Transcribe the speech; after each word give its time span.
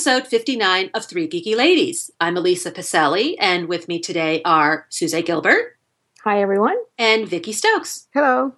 Episode 0.00 0.26
59 0.26 0.88
of 0.94 1.04
Three 1.04 1.28
Geeky 1.28 1.54
Ladies. 1.54 2.10
I'm 2.18 2.34
Elisa 2.34 2.70
Pacelli, 2.70 3.36
and 3.38 3.68
with 3.68 3.86
me 3.86 4.00
today 4.00 4.40
are 4.46 4.86
Suze 4.88 5.22
Gilbert. 5.26 5.76
Hi, 6.24 6.40
everyone. 6.40 6.78
And 6.96 7.28
Vicki 7.28 7.52
Stokes. 7.52 8.08
Hello. 8.14 8.54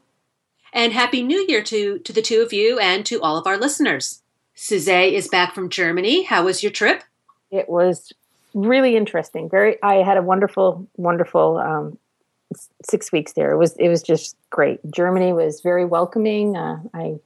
And 0.72 0.92
Happy 0.92 1.20
New 1.20 1.44
Year 1.48 1.60
to, 1.64 1.98
to 1.98 2.12
the 2.12 2.22
two 2.22 2.42
of 2.42 2.52
you 2.52 2.78
and 2.78 3.04
to 3.06 3.20
all 3.20 3.36
of 3.36 3.48
our 3.48 3.58
listeners. 3.58 4.22
Suze 4.54 4.86
is 4.86 5.26
back 5.26 5.52
from 5.52 5.68
Germany. 5.68 6.22
How 6.22 6.44
was 6.44 6.62
your 6.62 6.70
trip? 6.70 7.02
It 7.50 7.68
was 7.68 8.12
really 8.54 8.94
interesting. 8.94 9.50
Very, 9.50 9.82
I 9.82 9.96
had 9.96 10.18
a 10.18 10.22
wonderful, 10.22 10.86
wonderful 10.96 11.58
um, 11.58 11.98
six 12.88 13.10
weeks 13.10 13.32
there. 13.32 13.50
It 13.50 13.58
was, 13.58 13.74
it 13.78 13.88
was 13.88 14.04
just 14.04 14.36
great. 14.50 14.78
Germany 14.92 15.32
was 15.32 15.60
very 15.60 15.84
welcoming. 15.84 16.56
Uh, 16.56 16.82
I 16.94 17.16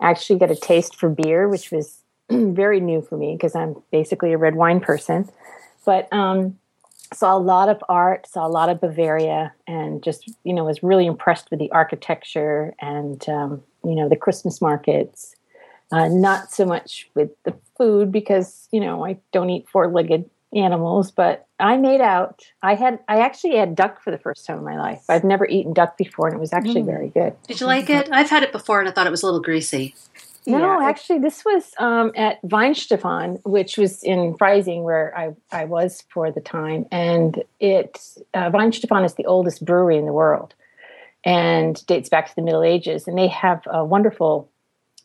actually 0.00 0.38
got 0.38 0.50
a 0.50 0.56
taste 0.56 0.96
for 0.96 1.10
beer, 1.10 1.50
which 1.50 1.70
was 1.70 1.98
very 2.54 2.80
new 2.80 3.02
for 3.02 3.16
me 3.16 3.34
because 3.34 3.54
I'm 3.54 3.76
basically 3.90 4.32
a 4.32 4.38
red 4.38 4.54
wine 4.54 4.80
person. 4.80 5.28
But 5.84 6.12
um, 6.12 6.58
saw 7.12 7.36
a 7.36 7.38
lot 7.38 7.68
of 7.68 7.82
art, 7.88 8.26
saw 8.26 8.46
a 8.46 8.48
lot 8.48 8.68
of 8.68 8.80
Bavaria, 8.80 9.52
and 9.66 10.02
just 10.02 10.30
you 10.44 10.52
know 10.52 10.64
was 10.64 10.82
really 10.82 11.06
impressed 11.06 11.50
with 11.50 11.58
the 11.58 11.70
architecture 11.72 12.74
and 12.80 13.26
um, 13.28 13.62
you 13.84 13.94
know 13.94 14.08
the 14.08 14.16
Christmas 14.16 14.60
markets. 14.60 15.34
Uh, 15.90 16.08
not 16.08 16.52
so 16.52 16.66
much 16.66 17.08
with 17.14 17.30
the 17.44 17.54
food 17.78 18.12
because 18.12 18.68
you 18.72 18.80
know 18.80 19.04
I 19.04 19.18
don't 19.32 19.48
eat 19.48 19.68
four-legged 19.68 20.28
animals, 20.54 21.10
but 21.10 21.46
I 21.58 21.76
made 21.76 22.00
out. 22.00 22.44
I 22.62 22.74
had 22.74 23.00
I 23.08 23.20
actually 23.20 23.56
had 23.56 23.74
duck 23.74 24.02
for 24.02 24.10
the 24.10 24.18
first 24.18 24.46
time 24.46 24.58
in 24.58 24.64
my 24.64 24.78
life. 24.78 25.02
I've 25.08 25.24
never 25.24 25.46
eaten 25.46 25.72
duck 25.72 25.96
before, 25.96 26.26
and 26.26 26.36
it 26.36 26.40
was 26.40 26.52
actually 26.52 26.82
mm. 26.82 26.86
very 26.86 27.08
good. 27.08 27.34
Did 27.46 27.60
you 27.60 27.66
like 27.66 27.88
it? 27.90 28.08
I've 28.12 28.30
had 28.30 28.42
it 28.42 28.52
before, 28.52 28.80
and 28.80 28.88
I 28.88 28.92
thought 28.92 29.06
it 29.06 29.10
was 29.10 29.22
a 29.22 29.26
little 29.26 29.40
greasy. 29.40 29.94
No, 30.46 30.80
yeah. 30.80 30.88
actually, 30.88 31.18
this 31.18 31.44
was 31.44 31.72
um, 31.78 32.12
at 32.16 32.40
Weihenstephan, 32.42 33.40
which 33.44 33.76
was 33.76 34.02
in 34.02 34.34
Freising, 34.34 34.82
where 34.82 35.16
I, 35.16 35.34
I 35.52 35.64
was 35.66 36.04
for 36.10 36.30
the 36.30 36.40
time. 36.40 36.86
And 36.90 37.42
it 37.60 38.00
uh, 38.34 38.50
Weihenstephan 38.50 39.04
is 39.04 39.14
the 39.14 39.26
oldest 39.26 39.64
brewery 39.64 39.98
in 39.98 40.06
the 40.06 40.12
world 40.12 40.54
and 41.24 41.84
dates 41.86 42.08
back 42.08 42.28
to 42.28 42.36
the 42.36 42.42
Middle 42.42 42.62
Ages. 42.62 43.06
And 43.06 43.18
they 43.18 43.28
have 43.28 43.62
a 43.66 43.84
wonderful 43.84 44.48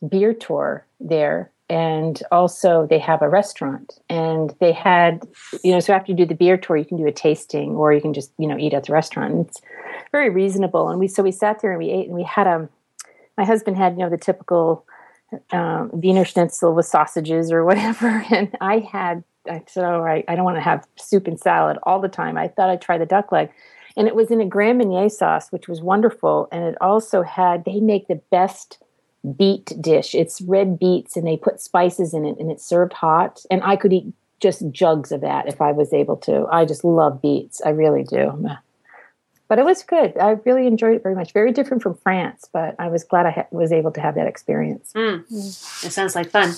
beer 0.08 0.32
tour 0.32 0.86
there. 1.00 1.50
And 1.70 2.22
also, 2.30 2.86
they 2.86 2.98
have 2.98 3.22
a 3.22 3.28
restaurant. 3.28 3.98
And 4.08 4.54
they 4.60 4.72
had, 4.72 5.26
you 5.62 5.72
know, 5.72 5.80
so 5.80 5.94
after 5.94 6.12
you 6.12 6.16
do 6.16 6.26
the 6.26 6.34
beer 6.34 6.56
tour, 6.56 6.76
you 6.76 6.84
can 6.84 6.98
do 6.98 7.06
a 7.06 7.12
tasting 7.12 7.74
or 7.74 7.92
you 7.92 8.00
can 8.00 8.12
just, 8.12 8.32
you 8.38 8.46
know, 8.46 8.58
eat 8.58 8.74
at 8.74 8.84
the 8.84 8.92
restaurant. 8.92 9.32
And 9.32 9.46
it's 9.46 9.60
very 10.12 10.30
reasonable. 10.30 10.88
And 10.88 11.00
we, 11.00 11.08
so 11.08 11.22
we 11.22 11.32
sat 11.32 11.60
there 11.60 11.72
and 11.72 11.78
we 11.78 11.90
ate 11.90 12.06
and 12.06 12.14
we 12.14 12.22
had 12.22 12.46
a, 12.46 12.54
um, 12.54 12.68
my 13.36 13.44
husband 13.44 13.76
had, 13.76 13.94
you 13.94 14.00
know, 14.00 14.10
the 14.10 14.18
typical 14.18 14.86
um, 15.52 15.90
Wiener 15.92 16.24
Schnitzel 16.24 16.74
with 16.74 16.86
sausages 16.86 17.52
or 17.52 17.64
whatever. 17.64 18.24
And 18.30 18.56
I 18.60 18.78
had, 18.78 19.24
I 19.48 19.62
said, 19.66 19.84
all 19.84 20.00
right, 20.00 20.24
I 20.28 20.34
don't 20.34 20.44
want 20.44 20.56
to 20.56 20.62
have 20.62 20.86
soup 20.96 21.26
and 21.26 21.38
salad 21.38 21.78
all 21.82 22.00
the 22.00 22.08
time. 22.08 22.36
I 22.36 22.48
thought 22.48 22.70
I'd 22.70 22.82
try 22.82 22.98
the 22.98 23.06
duck 23.06 23.30
leg. 23.32 23.50
And 23.96 24.08
it 24.08 24.14
was 24.14 24.30
in 24.30 24.40
a 24.40 24.46
Grand 24.46 24.78
Marnier 24.78 25.08
sauce, 25.08 25.52
which 25.52 25.68
was 25.68 25.80
wonderful. 25.80 26.48
And 26.50 26.64
it 26.64 26.76
also 26.80 27.22
had, 27.22 27.64
they 27.64 27.80
make 27.80 28.08
the 28.08 28.20
best 28.30 28.78
beet 29.36 29.72
dish. 29.80 30.14
It's 30.14 30.40
red 30.40 30.78
beets 30.78 31.16
and 31.16 31.26
they 31.26 31.36
put 31.36 31.60
spices 31.60 32.12
in 32.12 32.24
it 32.24 32.38
and 32.38 32.50
it's 32.50 32.66
served 32.66 32.92
hot. 32.92 33.44
And 33.50 33.62
I 33.62 33.76
could 33.76 33.92
eat 33.92 34.12
just 34.40 34.68
jugs 34.70 35.12
of 35.12 35.20
that 35.20 35.46
if 35.46 35.60
I 35.60 35.72
was 35.72 35.92
able 35.92 36.16
to. 36.18 36.46
I 36.50 36.64
just 36.64 36.84
love 36.84 37.22
beets. 37.22 37.62
I 37.64 37.70
really 37.70 38.02
do 38.02 38.48
but 39.54 39.60
it 39.60 39.64
was 39.64 39.84
good. 39.84 40.18
I 40.18 40.30
really 40.44 40.66
enjoyed 40.66 40.96
it 40.96 41.04
very 41.04 41.14
much. 41.14 41.32
Very 41.32 41.52
different 41.52 41.80
from 41.80 41.94
France, 41.94 42.48
but 42.52 42.74
I 42.76 42.88
was 42.88 43.04
glad 43.04 43.24
I 43.24 43.30
ha- 43.30 43.46
was 43.52 43.70
able 43.70 43.92
to 43.92 44.00
have 44.00 44.16
that 44.16 44.26
experience. 44.26 44.92
Mm. 44.96 45.24
Mm. 45.28 45.84
It 45.84 45.92
sounds 45.92 46.16
like 46.16 46.30
fun. 46.30 46.54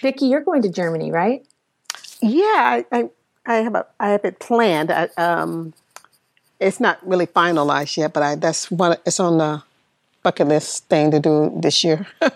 Vicki, 0.00 0.28
you're 0.28 0.40
going 0.40 0.62
to 0.62 0.70
Germany, 0.70 1.12
right? 1.12 1.44
Yeah, 2.22 2.40
I, 2.80 2.86
I, 2.90 3.10
I 3.44 3.56
have 3.56 3.74
a, 3.74 3.86
I 4.00 4.08
have 4.08 4.24
it 4.24 4.38
planned. 4.38 4.90
I, 4.90 5.10
um, 5.18 5.74
it's 6.58 6.80
not 6.80 7.06
really 7.06 7.26
finalized 7.26 7.98
yet, 7.98 8.14
but 8.14 8.22
I 8.22 8.34
that's 8.36 8.70
one. 8.70 8.96
It's 9.04 9.20
on 9.20 9.36
the 9.36 9.62
bucket 10.22 10.48
list 10.48 10.88
thing 10.88 11.10
to 11.10 11.20
do 11.20 11.52
this 11.54 11.84
year. 11.84 12.06
yeah. 12.22 12.28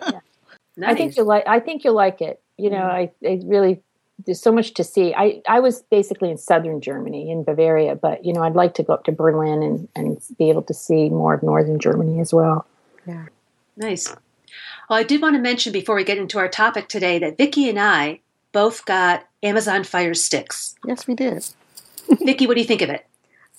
nice. 0.77 0.91
I 0.91 0.95
think 0.95 1.17
you'll 1.17 1.25
like. 1.25 1.45
I 1.47 1.59
think 1.59 1.85
you'll 1.85 1.95
like 1.95 2.21
it. 2.21 2.39
You 2.59 2.69
know, 2.69 2.77
mm. 2.77 2.85
I, 2.85 3.11
I 3.27 3.41
really 3.47 3.81
there's 4.27 4.41
so 4.41 4.53
much 4.53 4.75
to 4.75 4.85
see. 4.85 5.15
I, 5.15 5.43
I 5.49 5.61
was 5.61 5.83
basically 5.83 6.31
in 6.31 6.39
southern 6.39 6.81
Germany, 6.81 7.31
in 7.31 7.45
Bavaria, 7.45 7.95
but 7.95 8.25
you 8.25 8.33
know, 8.33 8.43
I'd 8.43 8.55
like 8.55 8.75
to 8.75 8.83
go 8.83 8.95
up 8.95 9.05
to 9.05 9.13
Berlin 9.13 9.63
and, 9.63 9.89
and 9.95 10.23
be 10.39 10.51
able 10.51 10.63
to 10.63 10.75
see 10.75 11.09
more 11.09 11.35
of 11.35 11.43
northern 11.43 11.79
Germany 11.79 12.21
as 12.21 12.33
well. 12.33 12.67
Yeah. 13.07 13.27
Nice. 13.77 14.09
Well, 14.89 14.99
I 14.99 15.03
did 15.03 15.23
want 15.23 15.37
to 15.37 15.41
mention 15.41 15.73
before 15.73 15.95
we 15.95 16.05
get 16.05 16.19
into 16.19 16.39
our 16.39 16.49
topic 16.49 16.89
today 16.89 17.19
that 17.21 17.39
Vicki 17.39 17.69
and 17.69 17.79
I 17.79 18.21
both 18.53 18.85
got 18.85 19.27
Amazon 19.43 19.85
Fire 19.85 20.15
Sticks. 20.15 20.75
Yes, 20.85 21.07
we 21.07 21.15
did. 21.15 21.45
Vicki, 22.21 22.47
what 22.47 22.55
do 22.55 22.61
you 22.61 22.67
think 22.67 22.83
of 22.83 22.91
it? 22.91 23.07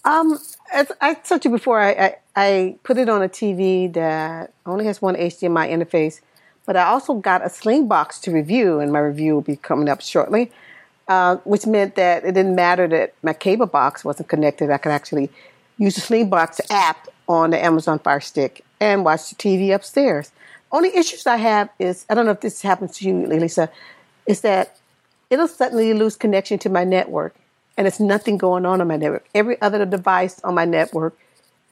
Um, 0.06 0.38
as 0.74 0.92
I 1.02 1.14
told 1.14 1.46
you 1.46 1.52
before, 1.52 1.82
I, 1.82 1.92
I, 1.92 2.16
I 2.36 2.76
put 2.84 2.98
it 2.98 3.10
on 3.10 3.24
a 3.24 3.30
TV 3.30 3.92
that 3.94 4.54
only 4.66 4.86
has 4.86 5.02
one 5.02 5.16
HDMI 5.16 5.70
interface 5.70 6.20
but 6.66 6.76
I 6.76 6.84
also 6.84 7.16
got 7.16 7.42
a 7.42 7.50
Slingbox 7.50 8.22
to 8.22 8.32
review, 8.32 8.80
and 8.80 8.92
my 8.92 9.00
review 9.00 9.34
will 9.34 9.42
be 9.42 9.56
coming 9.56 9.90
up 9.90 10.02
shortly, 10.02 10.52
uh, 11.08 11.38
which 11.38 11.66
meant 11.66 11.96
that 11.96 12.24
it 12.24 12.34
didn't 12.34 12.56
matter 12.56 12.88
that 12.88 13.14
my 13.22 13.34
cable 13.34 13.66
box 13.66 14.06
wasn't 14.06 14.30
connected. 14.30 14.70
I 14.70 14.78
could 14.78 14.92
actually 14.92 15.30
use 15.78 15.96
the 15.96 16.02
Slingbox 16.02 16.62
app 16.70 17.08
on 17.28 17.50
the 17.50 17.64
Amazon 17.64 18.00
Fire 18.00 18.22
Stick 18.22 18.64
and 18.80 19.04
watch 19.04 19.30
the 19.30 19.36
TV 19.36 19.74
upstairs. 19.74 20.32
Only 20.72 20.96
issues 20.96 21.28
I 21.28 21.38
have 21.38 21.70
is 21.80 22.06
I 22.10 22.16
don't 22.16 22.26
know 22.26 22.32
if 22.32 22.42
this 22.42 22.62
happens 22.62 22.98
to 22.98 23.08
you, 23.08 23.28
Lisa, 23.28 23.70
is 24.26 24.42
that 24.42 24.78
it'll 25.30 25.48
suddenly 25.48 25.94
lose 25.94 26.16
connection 26.16 26.60
to 26.60 26.70
my 26.70 26.84
network, 26.84 27.36
and 27.78 27.88
it's 27.88 28.00
nothing 28.00 28.38
going 28.38 28.66
on 28.66 28.82
on 28.82 28.88
my 28.88 28.98
network. 28.98 29.26
Every 29.36 29.62
other 29.62 29.86
device 29.86 30.40
on 30.44 30.56
my 30.56 30.66
network 30.66 31.18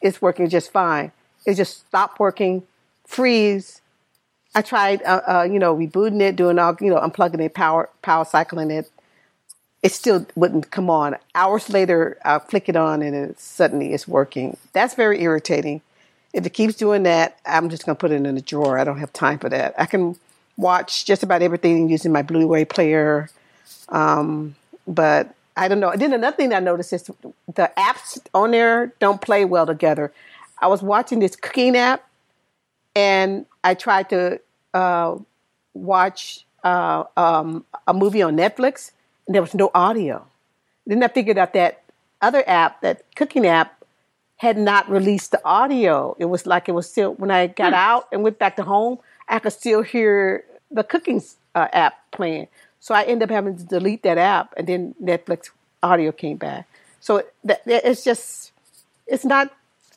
is 0.01 0.21
working 0.21 0.49
just 0.49 0.71
fine. 0.71 1.11
It 1.45 1.55
just 1.55 1.87
stopped 1.87 2.19
working, 2.19 2.63
freeze, 3.05 3.81
I 4.53 4.61
tried, 4.61 5.01
uh, 5.03 5.21
uh, 5.27 5.43
you 5.43 5.59
know, 5.59 5.75
rebooting 5.75 6.21
it, 6.21 6.35
doing 6.35 6.59
all, 6.59 6.75
you 6.81 6.89
know, 6.89 6.99
unplugging 6.99 7.41
it, 7.41 7.53
power, 7.53 7.89
power 8.01 8.25
cycling 8.25 8.71
it. 8.71 8.91
It 9.81 9.91
still 9.91 10.27
wouldn't 10.35 10.71
come 10.71 10.89
on. 10.89 11.15
Hours 11.33 11.69
later, 11.69 12.17
I 12.23 12.39
flick 12.39 12.69
it 12.69 12.75
on 12.75 13.01
and 13.01 13.15
it 13.15 13.39
suddenly 13.39 13.93
it's 13.93 14.07
working. 14.07 14.57
That's 14.73 14.93
very 14.93 15.21
irritating. 15.21 15.81
If 16.33 16.45
it 16.45 16.51
keeps 16.51 16.75
doing 16.75 17.03
that, 17.03 17.39
I'm 17.45 17.69
just 17.69 17.85
going 17.85 17.95
to 17.95 17.99
put 17.99 18.11
it 18.11 18.25
in 18.25 18.37
a 18.37 18.41
drawer. 18.41 18.77
I 18.77 18.83
don't 18.83 18.99
have 18.99 19.11
time 19.13 19.39
for 19.39 19.49
that. 19.49 19.73
I 19.77 19.85
can 19.85 20.17
watch 20.57 21.05
just 21.05 21.23
about 21.23 21.41
everything 21.41 21.89
using 21.89 22.11
my 22.11 22.21
Blu-ray 22.21 22.65
player. 22.65 23.29
Um, 23.89 24.55
but 24.87 25.33
I 25.57 25.67
don't 25.67 25.79
know. 25.79 25.93
Then 25.95 26.13
another 26.13 26.37
thing 26.37 26.53
I 26.53 26.59
noticed 26.59 26.93
is 26.93 27.03
the 27.03 27.71
apps 27.77 28.19
on 28.33 28.51
there 28.51 28.93
don't 28.99 29.21
play 29.21 29.45
well 29.45 29.65
together. 29.65 30.13
I 30.59 30.67
was 30.67 30.81
watching 30.81 31.19
this 31.19 31.35
cooking 31.35 31.75
app 31.75 32.07
and 32.95 33.45
I 33.63 33.73
tried 33.73 34.09
to 34.09 34.39
uh, 34.73 35.17
watch 35.73 36.45
uh, 36.63 37.03
um, 37.17 37.65
a 37.87 37.93
movie 37.93 38.21
on 38.21 38.35
Netflix, 38.35 38.91
and 39.27 39.35
there 39.35 39.41
was 39.41 39.53
no 39.53 39.71
audio. 39.73 40.25
Then 40.85 41.03
I 41.03 41.07
figured 41.07 41.37
out 41.37 41.53
that 41.53 41.83
other 42.21 42.43
app, 42.47 42.81
that 42.81 43.03
cooking 43.15 43.45
app, 43.45 43.83
had 44.37 44.57
not 44.57 44.89
released 44.89 45.31
the 45.31 45.41
audio. 45.45 46.15
It 46.19 46.25
was 46.25 46.45
like 46.45 46.67
it 46.67 46.71
was 46.71 46.89
still 46.89 47.13
when 47.13 47.29
I 47.31 47.47
got 47.47 47.73
hmm. 47.73 47.75
out 47.75 48.07
and 48.11 48.23
went 48.23 48.39
back 48.39 48.55
to 48.55 48.63
home, 48.63 48.99
I 49.27 49.39
could 49.39 49.53
still 49.53 49.81
hear 49.81 50.43
the 50.71 50.83
cooking 50.83 51.21
uh, 51.55 51.67
app 51.71 51.93
playing. 52.11 52.47
So 52.79 52.95
I 52.95 53.03
ended 53.03 53.29
up 53.29 53.35
having 53.35 53.57
to 53.57 53.63
delete 53.63 54.01
that 54.03 54.17
app, 54.17 54.53
and 54.57 54.65
then 54.65 54.95
Netflix 55.01 55.51
audio 55.83 56.11
came 56.11 56.37
back. 56.37 56.67
So 56.99 57.23
that, 57.43 57.61
it's 57.65 58.03
just, 58.03 58.51
it's 59.05 59.25
not. 59.25 59.53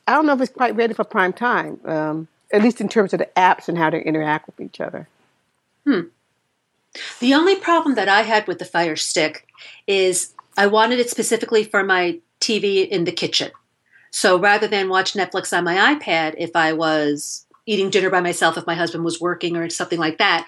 I 0.06 0.12
don't 0.12 0.26
know 0.26 0.34
if 0.34 0.40
it's 0.42 0.52
quite 0.52 0.76
ready 0.76 0.92
for 0.92 1.04
prime 1.04 1.32
time. 1.32 1.80
Um, 1.86 2.28
at 2.54 2.62
least 2.62 2.80
in 2.80 2.88
terms 2.88 3.12
of 3.12 3.18
the 3.18 3.28
apps 3.36 3.68
and 3.68 3.76
how 3.76 3.90
they 3.90 4.00
interact 4.00 4.46
with 4.46 4.60
each 4.60 4.80
other. 4.80 5.08
Hmm. 5.84 6.02
The 7.18 7.34
only 7.34 7.56
problem 7.56 7.96
that 7.96 8.08
I 8.08 8.22
had 8.22 8.46
with 8.46 8.60
the 8.60 8.64
Fire 8.64 8.94
Stick 8.94 9.48
is 9.86 10.32
I 10.56 10.68
wanted 10.68 11.00
it 11.00 11.10
specifically 11.10 11.64
for 11.64 11.82
my 11.82 12.20
TV 12.40 12.88
in 12.88 13.04
the 13.04 13.12
kitchen. 13.12 13.50
So 14.12 14.38
rather 14.38 14.68
than 14.68 14.88
watch 14.88 15.14
Netflix 15.14 15.56
on 15.56 15.64
my 15.64 15.94
iPad, 15.94 16.36
if 16.38 16.54
I 16.54 16.72
was 16.72 17.44
eating 17.66 17.90
dinner 17.90 18.10
by 18.10 18.20
myself, 18.20 18.56
if 18.56 18.66
my 18.66 18.76
husband 18.76 19.04
was 19.04 19.20
working 19.20 19.56
or 19.56 19.68
something 19.68 19.98
like 19.98 20.18
that, 20.18 20.46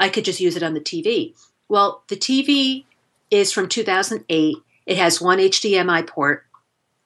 I 0.00 0.08
could 0.08 0.24
just 0.24 0.40
use 0.40 0.56
it 0.56 0.64
on 0.64 0.74
the 0.74 0.80
TV. 0.80 1.34
Well, 1.68 2.02
the 2.08 2.16
TV 2.16 2.84
is 3.30 3.52
from 3.52 3.68
2008. 3.68 4.56
It 4.86 4.96
has 4.96 5.20
one 5.20 5.38
HDMI 5.38 6.06
port 6.06 6.44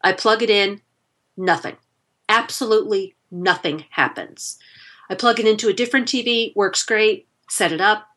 I 0.01 0.13
plug 0.13 0.43
it 0.43 0.51
in, 0.51 0.81
nothing. 1.37 1.77
Absolutely 2.29 3.15
nothing 3.31 3.85
happens. 3.91 4.59
I 5.11 5.15
plug 5.15 5.41
it 5.41 5.47
into 5.47 5.69
a 5.69 5.75
different 5.75 6.07
TV, 6.07 6.55
works 6.55 6.85
great, 6.85 7.27
set 7.49 7.73
it 7.73 7.81
up, 7.81 8.09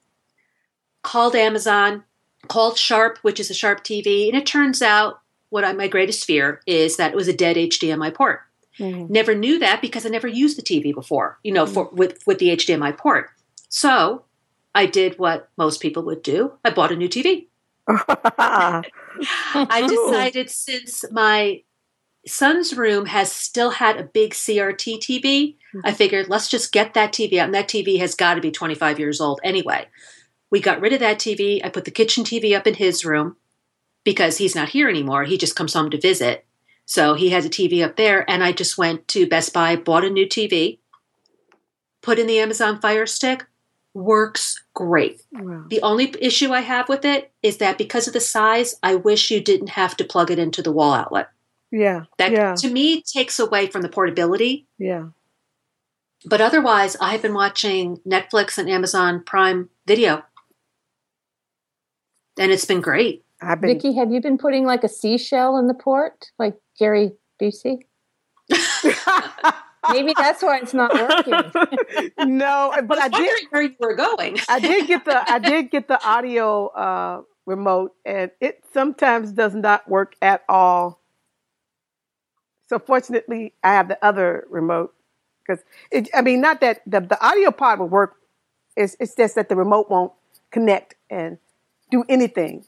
called 1.04 1.36
Amazon, 1.36 2.04
called 2.48 2.78
Sharp, 2.78 3.20
which 3.22 3.40
is 3.40 3.50
a 3.50 3.54
Sharp 3.54 3.84
TV, 3.84 4.28
and 4.28 4.38
it 4.38 4.46
turns 4.46 4.82
out 4.82 5.22
what 5.50 5.64
I, 5.64 5.74
my 5.74 5.88
greatest 5.88 6.26
fear 6.26 6.62
is 6.66 6.98
that 6.98 7.12
it 7.12 7.16
was 7.16 7.28
a 7.28 7.34
dead 7.34 7.56
HDMI 7.56 8.14
port. 8.14 8.42
Mm-hmm. 8.80 9.12
Never 9.12 9.36
knew 9.36 9.60
that 9.60 9.82
because 9.82 10.06
I 10.06 10.10
never 10.10 10.28
used 10.28 10.58
the 10.58 10.64
TV 10.64 10.94
before, 10.94 11.40
you 11.44 11.52
know, 11.52 11.66
for, 11.66 11.90
with 11.92 12.26
with 12.26 12.40
the 12.40 12.50
HDMI 12.50 12.98
port. 12.98 13.30
So 13.70 14.24
I 14.74 14.86
did 14.86 15.20
what 15.20 15.50
most 15.58 15.82
people 15.82 16.04
would 16.04 16.24
do. 16.24 16.54
I 16.64 16.70
bought 16.70 16.92
a 16.92 16.96
new 16.96 17.10
TV. 17.10 17.48
I 17.88 19.88
decided 19.88 20.50
since 20.50 21.04
my 21.12 21.64
son's 22.28 22.76
room 22.76 23.08
has 23.08 23.32
still 23.32 23.72
had 23.72 23.98
a 23.98 24.04
big 24.04 24.32
CRT 24.32 25.00
TV, 25.00 25.56
mm-hmm. 25.56 25.80
I 25.84 25.94
figured 25.94 26.30
let's 26.30 26.48
just 26.48 26.72
get 26.72 26.94
that 26.94 27.14
TV 27.14 27.38
out. 27.38 27.46
And 27.46 27.56
that 27.56 27.68
TV 27.68 28.00
has 28.00 28.16
got 28.16 28.36
to 28.36 28.42
be 28.42 28.52
25 28.52 29.00
years 29.00 29.20
old 29.20 29.40
anyway. 29.44 29.88
We 30.50 30.60
got 30.60 30.82
rid 30.82 30.94
of 30.94 31.00
that 31.00 31.20
TV. 31.20 31.64
I 31.64 31.70
put 31.70 31.86
the 31.86 31.92
kitchen 31.92 32.24
TV 32.24 32.56
up 32.56 32.68
in 32.68 32.76
his 32.76 33.06
room 33.06 33.38
because 34.04 34.38
he's 34.38 34.56
not 34.56 34.70
here 34.70 34.90
anymore. 34.90 35.24
He 35.24 35.38
just 35.38 35.56
comes 35.56 35.74
home 35.74 35.90
to 35.90 36.00
visit. 36.00 36.46
So 36.86 37.14
he 37.14 37.30
has 37.30 37.46
a 37.46 37.50
TV 37.50 37.84
up 37.84 37.96
there. 37.96 38.30
And 38.30 38.44
I 38.44 38.52
just 38.52 38.78
went 38.78 39.08
to 39.10 39.28
Best 39.28 39.54
Buy, 39.54 39.76
bought 39.76 40.04
a 40.04 40.10
new 40.10 40.26
TV, 40.26 40.80
put 42.02 42.20
in 42.20 42.28
the 42.28 42.40
Amazon 42.40 42.82
Fire 42.82 43.06
Stick, 43.06 43.46
works 43.94 44.62
great. 44.74 45.22
Wow. 45.32 45.66
The 45.70 45.82
only 45.82 46.14
issue 46.20 46.52
I 46.52 46.62
have 46.62 46.90
with 46.90 47.06
it 47.06 47.32
is 47.42 47.58
that 47.58 47.78
because 47.78 48.08
of 48.08 48.14
the 48.14 48.20
size, 48.20 48.76
I 48.84 48.96
wish 48.96 49.32
you 49.32 49.42
didn't 49.42 49.70
have 49.70 49.96
to 49.98 50.04
plug 50.04 50.32
it 50.32 50.40
into 50.40 50.62
the 50.62 50.72
wall 50.72 50.94
outlet. 50.94 51.30
Yeah. 51.72 52.06
That 52.18 52.32
yeah. 52.32 52.56
to 52.56 52.70
me 52.70 53.02
takes 53.02 53.40
away 53.40 53.68
from 53.68 53.82
the 53.82 53.90
portability. 53.90 54.68
Yeah. 54.78 55.10
But 56.26 56.42
otherwise, 56.42 56.96
I've 57.02 57.22
been 57.22 57.34
watching 57.34 57.98
Netflix 58.08 58.58
and 58.58 58.70
Amazon 58.70 59.24
Prime 59.26 59.70
Video 59.88 60.24
and 62.38 62.52
it's 62.52 62.66
been 62.66 62.82
great. 62.82 63.24
I've 63.42 63.62
been, 63.62 63.76
Vicki, 63.76 63.94
have 63.96 64.12
you 64.12 64.22
been 64.22 64.38
putting 64.38 64.66
like 64.66 64.84
a 64.84 64.90
seashell 64.90 65.58
in 65.58 65.68
the 65.68 65.74
port, 65.74 66.32
like 66.38 66.56
Gary 66.78 67.14
Busey? 67.42 67.80
Maybe 69.92 70.14
that's 70.16 70.44
why 70.44 70.60
it's 70.60 70.74
not 70.74 70.94
working. 70.94 71.34
no, 72.38 72.74
but 72.84 73.00
I, 73.00 73.06
I 73.06 73.10
did 73.10 73.40
where 73.50 73.64
you 73.64 73.76
were 73.80 73.96
going. 73.96 74.38
I 74.48 74.60
did 74.60 74.88
get 74.88 75.06
the 75.06 75.32
I 75.32 75.40
did 75.40 75.72
get 75.72 75.88
the 75.88 76.04
audio 76.06 76.68
uh, 76.68 77.22
remote, 77.48 77.94
and 78.06 78.30
it 78.40 78.64
sometimes 78.74 79.32
does 79.32 79.56
not 79.56 79.90
work 79.90 80.14
at 80.22 80.44
all. 80.48 81.01
So 82.72 82.80
fortunately, 82.80 83.52
I 83.66 83.74
have 83.74 83.90
the 83.90 83.98
other 84.02 84.48
remote 84.50 84.94
because 85.46 85.62
I 86.14 86.22
mean, 86.22 86.40
not 86.40 86.62
that 86.62 86.82
the, 86.88 87.02
the 87.02 87.22
audio 87.22 87.52
part 87.52 87.80
will 87.80 87.90
work. 87.90 88.16
It's, 88.78 88.96
it's 88.98 89.14
just 89.14 89.36
that 89.36 89.50
the 89.50 89.58
remote 89.58 89.90
won't 89.90 90.14
connect 90.52 90.96
and 91.10 91.38
do 91.90 92.06
anything. 92.08 92.64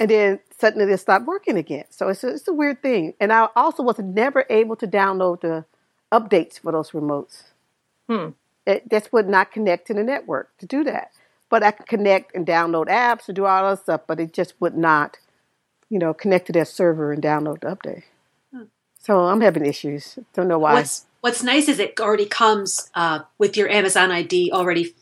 And 0.00 0.10
then 0.10 0.40
suddenly 0.58 0.92
it 0.92 0.98
stopped 0.98 1.26
working 1.26 1.56
again. 1.56 1.84
So 1.90 2.08
it's 2.08 2.24
a, 2.24 2.30
it's 2.30 2.48
a 2.48 2.52
weird 2.52 2.82
thing. 2.82 3.14
And 3.20 3.32
I 3.32 3.46
also 3.54 3.84
was 3.84 4.00
never 4.00 4.46
able 4.50 4.74
to 4.74 4.86
download 4.88 5.42
the 5.42 5.64
updates 6.10 6.58
for 6.58 6.72
those 6.72 6.90
remotes. 6.90 7.44
Hmm. 8.08 8.30
It 8.66 8.90
just 8.90 9.12
would 9.12 9.28
not 9.28 9.52
connect 9.52 9.86
to 9.86 9.94
the 9.94 10.02
network 10.02 10.58
to 10.58 10.66
do 10.66 10.82
that. 10.82 11.12
But 11.50 11.62
I 11.62 11.70
could 11.70 11.86
connect 11.86 12.34
and 12.34 12.44
download 12.44 12.88
apps 12.88 13.28
and 13.28 13.36
do 13.36 13.46
all 13.46 13.70
that 13.70 13.78
stuff, 13.78 14.00
but 14.08 14.18
it 14.18 14.32
just 14.32 14.54
would 14.60 14.76
not, 14.76 15.18
you 15.88 16.00
know, 16.00 16.12
connect 16.12 16.48
to 16.48 16.52
their 16.52 16.64
server 16.64 17.12
and 17.12 17.22
download 17.22 17.60
the 17.60 17.68
update. 17.68 18.02
So 19.06 19.26
I'm 19.26 19.40
having 19.40 19.64
issues. 19.64 20.18
Don't 20.34 20.48
know 20.48 20.58
why. 20.58 20.74
What's 20.74 21.06
What's 21.20 21.42
nice 21.42 21.68
is 21.68 21.78
it 21.78 21.98
already 22.00 22.26
comes 22.26 22.90
uh, 22.94 23.20
with 23.38 23.56
your 23.56 23.68
Amazon 23.68 24.10
ID 24.10 24.50
already 24.52 24.94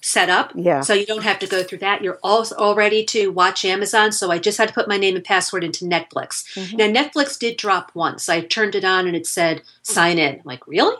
set 0.00 0.30
up. 0.30 0.52
Yeah. 0.54 0.80
So 0.80 0.94
you 0.94 1.04
don't 1.04 1.22
have 1.22 1.38
to 1.40 1.46
go 1.46 1.62
through 1.62 1.78
that. 1.78 2.02
You're 2.02 2.18
all, 2.22 2.46
all 2.56 2.74
ready 2.74 3.04
to 3.06 3.28
watch 3.28 3.66
Amazon. 3.66 4.12
So 4.12 4.30
I 4.30 4.38
just 4.38 4.56
had 4.56 4.68
to 4.68 4.74
put 4.74 4.88
my 4.88 4.96
name 4.96 5.14
and 5.14 5.24
password 5.24 5.62
into 5.62 5.84
Netflix. 5.84 6.44
Mm-hmm. 6.54 6.76
Now, 6.76 6.86
Netflix 6.86 7.38
did 7.38 7.58
drop 7.58 7.92
once. 7.94 8.28
I 8.30 8.40
turned 8.40 8.74
it 8.74 8.84
on 8.84 9.06
and 9.06 9.14
it 9.14 9.26
said 9.26 9.62
sign 9.82 10.18
in. 10.18 10.36
I'm 10.36 10.42
like, 10.44 10.66
really? 10.66 10.96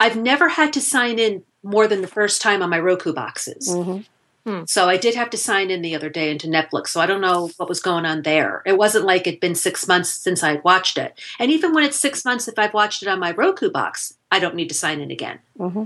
I've 0.00 0.16
never 0.16 0.48
had 0.48 0.72
to 0.74 0.80
sign 0.80 1.18
in 1.18 1.42
more 1.62 1.86
than 1.86 2.00
the 2.00 2.08
first 2.08 2.40
time 2.40 2.62
on 2.62 2.70
my 2.70 2.80
Roku 2.80 3.12
boxes. 3.12 3.68
Mm-hmm. 3.68 4.00
Hmm. 4.44 4.64
So 4.66 4.88
I 4.88 4.98
did 4.98 5.14
have 5.14 5.30
to 5.30 5.38
sign 5.38 5.70
in 5.70 5.80
the 5.80 5.94
other 5.94 6.10
day 6.10 6.30
into 6.30 6.46
Netflix. 6.46 6.88
So 6.88 7.00
I 7.00 7.06
don't 7.06 7.22
know 7.22 7.50
what 7.56 7.68
was 7.68 7.80
going 7.80 8.04
on 8.04 8.22
there. 8.22 8.62
It 8.66 8.76
wasn't 8.76 9.06
like 9.06 9.26
it'd 9.26 9.40
been 9.40 9.54
six 9.54 9.88
months 9.88 10.10
since 10.10 10.42
I'd 10.42 10.62
watched 10.62 10.98
it. 10.98 11.18
And 11.38 11.50
even 11.50 11.72
when 11.72 11.84
it's 11.84 11.98
six 11.98 12.24
months, 12.24 12.46
if 12.46 12.58
I've 12.58 12.74
watched 12.74 13.02
it 13.02 13.08
on 13.08 13.20
my 13.20 13.32
Roku 13.32 13.70
box, 13.70 14.14
I 14.30 14.38
don't 14.38 14.54
need 14.54 14.68
to 14.68 14.74
sign 14.74 15.00
in 15.00 15.10
again. 15.10 15.38
Mm-hmm. 15.58 15.84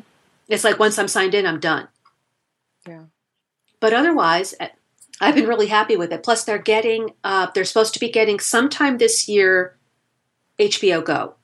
It's 0.48 0.64
like 0.64 0.78
once 0.78 0.98
I'm 0.98 1.08
signed 1.08 1.34
in, 1.34 1.46
I'm 1.46 1.60
done. 1.60 1.88
Yeah. 2.86 3.04
But 3.80 3.92
otherwise, 3.92 4.54
eh, 4.58 4.70
I've 5.20 5.34
been 5.34 5.46
really 5.46 5.66
happy 5.66 5.96
with 5.96 6.12
it. 6.12 6.22
Plus, 6.22 6.44
they're 6.44 6.58
getting, 6.58 7.14
uh, 7.22 7.48
they're 7.54 7.64
supposed 7.64 7.94
to 7.94 8.00
be 8.00 8.10
getting 8.10 8.40
sometime 8.40 8.98
this 8.98 9.28
year 9.28 9.76
HBO 10.58 11.04
Go. 11.04 11.34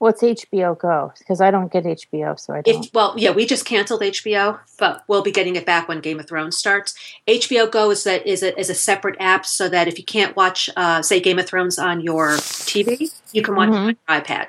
What's 0.00 0.22
HBO 0.22 0.78
Go? 0.78 1.12
Because 1.18 1.42
I 1.42 1.50
don't 1.50 1.70
get 1.70 1.84
HBO, 1.84 2.40
so 2.40 2.54
I 2.54 2.62
don't. 2.62 2.86
It, 2.86 2.90
well, 2.94 3.12
yeah, 3.18 3.32
we 3.32 3.44
just 3.44 3.66
canceled 3.66 4.00
HBO, 4.00 4.58
but 4.78 5.04
we'll 5.08 5.20
be 5.20 5.30
getting 5.30 5.56
it 5.56 5.66
back 5.66 5.88
when 5.88 6.00
Game 6.00 6.18
of 6.18 6.26
Thrones 6.26 6.56
starts. 6.56 6.94
HBO 7.28 7.70
Go 7.70 7.90
is 7.90 8.04
that 8.04 8.26
is 8.26 8.42
a, 8.42 8.58
is 8.58 8.70
a 8.70 8.74
separate 8.74 9.16
app, 9.20 9.44
so 9.44 9.68
that 9.68 9.88
if 9.88 9.98
you 9.98 10.04
can't 10.04 10.34
watch, 10.34 10.70
uh, 10.74 11.02
say, 11.02 11.20
Game 11.20 11.38
of 11.38 11.46
Thrones 11.46 11.78
on 11.78 12.00
your 12.00 12.30
TV, 12.30 13.12
you 13.34 13.42
can 13.42 13.54
watch 13.54 13.68
mm-hmm. 13.68 13.90
it 13.90 13.98
on 14.08 14.16
your 14.16 14.22
iPad. 14.22 14.48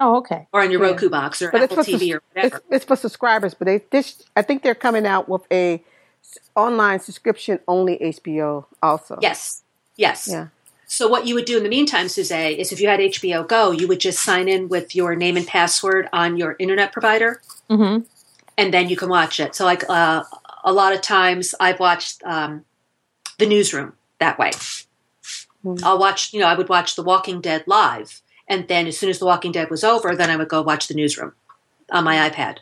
Oh, 0.00 0.16
okay. 0.16 0.48
Or 0.54 0.62
on 0.62 0.70
your 0.70 0.82
yeah. 0.82 0.92
Roku 0.92 1.10
box 1.10 1.42
or 1.42 1.50
but 1.50 1.64
Apple 1.64 1.76
TV 1.76 2.14
or 2.14 2.22
whatever. 2.32 2.56
It's, 2.56 2.66
it's, 2.70 2.84
for 2.86 2.96
subscribers, 2.96 3.52
but 3.52 3.66
they 3.66 3.82
this 3.90 4.22
I 4.34 4.40
think 4.40 4.62
they're 4.62 4.74
coming 4.74 5.04
out 5.04 5.28
with 5.28 5.42
a 5.52 5.84
online 6.54 7.00
subscription 7.00 7.60
only 7.68 7.98
HBO 7.98 8.64
also. 8.82 9.18
Yes. 9.20 9.62
Yes. 9.96 10.26
Yeah. 10.30 10.48
So 10.86 11.08
what 11.08 11.26
you 11.26 11.34
would 11.34 11.44
do 11.44 11.56
in 11.56 11.62
the 11.62 11.68
meantime, 11.68 12.08
Suzette, 12.08 12.58
is 12.58 12.72
if 12.72 12.80
you 12.80 12.88
had 12.88 13.00
HBO 13.00 13.46
Go, 13.46 13.72
you 13.72 13.88
would 13.88 14.00
just 14.00 14.20
sign 14.22 14.48
in 14.48 14.68
with 14.68 14.94
your 14.94 15.16
name 15.16 15.36
and 15.36 15.46
password 15.46 16.08
on 16.12 16.36
your 16.36 16.56
internet 16.58 16.92
provider, 16.92 17.42
mm-hmm. 17.68 18.04
and 18.56 18.74
then 18.74 18.88
you 18.88 18.96
can 18.96 19.08
watch 19.08 19.40
it. 19.40 19.54
So 19.54 19.64
like 19.64 19.84
uh, 19.88 20.22
a 20.64 20.72
lot 20.72 20.94
of 20.94 21.00
times, 21.02 21.54
I've 21.58 21.80
watched 21.80 22.22
um, 22.24 22.64
the 23.38 23.46
newsroom 23.46 23.94
that 24.20 24.38
way. 24.38 24.50
Mm-hmm. 25.64 25.84
I'll 25.84 25.98
watch, 25.98 26.32
you 26.32 26.40
know, 26.40 26.46
I 26.46 26.54
would 26.54 26.68
watch 26.68 26.94
The 26.94 27.02
Walking 27.02 27.40
Dead 27.40 27.64
live 27.66 28.22
and 28.48 28.68
then 28.68 28.86
as 28.86 28.98
soon 28.98 29.10
as 29.10 29.18
The 29.18 29.26
Walking 29.26 29.52
Dead 29.52 29.70
was 29.70 29.82
over, 29.82 30.14
then 30.14 30.30
I 30.30 30.36
would 30.36 30.48
go 30.48 30.62
watch 30.62 30.88
the 30.88 30.94
newsroom 30.94 31.32
on 31.90 32.04
my 32.04 32.28
iPad. 32.28 32.58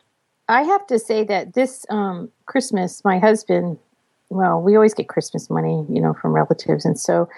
I 0.49 0.63
have 0.63 0.87
to 0.89 0.99
say 0.99 1.25
that 1.25 1.55
this 1.55 1.87
um, 1.91 2.31
Christmas, 2.47 3.05
my 3.05 3.19
husband, 3.19 3.79
well, 4.29 4.61
we 4.61 4.75
always 4.75 4.95
get 4.95 5.09
Christmas 5.09 5.49
money, 5.49 5.87
you 5.89 6.01
know, 6.01 6.15
from 6.15 6.33
relatives. 6.33 6.85
And 6.85 6.99
so, 6.99 7.29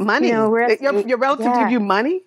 money? 0.00 0.28
You 0.28 0.34
know, 0.34 0.56
at, 0.56 0.80
your, 0.80 1.00
your 1.00 1.18
relatives 1.18 1.46
yeah. 1.46 1.62
give 1.64 1.72
you 1.72 1.80
money? 1.80 2.22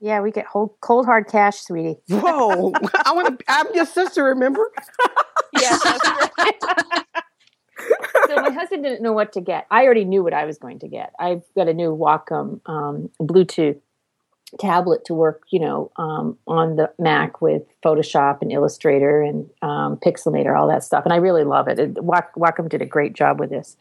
Yeah, 0.00 0.20
we 0.20 0.32
get 0.32 0.46
whole, 0.46 0.76
cold 0.80 1.06
hard 1.06 1.28
cash, 1.28 1.60
sweetie. 1.60 1.98
Whoa! 2.08 2.72
I 3.04 3.12
want 3.12 3.38
to. 3.38 3.44
I'm 3.46 3.66
your 3.72 3.86
sister. 3.86 4.24
Remember? 4.24 4.68
yes. 5.52 5.80
so 8.26 8.36
my 8.36 8.50
husband 8.50 8.82
didn't 8.82 9.02
know 9.02 9.12
what 9.12 9.32
to 9.34 9.40
get. 9.40 9.66
I 9.70 9.84
already 9.84 10.04
knew 10.04 10.24
what 10.24 10.34
I 10.34 10.44
was 10.44 10.58
going 10.58 10.80
to 10.80 10.88
get. 10.88 11.12
I've 11.20 11.42
got 11.54 11.68
a 11.68 11.72
new 11.72 11.96
Wacom 11.96 12.60
um, 12.66 13.10
Bluetooth 13.20 13.78
tablet 14.58 15.04
to 15.06 15.14
work, 15.14 15.44
you 15.50 15.60
know, 15.60 15.90
um, 15.96 16.36
on 16.46 16.76
the 16.76 16.92
Mac 16.98 17.40
with 17.40 17.62
Photoshop 17.84 18.42
and 18.42 18.52
Illustrator 18.52 19.22
and 19.22 19.48
um, 19.62 19.96
Pixelmator, 19.96 20.58
all 20.58 20.68
that 20.68 20.84
stuff. 20.84 21.04
And 21.04 21.12
I 21.12 21.16
really 21.16 21.44
love 21.44 21.68
it. 21.68 21.78
it 21.78 21.94
Wacom 21.94 22.68
did 22.68 22.82
a 22.82 22.86
great 22.86 23.14
job 23.14 23.40
with 23.40 23.50
this. 23.50 23.76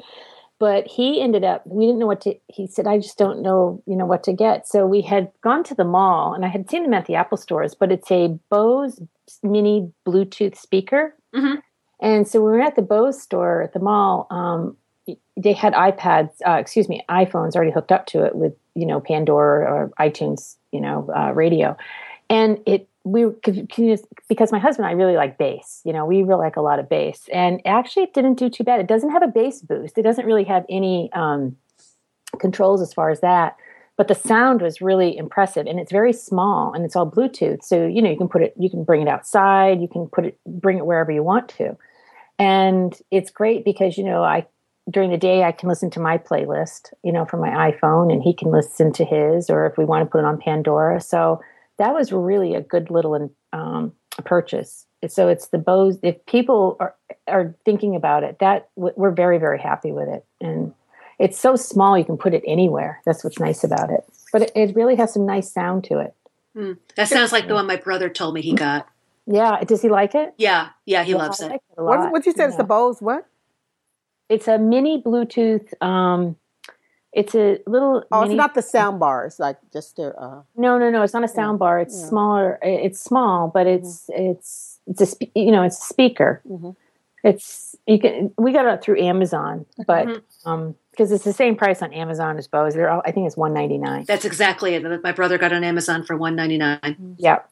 But 0.61 0.85
he 0.85 1.19
ended 1.19 1.43
up, 1.43 1.65
we 1.65 1.87
didn't 1.87 1.97
know 1.97 2.05
what 2.05 2.21
to, 2.21 2.35
he 2.47 2.67
said, 2.67 2.85
I 2.85 2.99
just 2.99 3.17
don't 3.17 3.41
know, 3.41 3.81
you 3.87 3.95
know, 3.95 4.05
what 4.05 4.21
to 4.25 4.31
get. 4.31 4.67
So 4.67 4.85
we 4.85 5.01
had 5.01 5.31
gone 5.41 5.63
to 5.63 5.73
the 5.73 5.83
mall 5.83 6.35
and 6.35 6.45
I 6.45 6.49
had 6.49 6.69
seen 6.69 6.83
them 6.83 6.93
at 6.93 7.07
the 7.07 7.15
Apple 7.15 7.39
stores, 7.39 7.73
but 7.73 7.91
it's 7.91 8.11
a 8.11 8.37
Bose 8.51 9.01
mini 9.41 9.91
Bluetooth 10.05 10.55
speaker. 10.55 11.15
Mm-hmm. 11.33 11.61
And 11.99 12.27
so 12.27 12.41
we 12.41 12.51
were 12.51 12.61
at 12.61 12.75
the 12.75 12.83
Bose 12.83 13.19
store 13.19 13.63
at 13.63 13.73
the 13.73 13.79
mall. 13.79 14.27
Um, 14.29 14.77
they 15.35 15.53
had 15.53 15.73
iPads, 15.73 16.29
uh, 16.47 16.59
excuse 16.59 16.87
me, 16.87 17.03
iPhones 17.09 17.55
already 17.55 17.71
hooked 17.71 17.91
up 17.91 18.05
to 18.07 18.23
it 18.23 18.35
with 18.35 18.53
you 18.75 18.85
know 18.85 18.99
Pandora 18.99 19.65
or 19.65 19.91
iTunes, 19.99 20.57
you 20.71 20.79
know, 20.79 21.09
uh, 21.15 21.31
radio, 21.33 21.75
and 22.31 22.59
it 22.65 22.87
we 23.03 23.25
because 24.29 24.51
my 24.51 24.59
husband 24.59 24.85
and 24.85 24.91
I 24.91 24.91
really 24.91 25.17
like 25.17 25.37
bass. 25.37 25.81
You 25.83 25.91
know, 25.91 26.05
we 26.05 26.23
really 26.23 26.39
like 26.39 26.55
a 26.55 26.61
lot 26.61 26.79
of 26.79 26.87
bass, 26.87 27.29
and 27.31 27.61
actually 27.65 28.03
it 28.03 28.13
didn't 28.13 28.35
do 28.35 28.49
too 28.49 28.63
bad. 28.63 28.79
It 28.79 28.87
doesn't 28.87 29.11
have 29.11 29.21
a 29.21 29.27
bass 29.27 29.61
boost. 29.61 29.97
It 29.97 30.03
doesn't 30.03 30.25
really 30.25 30.45
have 30.45 30.65
any 30.69 31.11
um, 31.13 31.57
controls 32.39 32.81
as 32.81 32.93
far 32.93 33.09
as 33.09 33.19
that. 33.19 33.57
But 33.97 34.07
the 34.07 34.15
sound 34.15 34.61
was 34.61 34.81
really 34.81 35.15
impressive, 35.17 35.67
and 35.67 35.77
it's 35.77 35.91
very 35.91 36.13
small, 36.13 36.73
and 36.73 36.85
it's 36.85 36.95
all 36.95 37.09
Bluetooth. 37.09 37.63
So 37.63 37.85
you 37.85 38.01
know, 38.01 38.09
you 38.09 38.17
can 38.17 38.29
put 38.29 38.43
it, 38.43 38.53
you 38.57 38.69
can 38.69 38.85
bring 38.85 39.01
it 39.01 39.09
outside, 39.09 39.81
you 39.81 39.89
can 39.89 40.07
put 40.07 40.25
it, 40.25 40.39
bring 40.45 40.77
it 40.77 40.85
wherever 40.85 41.11
you 41.11 41.23
want 41.23 41.49
to, 41.57 41.77
and 42.39 42.97
it's 43.11 43.29
great 43.29 43.65
because 43.65 43.97
you 43.97 44.05
know 44.05 44.23
I 44.23 44.47
during 44.89 45.11
the 45.11 45.17
day 45.17 45.43
I 45.43 45.51
can 45.51 45.67
listen 45.67 45.89
to 45.91 45.99
my 45.99 46.17
playlist, 46.17 46.93
you 47.03 47.11
know, 47.11 47.25
from 47.25 47.41
my 47.41 47.71
iPhone, 47.71 48.11
and 48.11 48.23
he 48.23 48.33
can 48.33 48.51
listen 48.51 48.93
to 48.93 49.03
his, 49.03 49.49
or 49.49 49.65
if 49.65 49.77
we 49.77 49.83
want 49.83 50.05
to 50.05 50.09
put 50.09 50.19
it 50.19 50.25
on 50.25 50.39
Pandora. 50.39 51.01
So 51.01 51.41
that 51.81 51.95
was 51.95 52.11
really 52.11 52.53
a 52.53 52.61
good 52.61 52.91
little 52.91 53.33
um, 53.53 53.91
purchase. 54.23 54.85
So 55.07 55.27
it's 55.27 55.47
the 55.47 55.57
Bose. 55.57 55.97
If 56.03 56.23
people 56.27 56.77
are 56.79 56.95
are 57.27 57.55
thinking 57.65 57.95
about 57.95 58.23
it, 58.23 58.37
that 58.39 58.69
we're 58.75 59.11
very 59.11 59.39
very 59.39 59.59
happy 59.59 59.91
with 59.91 60.07
it, 60.07 60.23
and 60.39 60.73
it's 61.17 61.39
so 61.39 61.55
small 61.55 61.97
you 61.97 62.05
can 62.05 62.17
put 62.17 62.35
it 62.35 62.43
anywhere. 62.45 63.01
That's 63.03 63.23
what's 63.23 63.39
nice 63.39 63.63
about 63.63 63.89
it. 63.89 64.03
But 64.31 64.43
it, 64.43 64.51
it 64.55 64.75
really 64.75 64.95
has 64.95 65.11
some 65.11 65.25
nice 65.25 65.51
sound 65.51 65.83
to 65.85 65.99
it. 65.99 66.13
Mm, 66.55 66.77
that 66.95 67.07
sounds 67.07 67.31
like 67.31 67.47
the 67.47 67.55
one 67.55 67.65
my 67.65 67.77
brother 67.77 68.09
told 68.09 68.35
me 68.35 68.41
he 68.41 68.53
got. 68.53 68.87
Yeah, 69.25 69.63
does 69.63 69.81
he 69.81 69.89
like 69.89 70.13
it? 70.13 70.35
Yeah, 70.37 70.69
yeah, 70.85 71.03
he 71.03 71.11
yeah, 71.13 71.17
loves 71.17 71.41
it. 71.41 71.51
it 71.51 71.61
what 71.75 72.11
what 72.11 72.25
you 72.27 72.31
said? 72.31 72.43
Yeah. 72.43 72.47
It's 72.49 72.57
the 72.57 72.63
Bose 72.63 73.01
what? 73.01 73.25
It's 74.29 74.47
a 74.47 74.59
mini 74.59 75.01
Bluetooth. 75.01 75.81
Um, 75.81 76.35
it's 77.13 77.35
a 77.35 77.59
little. 77.67 78.03
Oh, 78.11 78.21
mini, 78.21 78.33
it's 78.33 78.37
not 78.37 78.53
the 78.53 78.61
sound 78.61 78.99
bar. 78.99 79.25
It's 79.25 79.39
like 79.39 79.57
just 79.73 79.97
their. 79.97 80.19
Uh, 80.21 80.41
no, 80.55 80.77
no, 80.77 80.89
no. 80.89 81.03
It's 81.03 81.13
not 81.13 81.23
a 81.23 81.27
sound 81.27 81.59
bar. 81.59 81.79
It's 81.79 81.99
yeah. 81.99 82.07
smaller. 82.07 82.59
It's 82.61 82.99
small, 82.99 83.49
but 83.53 83.67
it's 83.67 84.09
mm-hmm. 84.09 84.31
it's 84.31 84.79
it's 84.87 85.01
a 85.01 85.27
you 85.35 85.51
know 85.51 85.63
it's 85.63 85.77
a 85.77 85.85
speaker. 85.85 86.41
Mm-hmm. 86.49 86.71
It's 87.23 87.75
you 87.85 87.99
can 87.99 88.33
we 88.37 88.53
got 88.53 88.65
it 88.65 88.81
through 88.81 89.01
Amazon, 89.01 89.65
but 89.85 90.07
mm-hmm. 90.07 90.49
um 90.49 90.75
because 90.91 91.11
it's 91.11 91.23
the 91.23 91.33
same 91.33 91.55
price 91.55 91.81
on 91.81 91.93
Amazon 91.93 92.37
as 92.37 92.47
Bose. 92.47 92.73
They're 92.73 92.89
all, 92.89 93.01
I 93.05 93.11
think 93.11 93.27
it's 93.27 93.37
one 93.37 93.53
ninety 93.53 93.77
nine. 93.77 94.05
That's 94.07 94.25
exactly 94.25 94.75
it. 94.75 95.03
My 95.03 95.11
brother 95.11 95.37
got 95.37 95.53
on 95.53 95.63
Amazon 95.63 96.03
for 96.03 96.17
one 96.17 96.35
ninety 96.35 96.57
nine. 96.57 97.15
Yep. 97.17 97.49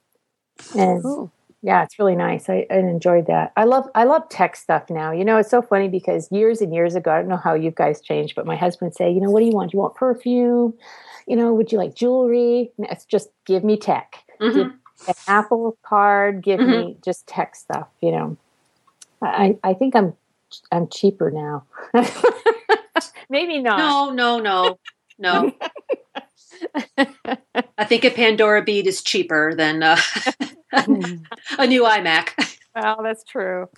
And 0.76 1.04
cool 1.04 1.32
yeah 1.62 1.84
it's 1.84 2.00
really 2.00 2.16
nice. 2.16 2.50
I, 2.50 2.66
I, 2.70 2.78
enjoyed 2.78 3.28
that. 3.28 3.52
I 3.58 3.66
love 3.66 3.88
i 3.96 4.04
love 4.04 4.28
tech 4.30 4.56
stuff 4.56 4.90
now. 4.90 5.12
You 5.12 5.26
know 5.26 5.38
it's 5.38 5.50
so 5.50 5.62
funny 5.62 5.88
because 5.88 6.32
years 6.32 6.62
and 6.62 6.74
years 6.74 6.96
ago 6.96 7.12
i 7.12 7.20
don't 7.20 7.28
know 7.28 7.38
how 7.38 7.54
you 7.54 7.72
guys 7.72 8.02
changed 8.02 8.36
but 8.36 8.46
my 8.46 8.56
husband 8.56 8.94
say 8.96 9.12
you 9.12 9.22
know 9.22 9.30
what 9.30 9.40
do 9.40 9.46
you 9.46 9.52
want? 9.52 9.72
Do 9.72 9.78
you 9.78 9.82
want 9.82 9.96
perfume? 9.96 10.74
You 11.28 11.36
know 11.36 11.54
would 11.54 11.72
you 11.72 11.78
like 11.78 11.96
jewelry? 11.96 12.72
It's 12.80 13.06
just 13.06 13.30
give 13.46 13.64
me 13.64 13.78
tech. 13.78 14.24
Mm-hmm. 14.42 14.58
give 14.58 14.72
an 15.08 15.14
apple 15.28 15.78
card. 15.84 16.42
Give 16.44 16.60
mm-hmm. 16.60 16.72
me 16.72 16.98
just 17.04 17.28
tech 17.28 17.56
stuff 17.56 17.88
you 18.02 18.12
know. 18.12 18.38
I 19.22 19.58
i 19.64 19.74
think 19.74 19.96
i'm 19.96 20.16
i'm 20.72 20.88
cheaper 20.88 21.32
now. 21.32 21.66
Maybe 23.30 23.60
not. 23.62 23.78
No 23.78 24.10
no 24.12 24.40
no. 24.40 24.80
No. 25.20 25.54
I 27.78 27.86
think 27.86 28.04
a 28.06 28.10
Pandora 28.10 28.64
bead 28.64 28.88
is 28.88 29.02
cheaper 29.02 29.54
than 29.56 29.84
uh, 29.84 29.98
a 31.58 31.68
new 31.68 31.84
iMac. 31.84 32.58
Well, 32.76 33.02
that's 33.04 33.24
true. 33.24 33.70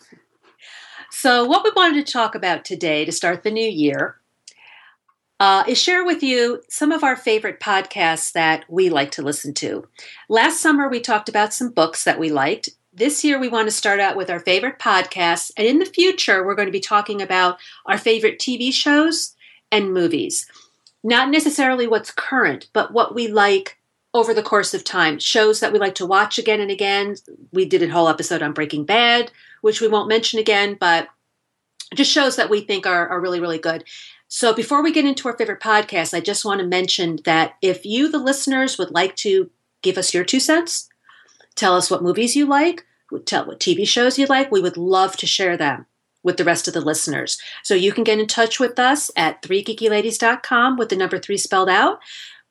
So, 1.09 1.45
what 1.45 1.63
we 1.63 1.71
wanted 1.75 2.05
to 2.05 2.11
talk 2.11 2.35
about 2.35 2.65
today 2.65 3.05
to 3.05 3.11
start 3.11 3.43
the 3.43 3.51
new 3.51 3.67
year 3.67 4.17
uh, 5.39 5.63
is 5.67 5.81
share 5.81 6.05
with 6.05 6.21
you 6.23 6.61
some 6.69 6.91
of 6.91 7.03
our 7.03 7.15
favorite 7.15 7.59
podcasts 7.59 8.31
that 8.33 8.65
we 8.69 8.89
like 8.89 9.11
to 9.11 9.21
listen 9.21 9.53
to. 9.55 9.87
Last 10.29 10.61
summer, 10.61 10.87
we 10.89 10.99
talked 10.99 11.29
about 11.29 11.53
some 11.53 11.69
books 11.69 12.03
that 12.03 12.19
we 12.19 12.29
liked. 12.29 12.69
This 12.93 13.23
year, 13.23 13.39
we 13.39 13.47
want 13.47 13.67
to 13.67 13.75
start 13.75 13.99
out 13.99 14.17
with 14.17 14.29
our 14.29 14.39
favorite 14.39 14.79
podcasts. 14.79 15.51
And 15.57 15.67
in 15.67 15.79
the 15.79 15.85
future, 15.85 16.45
we're 16.45 16.55
going 16.55 16.67
to 16.67 16.71
be 16.71 16.79
talking 16.79 17.21
about 17.21 17.57
our 17.85 17.97
favorite 17.97 18.39
TV 18.39 18.73
shows 18.73 19.35
and 19.71 19.93
movies 19.93 20.45
not 21.03 21.29
necessarily 21.29 21.87
what's 21.87 22.11
current, 22.11 22.67
but 22.73 22.93
what 22.93 23.15
we 23.15 23.27
like 23.27 23.77
over 24.13 24.33
the 24.33 24.43
course 24.43 24.73
of 24.73 24.83
time. 24.83 25.19
Shows 25.19 25.59
that 25.59 25.71
we 25.71 25.79
like 25.79 25.95
to 25.95 26.05
watch 26.05 26.37
again 26.37 26.59
and 26.59 26.71
again. 26.71 27.15
We 27.51 27.65
did 27.65 27.83
a 27.83 27.89
whole 27.89 28.09
episode 28.09 28.41
on 28.41 28.53
Breaking 28.53 28.85
Bad, 28.85 29.31
which 29.61 29.81
we 29.81 29.87
won't 29.87 30.09
mention 30.09 30.39
again, 30.39 30.77
but 30.79 31.07
just 31.95 32.11
shows 32.11 32.35
that 32.35 32.49
we 32.49 32.61
think 32.61 32.85
are, 32.85 33.07
are 33.07 33.19
really, 33.19 33.39
really 33.39 33.59
good. 33.59 33.83
So 34.27 34.53
before 34.53 34.81
we 34.81 34.93
get 34.93 35.05
into 35.05 35.27
our 35.27 35.37
favorite 35.37 35.59
podcast, 35.59 36.13
I 36.13 36.21
just 36.21 36.45
want 36.45 36.61
to 36.61 36.67
mention 36.67 37.19
that 37.25 37.55
if 37.61 37.85
you, 37.85 38.09
the 38.09 38.17
listeners, 38.17 38.77
would 38.77 38.91
like 38.91 39.15
to 39.17 39.49
give 39.81 39.97
us 39.97 40.13
your 40.13 40.23
two 40.23 40.39
cents, 40.39 40.87
tell 41.55 41.75
us 41.75 41.91
what 41.91 42.03
movies 42.03 42.35
you 42.35 42.45
like, 42.45 42.85
tell 43.25 43.45
what 43.45 43.59
TV 43.59 43.85
shows 43.85 44.17
you 44.17 44.25
like, 44.27 44.51
we 44.51 44.61
would 44.61 44.77
love 44.77 45.17
to 45.17 45.27
share 45.27 45.57
them 45.57 45.85
with 46.23 46.37
the 46.37 46.45
rest 46.45 46.67
of 46.67 46.73
the 46.73 46.81
listeners. 46.81 47.41
So 47.63 47.73
you 47.73 47.91
can 47.91 48.03
get 48.03 48.19
in 48.19 48.27
touch 48.27 48.59
with 48.59 48.79
us 48.79 49.11
at 49.17 49.41
3geekyladies.com 49.41 50.77
with 50.77 50.89
the 50.89 50.95
number 50.95 51.17
3 51.17 51.37
spelled 51.37 51.69
out. 51.69 51.99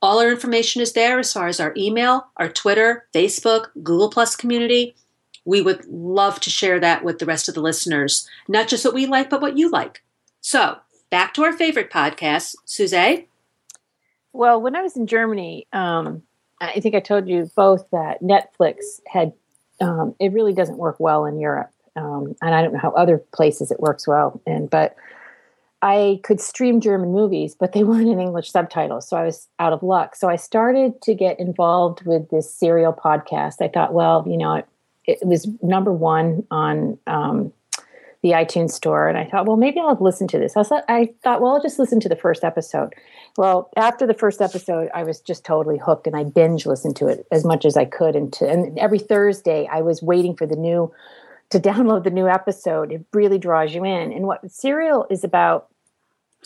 All 0.02 0.20
our 0.20 0.30
information 0.30 0.80
is 0.80 0.92
there 0.92 1.18
as 1.18 1.32
far 1.32 1.46
as 1.46 1.60
our 1.60 1.74
email, 1.76 2.28
our 2.36 2.48
Twitter, 2.48 3.06
Facebook, 3.14 3.66
Google 3.82 4.10
Plus 4.10 4.34
community. 4.34 4.94
We 5.44 5.60
would 5.60 5.84
love 5.86 6.40
to 6.40 6.50
share 6.50 6.80
that 6.80 7.04
with 7.04 7.18
the 7.18 7.26
rest 7.26 7.48
of 7.48 7.54
the 7.54 7.60
listeners, 7.60 8.28
not 8.48 8.68
just 8.68 8.84
what 8.84 8.94
we 8.94 9.06
like, 9.06 9.30
but 9.30 9.40
what 9.40 9.58
you 9.58 9.70
like. 9.70 10.02
So, 10.40 10.78
back 11.10 11.34
to 11.34 11.42
our 11.42 11.52
favorite 11.52 11.90
podcast, 11.90 12.56
Suze. 12.64 13.24
Well, 14.32 14.60
when 14.60 14.76
I 14.76 14.82
was 14.82 14.96
in 14.96 15.06
Germany, 15.06 15.66
um, 15.72 16.22
I 16.60 16.80
think 16.80 16.94
I 16.94 17.00
told 17.00 17.28
you 17.28 17.50
both 17.56 17.90
that 17.90 18.22
Netflix 18.22 19.00
had, 19.06 19.32
um, 19.80 20.14
it 20.20 20.32
really 20.32 20.52
doesn't 20.52 20.78
work 20.78 20.96
well 21.00 21.24
in 21.24 21.40
Europe 21.40 21.72
um, 21.96 22.36
and 22.40 22.54
I 22.54 22.62
don't 22.62 22.72
know 22.72 22.78
how 22.78 22.92
other 22.92 23.18
places 23.32 23.70
it 23.70 23.80
works 23.80 24.06
well. 24.06 24.40
And 24.46 24.68
but 24.70 24.96
I 25.82 26.20
could 26.24 26.40
stream 26.40 26.80
German 26.80 27.12
movies, 27.12 27.54
but 27.58 27.72
they 27.72 27.84
weren't 27.84 28.08
in 28.08 28.20
English 28.20 28.50
subtitles, 28.50 29.08
so 29.08 29.16
I 29.16 29.24
was 29.24 29.48
out 29.58 29.72
of 29.72 29.82
luck. 29.82 30.16
So 30.16 30.28
I 30.28 30.36
started 30.36 31.00
to 31.02 31.14
get 31.14 31.38
involved 31.38 32.04
with 32.06 32.30
this 32.30 32.52
serial 32.52 32.92
podcast. 32.92 33.56
I 33.60 33.68
thought, 33.68 33.92
well, 33.92 34.24
you 34.26 34.36
know, 34.36 34.54
it, 34.54 34.66
it 35.06 35.26
was 35.26 35.48
number 35.62 35.92
one 35.92 36.46
on 36.50 36.98
um, 37.06 37.52
the 38.22 38.30
iTunes 38.30 38.72
store, 38.72 39.08
and 39.08 39.16
I 39.16 39.24
thought, 39.24 39.46
well, 39.46 39.56
maybe 39.56 39.80
I'll 39.80 39.96
listen 39.98 40.28
to 40.28 40.38
this. 40.38 40.56
I 40.56 40.62
thought, 40.62 40.84
I 40.88 41.10
thought, 41.22 41.40
well, 41.40 41.54
I'll 41.54 41.62
just 41.62 41.78
listen 41.78 42.00
to 42.00 42.08
the 42.08 42.16
first 42.16 42.44
episode. 42.44 42.94
Well, 43.38 43.70
after 43.76 44.06
the 44.06 44.14
first 44.14 44.42
episode, 44.42 44.90
I 44.94 45.04
was 45.04 45.20
just 45.20 45.44
totally 45.44 45.78
hooked, 45.78 46.06
and 46.06 46.16
I 46.16 46.24
binge 46.24 46.66
listened 46.66 46.96
to 46.96 47.06
it 47.06 47.26
as 47.32 47.44
much 47.44 47.64
as 47.64 47.76
I 47.76 47.86
could. 47.86 48.16
And, 48.16 48.32
to, 48.34 48.48
and 48.48 48.78
every 48.78 48.98
Thursday, 48.98 49.66
I 49.72 49.80
was 49.80 50.02
waiting 50.02 50.36
for 50.36 50.46
the 50.46 50.56
new 50.56 50.92
to 51.50 51.60
download 51.60 52.04
the 52.04 52.10
new 52.10 52.28
episode. 52.28 52.92
It 52.92 53.04
really 53.12 53.38
draws 53.38 53.74
you 53.74 53.84
in. 53.84 54.12
And 54.12 54.26
what 54.26 54.48
Serial 54.50 55.06
is 55.10 55.24
about 55.24 55.68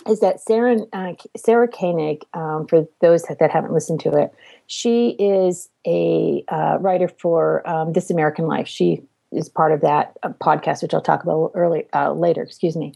is 0.09 0.21
that 0.21 0.41
Sarah 0.41 0.79
uh, 0.93 1.13
Sarah 1.37 1.69
Koenig, 1.69 2.25
um, 2.35 2.67
for 2.67 2.89
those 3.01 3.23
that, 3.25 3.39
that, 3.39 3.51
haven't 3.51 3.73
listened 3.73 4.01
to 4.01 4.13
it, 4.17 4.35
she 4.67 5.11
is 5.11 5.69
a 5.87 6.45
uh, 6.49 6.79
writer 6.81 7.09
for 7.09 7.67
um, 7.69 7.93
This 7.93 8.11
American 8.11 8.47
Life. 8.47 8.67
She 8.67 9.03
is 9.31 9.49
part 9.49 9.73
of 9.73 9.83
that 9.83 10.17
uh, 10.23 10.31
podcast, 10.31 10.83
which 10.83 10.95
I'll 10.95 11.01
talk 11.01 11.23
about 11.23 11.53
early 11.55 11.87
uh, 11.93 12.13
later. 12.13 12.43
Excuse 12.43 12.77
me. 12.77 12.95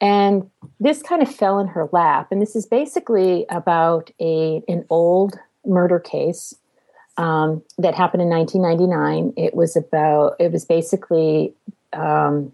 And 0.00 0.50
this 0.78 1.02
kind 1.02 1.22
of 1.22 1.34
fell 1.34 1.58
in 1.58 1.68
her 1.68 1.88
lap, 1.90 2.28
and 2.30 2.42
this 2.42 2.54
is 2.54 2.66
basically 2.66 3.46
about 3.48 4.10
a 4.20 4.62
an 4.68 4.84
old 4.90 5.38
murder 5.64 5.98
case 5.98 6.54
um, 7.16 7.62
that 7.78 7.94
happened 7.94 8.22
in 8.22 8.28
1999. 8.28 9.32
It 9.36 9.54
was 9.54 9.76
about, 9.76 10.36
it 10.38 10.52
was 10.52 10.64
basically 10.64 11.54
um, 11.92 12.52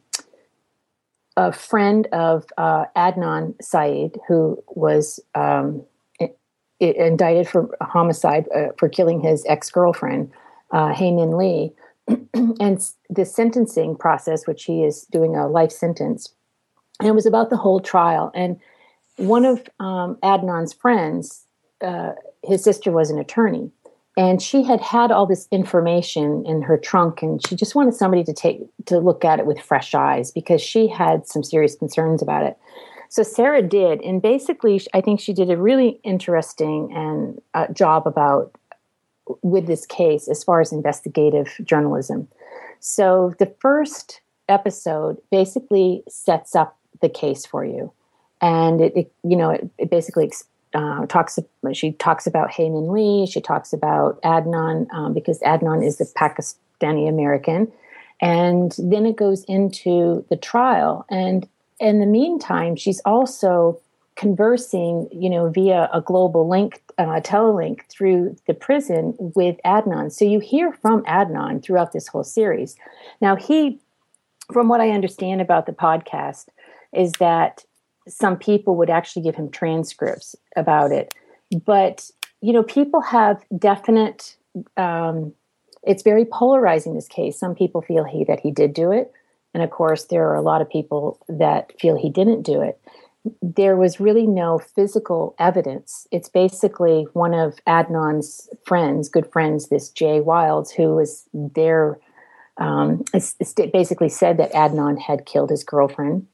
a 1.37 1.53
friend 1.53 2.07
of 2.13 2.47
uh, 2.59 2.85
Adnan 2.97 3.55
Syed, 3.63 4.19
who 4.29 4.63
was 4.69 5.21
um, 5.35 5.83
it, 6.21 6.39
it 6.81 6.97
indicted 6.97 7.49
for 7.49 7.77
homicide 7.81 8.47
uh, 8.55 8.69
for 8.79 8.89
killing 8.89 9.21
his 9.21 9.45
ex 9.49 9.71
girlfriend, 9.71 10.31
uh, 10.71 10.93
Hae 10.93 11.13
Lee. 11.13 11.73
and 12.35 12.85
the 13.11 13.25
sentencing 13.25 13.97
process, 13.97 14.47
which 14.47 14.65
he 14.65 14.83
is 14.83 15.03
doing 15.13 15.37
a 15.37 15.47
life 15.47 15.71
sentence, 15.71 16.35
and 16.99 17.09
it 17.09 17.13
was 17.13 17.27
about 17.27 17.49
the 17.49 17.57
whole 17.57 17.81
trial. 17.81 18.33
And 18.35 18.59
one 19.17 19.45
of 19.45 19.63
um, 19.79 20.17
Adnan's 20.23 20.73
friends, 20.73 21.47
uh, 21.81 22.13
his 22.43 22.65
sister 22.65 22.91
was 22.91 23.11
an 23.11 23.19
attorney, 23.19 23.71
and 24.17 24.43
she 24.43 24.63
had 24.63 24.81
had 24.81 25.11
all 25.11 25.27
this 25.27 25.49
information 25.51 26.45
in 26.47 26.63
her 26.63 26.77
trunk 26.77 27.23
and 27.23 27.47
she 27.47 27.57
just 27.57 27.75
wanted 27.75 27.95
somebody 27.95 28.25
to 28.25 28.33
take 28.33 28.61
to 28.87 28.99
look 28.99 29.25
at 29.25 29.39
it 29.39 29.47
with 29.47 29.61
fresh 29.61 29.95
eyes 29.95 30.31
because 30.31 30.61
she 30.61 30.87
had 30.89 31.27
some 31.27 31.43
serious 31.43 31.75
concerns 31.75 32.23
about 32.23 32.45
it. 32.45 32.59
So 33.09 33.23
sarah 33.23 33.63
did 33.63 34.01
and 34.01 34.23
basically 34.23 34.81
i 34.95 35.01
think 35.01 35.21
she 35.21 35.35
did 35.35 35.51
a 35.51 35.57
really 35.57 36.01
interesting 36.03 36.91
and 36.95 37.41
uh, 37.55 37.73
job 37.73 38.07
about 38.07 38.53
with 39.43 39.67
this 39.67 39.87
case 39.87 40.29
as 40.29 40.43
far 40.43 40.61
as 40.61 40.73
investigative 40.73 41.55
journalism. 41.65 42.29
So 42.81 43.35
the 43.39 43.55
first 43.61 44.21
episode 44.49 45.19
basically 45.31 46.03
sets 46.09 46.57
up 46.57 46.77
the 47.01 47.09
case 47.09 47.47
for 47.47 47.65
you 47.65 47.93
and 48.41 48.81
it, 48.81 48.97
it 48.97 49.13
you 49.23 49.37
know 49.37 49.51
it, 49.51 49.69
it 49.79 49.91
basically 49.91 50.25
uh, 50.75 51.07
talks. 51.07 51.39
She 51.73 51.93
talks 51.93 52.27
about 52.27 52.51
Hae 52.51 52.69
Min 52.69 52.93
Lee. 52.93 53.27
She 53.27 53.41
talks 53.41 53.73
about 53.73 54.21
Adnan 54.23 54.93
um, 54.93 55.15
because 55.15 55.41
Adnan 55.41 55.87
is 55.87 56.01
a 56.01 56.05
Pakistani 56.05 57.09
American, 57.09 57.71
and 58.21 58.75
then 58.79 59.07
it 59.07 59.17
goes 59.17 59.45
into 59.45 60.25
the 60.31 60.37
trial. 60.37 61.05
And 61.11 61.49
in 61.81 62.01
the 62.01 62.07
meantime, 62.07 62.77
she's 62.77 63.01
also 63.05 63.81
conversing, 64.15 65.09
you 65.11 65.31
know, 65.31 65.49
via 65.49 65.89
a 65.93 66.01
global 66.01 66.49
link, 66.49 66.83
uh, 66.99 67.21
telelink 67.21 67.81
through 67.89 68.37
the 68.47 68.55
prison 68.55 69.15
with 69.19 69.57
Adnan. 69.65 70.13
So 70.13 70.25
you 70.25 70.39
hear 70.39 70.73
from 70.73 71.03
Adnan 71.05 71.63
throughout 71.63 71.93
this 71.93 72.09
whole 72.09 72.25
series. 72.25 72.77
Now 73.21 73.37
he, 73.37 73.81
from 74.53 74.69
what 74.69 74.81
I 74.81 74.91
understand 74.91 75.41
about 75.41 75.67
the 75.67 75.73
podcast, 75.73 76.49
is 76.93 77.13
that 77.13 77.65
some 78.09 78.37
people 78.37 78.77
would 78.77 78.91
actually 78.91 79.23
give 79.23 79.35
him 79.35 79.51
transcripts 79.51 80.35
about 80.57 80.93
it. 80.93 81.15
But, 81.65 82.11
you 82.41 82.53
know, 82.53 82.63
people 82.63 83.01
have 83.01 83.45
definite, 83.57 84.37
um, 84.77 85.33
it's 85.83 86.03
very 86.03 86.25
polarizing 86.25 86.95
this 86.95 87.09
case. 87.09 87.39
Some 87.39 87.55
people 87.55 87.83
feel 87.83 88.05
he 88.05 88.25
that 88.25 88.41
he 88.41 88.51
did 88.51 88.73
do 88.73 88.93
it. 88.93 89.13
And 89.55 89.63
of 89.63 89.71
course, 89.71 90.05
there 90.05 90.29
are 90.29 90.37
a 90.37 90.43
lot 90.43 90.63
of 90.63 90.71
people 90.71 91.19
that 91.29 91.79
feel 91.79 91.97
he 91.97 92.11
didn't 92.11 92.43
do 92.43 92.63
it. 92.63 92.81
There 93.41 93.77
was 93.77 94.01
really 94.01 94.27
no 94.27 94.59
physical 94.59 95.35
evidence. 95.39 96.09
It's 96.11 96.29
basically 96.29 97.07
one 97.13 97.35
of 97.35 97.57
Adnan's 97.67 98.49
friends, 98.65 99.09
good 99.09 99.31
friends, 99.31 99.69
this 99.69 99.91
Jay 99.91 100.21
Wilds, 100.21 100.73
who 100.73 100.95
was 100.97 101.29
there, 101.33 101.99
um, 102.57 103.05
basically 103.73 104.09
said 104.09 104.39
that 104.39 104.53
Adnan 104.53 104.99
had 104.99 105.27
killed 105.27 105.51
his 105.51 105.63
girlfriend 105.63 106.27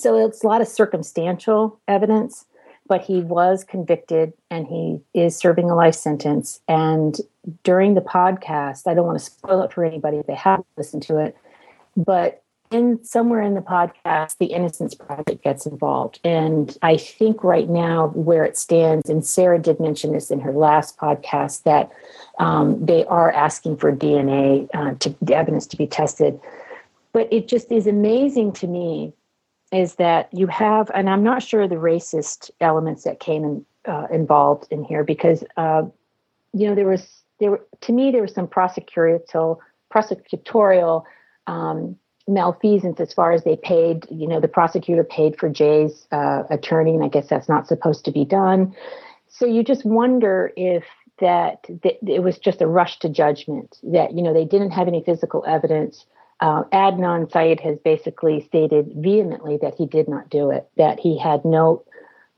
so 0.00 0.24
it's 0.24 0.42
a 0.42 0.46
lot 0.46 0.60
of 0.60 0.68
circumstantial 0.68 1.78
evidence, 1.86 2.46
but 2.86 3.02
he 3.02 3.20
was 3.20 3.64
convicted 3.64 4.32
and 4.50 4.66
he 4.66 5.00
is 5.14 5.36
serving 5.36 5.70
a 5.70 5.74
life 5.74 5.94
sentence. 5.94 6.60
And 6.66 7.16
during 7.62 7.94
the 7.94 8.00
podcast, 8.00 8.86
I 8.86 8.94
don't 8.94 9.06
want 9.06 9.18
to 9.18 9.24
spoil 9.24 9.62
it 9.62 9.72
for 9.72 9.84
anybody 9.84 10.18
if 10.18 10.26
they 10.26 10.34
haven't 10.34 10.66
listened 10.76 11.02
to 11.04 11.18
it, 11.18 11.36
but 11.96 12.42
in 12.70 13.02
somewhere 13.04 13.42
in 13.42 13.54
the 13.54 13.60
podcast, 13.60 14.38
the 14.38 14.46
Innocence 14.46 14.94
Project 14.94 15.42
gets 15.42 15.66
involved. 15.66 16.20
And 16.22 16.76
I 16.82 16.96
think 16.96 17.42
right 17.42 17.68
now 17.68 18.08
where 18.08 18.44
it 18.44 18.56
stands, 18.56 19.10
and 19.10 19.26
Sarah 19.26 19.58
did 19.58 19.80
mention 19.80 20.12
this 20.12 20.30
in 20.30 20.40
her 20.40 20.52
last 20.52 20.96
podcast, 20.96 21.64
that 21.64 21.90
um, 22.38 22.84
they 22.84 23.04
are 23.06 23.32
asking 23.32 23.78
for 23.78 23.92
DNA 23.92 24.68
uh, 24.72 24.94
to 25.00 25.14
evidence 25.32 25.66
to 25.68 25.76
be 25.76 25.86
tested. 25.86 26.40
But 27.12 27.32
it 27.32 27.48
just 27.48 27.72
is 27.72 27.88
amazing 27.88 28.52
to 28.54 28.68
me 28.68 29.12
is 29.72 29.96
that 29.96 30.28
you 30.32 30.46
have, 30.48 30.90
and 30.94 31.08
I'm 31.08 31.22
not 31.22 31.42
sure 31.42 31.68
the 31.68 31.76
racist 31.76 32.50
elements 32.60 33.04
that 33.04 33.20
came 33.20 33.44
in, 33.44 33.66
uh, 33.86 34.06
involved 34.10 34.66
in 34.70 34.84
here 34.84 35.04
because, 35.04 35.44
uh, 35.56 35.82
you 36.52 36.66
know, 36.66 36.74
there 36.74 36.88
was 36.88 37.22
there 37.38 37.52
were, 37.52 37.66
to 37.80 37.92
me 37.92 38.10
there 38.10 38.22
was 38.22 38.34
some 38.34 38.46
prosecutorial 38.46 39.58
prosecutorial 39.92 41.04
um, 41.46 41.96
malfeasance 42.28 43.00
as 43.00 43.12
far 43.12 43.32
as 43.32 43.44
they 43.44 43.56
paid. 43.56 44.06
You 44.10 44.28
know, 44.28 44.40
the 44.40 44.48
prosecutor 44.48 45.04
paid 45.04 45.38
for 45.38 45.48
Jay's 45.48 46.06
uh, 46.12 46.44
attorney, 46.50 46.94
and 46.94 47.04
I 47.04 47.08
guess 47.08 47.28
that's 47.28 47.48
not 47.48 47.66
supposed 47.66 48.04
to 48.04 48.12
be 48.12 48.24
done. 48.24 48.74
So 49.28 49.46
you 49.46 49.62
just 49.62 49.84
wonder 49.84 50.52
if 50.56 50.84
that, 51.20 51.64
that 51.82 51.98
it 52.06 52.22
was 52.22 52.38
just 52.38 52.60
a 52.60 52.66
rush 52.66 52.98
to 53.00 53.08
judgment. 53.08 53.78
That 53.82 54.14
you 54.14 54.22
know 54.22 54.34
they 54.34 54.44
didn't 54.44 54.72
have 54.72 54.88
any 54.88 55.02
physical 55.02 55.44
evidence 55.46 56.06
uh, 56.40 56.64
Adnan 56.72 57.30
Syed 57.30 57.60
has 57.60 57.78
basically 57.78 58.40
stated 58.40 58.92
vehemently 58.96 59.58
that 59.58 59.74
he 59.76 59.86
did 59.86 60.08
not 60.08 60.30
do 60.30 60.50
it, 60.50 60.68
that 60.76 60.98
he 60.98 61.18
had 61.18 61.44
no 61.44 61.84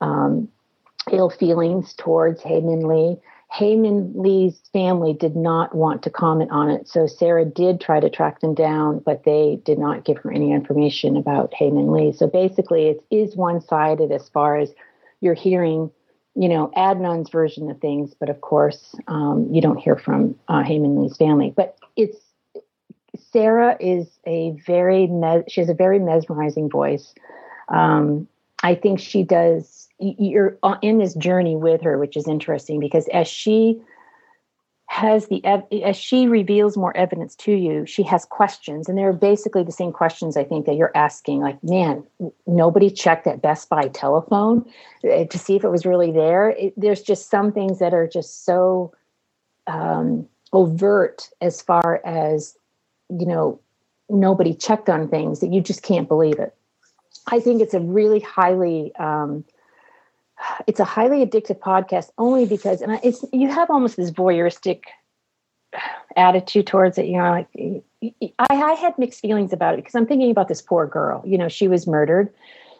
um, 0.01 0.49
ill 1.11 1.31
feelings 1.31 1.95
towards 1.95 2.43
Hae 2.43 2.61
Min 2.61 2.87
Lee. 2.87 3.17
Hae 3.53 3.77
Min 3.77 4.13
Lee's 4.17 4.61
family 4.73 5.13
did 5.13 5.37
not 5.37 5.75
want 5.75 6.03
to 6.03 6.11
comment 6.11 6.51
on 6.51 6.71
it, 6.71 6.89
so 6.89 7.07
Sarah 7.07 7.45
did 7.45 7.81
try 7.81 8.01
to 8.01 8.09
track 8.09 8.41
them 8.41 8.55
down, 8.55 9.01
but 9.05 9.25
they 9.25 9.61
did 9.65 9.79
not 9.79 10.05
give 10.05 10.19
her 10.19 10.33
any 10.33 10.53
information 10.53 11.17
about 11.17 11.53
Hae 11.55 11.71
Min 11.71 11.93
Lee. 11.93 12.13
So 12.13 12.27
basically, 12.27 12.87
it 12.87 13.05
is 13.11 13.37
one 13.37 13.61
sided 13.61 14.11
as 14.11 14.29
far 14.31 14.59
as 14.59 14.73
you're 15.21 15.35
hearing, 15.35 15.91
you 16.35 16.49
know, 16.49 16.73
Adnan's 16.77 17.31
version 17.31 17.71
of 17.71 17.79
things, 17.79 18.15
but 18.19 18.31
of 18.31 18.41
course, 18.41 18.97
um, 19.07 19.47
you 19.53 19.61
don't 19.61 19.79
hear 19.79 19.97
from 19.97 20.35
uh, 20.49 20.63
Hae 20.63 20.81
Lee's 20.81 21.17
family. 21.17 21.53
But 21.55 21.77
it's 21.95 22.17
Sarah 23.33 23.77
is 23.81 24.07
a 24.27 24.51
very 24.67 25.11
she 25.49 25.61
has 25.61 25.71
a 25.71 25.75
very 25.75 25.99
mesmerizing 25.99 26.69
voice. 26.69 27.15
Um, 27.69 28.29
I 28.63 28.75
think 28.75 29.01
she 29.01 29.23
does. 29.23 29.89
You're 29.99 30.59
in 30.83 30.99
this 30.99 31.15
journey 31.15 31.57
with 31.57 31.81
her, 31.83 31.99
which 31.99 32.17
is 32.17 32.29
interesting 32.29 32.81
because 32.81 33.09
as 33.09 33.27
she 33.29 33.81
has 34.93 35.29
the 35.29 35.43
as 35.45 35.97
she 35.97 36.27
reveals 36.27 36.77
more 36.77 36.95
evidence 36.95 37.35
to 37.37 37.53
you, 37.53 37.87
she 37.87 38.03
has 38.03 38.27
questions, 38.27 38.89
and 38.89 38.99
they're 38.99 39.15
basically 39.15 39.65
the 39.65 39.73
same 39.73 39.91
questions 39.91 40.37
I 40.37 40.45
think 40.45 40.67
that 40.67 40.77
you're 40.77 40.93
asking. 40.95 41.41
Like, 41.41 41.63
man, 41.65 42.05
nobody 42.47 42.91
checked 42.91 43.25
that 43.25 43.41
Best 43.41 43.71
Buy 43.71 43.89
telephone 43.89 44.71
eh, 45.03 45.25
to 45.25 45.39
see 45.39 45.57
if 45.57 45.65
it 45.65 45.71
was 45.71 45.87
really 45.87 46.13
there. 46.13 46.51
It, 46.51 46.75
there's 46.77 47.01
just 47.01 47.31
some 47.31 47.53
things 47.53 47.79
that 47.79 47.95
are 47.95 48.07
just 48.07 48.45
so 48.45 48.93
um, 49.67 50.29
overt 50.53 51.31
as 51.41 51.63
far 51.63 52.03
as 52.05 52.55
you 53.19 53.27
know, 53.27 53.61
nobody 54.09 54.55
checked 54.55 54.89
on 54.89 55.09
things 55.09 55.41
that 55.41 55.53
you 55.53 55.61
just 55.61 55.83
can't 55.83 56.09
believe 56.09 56.39
it. 56.39 56.55
I 57.29 57.41
think 57.41 57.63
it's 57.63 57.75
a 57.75 57.81
really 57.81 58.21
highly, 58.21 58.95
um, 58.97 59.45
it's 60.67 60.81
a 60.81 60.85
highly 60.85 61.25
addictive 61.25 61.59
podcast 61.59 62.11
only 62.19 62.47
because, 62.47 62.83
and 62.83 62.99
it's 63.03 63.25
you 63.33 63.49
have 63.49 63.71
almost 63.71 63.97
this 63.97 64.11
voyeuristic 64.11 64.85
attitude 66.17 66.67
towards 66.67 66.99
it. 66.99 67.07
You 67.07 67.19
know, 67.19 67.31
like 67.31 67.49
I, 68.39 68.47
I 68.49 68.73
had 68.75 68.99
mixed 68.99 69.21
feelings 69.21 69.53
about 69.53 69.75
it 69.75 69.79
because 69.79 69.95
I'm 69.95 70.07
thinking 70.07 70.31
about 70.31 70.49
this 70.49 70.63
poor 70.63 70.87
girl. 70.87 71.23
You 71.25 71.39
know, 71.39 71.49
she 71.49 71.69
was 71.69 71.87
murdered, 71.87 72.33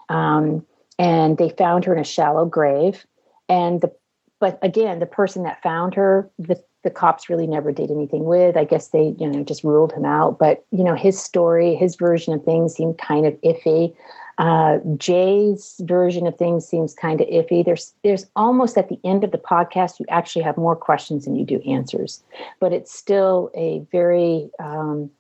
um, 0.09 0.67
and 0.99 1.39
they 1.39 1.51
found 1.51 1.85
her 1.85 1.93
in 1.95 2.01
a 2.01 2.05
shallow 2.05 2.45
grave, 2.45 3.07
and 3.49 3.81
the 3.81 3.93
but 4.41 4.59
again, 4.61 4.99
the 4.99 5.07
person 5.07 5.45
that 5.45 5.63
found 5.63 5.95
her, 5.95 6.29
the 6.39 6.61
the 6.83 6.91
cops 6.91 7.29
really 7.29 7.47
never 7.47 7.73
did 7.73 7.91
anything 7.91 8.25
with. 8.25 8.57
I 8.57 8.65
guess 8.65 8.89
they, 8.89 9.15
you 9.19 9.29
know, 9.29 9.45
just 9.45 9.65
ruled 9.65 9.93
him 9.93 10.05
out. 10.05 10.39
But 10.39 10.65
you 10.71 10.85
know, 10.85 10.95
his 10.95 11.21
story, 11.21 11.75
his 11.75 11.97
version 11.97 12.33
of 12.33 12.45
things 12.45 12.75
seemed 12.75 12.99
kind 12.99 13.27
of 13.27 13.35
iffy. 13.43 13.95
Uh, 14.39 14.79
Jay's 14.97 15.81
version 15.83 16.27
of 16.27 16.37
things 16.37 16.67
seems 16.67 16.95
kind 16.95 17.21
of 17.21 17.29
iffy. 17.29 17.65
There's 17.65 17.93
there's 18.03 18.27
almost 18.35 18.77
at 18.77 18.89
the 18.89 18.99
end 19.05 19.25
of 19.25 19.31
the 19.31 19.39
podcast, 19.39 20.01
you 20.01 20.07
actually 20.09 20.43
have 20.43 20.57
more 20.57 20.77
questions 20.77 21.25
than 21.25 21.37
you 21.37 21.45
do 21.45 21.61
answers, 21.61 22.23
but 22.59 22.73
it's 22.73 22.93
still 22.93 23.51
a 23.55 23.81
very, 23.93 24.51
um, 24.59 25.11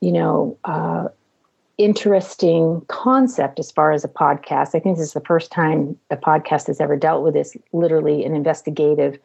you 0.00 0.12
know, 0.12 0.58
uh, 0.64 1.08
interesting 1.78 2.82
concept 2.88 3.58
as 3.58 3.70
far 3.70 3.92
as 3.92 4.04
a 4.04 4.08
podcast. 4.08 4.74
I 4.74 4.80
think 4.80 4.98
this 4.98 5.06
is 5.06 5.14
the 5.14 5.22
first 5.22 5.50
time 5.50 5.96
a 6.10 6.16
podcast 6.16 6.66
has 6.66 6.78
ever 6.80 6.96
dealt 6.96 7.22
with 7.22 7.32
this, 7.32 7.56
literally 7.72 8.24
an 8.24 8.34
investigative 8.34 9.18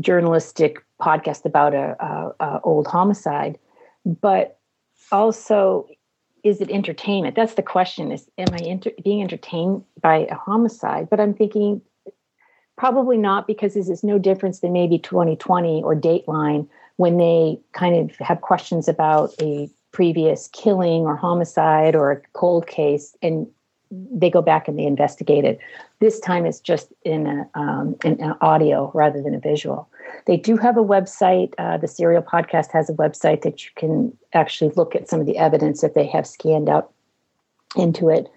journalistic 0.00 0.82
podcast 1.00 1.44
about 1.44 1.74
a, 1.74 1.96
a, 2.04 2.34
a 2.44 2.60
old 2.62 2.86
homicide, 2.86 3.58
but 4.04 4.58
also 5.10 5.86
is 6.44 6.60
it 6.60 6.70
entertainment? 6.70 7.36
That's 7.36 7.54
the 7.54 7.62
question: 7.62 8.10
is 8.10 8.28
am 8.38 8.48
I 8.52 8.64
inter- 8.64 8.92
being 9.04 9.22
entertained 9.22 9.84
by 10.00 10.26
a 10.30 10.34
homicide? 10.34 11.08
But 11.10 11.20
I'm 11.20 11.34
thinking 11.34 11.82
probably 12.76 13.18
not 13.18 13.46
because 13.46 13.74
this 13.74 13.88
is 13.88 14.02
no 14.02 14.18
difference 14.18 14.60
than 14.60 14.72
maybe 14.72 14.98
2020 14.98 15.82
or 15.82 15.94
Dateline 15.94 16.68
when 16.96 17.16
they 17.18 17.60
kind 17.72 18.10
of 18.10 18.16
have 18.16 18.40
questions 18.40 18.88
about 18.88 19.30
a 19.40 19.68
previous 19.92 20.48
killing 20.48 21.02
or 21.02 21.16
homicide 21.16 21.94
or 21.94 22.10
a 22.10 22.20
cold 22.32 22.66
case 22.66 23.14
and 23.22 23.46
they 23.92 24.30
go 24.30 24.40
back 24.40 24.68
and 24.68 24.78
they 24.78 24.84
investigate 24.84 25.44
it. 25.44 25.58
This 26.00 26.18
time 26.18 26.46
it's 26.46 26.60
just 26.60 26.92
in, 27.04 27.26
a, 27.26 27.48
um, 27.54 27.96
in 28.04 28.20
an 28.20 28.34
audio 28.40 28.90
rather 28.94 29.22
than 29.22 29.34
a 29.34 29.38
visual. 29.38 29.88
They 30.26 30.36
do 30.36 30.56
have 30.56 30.76
a 30.76 30.82
website. 30.82 31.52
Uh, 31.58 31.76
the 31.76 31.88
Serial 31.88 32.22
Podcast 32.22 32.72
has 32.72 32.88
a 32.88 32.94
website 32.94 33.42
that 33.42 33.64
you 33.64 33.70
can 33.76 34.16
actually 34.32 34.72
look 34.76 34.96
at 34.96 35.08
some 35.08 35.20
of 35.20 35.26
the 35.26 35.36
evidence 35.36 35.82
that 35.82 35.94
they 35.94 36.06
have 36.06 36.26
scanned 36.26 36.68
out 36.68 36.90
into 37.76 38.08
it. 38.08 38.30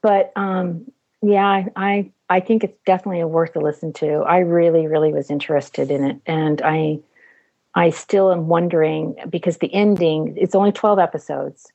But 0.00 0.32
um, 0.36 0.90
yeah, 1.22 1.66
I, 1.76 2.10
I 2.28 2.40
think 2.40 2.64
it's 2.64 2.78
definitely 2.86 3.20
a 3.20 3.28
worth 3.28 3.56
a 3.56 3.60
listen 3.60 3.92
to. 3.94 4.24
I 4.26 4.38
really, 4.38 4.86
really 4.86 5.12
was 5.12 5.30
interested 5.30 5.90
in 5.90 6.04
it, 6.04 6.20
and 6.26 6.62
I 6.62 7.00
I 7.74 7.90
still 7.90 8.32
am 8.32 8.48
wondering 8.48 9.16
because 9.28 9.58
the 9.58 9.72
ending 9.74 10.34
it's 10.36 10.54
only 10.54 10.72
twelve 10.72 10.98
episodes 10.98 11.72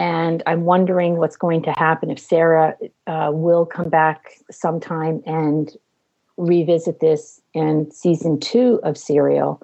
and 0.00 0.42
I'm 0.46 0.64
wondering 0.64 1.18
what's 1.18 1.36
going 1.36 1.60
to 1.64 1.72
happen 1.72 2.10
if 2.10 2.18
Sarah 2.18 2.74
uh, 3.06 3.30
will 3.34 3.66
come 3.66 3.90
back 3.90 4.32
sometime 4.50 5.22
and 5.26 5.70
revisit 6.38 7.00
this 7.00 7.42
in 7.52 7.90
season 7.90 8.40
two 8.40 8.80
of 8.82 8.96
Serial. 8.96 9.62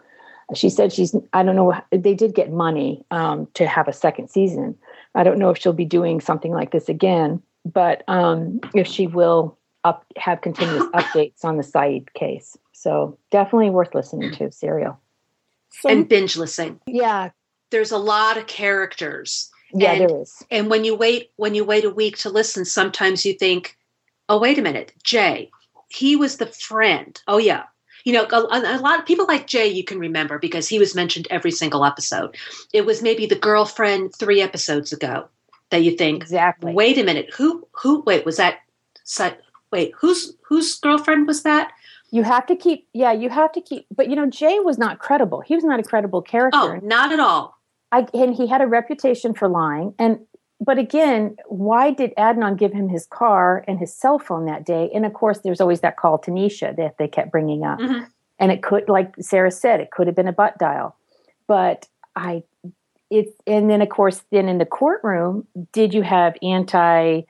She 0.55 0.69
said 0.69 0.93
she's, 0.93 1.17
I 1.33 1.43
don't 1.43 1.57
know, 1.57 1.81
they 1.91 2.13
did 2.13 2.35
get 2.35 2.53
money 2.53 3.03
um, 3.11 3.49
to 3.55 3.67
have 3.67 3.89
a 3.89 3.95
second 3.95 4.29
season. 4.29 4.77
I 5.15 5.25
don't 5.25 5.39
know 5.39 5.49
if 5.49 5.57
she'll 5.57 5.73
be 5.73 5.87
doing 5.87 6.21
something 6.21 6.53
like 6.53 6.71
this 6.71 6.91
again, 6.91 7.43
but 7.65 8.05
um, 8.07 8.61
if 8.75 8.87
she 8.87 9.07
will 9.07 9.57
up, 9.85 10.05
have 10.19 10.43
continuous 10.43 10.85
updates 10.95 11.47
on 11.47 11.57
the 11.57 11.63
Syed 11.63 12.13
case. 12.13 12.59
So 12.73 13.19
definitely 13.31 13.71
worth 13.71 13.95
listening 13.95 14.33
to 14.33 14.53
Serial. 14.53 15.01
and 15.89 16.07
binge 16.07 16.37
listening. 16.37 16.79
Yeah. 16.87 17.31
There's 17.71 17.91
a 17.91 17.99
lot 17.99 18.37
of 18.37 18.47
characters 18.47 19.51
yeah, 19.81 19.93
and, 19.93 20.01
there 20.01 20.21
is. 20.23 20.43
And 20.51 20.71
when 20.71 20.85
you 20.85 20.95
wait, 20.95 21.31
when 21.37 21.55
you 21.55 21.65
wait 21.65 21.85
a 21.85 21.91
week 21.91 22.19
to 22.19 22.31
listen, 22.31 22.65
sometimes 22.65 23.25
you 23.25 23.35
think, 23.35 23.77
"Oh, 24.29 24.39
wait 24.39 24.59
a 24.59 24.63
minute, 24.63 24.93
Jay, 25.03 25.51
he 25.89 26.17
was 26.17 26.37
the 26.37 26.47
friend." 26.47 27.21
Oh, 27.27 27.39
yeah. 27.39 27.65
You 28.05 28.13
know, 28.13 28.25
a, 28.31 28.39
a 28.39 28.79
lot 28.79 29.01
of 29.01 29.07
people 29.07 29.27
like 29.27 29.49
Jay, 29.49 29.67
you 29.67 29.83
can 29.83 29.99
remember 29.99 30.39
because 30.39 30.69
he 30.69 30.79
was 30.79 30.95
mentioned 30.95 31.27
every 31.29 31.51
single 31.51 31.85
episode. 31.85 32.37
It 32.73 32.87
was 32.87 33.03
maybe 33.03 33.27
the 33.27 33.35
girlfriend 33.35 34.15
three 34.15 34.41
episodes 34.41 34.93
ago 34.93 35.27
that 35.71 35.83
you 35.83 35.97
think, 35.97 36.23
exactly. 36.23 36.73
Wait 36.73 36.99
a 36.99 37.03
minute, 37.03 37.35
who, 37.35 37.67
who? 37.73 38.03
Wait, 38.03 38.25
was 38.25 38.37
that. 38.37 38.59
Wait, 39.73 39.93
whose 39.99 40.35
whose 40.49 40.79
girlfriend 40.79 41.27
was 41.27 41.43
that? 41.43 41.73
You 42.11 42.23
have 42.23 42.47
to 42.47 42.57
keep, 42.57 42.87
yeah, 42.93 43.13
you 43.13 43.29
have 43.29 43.53
to 43.53 43.61
keep. 43.61 43.87
But 43.95 44.09
you 44.09 44.17
know, 44.17 44.27
Jay 44.27 44.61
was 44.61 44.79
not 44.79 45.01
credible. 45.01 45.41
He 45.41 45.57
was 45.57 45.65
not 45.65 45.81
a 45.81 45.83
credible 45.83 46.23
character. 46.23 46.59
Oh, 46.59 46.81
not 46.83 47.13
at 47.13 47.21
all. 47.21 47.56
I, 47.93 48.07
and 48.13 48.35
he 48.35 48.47
had 48.47 48.61
a 48.61 48.67
reputation 48.67 49.35
for 49.35 49.49
lying. 49.49 49.95
And 49.99 50.21
but 50.61 50.79
again, 50.79 51.37
why 51.49 51.91
did 51.91 52.15
Adnan 52.17 52.59
give 52.59 52.73
him 52.73 52.89
his 52.89 53.07
car 53.07 53.65
and 53.69 53.79
his 53.79 53.95
cell 53.95 54.19
phone 54.19 54.47
that 54.47 54.65
day? 54.65 54.91
And 54.95 55.05
of 55.05 55.13
course, 55.13 55.41
there's 55.45 55.61
always 55.61 55.81
that 55.81 55.97
call 55.97 56.19
to 56.19 56.31
Nisha 56.31 56.75
that 56.77 56.97
they 56.99 57.09
kept 57.09 57.31
bringing 57.31 57.63
up. 57.63 57.79
Mm-hmm. 57.79 58.05
And 58.39 58.53
it 58.53 58.63
could, 58.63 58.89
like 58.89 59.15
Sarah 59.21 59.51
said, 59.51 59.81
it 59.81 59.91
could 59.91 60.07
have 60.07 60.17
been 60.17 60.29
a 60.29 60.33
butt 60.33 60.59
dial. 60.59 60.97
But 61.47 61.87
I, 62.15 62.43
it, 63.11 63.29
and 63.47 63.71
then 63.71 63.83
of 63.83 63.91
course, 63.91 64.23
then 64.33 64.49
in 64.49 64.59
the 64.59 64.67
courtroom, 64.67 65.47
did 65.73 65.93
you 65.93 66.03
have 66.03 66.37
anti 66.43 67.23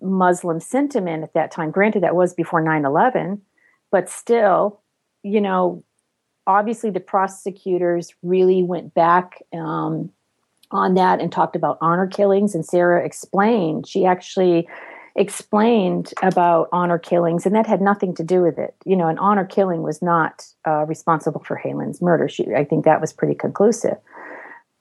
Muslim 0.00 0.60
sentiment 0.60 1.24
at 1.24 1.34
that 1.34 1.50
time? 1.50 1.72
Granted, 1.72 2.04
that 2.04 2.14
was 2.14 2.32
before 2.32 2.60
9 2.60 2.84
11, 2.84 3.42
but 3.90 4.08
still, 4.08 4.80
you 5.24 5.40
know, 5.40 5.82
obviously 6.48 6.90
the 6.90 6.98
prosecutors 6.98 8.12
really 8.22 8.64
went 8.64 8.94
back 8.94 9.40
um, 9.52 10.10
on 10.72 10.94
that 10.94 11.20
and 11.20 11.30
talked 11.30 11.54
about 11.54 11.78
honor 11.80 12.06
killings. 12.06 12.54
And 12.54 12.64
Sarah 12.64 13.04
explained, 13.04 13.86
she 13.86 14.06
actually 14.06 14.66
explained 15.14 16.14
about 16.22 16.68
honor 16.72 16.98
killings, 16.98 17.44
and 17.44 17.54
that 17.54 17.66
had 17.66 17.80
nothing 17.80 18.14
to 18.14 18.24
do 18.24 18.40
with 18.40 18.58
it. 18.58 18.74
You 18.86 18.96
know, 18.96 19.08
an 19.08 19.18
honor 19.18 19.44
killing 19.44 19.82
was 19.82 20.00
not 20.00 20.46
uh, 20.66 20.86
responsible 20.86 21.42
for 21.44 21.56
Halen's 21.56 22.00
murder. 22.00 22.28
She, 22.28 22.46
I 22.54 22.64
think 22.64 22.84
that 22.84 23.00
was 23.00 23.12
pretty 23.12 23.34
conclusive. 23.34 23.96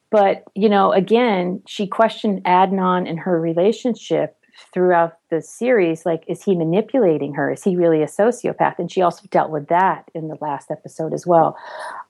But, 0.10 0.44
you 0.56 0.70
know, 0.70 0.94
again, 0.94 1.62
she 1.68 1.86
questioned 1.86 2.44
Adnan 2.46 3.10
and 3.10 3.20
her 3.20 3.42
relationship 3.42 4.37
throughout 4.74 5.18
the 5.30 5.42
series 5.42 6.06
like 6.06 6.24
is 6.28 6.44
he 6.44 6.56
manipulating 6.56 7.34
her? 7.36 7.52
Is 7.52 7.64
he 7.64 7.76
really 7.76 8.02
a 8.02 8.08
sociopath? 8.08 8.80
And 8.80 8.92
she 8.92 9.02
also 9.02 9.28
dealt 9.30 9.52
with 9.52 9.68
that 9.68 10.10
in 10.14 10.28
the 10.28 10.38
last 10.42 10.72
episode 10.72 11.14
as 11.14 11.26
well. 11.26 11.58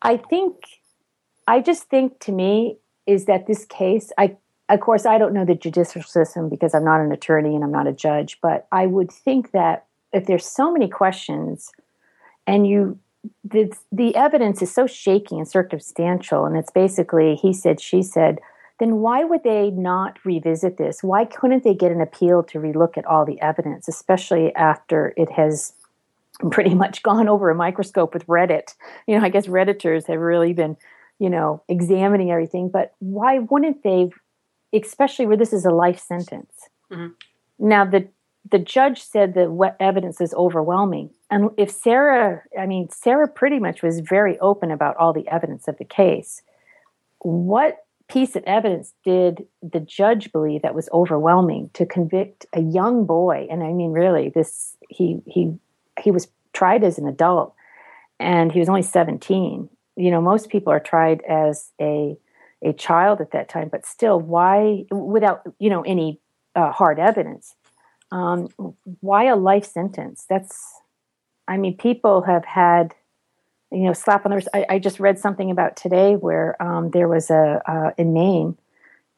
I 0.02 0.18
think 0.18 0.56
i 1.50 1.62
just 1.62 1.84
think 1.84 2.20
to 2.20 2.32
me 2.32 2.78
is 3.06 3.26
that 3.26 3.48
this 3.48 3.66
case, 3.66 4.12
I 4.18 4.36
of 4.70 4.80
course 4.82 5.06
I 5.06 5.18
don't 5.18 5.34
know 5.34 5.46
the 5.46 5.56
judicial 5.56 6.02
system 6.02 6.50
because 6.50 6.74
I'm 6.76 6.84
not 6.84 7.00
an 7.00 7.12
attorney 7.12 7.56
and 7.56 7.64
I'm 7.64 7.72
not 7.72 7.88
a 7.88 7.94
judge, 7.94 8.40
but 8.42 8.68
I 8.72 8.86
would 8.86 9.12
think 9.12 9.52
that 9.52 9.86
if 10.14 10.26
there's 10.26 10.46
so 10.46 10.72
many 10.72 10.88
questions 10.88 11.72
and 12.46 12.68
you 12.68 13.00
the, 13.44 13.74
the 13.92 14.16
evidence 14.16 14.62
is 14.62 14.74
so 14.74 14.88
shaky 14.88 15.36
and 15.36 15.48
circumstantial 15.48 16.46
and 16.46 16.56
it's 16.56 16.72
basically 16.72 17.36
he 17.36 17.52
said 17.52 17.82
she 17.82 18.02
said 18.02 18.40
then 18.80 18.98
why 18.98 19.24
would 19.24 19.44
they 19.44 19.70
not 19.72 20.18
revisit 20.26 20.78
this 20.78 21.04
why 21.04 21.26
couldn't 21.26 21.64
they 21.64 21.74
get 21.74 21.92
an 21.92 22.02
appeal 22.02 22.44
to 22.44 22.60
relook 22.60 22.98
at 22.98 23.06
all 23.06 23.26
the 23.26 23.40
evidence 23.42 23.88
especially 23.88 24.54
after 24.56 25.14
it 25.18 25.32
has 25.32 25.74
pretty 26.52 26.76
much 26.76 27.02
gone 27.02 27.28
over 27.28 27.50
a 27.50 27.56
microscope 27.56 28.14
with 28.14 28.26
reddit 28.28 28.76
you 29.08 29.18
know 29.18 29.26
i 29.26 29.30
guess 29.30 29.48
redditors 29.48 30.08
have 30.08 30.20
really 30.20 30.54
been 30.54 30.78
you 31.20 31.30
know, 31.30 31.64
examining 31.68 32.32
everything. 32.32 32.70
But 32.70 32.94
why 33.00 33.40
wouldn't 33.40 33.84
they, 33.84 34.12
especially 34.74 35.26
where 35.26 35.38
this 35.38 35.54
is 35.54 35.66
a 35.66 35.72
life 35.72 36.00
sentence? 36.00 36.70
Mm-hmm. 36.92 37.68
Now, 37.68 37.86
the 37.86 38.08
the 38.50 38.60
judge 38.60 39.02
said 39.02 39.34
the 39.34 39.76
evidence 39.82 40.22
is 40.22 40.34
overwhelming. 40.34 41.10
And 41.30 41.50
if 41.58 41.70
Sarah, 41.70 42.44
I 42.58 42.66
mean, 42.66 42.90
Sarah 42.90 43.28
pretty 43.28 43.60
much 43.60 43.84
was 43.84 44.00
very 44.00 44.40
open 44.40 44.72
about 44.72 44.96
all 44.96 45.12
the 45.12 45.28
evidence 45.28 45.68
of 45.68 45.78
the 45.78 45.84
case. 45.84 46.44
What 47.20 47.80
piece 48.10 48.36
of 48.36 48.44
evidence 48.46 48.94
did 49.04 49.46
the 49.62 49.80
judge 49.80 50.32
believe 50.32 50.62
that 50.62 50.76
was 50.76 50.90
overwhelming 50.94 51.70
to 51.74 51.86
convict 51.86 52.46
a 52.54 52.62
young 52.62 53.06
boy? 53.06 53.48
And 53.50 53.64
I 53.64 53.74
mean, 53.74 53.92
really, 53.92 54.30
this 54.30 54.76
he 54.90 55.22
he 55.26 55.54
he 56.00 56.12
was 56.12 56.28
tried 56.54 56.84
as 56.84 56.98
an 56.98 57.08
adult, 57.08 57.54
and 58.20 58.52
he 58.52 58.60
was 58.60 58.70
only 58.70 58.82
seventeen 58.82 59.70
you 59.98 60.12
know 60.12 60.22
most 60.22 60.50
people 60.50 60.72
are 60.72 60.80
tried 60.80 61.22
as 61.28 61.72
a 61.82 62.16
a 62.64 62.72
child 62.74 63.20
at 63.20 63.32
that 63.32 63.50
time 63.50 63.68
but 63.70 63.86
still 63.86 64.20
why 64.20 64.86
without 64.92 65.42
you 65.60 65.70
know 65.70 65.82
any 65.82 66.22
uh, 66.56 66.72
hard 66.72 67.00
evidence 67.00 67.56
um, 68.12 68.48
why 69.02 69.26
a 69.26 69.36
life 69.36 69.66
sentence 69.66 70.26
that's 70.30 70.82
i 71.48 71.58
mean 71.58 71.76
people 71.76 72.22
have 72.22 72.46
had 72.46 72.96
you 73.72 73.84
know 73.84 73.94
slap 73.94 74.26
on 74.26 74.32
the 74.32 74.36
wrist 74.36 74.50
I, 74.54 74.66
I 74.70 74.80
just 74.80 75.00
read 75.00 75.20
something 75.20 75.52
about 75.52 75.76
today 75.76 76.16
where 76.16 76.62
um, 76.62 76.92
there 76.92 77.08
was 77.08 77.30
a 77.30 77.62
uh, 77.66 77.92
in 77.98 78.14
maine 78.14 78.58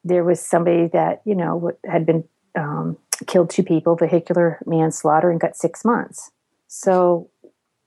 there 0.03 0.23
was 0.23 0.39
somebody 0.39 0.87
that 0.87 1.21
you 1.25 1.35
know 1.35 1.71
had 1.85 2.05
been 2.05 2.23
um, 2.55 2.97
killed 3.27 3.49
two 3.49 3.63
people 3.63 3.95
vehicular 3.95 4.59
manslaughter 4.65 5.29
and 5.29 5.39
got 5.39 5.55
six 5.55 5.83
months 5.85 6.31
so 6.67 7.29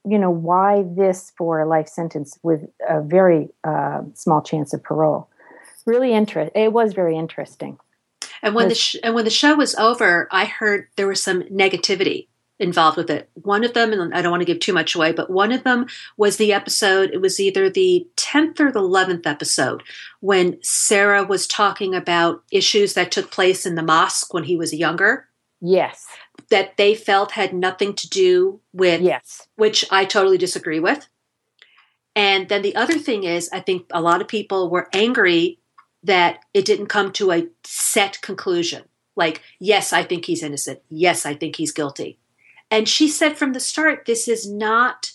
you 0.05 0.19
know, 0.19 0.31
why 0.31 0.85
this 0.97 1.33
for 1.37 1.61
a 1.61 1.69
life 1.69 1.89
sentence 1.89 2.39
with 2.43 2.69
a 2.89 3.01
very 3.01 3.49
uh, 3.65 4.03
small 4.15 4.43
chance 4.43 4.73
of 4.73 4.83
parole? 4.83 5.29
Really 5.87 6.13
interest. 6.13 6.53
It 6.55 6.73
was 6.73 6.93
very 6.93 7.17
interesting. 7.17 7.79
And 8.43 8.55
when 8.55 8.69
the 8.69 8.75
sh- 8.75 8.97
and 9.03 9.15
when 9.15 9.25
the 9.25 9.31
show 9.31 9.55
was 9.55 9.75
over, 9.77 10.29
I 10.33 10.45
heard 10.45 10.89
there 10.97 11.07
was 11.07 11.23
some 11.23 11.43
negativity 11.45 12.27
involved 12.63 12.97
with 12.97 13.11
it. 13.11 13.29
One 13.35 13.65
of 13.65 13.75
them, 13.75 13.93
and 13.93 14.15
I 14.15 14.23
don't 14.23 14.31
want 14.31 14.41
to 14.41 14.47
give 14.47 14.61
too 14.61 14.73
much 14.73 14.95
away, 14.95 15.13
but 15.13 15.31
one 15.31 15.53
of 15.53 15.65
them 15.65 15.87
was 16.17 16.37
the 16.37 16.53
episode. 16.53 17.11
It 17.13 17.21
was 17.21 17.41
either 17.41 17.69
the 17.69 18.07
tenth 18.17 18.61
or 18.61 18.73
the 18.73 18.79
eleventh 18.79 19.27
episode 19.27 19.83
when 20.21 20.59
Sarah 20.63 21.25
was 21.25 21.47
talking 21.47 21.95
about 21.95 22.43
issues 22.51 22.95
that 22.95 23.11
took 23.11 23.31
place 23.31 23.67
in 23.67 23.75
the 23.75 23.83
mosque 23.83 24.33
when 24.33 24.45
he 24.45 24.57
was 24.57 24.73
younger. 24.73 25.29
Yes 25.61 26.07
that 26.53 26.77
they 26.77 26.95
felt 26.95 27.33
had 27.33 27.55
nothing 27.55 27.95
to 27.95 28.09
do 28.09 28.61
with 28.73 29.01
yes 29.01 29.49
which 29.57 29.85
i 29.91 30.05
totally 30.05 30.39
disagree 30.39 30.81
with 30.81 31.09
and 32.15 32.49
then 32.49 32.63
the 32.63 32.77
other 32.77 32.99
thing 32.99 33.25
is 33.25 33.49
i 33.53 33.61
think 33.61 33.87
a 33.91 34.01
lot 34.01 34.21
of 34.21 34.29
people 34.29 34.71
were 34.71 34.89
angry 34.93 35.59
that 36.03 36.41
it 36.53 36.65
didn't 36.65 36.87
come 36.87 37.11
to 37.13 37.33
a 37.33 37.47
set 37.65 38.21
conclusion 38.21 38.83
like 39.17 39.43
yes 39.61 39.93
i 39.93 40.03
think 40.03 40.25
he's 40.27 40.43
innocent 40.43 40.81
yes 40.91 41.25
i 41.25 41.35
think 41.35 41.57
he's 41.57 41.73
guilty 41.73 42.19
and 42.73 42.89
she 42.89 43.07
said 43.07 43.37
from 43.37 43.53
the 43.53 43.61
start 43.61 44.05
this 44.07 44.27
is 44.27 44.51
not 44.51 45.13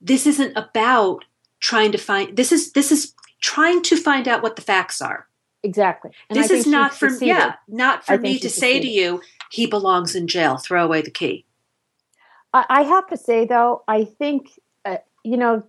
this 0.00 0.26
isn't 0.26 0.56
about 0.56 1.24
trying 1.58 1.90
to 1.90 1.98
find 1.98 2.36
this 2.36 2.52
is 2.52 2.72
this 2.72 2.92
is 2.92 3.14
trying 3.40 3.82
to 3.82 3.96
find 3.96 4.28
out 4.28 4.42
what 4.42 4.54
the 4.54 4.62
facts 4.62 5.02
are 5.02 5.26
exactly 5.64 6.10
and 6.28 6.38
this 6.38 6.50
is 6.50 6.66
not 6.66 6.94
for 6.94 7.08
yeah 7.20 7.54
not 7.66 8.04
for 8.06 8.18
me 8.18 8.38
to 8.38 8.48
say 8.48 8.78
to 8.78 8.88
you 8.88 9.20
he 9.52 9.66
belongs 9.66 10.14
in 10.14 10.26
jail. 10.28 10.56
Throw 10.56 10.82
away 10.82 11.02
the 11.02 11.10
key. 11.10 11.44
I 12.54 12.64
I 12.68 12.82
have 12.82 13.06
to 13.08 13.16
say, 13.18 13.44
though, 13.44 13.84
I 13.86 14.04
think, 14.04 14.58
uh, 14.86 14.96
you 15.24 15.36
know, 15.36 15.62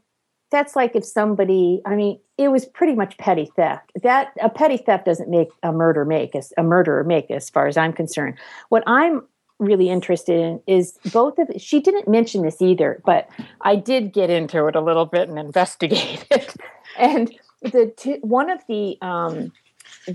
that's 0.51 0.75
like 0.75 0.95
if 0.95 1.03
somebody, 1.03 1.81
I 1.85 1.95
mean, 1.95 2.19
it 2.37 2.47
was 2.47 2.65
pretty 2.65 2.95
much 2.95 3.17
petty 3.17 3.51
theft. 3.57 3.91
That 4.01 4.31
a 4.41 4.49
petty 4.49 4.77
theft 4.77 5.05
doesn't 5.05 5.29
make 5.29 5.49
a 5.63 5.73
murder 5.73 6.05
make 6.05 6.33
as 6.33 6.53
a 6.57 6.63
murderer 6.63 7.03
make, 7.03 7.29
as 7.29 7.49
far 7.49 7.67
as 7.67 7.75
I'm 7.75 7.91
concerned. 7.91 8.37
What 8.69 8.83
I'm 8.87 9.23
really 9.65 9.89
interested 9.89 10.39
in 10.39 10.61
is 10.67 10.97
both 11.11 11.37
of 11.39 11.49
she 11.57 11.79
didn't 11.79 12.07
mention 12.07 12.41
this 12.43 12.61
either, 12.61 13.01
but 13.05 13.29
I 13.61 13.75
did 13.75 14.13
get 14.13 14.29
into 14.29 14.67
it 14.67 14.75
a 14.75 14.81
little 14.81 15.05
bit 15.05 15.29
and 15.29 15.39
investigate 15.39 16.25
it. 16.31 16.55
and 16.97 17.31
the 17.61 17.93
two, 17.95 18.17
one 18.21 18.49
of 18.49 18.59
the 18.67 18.97
um, 19.01 19.51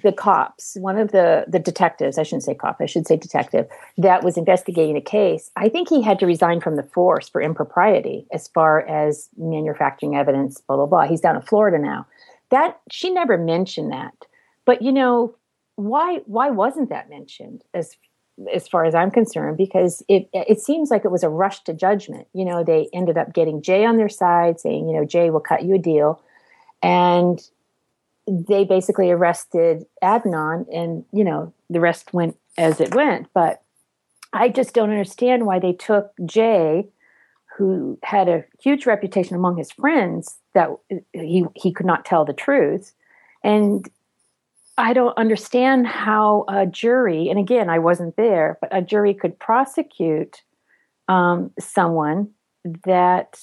the 0.02 0.12
cops, 0.12 0.76
one 0.80 0.98
of 0.98 1.12
the 1.12 1.44
the 1.48 1.58
detectives, 1.58 2.18
I 2.18 2.22
shouldn't 2.22 2.44
say 2.44 2.54
cop, 2.54 2.76
I 2.80 2.87
should 2.87 3.06
say 3.06 3.16
detective, 3.16 3.66
that 3.96 4.22
was 4.22 4.37
investigating 4.37 4.96
a 4.96 5.00
case, 5.00 5.50
I 5.56 5.68
think 5.68 5.88
he 5.88 6.02
had 6.02 6.18
to 6.20 6.26
resign 6.26 6.61
from 6.61 6.76
the 6.76 6.82
force 6.82 7.28
for 7.28 7.40
impropriety 7.40 8.26
as 8.32 8.48
far 8.48 8.87
as 8.87 9.28
manufacturing 9.37 10.16
evidence, 10.16 10.61
blah 10.61 10.76
blah 10.76 10.87
blah. 10.87 11.06
He's 11.06 11.20
down 11.20 11.37
in 11.37 11.42
Florida 11.42 11.78
now. 11.78 12.06
That 12.50 12.80
she 12.90 13.11
never 13.11 13.37
mentioned 13.37 13.92
that. 13.92 14.14
But 14.64 14.82
you 14.82 14.92
know, 14.92 15.34
why 15.76 16.20
why 16.26 16.50
wasn't 16.50 16.90
that 16.90 17.08
mentioned 17.08 17.62
as 17.72 17.96
as 18.55 18.68
far 18.68 18.85
as 18.85 18.94
I'm 18.94 19.11
concerned, 19.11 19.57
because 19.57 20.03
it 20.09 20.29
it 20.33 20.61
seems 20.61 20.90
like 20.90 21.05
it 21.05 21.11
was 21.11 21.22
a 21.22 21.29
rush 21.29 21.62
to 21.64 21.72
judgment. 21.72 22.29
You 22.33 22.44
know, 22.44 22.62
they 22.62 22.88
ended 22.92 23.18
up 23.18 23.33
getting 23.33 23.62
Jay 23.62 23.85
on 23.85 23.96
their 23.96 24.09
side, 24.09 24.61
saying, 24.61 24.88
you 24.88 24.96
know, 24.96 25.05
Jay 25.05 25.31
will 25.31 25.40
cut 25.40 25.64
you 25.64 25.74
a 25.74 25.79
deal. 25.79 26.22
And 26.83 27.40
they 28.29 28.64
basically 28.64 29.11
arrested 29.11 29.87
Adnan, 30.03 30.66
and 30.72 31.05
you 31.12 31.24
know 31.24 31.53
the 31.70 31.81
rest 31.81 32.12
went 32.12 32.37
as 32.57 32.81
it 32.81 32.94
went. 32.94 33.29
But 33.33 33.62
I 34.33 34.48
just 34.48 34.74
don't 34.74 34.90
understand 34.90 35.46
why 35.46 35.59
they 35.59 35.72
took 35.72 36.12
Jay, 36.24 36.88
who 37.57 37.98
had 38.03 38.29
a 38.29 38.44
huge 38.62 38.87
reputation 38.87 39.35
among 39.35 39.57
his 39.57 39.72
friends 39.72 40.37
that 40.55 40.70
he 41.12 41.44
he 41.55 41.72
could 41.72 41.87
not 41.87 42.05
tell 42.05 42.24
the 42.24 42.33
truth, 42.33 42.92
and 43.42 43.88
I 44.78 44.92
don't 44.92 45.18
understand 45.18 45.86
how 45.86 46.44
a 46.48 46.64
jury, 46.64 47.28
and 47.28 47.38
again, 47.38 47.68
I 47.68 47.78
wasn't 47.78 48.16
there, 48.16 48.58
but 48.60 48.74
a 48.74 48.80
jury 48.80 49.12
could 49.12 49.38
prosecute 49.38 50.42
um, 51.08 51.50
someone 51.58 52.30
that 52.84 53.40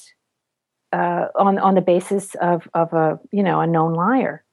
uh, 0.94 1.28
on 1.36 1.60
on 1.60 1.76
the 1.76 1.82
basis 1.82 2.36
of 2.36 2.68
of 2.74 2.94
a 2.94 3.20
you 3.32 3.44
know 3.44 3.60
a 3.60 3.68
known 3.68 3.94
liar. 3.94 4.44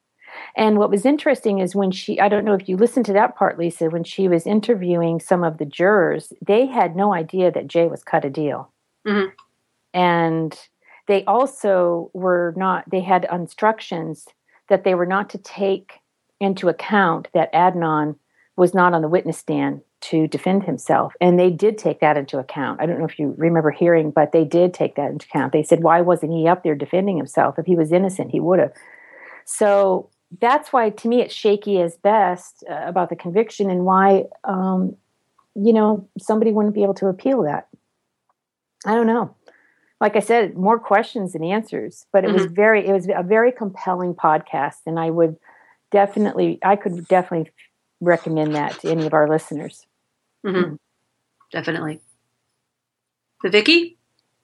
And 0.57 0.79
what 0.79 0.91
was 0.91 1.05
interesting 1.05 1.59
is 1.59 1.75
when 1.75 1.91
she, 1.91 2.19
I 2.19 2.29
don't 2.29 2.45
know 2.45 2.55
if 2.55 2.69
you 2.69 2.77
listened 2.77 3.07
to 3.07 3.13
that 3.13 3.37
part, 3.37 3.59
Lisa, 3.59 3.91
when 3.91 4.05
she 4.05 4.29
was 4.29 4.47
interviewing 4.47 5.21
some 5.21 5.45
of 5.45 5.59
the 5.59 5.67
jurors, 5.67 6.33
they 6.45 6.67
had 6.67 6.97
no 6.97 7.13
idea 7.13 7.51
that 7.51 7.67
Jay 7.67 7.87
was 7.87 8.03
cut 8.03 8.25
a 8.25 8.31
deal. 8.31 8.71
Mhm. 9.07 9.33
And 9.93 10.59
they 11.07 11.25
also 11.27 12.11
were 12.15 12.55
not, 12.57 12.89
they 12.91 13.01
had 13.01 13.27
instructions 13.31 14.27
that 14.69 14.85
they 14.85 14.95
were 14.95 15.07
not 15.07 15.29
to 15.31 15.39
take 15.39 16.01
into 16.43 16.69
account 16.69 17.29
that 17.33 17.53
Adnan 17.53 18.17
was 18.57 18.75
not 18.75 18.93
on 18.93 19.01
the 19.01 19.09
witness 19.09 19.39
stand 19.39 19.81
to 20.01 20.27
defend 20.27 20.65
himself. 20.65 21.15
And 21.21 21.39
they 21.39 21.49
did 21.51 21.79
take 21.79 22.01
that 22.01 22.17
into 22.17 22.39
account. 22.39 22.81
I 22.81 22.87
don't 22.87 22.99
know 22.99 23.07
if 23.07 23.19
you 23.19 23.35
remember 23.39 23.71
hearing, 23.71 24.11
but 24.11 24.33
they 24.33 24.45
did 24.45 24.75
take 24.75 24.97
that 24.97 25.11
into 25.11 25.27
account. 25.27 25.53
They 25.53 25.63
said, 25.63 25.83
why 25.83 26.01
wasn't 26.01 26.33
he 26.33 26.49
up 26.49 26.65
there 26.65 26.75
defending 26.75 27.17
himself? 27.17 27.59
If 27.59 27.67
he 27.67 27.77
was 27.77 27.93
innocent, 27.93 28.33
he 28.33 28.41
would 28.41 28.59
have. 28.59 28.73
So 29.45 30.11
that's 30.41 30.73
why, 30.73 30.91
to 30.91 31.09
me, 31.09 31.23
it's 31.23 31.35
shaky 31.35 31.81
as 31.81 31.97
best 31.97 32.65
uh, 32.69 32.83
about 32.85 33.11
the 33.11 33.17
conviction 33.17 33.71
and 33.71 33.85
why, 33.85 34.25
um, 34.45 34.97
you 35.55 35.73
know, 35.73 36.09
somebody 36.19 36.51
wouldn't 36.51 36.75
be 36.75 36.83
able 36.83 36.95
to 36.95 37.07
appeal 37.07 37.43
that. 37.45 37.69
I 38.85 38.95
don't 38.95 39.07
know. 39.07 39.37
Like 40.01 40.17
I 40.17 40.21
said, 40.21 40.57
more 40.57 40.81
questions 40.81 41.33
than 41.33 41.45
answers, 41.45 42.07
but 42.13 42.25
it 42.25 42.33
was 42.33 42.47
very, 42.47 42.85
it 42.89 42.93
was 42.93 43.09
a 43.09 43.23
very 43.23 43.53
compelling 43.53 44.15
podcast, 44.15 44.79
and 44.85 44.99
I 44.99 45.11
would 45.11 45.37
definitely, 45.93 46.59
I 46.63 46.77
could 46.77 47.07
definitely 47.09 47.53
recommend 48.01 48.55
that 48.55 48.79
to 48.81 48.91
any 48.91 49.07
of 49.07 49.15
our 49.15 49.29
listeners. 49.29 49.87
hmm 50.45 50.75
Definitely. 51.53 52.01
The 53.43 53.51
Vicky? 53.51 53.99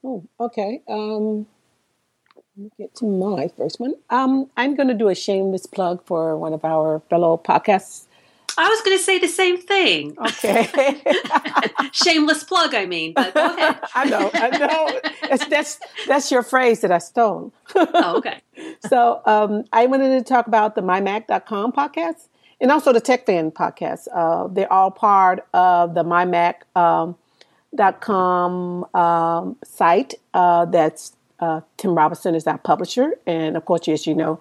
Oh, 0.05 0.25
okay. 0.39 0.83
Um, 0.89 1.47
let 2.57 2.65
me 2.65 2.71
get 2.79 2.95
to 2.97 3.07
my 3.07 3.49
first 3.57 3.81
one. 3.81 3.95
Um, 4.11 4.51
I'm 4.57 4.75
going 4.75 4.89
to 4.89 4.95
do 4.95 5.09
a 5.09 5.15
shameless 5.15 5.67
plug 5.67 6.05
for 6.05 6.37
one 6.37 6.53
of 6.53 6.65
our 6.65 7.01
fellow 7.09 7.41
podcasts. 7.43 8.07
I 8.57 8.69
was 8.69 8.81
going 8.83 8.97
to 8.97 9.03
say 9.03 9.19
the 9.19 9.29
same 9.29 9.59
thing. 9.59 10.17
Okay. 10.19 11.03
Shameless 11.93 12.45
plug, 12.45 12.75
I 12.75 12.87
mean. 12.87 13.13
But 13.15 13.35
go 13.35 13.47
ahead. 13.47 13.79
I 13.95 14.05
know, 14.05 14.31
I 14.33 14.59
know. 14.59 15.01
That's, 15.29 15.47
that's 15.47 15.81
that's 16.07 16.31
your 16.31 16.43
phrase 16.43 16.81
that 16.81 16.91
I 16.91 16.99
stole. 16.99 17.53
Oh, 17.75 18.17
okay. 18.19 18.41
so 18.89 19.21
um, 19.27 19.65
I 19.73 19.87
wanted 19.87 20.19
to 20.19 20.23
talk 20.23 20.47
about 20.47 20.75
the 20.75 20.81
mymac.com 20.81 21.73
podcast 21.73 22.29
and 22.61 22.71
also 22.73 22.93
the 22.93 23.01
TechFan 23.01 23.53
podcast. 23.53 24.09
Uh, 24.15 24.49
they're 24.49 24.73
all 24.73 24.91
part 24.91 25.47
of 25.55 25.95
the 25.95 26.05
mymac 26.05 26.55
um, 26.77 27.17
dot 27.75 28.01
com 28.01 28.87
um, 28.95 29.57
site. 29.65 30.15
Uh, 30.35 30.65
that's 30.65 31.13
uh, 31.41 31.61
Tim 31.77 31.95
Robinson 31.95 32.35
is 32.35 32.47
our 32.47 32.59
publisher, 32.59 33.19
and 33.27 33.57
of 33.57 33.65
course, 33.65 33.87
as 33.89 34.07
you 34.07 34.15
know, 34.15 34.41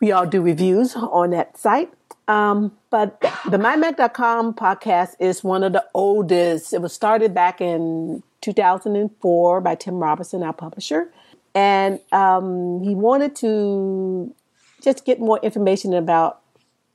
we 0.00 0.12
all 0.12 0.26
do 0.26 0.40
reviews 0.40 0.96
on 0.96 1.30
that 1.30 1.58
site. 1.58 1.92
Um, 2.28 2.72
but 2.90 3.20
the 3.50 3.58
mymac.com 3.58 4.54
podcast 4.54 5.16
is 5.18 5.42
one 5.42 5.64
of 5.64 5.72
the 5.72 5.84
oldest. 5.94 6.72
It 6.72 6.80
was 6.80 6.92
started 6.92 7.34
back 7.34 7.60
in 7.60 8.22
2004 8.42 9.60
by 9.60 9.74
Tim 9.74 9.96
Robinson, 9.96 10.42
our 10.42 10.52
publisher. 10.52 11.12
And 11.54 12.00
um, 12.12 12.82
he 12.82 12.94
wanted 12.94 13.36
to 13.36 14.34
just 14.82 15.04
get 15.04 15.20
more 15.20 15.38
information 15.42 15.92
about 15.92 16.40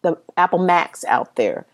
the 0.02 0.18
Apple 0.36 0.60
Macs 0.60 1.04
out 1.06 1.36
there. 1.36 1.66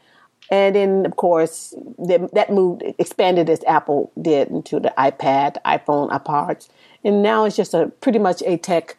And 0.51 0.75
then, 0.75 1.05
of 1.05 1.15
course, 1.15 1.73
that, 1.99 2.33
that 2.33 2.51
moved, 2.51 2.83
expanded 2.97 3.49
as 3.49 3.63
Apple 3.65 4.11
did 4.21 4.49
into 4.49 4.79
the 4.79 4.93
iPad, 4.97 5.57
iPhone, 5.65 6.09
iPods. 6.11 6.69
And 7.03 7.23
now 7.23 7.45
it's 7.45 7.55
just 7.55 7.73
a 7.73 7.87
pretty 8.01 8.19
much 8.19 8.43
a 8.45 8.57
tech 8.57 8.97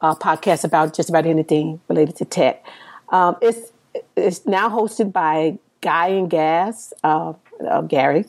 uh, 0.00 0.14
podcast 0.14 0.64
about 0.64 0.94
just 0.94 1.08
about 1.08 1.26
anything 1.26 1.80
related 1.88 2.16
to 2.16 2.24
tech. 2.24 2.64
Um, 3.10 3.36
it's 3.40 3.72
it's 4.16 4.46
now 4.46 4.68
hosted 4.68 5.12
by 5.12 5.58
Guy 5.80 6.08
and 6.08 6.30
Gazz, 6.30 6.92
uh, 7.02 7.32
uh, 7.68 7.82
Gary, 7.82 8.26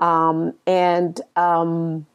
um, 0.00 0.54
and 0.66 1.20
um, 1.36 2.06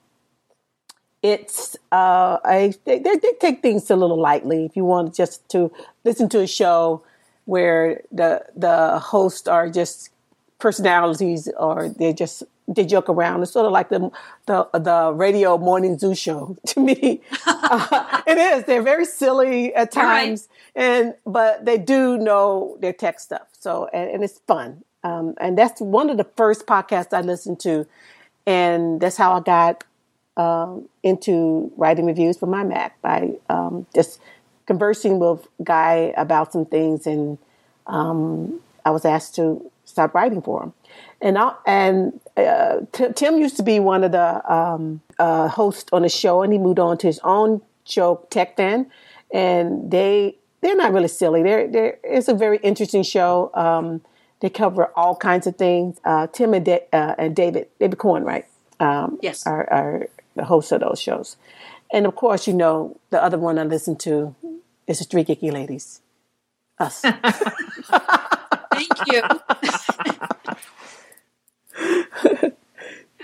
it's 1.24 1.76
uh, 1.92 2.38
I, 2.44 2.74
they, 2.86 3.00
they 3.00 3.18
take 3.40 3.62
things 3.62 3.90
a 3.90 3.96
little 3.96 4.20
lightly. 4.20 4.66
If 4.66 4.76
you 4.76 4.86
want 4.86 5.16
just 5.16 5.48
to 5.50 5.72
listen 6.04 6.30
to 6.30 6.42
a 6.42 6.48
show 6.48 7.04
where 7.46 8.02
the 8.12 8.46
the 8.56 9.00
hosts 9.00 9.48
are 9.48 9.70
just 9.70 10.10
personalities, 10.66 11.48
or 11.60 11.90
they 11.90 12.12
just 12.12 12.42
they 12.68 12.84
joke 12.86 13.08
around. 13.08 13.44
It's 13.44 13.52
sort 13.52 13.68
of 13.68 13.72
like 13.72 13.90
the 13.90 14.10
the, 14.48 14.68
the 14.74 15.14
radio 15.14 15.60
morning 15.60 16.00
zoo 16.00 16.16
show 16.16 16.58
to 16.70 16.80
me. 16.80 17.22
uh, 17.46 18.22
it 18.26 18.40
is. 18.40 18.64
They're 18.66 18.82
very 18.82 19.06
silly 19.06 19.76
at 19.76 19.96
All 19.96 20.04
right. 20.04 20.26
times, 20.26 20.50
and 20.76 21.14
but 21.24 21.66
they 21.66 21.78
do 21.78 22.18
know 22.18 22.78
their 22.80 22.94
tech 22.94 23.20
stuff. 23.20 23.48
So 23.60 23.88
and, 23.94 24.10
and 24.10 24.24
it's 24.24 24.40
fun. 24.48 24.84
Um, 25.04 25.36
and 25.40 25.56
that's 25.56 25.80
one 25.80 26.10
of 26.10 26.18
the 26.18 26.28
first 26.36 26.66
podcasts 26.66 27.14
I 27.14 27.22
listened 27.22 27.60
to, 27.60 27.86
and 28.48 29.00
that's 29.00 29.18
how 29.18 29.34
I 29.34 29.42
got 29.42 29.84
um, 30.36 30.90
into 31.04 31.72
writing 31.78 32.08
reviews 32.08 32.38
for 32.40 32.48
my 32.48 32.64
Mac 32.64 33.00
by 33.04 33.34
um, 33.52 33.86
just 33.94 34.20
conversing 34.66 35.20
with 35.20 35.48
Guy 35.64 36.12
about 36.18 36.54
some 36.54 36.66
things, 36.66 37.06
and 37.06 37.38
um, 37.86 38.62
I 38.84 38.90
was 38.90 39.06
asked 39.06 39.36
to 39.36 39.70
start 39.86 40.14
writing 40.14 40.42
for 40.42 40.64
him. 40.64 40.74
And 41.22 41.38
I, 41.38 41.54
and 41.66 42.20
uh, 42.38 42.80
T- 42.92 43.14
Tim 43.16 43.38
used 43.38 43.56
to 43.58 43.64
be 43.64 43.80
one 43.80 44.04
of 44.04 44.12
the 44.12 44.54
um, 44.54 45.02
uh, 45.18 45.48
hosts 45.48 45.90
on 45.94 46.02
the 46.02 46.10
show, 46.10 46.42
and 46.44 46.52
he 46.54 46.60
moved 46.60 46.80
on 46.80 46.98
to 47.00 47.08
his 47.08 47.20
own 47.24 47.62
show, 47.86 48.26
Tech 48.30 48.58
Fan, 48.58 48.92
and 49.34 49.90
they 49.92 50.38
they're 50.62 50.76
not 50.76 50.94
really 50.94 51.08
silly. 51.08 51.44
They're, 51.44 51.68
they're 51.68 51.98
it's 52.04 52.28
a 52.28 52.34
very 52.34 52.58
interesting 52.58 53.04
show. 53.04 53.52
Um, 53.54 54.02
they 54.42 54.50
cover 54.50 54.92
all 54.96 55.16
kinds 55.16 55.48
of 55.48 55.56
things. 55.56 55.98
Uh, 56.04 56.28
Tim 56.28 56.54
and, 56.54 56.66
da- 56.66 56.86
uh, 56.92 57.16
and 57.18 57.36
David 57.36 57.70
David 57.80 57.98
Cohen, 57.98 58.24
right? 58.24 58.46
Um, 58.80 59.18
Yes. 59.22 59.48
are, 59.48 59.72
are 59.72 60.08
the 60.36 60.44
hosts 60.44 60.72
of 60.74 60.82
those 60.82 61.00
shows. 61.02 61.38
And 61.94 62.06
of 62.06 62.16
course, 62.16 62.46
you 62.46 62.54
know 62.54 62.98
the 63.10 63.24
other 63.24 63.38
one 63.38 63.58
I 63.58 63.64
listen 63.64 63.96
to 63.98 64.36
is 64.88 65.00
the 65.00 65.06
Three 65.06 65.24
Geeky 65.24 65.52
Ladies, 65.52 66.02
us. 66.78 67.04
Thank 68.76 69.08
you. 69.08 69.22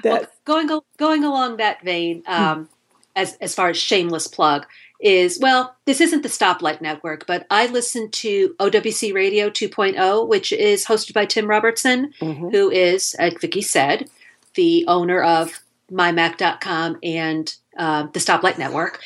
Well, 0.04 0.26
going 0.46 0.68
going 0.98 1.24
along 1.24 1.58
that 1.58 1.84
vein, 1.84 2.24
um, 2.26 2.70
as 3.16 3.38
as 3.40 3.54
far 3.54 3.70
as 3.70 3.78
shameless 3.78 4.28
plug 4.28 4.66
is, 5.00 5.38
well, 5.40 5.76
this 5.86 6.02
isn't 6.02 6.24
the 6.24 6.30
Stoplight 6.30 6.82
Network, 6.82 7.28
but 7.28 7.46
I 7.52 7.68
listen 7.68 8.10
to 8.12 8.56
OWC 8.60 9.14
Radio 9.14 9.50
2.0, 9.50 10.28
which 10.28 10.52
is 10.54 10.86
hosted 10.86 11.14
by 11.14 11.26
Tim 11.26 11.48
Robertson, 11.48 12.14
Mhm. 12.20 12.52
who 12.52 12.72
is, 12.72 13.14
as 13.16 13.34
Vicky 13.40 13.62
said, 13.62 14.10
the 14.56 14.86
owner 14.88 15.22
of 15.22 15.60
MyMac.com 15.92 16.98
and 17.04 17.54
uh, 17.78 18.08
the 18.14 18.20
Stoplight 18.20 18.58
Network. 18.58 19.02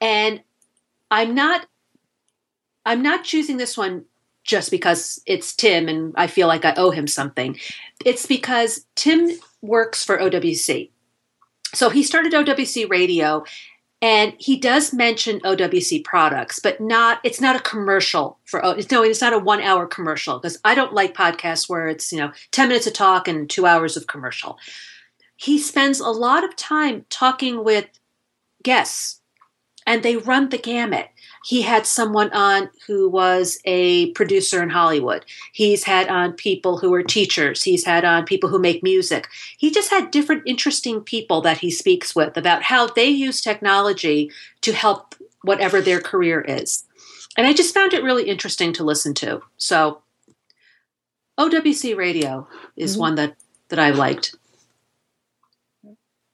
And 0.00 0.42
I'm 1.10 1.34
not 1.34 1.66
I'm 2.86 3.02
not 3.02 3.22
choosing 3.24 3.58
this 3.58 3.76
one 3.76 4.06
just 4.48 4.70
because 4.70 5.20
it's 5.26 5.54
Tim 5.54 5.88
and 5.88 6.14
I 6.16 6.26
feel 6.26 6.48
like 6.48 6.64
I 6.64 6.72
owe 6.76 6.90
him 6.90 7.06
something. 7.06 7.56
It's 8.04 8.24
because 8.24 8.86
Tim 8.96 9.30
works 9.60 10.02
for 10.02 10.16
OWC. 10.18 10.90
So 11.74 11.90
he 11.90 12.02
started 12.02 12.32
OWC 12.32 12.88
Radio 12.90 13.44
and 14.00 14.32
he 14.38 14.56
does 14.56 14.94
mention 14.94 15.40
OWC 15.40 16.02
products, 16.02 16.60
but 16.60 16.80
not 16.80 17.20
it's 17.24 17.42
not 17.42 17.56
a 17.56 17.60
commercial 17.60 18.38
for 18.46 18.64
O- 18.64 18.70
it's 18.70 18.90
no 18.90 19.02
it's 19.02 19.20
not 19.20 19.34
a 19.34 19.38
1 19.38 19.60
hour 19.60 19.86
commercial 19.86 20.38
because 20.38 20.58
I 20.64 20.74
don't 20.74 20.94
like 20.94 21.14
podcasts 21.14 21.68
where 21.68 21.86
it's, 21.86 22.10
you 22.10 22.18
know, 22.18 22.32
10 22.52 22.68
minutes 22.68 22.86
of 22.86 22.94
talk 22.94 23.28
and 23.28 23.50
2 23.50 23.66
hours 23.66 23.98
of 23.98 24.06
commercial. 24.06 24.58
He 25.36 25.58
spends 25.58 26.00
a 26.00 26.08
lot 26.08 26.42
of 26.42 26.56
time 26.56 27.04
talking 27.10 27.62
with 27.62 27.86
guests 28.62 29.20
and 29.86 30.02
they 30.02 30.16
run 30.16 30.48
the 30.48 30.58
gamut. 30.58 31.10
He 31.44 31.62
had 31.62 31.86
someone 31.86 32.30
on 32.32 32.70
who 32.86 33.08
was 33.08 33.58
a 33.64 34.10
producer 34.12 34.62
in 34.62 34.70
Hollywood. 34.70 35.24
He's 35.52 35.84
had 35.84 36.08
on 36.08 36.32
people 36.32 36.78
who 36.78 36.92
are 36.94 37.02
teachers. 37.02 37.62
He's 37.62 37.84
had 37.84 38.04
on 38.04 38.24
people 38.24 38.50
who 38.50 38.58
make 38.58 38.82
music. 38.82 39.28
He 39.56 39.70
just 39.70 39.90
had 39.90 40.10
different 40.10 40.42
interesting 40.46 41.00
people 41.00 41.40
that 41.42 41.58
he 41.58 41.70
speaks 41.70 42.14
with 42.14 42.36
about 42.36 42.64
how 42.64 42.86
they 42.88 43.08
use 43.08 43.40
technology 43.40 44.30
to 44.62 44.72
help 44.72 45.14
whatever 45.42 45.80
their 45.80 46.00
career 46.00 46.40
is. 46.40 46.84
And 47.36 47.46
I 47.46 47.52
just 47.52 47.72
found 47.72 47.92
it 47.92 48.02
really 48.02 48.28
interesting 48.28 48.72
to 48.74 48.84
listen 48.84 49.14
to. 49.14 49.42
So 49.56 50.02
OWC 51.38 51.94
Radio 51.96 52.48
is 52.76 52.96
Mhm. 52.96 53.00
one 53.00 53.14
that 53.14 53.36
that 53.68 53.78
I 53.78 53.90
liked. 53.90 54.34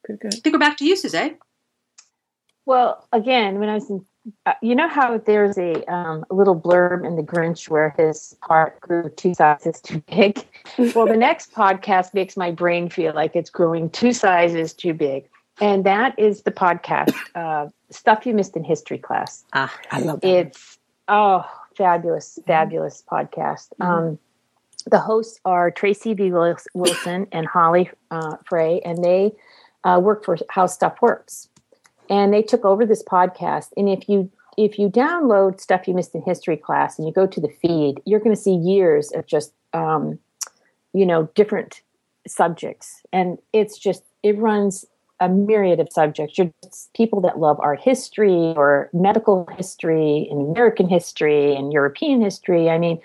Good, 0.07 0.21
good. 0.21 0.35
I 0.35 0.37
think 0.38 0.53
we're 0.53 0.59
back 0.59 0.77
to 0.79 0.85
you, 0.87 0.97
Suzanne. 0.97 1.37
Well, 2.64 3.07
again, 3.12 3.59
when 3.59 3.69
I 3.69 3.75
was 3.75 3.90
in, 3.90 4.07
you 4.63 4.75
know 4.75 4.89
how 4.89 5.19
there's 5.19 5.59
a, 5.59 5.85
um, 5.93 6.25
a 6.31 6.35
little 6.35 6.59
blurb 6.59 7.07
in 7.07 7.17
the 7.17 7.23
Grinch 7.23 7.69
where 7.69 7.95
his 7.97 8.37
heart 8.43 8.81
grew 8.81 9.11
two 9.11 9.35
sizes 9.35 9.81
too 9.81 10.03
big. 10.09 10.47
well, 10.95 11.07
the 11.07 11.17
next 11.17 11.53
podcast 11.53 12.15
makes 12.15 12.37
my 12.37 12.51
brain 12.51 12.89
feel 12.89 13.15
like 13.15 13.37
it's 13.37 13.51
growing 13.51 13.91
two 13.91 14.13
sizes 14.13 14.73
too 14.73 14.95
big, 14.95 15.29
and 15.61 15.85
that 15.85 16.19
is 16.19 16.43
the 16.43 16.51
podcast 16.51 17.15
uh, 17.35 17.69
stuff 17.91 18.25
you 18.25 18.35
missed 18.35 18.57
in 18.57 18.65
history 18.65 18.99
class. 18.99 19.45
Ah, 19.53 19.75
I 19.91 20.01
love 20.01 20.21
that. 20.23 20.29
It's 20.29 20.79
oh, 21.09 21.45
fabulous, 21.77 22.39
fabulous 22.47 23.03
podcast. 23.11 23.69
Mm-hmm. 23.81 23.83
Um, 23.83 24.19
the 24.91 24.99
hosts 24.99 25.41
are 25.45 25.71
Tracy 25.71 26.15
V. 26.15 26.33
Wilson 26.75 27.27
and 27.33 27.47
Holly 27.47 27.91
uh, 28.11 28.37
Frey, 28.45 28.81
and 28.81 29.03
they 29.03 29.33
uh, 29.85 30.01
work 30.03 30.25
for 30.25 30.37
How 30.51 30.67
Stuff 30.67 31.01
Works. 31.01 31.49
And 32.11 32.33
they 32.33 32.43
took 32.43 32.64
over 32.64 32.85
this 32.85 33.03
podcast. 33.03 33.69
And 33.77 33.88
if 33.88 34.09
you 34.09 34.31
if 34.57 34.79
you 34.79 34.88
download 34.88 35.61
stuff 35.61 35.88
you 35.88 35.95
missed 35.95 36.14
in 36.14 36.23
history 36.23 36.57
class 36.57 36.99
and 36.99 37.09
you 37.09 37.12
go 37.12 37.27
to 37.27 37.40
the 37.40 37.49
feed, 37.49 38.01
you're 38.05 38.21
going 38.21 38.35
to 38.35 38.40
see 38.40 38.55
years 38.55 39.11
of 39.12 39.27
just 39.27 39.53
um, 39.73 40.19
you 40.93 41.07
know 41.07 41.29
different 41.35 41.83
subjects, 42.27 43.03
and 43.12 43.38
it's 43.53 43.79
just 43.79 44.05
it 44.23 44.38
runs 44.38 44.85
a 45.21 45.29
myriad 45.29 45.81
of 45.81 45.88
subjects. 45.93 46.38
You're 46.38 46.53
just 46.62 46.93
people 46.95 47.21
that 47.23 47.38
love 47.38 47.59
art 47.61 47.81
history 47.81 48.53
or 48.57 48.90
medical 48.93 49.49
history 49.57 50.29
and 50.31 50.51
American 50.51 50.88
history 50.88 51.55
and 51.55 51.73
European 51.73 52.21
history. 52.21 52.69
I 52.69 52.79
mean, 52.79 53.01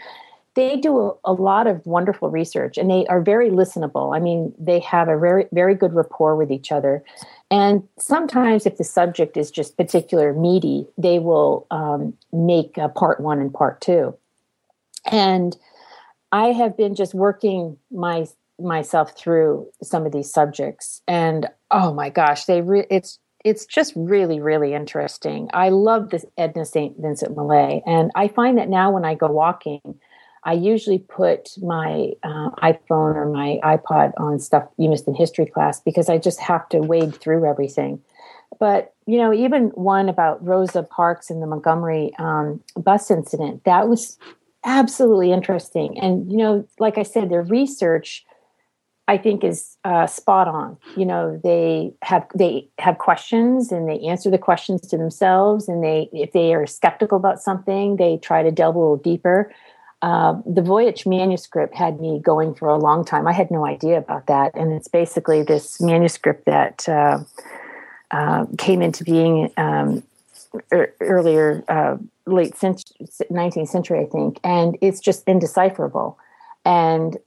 they 0.55 0.75
do 0.77 1.17
a, 1.23 1.33
lot 1.33 1.67
of 1.67 1.85
wonderful 1.85 2.29
research 2.29 2.77
and 2.77 2.89
they 2.89 3.05
are 3.07 3.21
very 3.21 3.49
listenable. 3.49 4.15
I 4.15 4.19
mean, 4.19 4.53
they 4.57 4.79
have 4.79 5.07
a 5.07 5.17
very, 5.17 5.45
very 5.51 5.75
good 5.75 5.93
rapport 5.93 6.35
with 6.35 6.51
each 6.51 6.71
other. 6.71 7.03
And 7.51 7.87
sometimes, 7.97 8.65
if 8.65 8.77
the 8.77 8.83
subject 8.83 9.37
is 9.37 9.51
just 9.51 9.77
particular 9.77 10.33
meaty, 10.33 10.87
they 10.97 11.19
will 11.19 11.65
um, 11.71 12.13
make 12.33 12.77
a 12.77 12.89
part 12.89 13.19
one 13.19 13.39
and 13.39 13.53
part 13.53 13.81
two. 13.81 14.15
And 15.09 15.55
I 16.31 16.47
have 16.47 16.77
been 16.77 16.95
just 16.95 17.13
working 17.13 17.77
my 17.91 18.25
myself 18.59 19.17
through 19.17 19.67
some 19.81 20.05
of 20.05 20.11
these 20.11 20.31
subjects, 20.31 21.01
and 21.07 21.49
oh 21.71 21.93
my 21.93 22.09
gosh, 22.09 22.45
they 22.45 22.61
re- 22.61 22.85
it's 22.89 23.19
it's 23.45 23.65
just 23.65 23.93
really 23.95 24.39
really 24.39 24.73
interesting. 24.73 25.49
I 25.53 25.69
love 25.69 26.09
this 26.09 26.25
Edna 26.37 26.65
St. 26.65 26.95
Vincent 26.99 27.35
Millay, 27.35 27.81
and 27.87 28.11
I 28.13 28.27
find 28.27 28.57
that 28.57 28.69
now 28.69 28.91
when 28.91 29.05
I 29.05 29.15
go 29.15 29.27
walking, 29.27 29.99
I 30.43 30.53
usually 30.53 30.99
put 30.99 31.49
my 31.61 32.11
uh, 32.23 32.49
iPhone 32.61 33.15
or 33.15 33.29
my 33.31 33.59
iPod 33.63 34.13
on 34.17 34.39
stuff 34.39 34.67
you 34.77 34.89
missed 34.89 35.07
in 35.07 35.15
history 35.15 35.45
class 35.45 35.81
because 35.81 36.09
I 36.09 36.17
just 36.17 36.39
have 36.39 36.67
to 36.69 36.79
wade 36.79 37.15
through 37.15 37.45
everything. 37.45 38.01
But 38.59 38.93
you 39.05 39.17
know, 39.17 39.33
even 39.33 39.69
one 39.69 40.09
about 40.09 40.45
Rosa 40.45 40.83
Parks 40.83 41.29
and 41.29 41.41
the 41.41 41.47
Montgomery 41.47 42.13
um, 42.19 42.61
bus 42.75 43.11
incident 43.11 43.63
that 43.65 43.87
was 43.87 44.17
absolutely 44.63 45.31
interesting. 45.31 45.99
And 45.99 46.31
you 46.31 46.37
know, 46.37 46.67
like 46.79 46.97
I 46.97 47.03
said, 47.03 47.29
their 47.29 47.43
research 47.43 48.25
I 49.09 49.17
think 49.17 49.43
is 49.43 49.75
uh, 49.83 50.05
spot 50.05 50.47
on. 50.47 50.77
You 50.95 51.03
know, 51.03 51.41
they 51.43 51.91
have 52.03 52.27
they 52.35 52.69
have 52.77 52.99
questions 52.99 53.71
and 53.71 53.89
they 53.89 53.99
answer 54.01 54.29
the 54.29 54.37
questions 54.37 54.81
to 54.81 54.97
themselves. 54.97 55.67
And 55.67 55.83
they, 55.83 56.11
if 56.13 56.31
they 56.31 56.53
are 56.53 56.67
skeptical 56.67 57.17
about 57.17 57.41
something, 57.41 57.95
they 57.95 58.17
try 58.17 58.43
to 58.43 58.51
delve 58.51 58.75
a 58.75 58.79
little 58.79 58.97
deeper. 58.97 59.51
Uh, 60.01 60.41
the 60.45 60.61
Voynich 60.61 61.05
manuscript 61.05 61.75
had 61.75 61.99
me 61.99 62.21
going 62.23 62.55
for 62.55 62.69
a 62.69 62.77
long 62.77 63.03
time. 63.03 63.27
I 63.27 63.33
had 63.33 63.51
no 63.51 63.65
idea 63.65 63.97
about 63.97 64.27
that, 64.27 64.55
and 64.55 64.71
it's 64.71 64.87
basically 64.87 65.43
this 65.43 65.81
manuscript 65.81 66.45
that 66.45 66.87
uh, 66.87 67.19
uh, 68.11 68.45
came 68.57 68.81
into 68.81 69.03
being 69.03 69.51
um, 69.57 70.01
er- 70.71 70.93
earlier, 71.01 71.65
uh, 71.67 71.97
late 72.25 72.55
nineteenth 73.29 73.69
century, 73.69 73.99
I 73.99 74.05
think, 74.05 74.39
and 74.41 74.77
it's 74.79 75.01
just 75.01 75.25
indecipherable. 75.27 76.17
And 76.63 77.17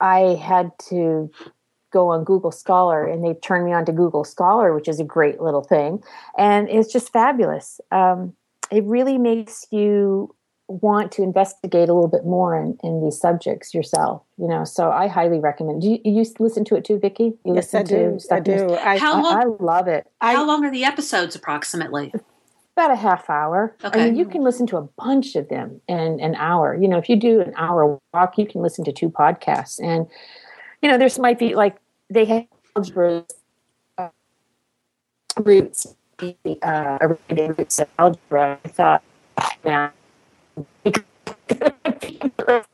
I 0.00 0.34
had 0.42 0.72
to 0.88 1.30
go 1.92 2.08
on 2.08 2.24
Google 2.24 2.50
Scholar, 2.50 3.06
and 3.06 3.24
they 3.24 3.34
turned 3.34 3.64
me 3.64 3.72
on 3.72 3.84
to 3.84 3.92
Google 3.92 4.24
Scholar, 4.24 4.74
which 4.74 4.88
is 4.88 4.98
a 4.98 5.04
great 5.04 5.40
little 5.40 5.62
thing, 5.62 6.02
and 6.36 6.68
it's 6.68 6.92
just 6.92 7.12
fabulous. 7.12 7.80
Um, 7.92 8.34
it 8.72 8.82
really 8.84 9.18
makes 9.18 9.66
you 9.70 10.34
want 10.68 11.10
to 11.12 11.22
investigate 11.22 11.88
a 11.88 11.94
little 11.94 12.08
bit 12.08 12.24
more 12.24 12.54
in, 12.56 12.78
in 12.82 13.02
these 13.02 13.18
subjects 13.18 13.74
yourself 13.74 14.22
you 14.38 14.46
know? 14.46 14.64
So 14.64 14.90
i 14.90 15.08
highly 15.08 15.40
recommend 15.40 15.82
do 15.82 15.90
you, 15.90 15.98
you 16.04 16.24
listen 16.38 16.64
to 16.66 16.76
it 16.76 16.84
too 16.84 16.98
vicki? 16.98 17.34
You 17.44 17.54
yes 17.54 17.74
i 17.74 17.82
do. 17.82 18.18
i 18.30 18.40
do. 18.40 18.74
I, 18.74 18.98
how 18.98 19.22
long, 19.22 19.36
I, 19.36 19.42
I 19.42 19.44
love 19.60 19.88
it. 19.88 20.06
How 20.20 20.46
long 20.46 20.64
are 20.64 20.70
the 20.70 20.84
episodes 20.84 21.34
approximately? 21.34 22.12
About 22.76 22.92
a 22.92 22.96
half 22.96 23.28
hour. 23.28 23.74
Okay. 23.84 24.00
i 24.00 24.04
mean 24.06 24.16
you 24.16 24.24
can 24.24 24.42
listen 24.42 24.66
to 24.68 24.76
a 24.76 24.82
bunch 24.82 25.34
of 25.34 25.48
them 25.48 25.80
in 25.88 26.20
an 26.20 26.34
hour. 26.36 26.78
You 26.80 26.88
know 26.88 26.98
if 26.98 27.08
you 27.08 27.16
do 27.16 27.40
an 27.40 27.52
hour 27.56 27.98
walk 28.14 28.38
you 28.38 28.46
can 28.46 28.62
listen 28.62 28.84
to 28.84 28.92
two 28.92 29.10
podcasts. 29.10 29.80
And 29.82 30.06
you 30.80 30.88
know 30.88 30.96
there's 30.96 31.18
might 31.18 31.38
be 31.38 31.54
like 31.54 31.76
they 32.08 32.24
have 32.24 32.46
algebra 32.76 33.24
uh, 33.98 34.08
roots 35.40 35.94
uh, 36.62 37.16
roots 37.28 37.78
of 37.80 37.88
algebra. 37.98 38.58
I 38.64 38.68
thought 38.68 39.02
now 39.64 39.92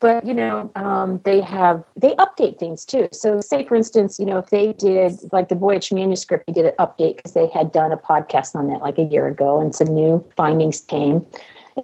but 0.00 0.26
you 0.26 0.34
know 0.34 0.70
um, 0.76 1.20
they 1.24 1.40
have 1.40 1.84
they 1.96 2.14
update 2.16 2.58
things 2.58 2.84
too. 2.84 3.08
So 3.12 3.40
say 3.40 3.64
for 3.64 3.74
instance 3.74 4.18
you 4.18 4.26
know 4.26 4.38
if 4.38 4.50
they 4.50 4.72
did 4.72 5.18
like 5.32 5.48
the 5.48 5.54
voynich 5.54 5.92
manuscript 5.92 6.46
they 6.46 6.52
did 6.52 6.66
an 6.66 6.74
update 6.78 7.16
because 7.16 7.32
they 7.32 7.46
had 7.48 7.72
done 7.72 7.92
a 7.92 7.96
podcast 7.96 8.54
on 8.54 8.68
that 8.68 8.80
like 8.80 8.98
a 8.98 9.04
year 9.04 9.26
ago 9.26 9.60
and 9.60 9.74
some 9.74 9.88
new 9.88 10.24
findings 10.36 10.80
came 10.80 11.24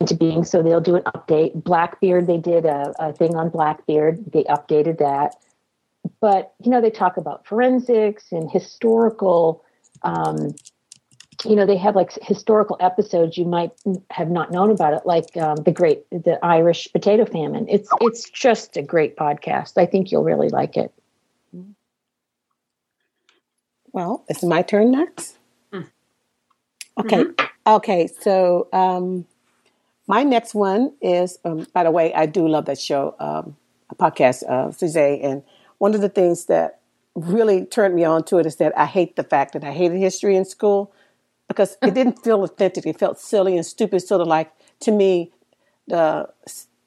into 0.01 0.15
being. 0.15 0.45
So 0.45 0.63
they'll 0.63 0.81
do 0.81 0.97
an 0.97 1.03
update. 1.03 1.63
Blackbeard 1.63 2.27
they 2.27 2.39
did 2.39 2.65
a, 2.65 2.93
a 2.99 3.13
thing 3.13 3.37
on 3.37 3.51
blackbeard. 3.51 4.25
They 4.33 4.45
updated 4.45 4.99
that. 4.99 5.37
But 6.21 6.55
you 6.63 6.71
know 6.71 6.81
they 6.81 6.91
talk 6.91 7.17
about 7.17 7.47
forensics 7.47 8.33
and 8.33 8.51
historical 8.51 9.65
um, 10.03 10.55
you 11.47 11.57
know 11.57 11.67
they 11.67 11.77
have 11.77 11.95
like 11.95 12.13
historical 12.23 12.77
episodes 12.81 13.39
you 13.39 13.45
might 13.45 13.73
have 14.11 14.31
not 14.31 14.51
known 14.51 14.71
about 14.71 14.93
it 14.95 15.07
like 15.07 15.37
um, 15.37 15.57
the 15.57 15.73
great 15.73 16.09
the 16.11 16.39
irish 16.45 16.89
potato 16.93 17.25
famine. 17.25 17.67
It's 17.69 17.89
it's 18.01 18.29
just 18.31 18.77
a 18.77 18.83
great 18.83 19.17
podcast. 19.17 19.79
I 19.79 19.87
think 19.87 20.11
you'll 20.11 20.25
really 20.25 20.49
like 20.49 20.77
it. 20.77 20.93
Well 23.93 24.25
it's 24.29 24.43
my 24.43 24.63
turn 24.63 24.91
next? 24.91 25.39
Mm. 25.73 25.89
okay. 27.01 27.25
Mm-hmm. 27.25 27.47
okay 27.67 28.07
so 28.21 28.69
um, 28.73 29.27
my 30.07 30.23
next 30.23 30.55
one 30.55 30.93
is 31.01 31.39
um, 31.45 31.67
by 31.73 31.83
the 31.83 31.91
way 31.91 32.13
i 32.15 32.27
do 32.27 32.47
love 32.47 32.67
that 32.67 32.79
show 32.79 33.15
um, 33.19 33.57
a 33.91 33.95
podcast 33.95 34.43
uh, 34.49 34.71
Suzanne, 34.71 35.21
and 35.23 35.43
one 35.79 35.95
of 35.95 36.01
the 36.01 36.09
things 36.09 36.47
that 36.47 36.81
really 37.15 37.65
turned 37.65 37.95
me 37.95 38.05
on 38.05 38.23
to 38.25 38.39
it 38.39 38.47
is 38.47 38.57
that 38.57 38.77
i 38.79 38.85
hate 38.87 39.17
the 39.17 39.25
fact 39.25 39.53
that 39.55 39.65
i 39.65 39.73
hated 39.73 39.99
history 39.99 40.37
in 40.37 40.45
school 40.45 40.93
because 41.49 41.77
it 41.83 41.95
didn't 41.95 42.19
feel 42.25 42.43
authentic. 42.43 42.87
It 42.87 42.99
felt 42.99 43.19
silly 43.19 43.57
and 43.57 43.65
stupid. 43.65 44.01
Sort 44.01 44.21
of 44.21 44.27
like 44.27 44.53
to 44.81 44.93
me, 44.93 45.33
the 45.87 46.29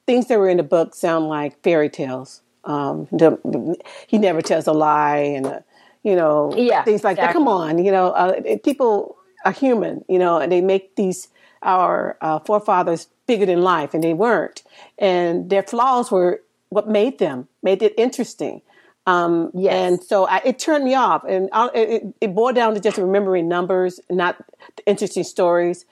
things 0.06 0.28
that 0.28 0.40
were 0.40 0.50
in 0.50 0.58
the 0.58 0.64
book 0.64 0.96
sound 0.96 1.28
like 1.28 1.62
fairy 1.62 1.90
tales. 1.90 2.42
Um, 2.66 3.08
the, 3.12 3.78
he 4.08 4.18
never 4.18 4.42
tells 4.42 4.68
a 4.68 4.74
lie, 4.74 5.18
and 5.18 5.46
uh, 5.46 5.60
you 6.04 6.16
know 6.16 6.54
yeah, 6.56 6.84
things 6.84 7.04
like 7.04 7.18
exactly. 7.18 7.28
that. 7.28 7.34
Come 7.34 7.48
on, 7.48 7.84
you 7.84 7.92
know, 7.92 8.10
uh, 8.12 8.42
people 8.64 9.18
are 9.46 9.52
human, 9.52 10.04
you 10.10 10.20
know, 10.20 10.38
and 10.38 10.52
they 10.52 10.62
make 10.62 10.96
these 10.96 11.30
our 11.64 12.18
uh, 12.22 12.40
forefathers 12.40 13.08
bigger 13.28 13.46
than 13.46 13.62
life, 13.62 13.94
and 13.94 14.04
they 14.04 14.14
weren't, 14.14 14.64
and 14.98 15.50
their 15.50 15.64
flaws 15.64 16.12
were 16.12 16.42
what 16.70 16.88
made 16.88 17.20
them, 17.20 17.48
made 17.64 17.82
it 17.82 17.94
interesting. 17.98 18.62
Um, 19.10 19.52
yes. 19.56 19.74
And 19.74 20.04
so 20.04 20.28
I, 20.28 20.42
it 20.46 20.60
turned 20.60 20.84
me 20.84 20.94
off, 20.94 21.24
and 21.24 21.50
I, 21.52 21.70
it, 21.74 22.04
it, 22.22 22.36
boiled 22.36 22.56
down 22.56 22.76
to 22.76 22.80
just 22.80 22.98
remembering 22.98 23.48
numbers, 23.48 24.00
not 24.10 24.38
interesting 24.86 25.24
stories. 25.24 25.86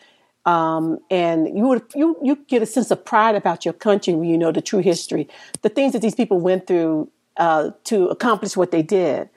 Um, 0.45 0.99
and 1.09 1.57
you 1.57 1.67
would 1.67 1.83
you 1.95 2.15
you 2.21 2.35
get 2.47 2.61
a 2.61 2.65
sense 2.65 2.91
of 2.91 3.03
pride 3.03 3.35
about 3.35 3.65
your 3.65 3.73
country 3.73 4.13
when 4.13 4.29
you 4.29 4.37
know 4.37 4.51
the 4.51 4.61
true 4.61 4.79
history, 4.79 5.27
the 5.63 5.69
things 5.69 5.93
that 5.93 6.01
these 6.01 6.15
people 6.15 6.39
went 6.39 6.67
through 6.67 7.09
uh, 7.37 7.71
to 7.85 8.07
accomplish 8.07 8.55
what 8.55 8.71
they 8.71 8.83
did, 8.83 9.29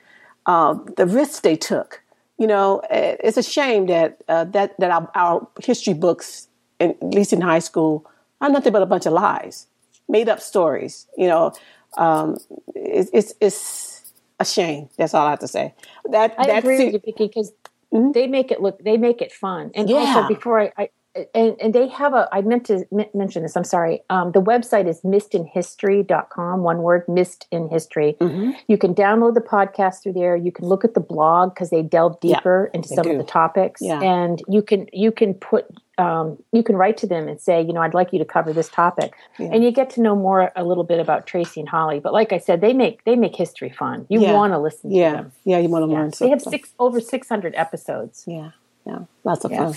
uh, 0.45 0.77
the 0.95 1.05
risks 1.07 1.39
they 1.39 1.55
took. 1.55 2.03
You 2.37 2.47
know, 2.47 2.81
it's 2.89 3.37
a 3.37 3.43
shame 3.43 3.87
that 3.87 4.21
uh, 4.27 4.45
that 4.45 4.79
that 4.79 4.91
our, 4.91 5.09
our 5.15 5.47
history 5.63 5.93
books, 5.93 6.47
at 6.79 7.01
least 7.01 7.33
in 7.33 7.41
high 7.41 7.59
school, 7.59 8.05
are 8.41 8.49
nothing 8.49 8.73
but 8.73 8.83
a 8.83 8.85
bunch 8.85 9.05
of 9.05 9.13
lies, 9.13 9.67
made 10.07 10.29
up 10.29 10.39
stories. 10.39 11.07
You 11.17 11.27
know, 11.27 11.53
um, 11.97 12.37
it's, 12.75 13.09
it's, 13.13 13.33
it's 13.39 14.11
a 14.39 14.45
shame. 14.45 14.89
That's 14.97 15.13
all 15.13 15.25
I 15.25 15.31
have 15.31 15.39
to 15.39 15.47
say. 15.47 15.73
That 16.05 16.35
I 16.37 16.57
agree 16.57 16.85
with 16.85 16.93
you, 16.93 16.99
Vicki, 16.99 17.27
because 17.27 17.51
mm-hmm. 17.93 18.11
they 18.11 18.27
make 18.27 18.51
it 18.51 18.61
look 18.61 18.83
they 18.83 18.97
make 18.97 19.21
it 19.21 19.31
fun. 19.31 19.71
And 19.75 19.89
yeah. 19.89 19.97
also, 19.97 20.27
before 20.27 20.61
I, 20.61 20.71
I 20.77 20.89
and, 21.35 21.55
and 21.59 21.75
they 21.75 21.87
have 21.89 22.13
a 22.13 22.27
i 22.31 22.41
meant 22.41 22.65
to 22.65 22.85
m- 22.97 23.05
mention 23.13 23.43
this 23.43 23.55
i'm 23.55 23.63
sorry. 23.63 24.01
Um, 24.09 24.31
the 24.31 24.41
website 24.41 24.87
is 24.87 25.01
missedinhistory.com 25.01 26.61
one 26.61 26.81
word 26.81 27.03
missed 27.07 27.47
in 27.51 27.69
history 27.69 28.15
mm-hmm. 28.19 28.51
you 28.67 28.77
can 28.77 28.95
download 28.95 29.33
the 29.33 29.41
podcast 29.41 30.03
through 30.03 30.13
there. 30.13 30.35
You 30.35 30.51
can 30.51 30.65
look 30.65 30.85
at 30.85 30.93
the 30.93 30.99
blog 30.99 31.53
because 31.53 31.69
they 31.69 31.81
delve 31.81 32.19
deeper 32.19 32.69
yeah, 32.71 32.77
into 32.77 32.89
some 32.89 33.03
do. 33.03 33.11
of 33.11 33.17
the 33.17 33.23
topics. 33.23 33.81
Yeah. 33.81 34.01
and 34.01 34.41
you 34.47 34.61
can 34.61 34.87
you 34.93 35.11
can 35.11 35.33
put 35.33 35.65
um, 35.97 36.41
you 36.51 36.63
can 36.63 36.77
write 36.77 36.97
to 36.97 37.07
them 37.07 37.27
and 37.27 37.39
say 37.39 37.61
you 37.61 37.73
know 37.73 37.81
i'd 37.81 37.93
like 37.93 38.11
you 38.13 38.19
to 38.19 38.25
cover 38.25 38.53
this 38.53 38.69
topic. 38.69 39.13
Yeah. 39.37 39.49
and 39.51 39.63
you 39.63 39.71
get 39.71 39.89
to 39.91 40.01
know 40.01 40.15
more 40.15 40.51
a 40.55 40.63
little 40.63 40.83
bit 40.83 40.99
about 40.99 41.27
tracy 41.27 41.59
and 41.59 41.69
holly. 41.69 41.99
But 41.99 42.13
like 42.13 42.31
i 42.31 42.37
said 42.37 42.61
they 42.61 42.73
make 42.73 43.03
they 43.03 43.15
make 43.15 43.35
history 43.35 43.69
fun. 43.69 44.05
You 44.09 44.21
want 44.21 44.53
to 44.53 44.59
listen 44.59 44.89
to 44.91 44.95
yeah. 44.95 45.11
them. 45.13 45.31
Yeah 45.43 45.59
you 45.59 45.69
want 45.69 45.83
to 45.83 45.87
learn 45.87 46.11
they 46.19 46.29
have 46.29 46.41
six 46.41 46.73
over 46.79 47.01
600 47.01 47.53
episodes. 47.55 48.23
Yeah. 48.27 48.51
Yeah. 48.85 48.99
Lots 49.23 49.45
of 49.45 49.51
fun. 49.51 49.75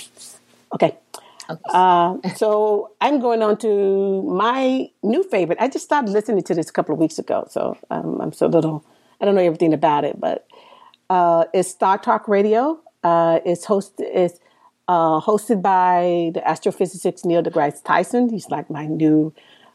Okay 0.75 0.97
Uh, 1.49 2.17
so 2.37 2.93
I'm 3.01 3.21
going 3.21 3.43
on 3.43 3.57
to 3.59 4.23
my 4.23 4.89
new 5.03 5.23
favorite. 5.25 5.59
I 5.61 5.69
just 5.69 5.85
started 5.85 6.11
listening 6.11 6.43
to 6.45 6.55
this 6.55 6.71
a 6.71 6.73
couple 6.73 6.95
of 6.95 7.01
weeks 7.01 7.19
ago, 7.19 7.47
so 7.51 7.77
um, 7.91 8.21
I'm 8.21 8.33
so 8.33 8.47
little. 8.47 8.85
I 9.21 9.25
don't 9.25 9.35
know 9.35 9.43
everything 9.43 9.73
about 9.73 10.05
it, 10.05 10.21
but 10.21 10.47
uh, 11.11 11.45
it's 11.53 11.69
Star 11.69 11.99
Talk 11.99 12.29
Radio. 12.29 12.81
Uh, 13.03 13.41
it's 13.45 13.67
hosted. 13.67 14.01
It's 14.01 14.39
uh, 14.89 15.21
hosted 15.21 15.63
by 15.63 16.31
the 16.35 16.41
astrophysicist 16.41 17.25
Neil 17.25 17.43
deGrasse 17.43 17.83
Tyson. 17.85 18.29
He's 18.29 18.49
like 18.49 18.71
my 18.71 18.87
new 18.87 19.33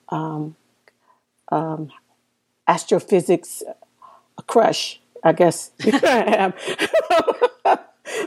um, 0.09 0.55
um, 1.51 1.91
astrophysics 2.67 3.63
crush, 4.47 4.99
I 5.24 5.34
guess. 5.34 5.72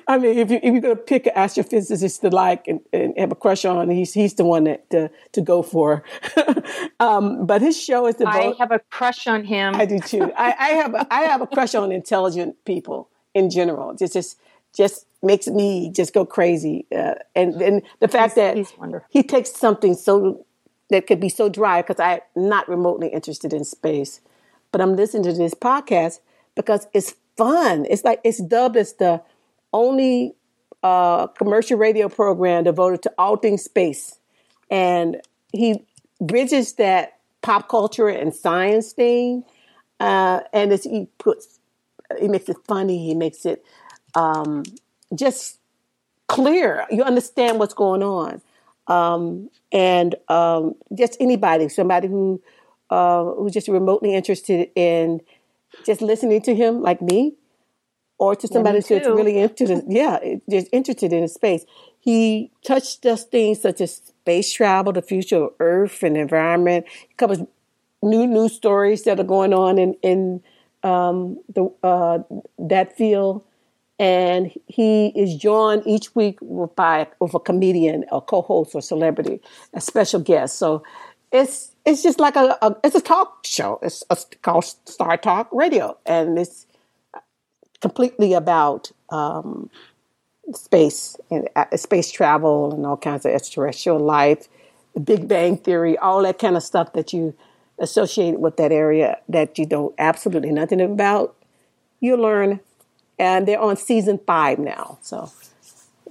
I 0.07 0.19
mean, 0.19 0.39
if, 0.39 0.51
you, 0.51 0.57
if 0.63 0.73
you're 0.73 0.81
going 0.81 0.97
to 0.97 1.03
pick 1.03 1.27
an 1.27 1.33
astrophysicist 1.35 2.21
to 2.21 2.31
like 2.31 2.69
and, 2.69 2.81
and, 2.93 3.15
have 3.17 3.33
a 3.33 3.35
crush 3.35 3.65
on, 3.65 3.91
he's 3.91 4.13
he's 4.15 4.35
the 4.35 4.45
one 4.45 4.65
that 4.65 4.89
to, 4.91 5.11
to 5.33 5.41
go 5.41 5.63
for. 5.63 6.05
um, 7.01 7.47
but 7.47 7.63
his 7.63 7.81
show 7.81 8.07
is 8.07 8.17
the. 8.17 8.27
I 8.27 8.55
have 8.59 8.71
a 8.71 8.81
crush 8.91 9.27
on 9.27 9.45
him. 9.45 9.75
I 9.75 9.87
do 9.87 9.99
too. 9.99 10.33
I, 10.37 10.55
I 10.59 10.69
have 10.71 10.95
a, 10.95 11.15
I 11.15 11.21
have 11.23 11.41
a 11.41 11.47
crush 11.47 11.75
on 11.75 11.93
intelligent 11.93 12.65
people 12.65 13.09
in 13.35 13.51
general. 13.51 13.95
Just 13.95 14.15
just 14.15 14.39
just 14.75 15.07
makes 15.23 15.47
me 15.47 15.91
just 15.91 16.15
go 16.15 16.25
crazy. 16.25 16.87
Uh, 16.95 17.15
and 17.35 17.61
and 17.61 17.83
the 18.01 18.09
fact 18.09 18.33
he's, 18.33 18.37
that 18.37 18.57
he's 18.57 18.73
he 19.11 19.23
takes 19.23 19.53
something 19.53 19.95
so 19.95 20.45
that 20.91 21.07
could 21.07 21.21
be 21.21 21.29
so 21.29 21.49
dry 21.49 21.83
because 21.83 21.99
I'm 21.99 22.21
not 22.37 22.69
remotely 22.69 23.09
interested 23.09 23.53
in 23.53 23.65
space, 23.65 24.21
but 24.71 24.81
I'm 24.81 24.97
listening 24.97 25.25
to 25.25 25.33
this 25.33 25.55
podcast 25.55 26.21
because 26.55 26.87
it's 26.93 27.15
fun. 27.37 27.87
It's 27.89 28.05
like 28.05 28.21
it's 28.25 28.43
dubbed 28.43 28.77
as 28.77 28.95
the 28.95 29.23
only 29.73 30.35
uh, 30.83 31.27
commercial 31.29 31.79
radio 31.79 32.09
program 32.09 32.65
devoted 32.65 33.03
to 33.03 33.13
all 33.19 33.37
things 33.37 33.63
space, 33.63 34.19
and 34.71 35.21
he 35.53 35.85
bridges 36.21 36.75
that 36.75 37.19
pop 37.43 37.69
culture 37.69 38.09
and 38.09 38.35
science 38.35 38.93
thing, 38.93 39.45
uh, 40.01 40.41
and 40.53 40.73
he 40.73 41.09
puts 41.19 41.59
he 42.21 42.29
makes 42.29 42.49
it 42.49 42.57
funny. 42.67 43.07
He 43.07 43.15
makes 43.15 43.47
it 43.47 43.65
um, 44.15 44.65
just 45.15 45.59
clear. 46.29 46.87
You 46.91 47.03
understand 47.03 47.59
what's 47.59 47.75
going 47.75 48.03
on, 48.03 48.43
um, 48.87 49.51
and 49.71 50.15
um, 50.29 50.75
just 50.95 51.17
anybody, 51.21 51.69
somebody 51.69 52.09
who 52.09 52.43
uh, 52.91 53.25
who's 53.25 53.53
just 53.53 53.69
remotely 53.69 54.15
interested 54.15 54.71
in 54.75 55.21
just 55.87 56.03
listening 56.03 56.43
to 56.43 56.55
him, 56.55 56.83
like 56.83 57.01
me, 57.01 57.35
or 58.23 58.37
to 58.37 58.47
somebody 58.47 58.79
yeah, 58.79 59.01
who's 59.01 59.07
really 59.09 59.39
interested, 59.39 59.83
yeah, 59.89 60.21
just 60.49 60.69
interested 60.71 61.13
in 61.13 61.27
space. 61.27 61.65
He 61.99 62.53
touched 62.65 63.05
us 63.05 63.25
things 63.25 63.61
such 63.61 63.81
as 63.81 63.97
space 63.97 64.53
travel, 64.53 64.93
the 64.93 65.03
future 65.03 65.45
of 65.47 65.55
Earth 65.59 66.05
and 66.05 66.17
environment. 66.17 66.87
He 67.09 67.15
covers 67.17 67.41
new 68.01 68.25
news 68.29 68.53
stories 68.55 69.03
that 69.03 69.19
are 69.19 69.25
going 69.25 69.53
on 69.53 69.77
in 69.77 69.97
in 70.03 70.41
um, 70.85 71.41
the 71.53 71.65
uh, 71.83 72.21
that 72.61 72.97
field 72.97 73.45
and 73.99 74.53
he 74.67 75.09
is 75.09 75.37
joined 75.37 75.83
each 75.85 76.15
week 76.15 76.39
with, 76.41 76.75
by 76.77 77.09
with 77.19 77.35
a 77.35 77.41
comedian, 77.41 78.05
a 78.13 78.21
co-host, 78.21 78.75
or 78.77 78.83
celebrity, 78.83 79.41
a 79.75 79.81
special 79.81 80.21
guest. 80.21 80.59
So 80.59 80.85
it's 81.33 81.73
it's 81.85 82.05
just 82.05 82.21
like 82.21 82.37
a, 82.37 82.57
a 82.63 82.77
it's 82.85 82.95
a 82.95 83.01
talk 83.01 83.45
show. 83.45 83.81
It's, 83.83 84.05
a, 84.11 84.17
called 84.43 84.65
Star 84.65 85.17
Talk 85.17 85.49
Radio, 85.53 85.99
and 86.07 86.39
it's 86.39 86.67
completely 87.83 88.33
about 88.33 88.91
um, 89.11 89.69
space 90.55 91.17
and 91.31 91.49
uh, 91.55 91.77
space 91.77 92.11
travel 92.11 92.73
and 92.73 92.87
all 92.87 92.97
kinds 92.97 93.27
of 93.27 93.33
extraterrestrial 93.33 93.99
life, 93.99 94.49
the 94.95 95.01
Big 95.01 95.29
Bang 95.29 95.59
Theory, 95.59 95.99
all 95.99 96.23
that 96.23 96.39
kind 96.39 96.57
of 96.57 96.63
stuff 96.63 96.95
that 96.95 97.13
you 97.13 97.35
associate 97.79 98.39
with 98.39 98.57
that 98.57 98.73
area 98.73 99.19
that 99.29 99.59
you 99.59 99.67
know 99.67 99.93
absolutely 99.99 100.53
nothing 100.53 100.81
about. 100.81 101.37
You 102.01 102.17
learn 102.17 102.61
and 103.19 103.47
they're 103.47 103.61
on 103.61 103.77
season 103.77 104.19
five 104.27 104.59
now. 104.59 104.99
So. 105.03 105.31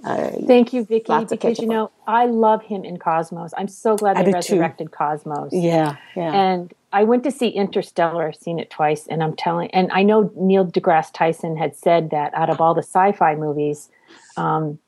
Uh, 0.04 0.32
Thank 0.48 0.72
you, 0.72 0.84
Vicki. 0.84 1.12
Because 1.30 1.60
you 1.60 1.68
know, 1.68 1.92
I 2.08 2.26
love 2.26 2.64
him 2.64 2.84
in 2.84 2.98
Cosmos. 2.98 3.52
I'm 3.56 3.68
so 3.68 3.96
glad 3.96 4.16
they 4.16 4.32
resurrected 4.32 4.88
too. 4.88 4.90
Cosmos. 4.90 5.52
Yeah, 5.52 5.94
yeah. 6.16 6.32
And 6.32 6.74
I 6.92 7.04
went 7.04 7.24
to 7.24 7.30
see 7.30 7.48
Interstellar. 7.48 8.28
I've 8.28 8.36
seen 8.36 8.58
it 8.58 8.70
twice, 8.70 9.06
and 9.06 9.22
I'm 9.22 9.34
telling. 9.34 9.70
And 9.70 9.90
I 9.92 10.02
know 10.02 10.30
Neil 10.36 10.66
deGrasse 10.66 11.12
Tyson 11.12 11.56
had 11.56 11.74
said 11.74 12.10
that 12.10 12.34
out 12.34 12.50
of 12.50 12.60
all 12.60 12.74
the 12.74 12.82
sci-fi 12.82 13.34
movies, 13.34 13.88
um, 14.36 14.78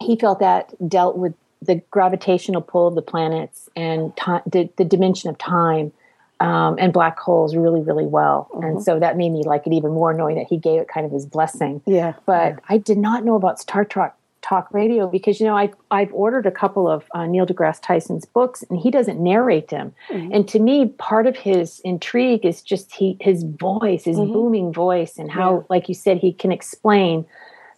he 0.00 0.16
felt 0.16 0.38
that 0.40 0.72
dealt 0.88 1.16
with 1.16 1.34
the 1.60 1.82
gravitational 1.90 2.62
pull 2.62 2.86
of 2.86 2.94
the 2.94 3.02
planets 3.02 3.68
and 3.74 4.16
time, 4.16 4.42
the, 4.46 4.70
the 4.76 4.84
dimension 4.84 5.28
of 5.28 5.36
time 5.38 5.92
um, 6.38 6.76
and 6.78 6.92
black 6.92 7.18
holes 7.18 7.56
really, 7.56 7.80
really 7.80 8.06
well. 8.06 8.48
Mm-hmm. 8.52 8.64
And 8.64 8.82
so 8.82 9.00
that 9.00 9.16
made 9.16 9.30
me 9.30 9.42
like 9.42 9.66
it 9.66 9.72
even 9.72 9.92
more, 9.92 10.14
knowing 10.14 10.36
that 10.36 10.46
he 10.48 10.56
gave 10.56 10.80
it 10.80 10.88
kind 10.88 11.04
of 11.04 11.10
his 11.10 11.26
blessing. 11.26 11.82
Yeah. 11.84 12.14
But 12.26 12.52
yeah. 12.52 12.58
I 12.68 12.78
did 12.78 12.98
not 12.98 13.24
know 13.24 13.34
about 13.34 13.58
Star 13.58 13.84
Trek 13.84 14.14
talk 14.42 14.72
radio 14.72 15.08
because 15.08 15.40
you 15.40 15.46
know 15.46 15.56
I've 15.56 15.74
I've 15.90 16.12
ordered 16.12 16.46
a 16.46 16.50
couple 16.50 16.88
of 16.88 17.04
uh, 17.12 17.26
Neil 17.26 17.46
deGrasse 17.46 17.80
Tyson's 17.82 18.24
books 18.24 18.64
and 18.70 18.78
he 18.78 18.90
doesn't 18.90 19.20
narrate 19.20 19.68
them. 19.68 19.94
Mm-hmm. 20.08 20.32
And 20.32 20.48
to 20.48 20.58
me, 20.58 20.86
part 20.98 21.26
of 21.26 21.36
his 21.36 21.80
intrigue 21.84 22.44
is 22.44 22.62
just 22.62 22.94
he 22.94 23.16
his 23.20 23.42
voice, 23.42 24.04
his 24.04 24.18
mm-hmm. 24.18 24.32
booming 24.32 24.72
voice, 24.72 25.18
and 25.18 25.30
how, 25.30 25.58
yeah. 25.58 25.62
like 25.68 25.88
you 25.88 25.94
said, 25.94 26.18
he 26.18 26.32
can 26.32 26.52
explain 26.52 27.26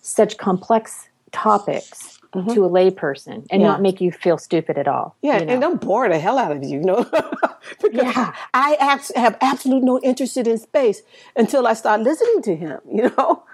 such 0.03 0.39
complex 0.39 1.09
topics 1.33 2.21
mm-hmm. 2.35 2.53
to 2.55 2.65
a 2.65 2.69
layperson 2.69 3.47
and 3.51 3.63
yeah. 3.63 3.69
not 3.69 3.83
make 3.83 4.01
you 4.01 4.13
feel 4.13 4.39
stupid 4.39 4.79
at 4.79 4.89
all. 4.89 5.17
Yeah, 5.23 5.39
you 5.39 5.47
know? 5.47 5.53
and 5.53 5.61
don't 5.61 5.81
bore 5.81 6.09
the 6.09 6.19
hell 6.19 6.39
out 6.39 6.53
of 6.53 6.63
you, 6.63 6.79
you 6.79 6.81
know. 6.81 7.05
because 7.83 8.15
yeah. 8.15 8.35
I 8.55 9.01
have 9.17 9.37
absolute 9.41 9.83
no 9.83 10.01
interest 10.01 10.37
in 10.37 10.59
space 10.59 11.03
until 11.37 11.67
I 11.67 11.75
start 11.75 12.01
listening 12.01 12.43
to 12.43 12.57
him, 12.57 12.81
you 12.93 13.13
know. 13.17 13.45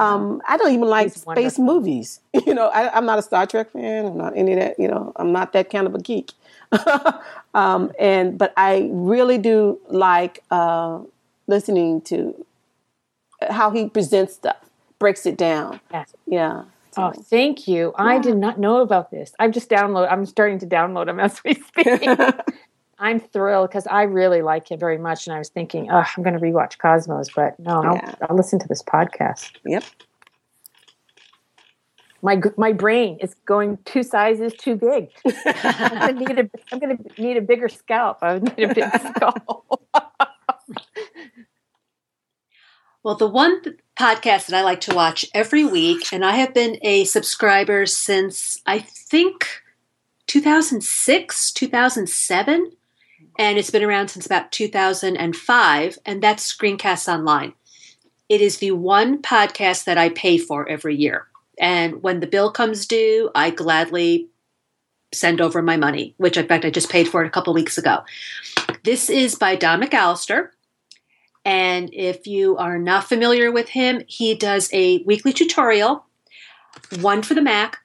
Um, 0.00 0.40
I 0.48 0.56
don't 0.56 0.72
even 0.72 0.88
like 0.88 1.12
He's 1.12 1.20
space 1.20 1.26
wonderful. 1.58 1.64
movies. 1.64 2.20
You 2.46 2.54
know, 2.54 2.68
I, 2.68 2.96
am 2.96 3.04
not 3.04 3.18
a 3.18 3.22
Star 3.22 3.46
Trek 3.46 3.70
fan. 3.70 4.06
I'm 4.06 4.16
not 4.16 4.36
any 4.36 4.54
of 4.54 4.60
that. 4.60 4.78
You 4.78 4.88
know, 4.88 5.12
I'm 5.16 5.30
not 5.30 5.52
that 5.52 5.68
kind 5.70 5.86
of 5.86 5.94
a 5.94 5.98
geek. 5.98 6.32
um, 7.54 7.92
and 7.98 8.38
but 8.38 8.54
I 8.56 8.88
really 8.92 9.36
do 9.36 9.78
like 9.88 10.42
uh, 10.50 11.00
listening 11.46 12.00
to 12.02 12.46
how 13.50 13.70
he 13.70 13.88
presents 13.88 14.34
stuff, 14.34 14.56
breaks 14.98 15.26
it 15.26 15.36
down. 15.36 15.80
Yes. 15.92 16.14
Yeah. 16.26 16.64
Oh, 16.96 17.12
thank 17.12 17.68
you. 17.68 17.92
Yeah. 17.98 18.04
I 18.04 18.18
did 18.18 18.36
not 18.36 18.58
know 18.58 18.78
about 18.78 19.10
this. 19.10 19.32
I've 19.38 19.52
just 19.52 19.68
download. 19.68 20.10
I'm 20.10 20.24
starting 20.26 20.58
to 20.60 20.66
download 20.66 21.06
them 21.06 21.20
as 21.20 21.42
we 21.44 21.54
speak. 21.54 22.08
I'm 23.00 23.18
thrilled 23.18 23.70
because 23.70 23.86
I 23.86 24.02
really 24.02 24.42
like 24.42 24.70
him 24.70 24.78
very 24.78 24.98
much, 24.98 25.26
and 25.26 25.34
I 25.34 25.38
was 25.38 25.48
thinking, 25.48 25.90
oh, 25.90 26.04
I'm 26.16 26.22
going 26.22 26.34
to 26.34 26.40
rewatch 26.40 26.78
Cosmos, 26.78 27.30
but 27.34 27.58
no, 27.58 27.82
yeah. 27.82 28.14
I'll, 28.20 28.28
I'll 28.28 28.36
listen 28.36 28.58
to 28.58 28.68
this 28.68 28.82
podcast. 28.82 29.52
Yep. 29.64 29.84
My 32.22 32.38
my 32.58 32.72
brain 32.72 33.16
is 33.20 33.34
going 33.46 33.78
two 33.86 34.02
sizes 34.02 34.52
too 34.52 34.76
big. 34.76 35.08
I'm 35.64 36.18
going 36.18 36.26
to 36.26 36.34
need 36.34 36.38
a 36.38 36.50
I'm 36.70 36.78
going 36.78 36.98
to 36.98 37.22
need 37.22 37.38
a 37.38 37.40
bigger 37.40 37.70
scalp. 37.70 38.18
I 38.20 38.38
need 38.38 38.70
a 38.70 38.74
big 38.74 38.84
scalp. 39.16 39.80
well, 43.02 43.14
the 43.14 43.26
one 43.26 43.62
podcast 43.98 44.48
that 44.48 44.52
I 44.52 44.62
like 44.62 44.82
to 44.82 44.94
watch 44.94 45.24
every 45.32 45.64
week, 45.64 46.12
and 46.12 46.22
I 46.22 46.32
have 46.32 46.52
been 46.52 46.78
a 46.82 47.04
subscriber 47.04 47.86
since 47.86 48.60
I 48.66 48.80
think 48.80 49.62
2006, 50.26 51.52
2007, 51.52 52.72
and 53.40 53.56
it's 53.56 53.70
been 53.70 53.82
around 53.82 54.08
since 54.08 54.26
about 54.26 54.52
2005, 54.52 55.98
and 56.04 56.22
that's 56.22 56.54
Screencasts 56.54 57.10
Online. 57.10 57.54
It 58.28 58.42
is 58.42 58.58
the 58.58 58.72
one 58.72 59.22
podcast 59.22 59.84
that 59.84 59.96
I 59.96 60.10
pay 60.10 60.36
for 60.36 60.68
every 60.68 60.94
year. 60.94 61.26
And 61.58 62.02
when 62.02 62.20
the 62.20 62.26
bill 62.26 62.52
comes 62.52 62.84
due, 62.84 63.30
I 63.34 63.48
gladly 63.48 64.28
send 65.14 65.40
over 65.40 65.62
my 65.62 65.78
money, 65.78 66.14
which 66.18 66.36
in 66.36 66.46
fact 66.46 66.66
I 66.66 66.70
just 66.70 66.90
paid 66.90 67.08
for 67.08 67.24
it 67.24 67.28
a 67.28 67.30
couple 67.30 67.54
weeks 67.54 67.78
ago. 67.78 68.00
This 68.84 69.08
is 69.08 69.36
by 69.36 69.56
Don 69.56 69.80
McAllister. 69.80 70.50
And 71.42 71.88
if 71.94 72.26
you 72.26 72.58
are 72.58 72.78
not 72.78 73.08
familiar 73.08 73.50
with 73.50 73.70
him, 73.70 74.02
he 74.06 74.34
does 74.34 74.68
a 74.74 75.02
weekly 75.04 75.32
tutorial, 75.32 76.04
one 77.00 77.22
for 77.22 77.32
the 77.32 77.40
Mac 77.40 77.78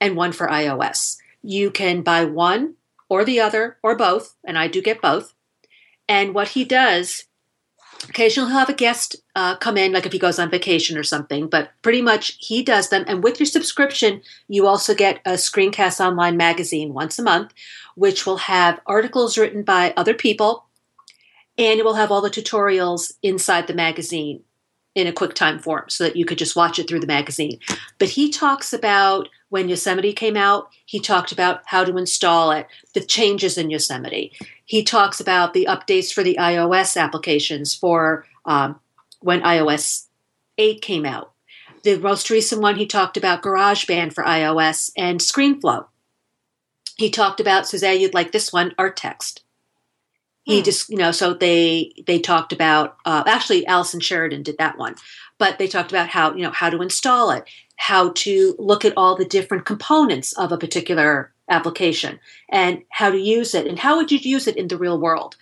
and 0.00 0.16
one 0.16 0.32
for 0.32 0.48
iOS. 0.48 1.18
You 1.42 1.70
can 1.70 2.00
buy 2.00 2.24
one 2.24 2.76
or 3.08 3.24
the 3.24 3.40
other 3.40 3.78
or 3.82 3.96
both, 3.96 4.36
and 4.44 4.58
I 4.58 4.68
do 4.68 4.82
get 4.82 5.02
both. 5.02 5.34
And 6.08 6.34
what 6.34 6.48
he 6.48 6.64
does, 6.64 7.24
occasionally 8.08 8.50
he'll 8.50 8.58
have 8.58 8.68
a 8.68 8.74
guest 8.74 9.16
uh, 9.34 9.56
come 9.56 9.76
in, 9.76 9.92
like 9.92 10.06
if 10.06 10.12
he 10.12 10.18
goes 10.18 10.38
on 10.38 10.50
vacation 10.50 10.98
or 10.98 11.02
something, 11.02 11.48
but 11.48 11.70
pretty 11.82 12.02
much 12.02 12.36
he 12.38 12.62
does 12.62 12.90
them. 12.90 13.04
And 13.06 13.22
with 13.22 13.40
your 13.40 13.46
subscription, 13.46 14.22
you 14.48 14.66
also 14.66 14.94
get 14.94 15.20
a 15.24 15.32
Screencast 15.32 16.00
Online 16.00 16.36
magazine 16.36 16.92
once 16.92 17.18
a 17.18 17.22
month, 17.22 17.52
which 17.94 18.26
will 18.26 18.38
have 18.38 18.80
articles 18.86 19.38
written 19.38 19.62
by 19.62 19.94
other 19.96 20.14
people 20.14 20.66
and 21.56 21.78
it 21.78 21.84
will 21.84 21.94
have 21.94 22.10
all 22.10 22.20
the 22.20 22.30
tutorials 22.30 23.12
inside 23.22 23.66
the 23.66 23.74
magazine. 23.74 24.42
In 24.94 25.06
a 25.06 25.12
QuickTime 25.12 25.60
form 25.60 25.84
so 25.88 26.04
that 26.04 26.16
you 26.16 26.24
could 26.24 26.38
just 26.38 26.56
watch 26.56 26.78
it 26.78 26.88
through 26.88 27.00
the 27.00 27.06
magazine. 27.06 27.58
But 27.98 28.10
he 28.10 28.30
talks 28.30 28.72
about 28.72 29.28
when 29.48 29.68
Yosemite 29.68 30.12
came 30.12 30.36
out, 30.36 30.70
he 30.84 30.98
talked 31.00 31.32
about 31.32 31.62
how 31.66 31.84
to 31.84 31.96
install 31.96 32.50
it, 32.50 32.66
the 32.92 33.00
changes 33.00 33.58
in 33.58 33.70
Yosemite. 33.70 34.32
He 34.64 34.82
talks 34.82 35.20
about 35.20 35.52
the 35.52 35.66
updates 35.68 36.12
for 36.12 36.22
the 36.22 36.36
iOS 36.40 37.00
applications 37.00 37.74
for 37.74 38.26
um, 38.44 38.80
when 39.20 39.42
iOS 39.42 40.06
8 40.58 40.80
came 40.80 41.04
out. 41.06 41.32
The 41.82 41.98
most 41.98 42.30
recent 42.30 42.62
one, 42.62 42.76
he 42.76 42.86
talked 42.86 43.16
about 43.16 43.42
GarageBand 43.42 44.12
for 44.12 44.24
iOS 44.24 44.90
and 44.96 45.20
ScreenFlow. 45.20 45.86
He 46.96 47.10
talked 47.10 47.40
about, 47.40 47.68
Suzanne, 47.68 48.00
you'd 48.00 48.14
like 48.14 48.32
this 48.32 48.52
one, 48.52 48.70
Arttext. 48.78 49.40
He 50.44 50.58
Hmm. 50.58 50.64
just, 50.64 50.90
you 50.90 50.96
know, 50.98 51.10
so 51.12 51.34
they 51.34 51.92
they 52.06 52.18
talked 52.20 52.52
about 52.52 52.96
uh, 53.04 53.24
actually 53.26 53.66
Allison 53.66 54.00
Sheridan 54.00 54.42
did 54.42 54.58
that 54.58 54.78
one, 54.78 54.94
but 55.38 55.58
they 55.58 55.66
talked 55.66 55.90
about 55.90 56.08
how 56.10 56.34
you 56.34 56.42
know 56.42 56.50
how 56.50 56.70
to 56.70 56.82
install 56.82 57.30
it, 57.30 57.44
how 57.76 58.10
to 58.10 58.54
look 58.58 58.84
at 58.84 58.92
all 58.96 59.16
the 59.16 59.24
different 59.24 59.64
components 59.64 60.32
of 60.34 60.52
a 60.52 60.58
particular 60.58 61.32
application, 61.48 62.20
and 62.50 62.82
how 62.90 63.10
to 63.10 63.18
use 63.18 63.54
it, 63.54 63.66
and 63.66 63.78
how 63.78 63.96
would 63.96 64.12
you 64.12 64.18
use 64.18 64.46
it 64.46 64.56
in 64.56 64.68
the 64.68 64.78
real 64.78 64.98
world. 65.00 65.36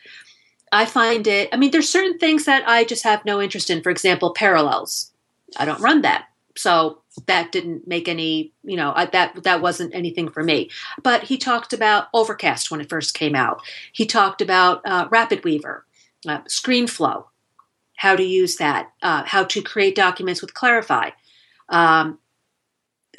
I 0.72 0.86
find 0.86 1.26
it. 1.26 1.50
I 1.52 1.56
mean, 1.58 1.70
there's 1.70 1.88
certain 1.88 2.18
things 2.18 2.46
that 2.46 2.66
I 2.68 2.84
just 2.84 3.04
have 3.04 3.24
no 3.26 3.42
interest 3.42 3.70
in. 3.70 3.82
For 3.82 3.90
example, 3.90 4.32
parallels. 4.32 5.12
I 5.58 5.66
don't 5.66 5.80
run 5.82 6.02
that, 6.02 6.28
so 6.56 7.01
that 7.26 7.52
didn't 7.52 7.86
make 7.86 8.08
any. 8.08 8.52
You 8.64 8.76
know, 8.76 8.92
I, 8.94 9.06
that 9.06 9.42
that 9.44 9.62
wasn't 9.62 9.94
anything 9.94 10.28
for 10.30 10.42
me. 10.42 10.70
But 11.02 11.24
he 11.24 11.36
talked 11.36 11.72
about 11.72 12.08
Overcast 12.14 12.70
when 12.70 12.80
it 12.80 12.88
first 12.88 13.14
came 13.14 13.34
out. 13.34 13.62
He 13.92 14.06
talked 14.06 14.40
about 14.40 14.82
uh, 14.84 15.08
Rapid 15.10 15.44
Weaver, 15.44 15.84
uh, 16.26 16.40
ScreenFlow, 16.42 17.24
how 17.96 18.16
to 18.16 18.24
use 18.24 18.56
that, 18.56 18.92
uh, 19.02 19.24
how 19.24 19.44
to 19.44 19.62
create 19.62 19.94
documents 19.94 20.40
with 20.40 20.54
Clarify, 20.54 21.10
um, 21.68 22.18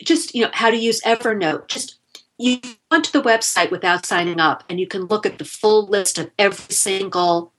just 0.04 0.34
you 0.34 0.44
know 0.44 0.52
how 0.54 0.70
to 0.70 0.78
use 0.78 1.02
Evernote. 1.02 1.68
Just 1.68 1.96
you 2.38 2.60
go 2.90 3.02
to 3.02 3.12
the 3.12 3.22
website 3.22 3.72
without 3.72 4.06
signing 4.06 4.40
up, 4.40 4.64
and 4.70 4.80
you 4.80 4.88
can 4.88 5.04
look 5.04 5.26
at 5.26 5.38
the 5.38 5.46
full 5.46 5.88
list 5.88 6.18
of 6.18 6.32
every 6.40 6.74
single 6.74 7.54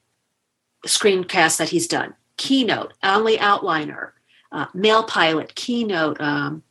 screencast 0.86 1.58
that 1.58 1.70
he's 1.70 1.86
done. 1.86 2.14
Keynote, 2.36 2.92
OmniOutliner, 3.02 4.10
uh, 4.54 4.68
MailPilot, 4.68 5.54
Keynote, 5.56 6.20
um, 6.20 6.62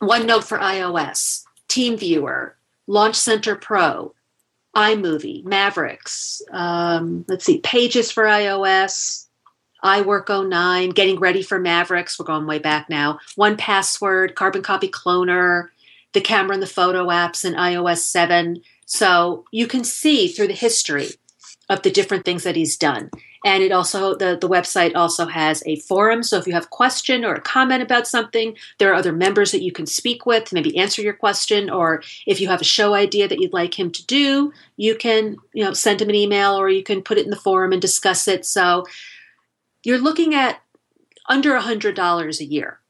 OneNote 0.00 0.44
for 0.44 0.58
iOS, 0.58 1.44
TeamViewer, 1.68 2.52
Launch 2.86 3.16
Center 3.16 3.56
Pro, 3.56 4.14
iMovie, 4.76 5.44
Mavericks. 5.44 6.40
Um, 6.52 7.24
let's 7.28 7.44
see, 7.44 7.58
Pages 7.58 8.12
for 8.12 8.24
iOS, 8.24 9.26
iWork 9.84 10.48
09, 10.48 10.90
Getting 10.90 11.18
Ready 11.18 11.42
for 11.42 11.58
Mavericks. 11.58 12.18
We're 12.18 12.26
going 12.26 12.46
way 12.46 12.60
back 12.60 12.88
now. 12.88 13.18
One 13.34 13.56
Password, 13.56 14.36
Carbon 14.36 14.62
Copy 14.62 14.88
Cloner, 14.88 15.68
the 16.12 16.20
camera 16.20 16.54
and 16.54 16.62
the 16.62 16.66
photo 16.66 17.08
apps 17.08 17.44
in 17.44 17.54
iOS 17.54 17.98
7. 17.98 18.62
So 18.86 19.44
you 19.50 19.66
can 19.66 19.82
see 19.82 20.28
through 20.28 20.48
the 20.48 20.54
history 20.54 21.08
of 21.68 21.82
the 21.82 21.90
different 21.90 22.24
things 22.24 22.44
that 22.44 22.56
he's 22.56 22.76
done. 22.76 23.10
And 23.48 23.62
it 23.62 23.72
also 23.72 24.14
the, 24.14 24.36
the 24.38 24.48
website 24.48 24.94
also 24.94 25.24
has 25.24 25.62
a 25.64 25.76
forum. 25.76 26.22
So 26.22 26.36
if 26.36 26.46
you 26.46 26.52
have 26.52 26.66
a 26.66 26.68
question 26.68 27.24
or 27.24 27.32
a 27.32 27.40
comment 27.40 27.82
about 27.82 28.06
something, 28.06 28.54
there 28.76 28.90
are 28.90 28.94
other 28.94 29.10
members 29.10 29.52
that 29.52 29.62
you 29.62 29.72
can 29.72 29.86
speak 29.86 30.26
with 30.26 30.44
to 30.44 30.54
maybe 30.54 30.76
answer 30.76 31.00
your 31.00 31.14
question. 31.14 31.70
Or 31.70 32.02
if 32.26 32.42
you 32.42 32.48
have 32.48 32.60
a 32.60 32.64
show 32.64 32.92
idea 32.92 33.26
that 33.26 33.40
you'd 33.40 33.54
like 33.54 33.78
him 33.78 33.90
to 33.92 34.04
do, 34.04 34.52
you 34.76 34.94
can, 34.94 35.38
you 35.54 35.64
know, 35.64 35.72
send 35.72 36.02
him 36.02 36.10
an 36.10 36.14
email 36.14 36.60
or 36.60 36.68
you 36.68 36.82
can 36.82 37.00
put 37.00 37.16
it 37.16 37.24
in 37.24 37.30
the 37.30 37.36
forum 37.36 37.72
and 37.72 37.80
discuss 37.80 38.28
it. 38.28 38.44
So 38.44 38.84
you're 39.82 39.96
looking 39.96 40.34
at 40.34 40.60
under 41.26 41.54
a 41.54 41.62
hundred 41.62 41.94
dollars 41.94 42.42
a 42.42 42.44
year 42.44 42.80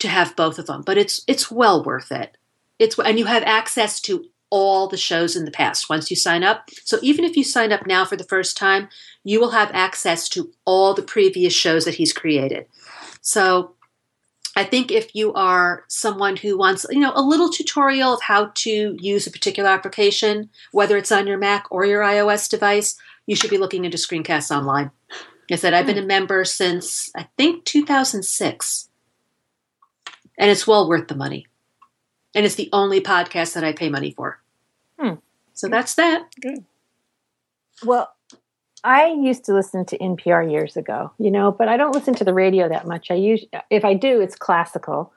to 0.00 0.08
have 0.08 0.34
both 0.34 0.58
of 0.58 0.66
them, 0.66 0.82
but 0.82 0.98
it's 0.98 1.22
it's 1.28 1.52
well 1.52 1.84
worth 1.84 2.10
it. 2.10 2.36
It's 2.80 2.98
and 2.98 3.16
you 3.16 3.26
have 3.26 3.44
access 3.44 4.00
to 4.00 4.24
all 4.54 4.86
the 4.86 4.96
shows 4.96 5.34
in 5.34 5.44
the 5.44 5.50
past 5.50 5.90
once 5.90 6.10
you 6.10 6.16
sign 6.16 6.44
up. 6.44 6.70
So 6.84 6.98
even 7.02 7.24
if 7.24 7.36
you 7.36 7.42
sign 7.42 7.72
up 7.72 7.88
now 7.88 8.04
for 8.04 8.16
the 8.16 8.22
first 8.22 8.56
time, 8.56 8.88
you 9.24 9.40
will 9.40 9.50
have 9.50 9.68
access 9.74 10.28
to 10.28 10.52
all 10.64 10.94
the 10.94 11.02
previous 11.02 11.52
shows 11.52 11.84
that 11.86 11.96
he's 11.96 12.12
created. 12.12 12.66
So 13.20 13.74
I 14.54 14.62
think 14.62 14.92
if 14.92 15.12
you 15.12 15.32
are 15.32 15.82
someone 15.88 16.36
who 16.36 16.56
wants, 16.56 16.86
you 16.88 17.00
know, 17.00 17.12
a 17.16 17.20
little 17.20 17.50
tutorial 17.50 18.14
of 18.14 18.22
how 18.22 18.52
to 18.54 18.96
use 19.00 19.26
a 19.26 19.32
particular 19.32 19.68
application, 19.68 20.50
whether 20.70 20.96
it's 20.96 21.10
on 21.10 21.26
your 21.26 21.38
Mac 21.38 21.66
or 21.72 21.84
your 21.84 22.04
iOS 22.04 22.48
device, 22.48 22.96
you 23.26 23.34
should 23.34 23.50
be 23.50 23.58
looking 23.58 23.84
into 23.84 23.98
Screencasts 23.98 24.56
Online. 24.56 24.92
I 25.50 25.56
said 25.56 25.74
I've 25.74 25.86
been 25.86 25.98
a 25.98 26.06
member 26.06 26.44
since 26.44 27.10
I 27.16 27.26
think 27.36 27.64
2006, 27.64 28.88
and 30.38 30.48
it's 30.48 30.66
well 30.68 30.88
worth 30.88 31.08
the 31.08 31.16
money. 31.16 31.48
And 32.36 32.46
it's 32.46 32.54
the 32.54 32.70
only 32.72 33.00
podcast 33.00 33.54
that 33.54 33.64
I 33.64 33.72
pay 33.72 33.88
money 33.88 34.12
for. 34.12 34.40
So 35.54 35.68
that's 35.68 35.94
that. 35.94 36.28
Well, 37.84 38.12
I 38.84 39.06
used 39.06 39.44
to 39.46 39.54
listen 39.54 39.86
to 39.86 39.98
NPR 39.98 40.50
years 40.50 40.76
ago, 40.76 41.12
you 41.18 41.30
know, 41.30 41.50
but 41.50 41.68
I 41.68 41.78
don't 41.78 41.94
listen 41.94 42.14
to 42.16 42.24
the 42.24 42.34
radio 42.34 42.68
that 42.68 42.86
much. 42.86 43.10
I 43.10 43.14
use 43.14 43.44
if 43.70 43.84
I 43.84 43.94
do, 43.94 44.20
it's 44.20 44.36
classical. 44.36 45.12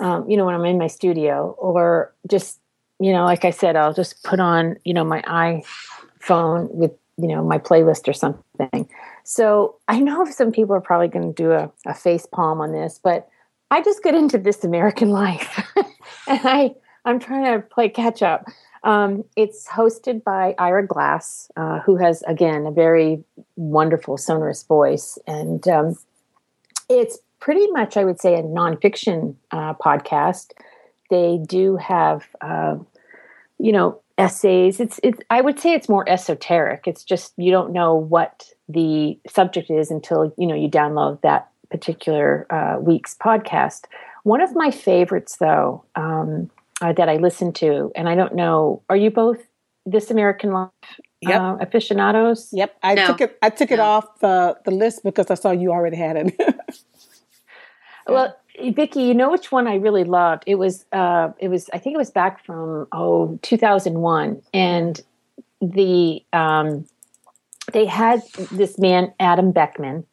Um, 0.00 0.28
you 0.28 0.36
know, 0.36 0.46
when 0.46 0.54
I'm 0.54 0.64
in 0.64 0.78
my 0.78 0.86
studio, 0.86 1.54
or 1.58 2.14
just 2.28 2.60
you 2.98 3.12
know, 3.12 3.24
like 3.24 3.44
I 3.44 3.50
said, 3.50 3.76
I'll 3.76 3.92
just 3.92 4.24
put 4.24 4.40
on 4.40 4.76
you 4.84 4.94
know 4.94 5.04
my 5.04 5.20
iPhone 5.22 6.70
with 6.70 6.92
you 7.18 7.28
know 7.28 7.44
my 7.44 7.58
playlist 7.58 8.08
or 8.08 8.14
something. 8.14 8.88
So 9.24 9.76
I 9.86 10.00
know 10.00 10.24
some 10.30 10.50
people 10.50 10.74
are 10.74 10.80
probably 10.80 11.08
going 11.08 11.32
to 11.32 11.42
do 11.42 11.52
a, 11.52 11.70
a 11.86 11.94
face 11.94 12.26
palm 12.26 12.60
on 12.60 12.72
this, 12.72 12.98
but 13.02 13.28
I 13.70 13.82
just 13.82 14.02
get 14.02 14.14
into 14.14 14.38
this 14.38 14.64
American 14.64 15.10
life, 15.10 15.62
and 15.76 16.40
I 16.44 16.74
I'm 17.04 17.18
trying 17.18 17.44
to 17.44 17.66
play 17.66 17.90
catch 17.90 18.22
up. 18.22 18.46
Um, 18.84 19.24
it's 19.34 19.66
hosted 19.66 20.22
by 20.22 20.54
Ira 20.58 20.86
Glass, 20.86 21.50
uh, 21.56 21.80
who 21.80 21.96
has 21.96 22.22
again 22.22 22.66
a 22.66 22.70
very 22.70 23.24
wonderful 23.56 24.18
sonorous 24.18 24.62
voice, 24.62 25.18
and 25.26 25.66
um, 25.68 25.96
it's 26.88 27.18
pretty 27.40 27.66
much 27.68 27.96
I 27.96 28.04
would 28.04 28.20
say 28.20 28.34
a 28.34 28.42
nonfiction 28.42 29.34
uh, 29.50 29.74
podcast. 29.74 30.52
They 31.10 31.40
do 31.46 31.76
have 31.76 32.26
uh, 32.42 32.76
you 33.58 33.72
know 33.72 34.00
essays. 34.18 34.80
It's 34.80 35.00
it's 35.02 35.18
I 35.30 35.40
would 35.40 35.58
say 35.58 35.72
it's 35.72 35.88
more 35.88 36.08
esoteric. 36.08 36.86
It's 36.86 37.04
just 37.04 37.32
you 37.38 37.50
don't 37.50 37.72
know 37.72 37.94
what 37.94 38.50
the 38.68 39.18
subject 39.26 39.70
is 39.70 39.90
until 39.90 40.34
you 40.36 40.46
know 40.46 40.54
you 40.54 40.68
download 40.68 41.22
that 41.22 41.48
particular 41.70 42.46
uh, 42.50 42.78
week's 42.80 43.16
podcast. 43.16 43.84
One 44.24 44.42
of 44.42 44.54
my 44.54 44.70
favorites, 44.70 45.36
though. 45.36 45.84
Um, 45.96 46.50
uh, 46.84 46.92
that 46.92 47.08
I 47.08 47.16
listen 47.16 47.52
to, 47.54 47.90
and 47.96 48.08
I 48.08 48.14
don't 48.14 48.34
know. 48.34 48.82
Are 48.90 48.96
you 48.96 49.10
both 49.10 49.38
This 49.86 50.10
American 50.10 50.52
Life 50.52 50.70
Yep. 51.22 51.40
uh, 51.40 51.56
aficionados? 51.60 52.50
Yep, 52.52 52.76
I 52.82 52.94
No. 52.94 53.06
took 53.06 53.20
it. 53.22 53.38
I 53.40 53.48
took 53.50 53.70
it 53.70 53.80
off 53.80 54.18
the 54.20 54.58
the 54.64 54.70
list 54.70 55.02
because 55.02 55.30
I 55.30 55.34
saw 55.34 55.50
you 55.50 55.72
already 55.72 55.96
had 55.96 56.16
it. 56.16 56.34
Well, 58.06 58.36
Vicky, 58.60 59.02
you 59.02 59.14
know 59.14 59.30
which 59.30 59.50
one 59.50 59.66
I 59.66 59.76
really 59.76 60.04
loved? 60.04 60.44
It 60.46 60.56
was 60.56 60.84
uh, 60.92 61.30
it 61.38 61.48
was 61.48 61.70
I 61.72 61.78
think 61.78 61.94
it 61.94 61.98
was 61.98 62.10
back 62.10 62.44
from 62.44 62.86
oh 62.92 63.38
2001, 63.40 64.42
and 64.52 65.00
the 65.62 66.22
um, 66.34 66.84
they 67.72 67.86
had 67.86 68.20
this 68.52 68.78
man 68.78 69.10
Adam 69.18 69.52
Beckman, 69.52 70.04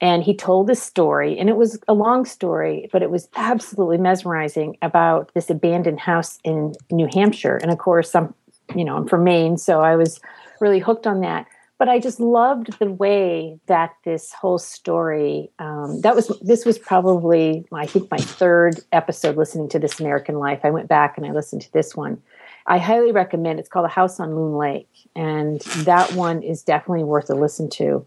and 0.00 0.22
he 0.22 0.34
told 0.34 0.66
this 0.66 0.82
story, 0.82 1.38
and 1.38 1.48
it 1.48 1.56
was 1.56 1.78
a 1.88 1.94
long 1.94 2.24
story, 2.24 2.88
but 2.92 3.02
it 3.02 3.10
was 3.10 3.28
absolutely 3.36 3.98
mesmerizing 3.98 4.76
about 4.82 5.32
this 5.34 5.50
abandoned 5.50 6.00
house 6.00 6.38
in 6.44 6.74
New 6.90 7.08
Hampshire, 7.12 7.56
and 7.56 7.70
of 7.70 7.78
course 7.78 8.14
I'm 8.14 8.34
you 8.74 8.84
know 8.84 8.96
I'm 8.96 9.08
from 9.08 9.24
Maine, 9.24 9.56
so 9.56 9.80
I 9.80 9.96
was 9.96 10.20
really 10.60 10.80
hooked 10.80 11.06
on 11.06 11.20
that 11.20 11.46
but 11.78 11.88
I 11.88 11.98
just 11.98 12.20
loved 12.20 12.78
the 12.78 12.90
way 12.90 13.58
that 13.66 13.94
this 14.04 14.32
whole 14.32 14.58
story. 14.58 15.50
Um, 15.58 16.00
that 16.00 16.14
was 16.14 16.32
this 16.40 16.64
was 16.64 16.78
probably 16.78 17.66
I 17.72 17.86
think 17.86 18.10
my 18.10 18.16
third 18.16 18.80
episode 18.92 19.36
listening 19.36 19.68
to 19.70 19.78
This 19.78 20.00
American 20.00 20.38
Life. 20.38 20.60
I 20.64 20.70
went 20.70 20.88
back 20.88 21.18
and 21.18 21.26
I 21.26 21.32
listened 21.32 21.62
to 21.62 21.72
this 21.72 21.94
one. 21.94 22.20
I 22.66 22.78
highly 22.78 23.12
recommend. 23.12 23.60
It's 23.60 23.68
called 23.68 23.86
A 23.86 23.90
House 23.90 24.18
on 24.18 24.34
Loon 24.34 24.56
Lake, 24.56 24.88
and 25.14 25.60
that 25.84 26.12
one 26.14 26.42
is 26.42 26.62
definitely 26.62 27.04
worth 27.04 27.30
a 27.30 27.34
listen 27.34 27.68
to. 27.70 28.06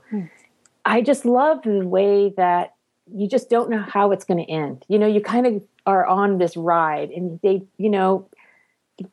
I 0.90 1.02
just 1.02 1.24
love 1.26 1.62
the 1.64 1.86
way 1.88 2.34
that 2.38 2.74
you 3.14 3.28
just 3.28 3.50
don't 3.50 3.70
know 3.70 3.82
how 3.82 4.12
it's 4.12 4.26
going 4.26 4.44
to 4.44 4.52
end. 4.52 4.86
You 4.88 5.00
know, 5.00 5.08
you 5.08 5.22
kind 5.22 5.48
of 5.48 5.62
are 5.86 6.06
on 6.06 6.38
this 6.38 6.56
ride, 6.58 7.10
and 7.12 7.40
they, 7.42 7.62
you 7.78 7.90
know, 7.90 8.28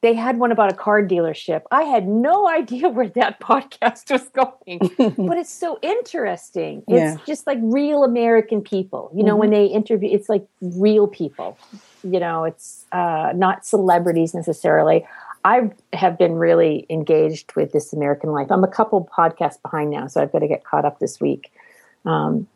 they 0.02 0.14
had 0.14 0.38
one 0.38 0.52
about 0.52 0.72
a 0.72 0.74
car 0.74 1.02
dealership. 1.02 1.62
I 1.70 1.82
had 1.82 2.08
no 2.08 2.48
idea 2.60 2.88
where 2.88 3.08
that 3.10 3.40
podcast 3.50 4.10
was 4.10 4.28
going, 4.30 4.80
but 5.28 5.38
it's 5.38 5.52
so 5.52 5.78
interesting. 5.82 6.82
It's 6.88 6.96
Yeah. 6.96 7.16
just 7.26 7.46
like 7.46 7.58
real 7.62 8.04
American 8.04 8.60
people. 8.62 9.10
You 9.14 9.22
know, 9.24 9.36
when 9.36 9.50
they 9.50 9.66
interview, 9.66 10.10
it's 10.12 10.28
like 10.28 10.46
real 10.60 11.06
people. 11.06 11.56
You 12.02 12.20
know, 12.20 12.44
it's 12.44 12.84
uh, 12.92 13.32
not 13.34 13.64
celebrities 13.66 14.34
necessarily. 14.34 15.06
I 15.44 15.70
have 15.92 16.18
been 16.18 16.34
really 16.34 16.86
engaged 16.90 17.54
with 17.54 17.72
this 17.72 17.92
American 17.92 18.30
life. 18.32 18.48
I'm 18.50 18.64
a 18.64 18.68
couple 18.68 19.08
podcasts 19.16 19.62
behind 19.62 19.90
now, 19.90 20.08
so 20.08 20.20
I've 20.20 20.32
got 20.32 20.40
to 20.40 20.48
get 20.48 20.64
caught 20.64 20.84
up 20.84 20.98
this 20.98 21.20
week. 21.20 21.52
Um, 22.06 22.46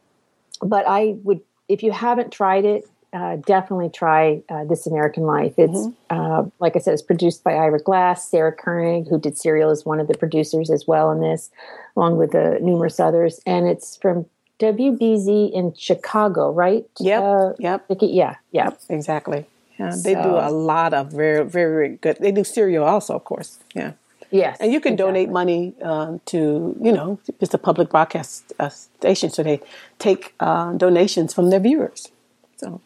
but 0.63 0.87
I 0.87 1.17
would 1.25 1.41
if 1.69 1.83
you 1.85 1.93
haven't 1.93 2.33
tried 2.33 2.65
it, 2.65 2.89
uh, 3.13 3.37
definitely 3.37 3.89
try 3.89 4.43
uh, 4.49 4.65
This 4.65 4.87
American 4.87 5.25
Life. 5.25 5.55
It's, 5.57 5.73
mm-hmm. 5.73 6.21
uh, 6.21 6.45
like 6.59 6.77
I 6.77 6.79
said, 6.81 6.95
it's 6.95 7.03
produced 7.03 7.43
by 7.45 7.55
Ira 7.55 7.81
Glass. 7.81 8.29
Sarah 8.29 8.53
Koenig, 8.53 9.09
who 9.09 9.19
did 9.19 9.39
Serial, 9.39 9.71
is 9.71 9.85
one 9.85 10.01
of 10.01 10.09
the 10.09 10.17
producers 10.17 10.71
as 10.71 10.87
well 10.87 11.11
in 11.11 11.21
this, 11.21 11.51
along 11.97 12.19
with 12.19 12.35
uh, 12.35 12.59
numerous 12.61 13.01
others. 13.01 13.41
And 13.47 13.69
it's 13.69 13.97
from 13.97 14.27
WBEZ 14.61 15.53
in 15.53 15.75
Chicago, 15.77 16.53
right? 16.53 16.87
Yep. 16.99 17.23
Uh, 17.23 17.53
yep. 17.59 17.87
Yeah. 17.89 18.09
Yeah. 18.11 18.35
Yep, 18.53 18.81
exactly. 18.89 19.47
Yeah, 19.79 19.95
they 20.05 20.15
so, 20.15 20.23
do 20.23 20.29
a 20.31 20.51
lot 20.51 20.93
of 20.93 21.11
very, 21.11 21.45
very, 21.45 21.73
very 21.73 21.97
good. 21.97 22.19
They 22.21 22.33
do 22.33 22.45
Serial 22.45 22.85
also, 22.85 23.15
of 23.15 23.25
course. 23.25 23.59
Yeah. 23.75 23.93
Yes. 24.31 24.59
And 24.61 24.73
you 24.73 24.81
can 24.81 24.93
exactly. 24.93 25.13
donate 25.13 25.29
money 25.31 25.75
um, 25.83 26.21
to, 26.27 26.77
you 26.81 26.93
know, 26.93 27.19
it's 27.41 27.53
a 27.53 27.59
public 27.59 27.91
broadcast 27.91 28.53
uh, 28.59 28.69
station, 28.69 29.31
so 29.31 29.43
they 29.43 29.61
take 29.99 30.35
uh, 30.39 30.73
donations 30.75 31.35
from 31.35 31.51
their 31.51 31.61
viewers. 31.61 32.13
So 32.57 32.81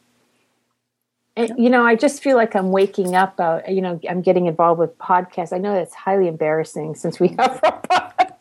and, 1.37 1.53
you 1.59 1.69
know, 1.69 1.85
I 1.85 1.97
just 1.97 2.23
feel 2.23 2.37
like 2.37 2.55
I'm 2.55 2.71
waking 2.71 3.17
up. 3.17 3.35
Uh, 3.39 3.61
you 3.69 3.81
know, 3.81 4.01
I'm 4.09 4.23
getting 4.23 4.47
involved 4.47 4.79
with 4.79 4.97
podcasts. 4.99 5.53
I 5.53 5.59
know 5.59 5.75
that's 5.75 5.95
highly 5.95 6.29
embarrassing 6.29 6.95
since 6.95 7.19
we 7.19 7.29
have 7.39 7.61
our 7.63 7.83
podcast. 7.83 8.41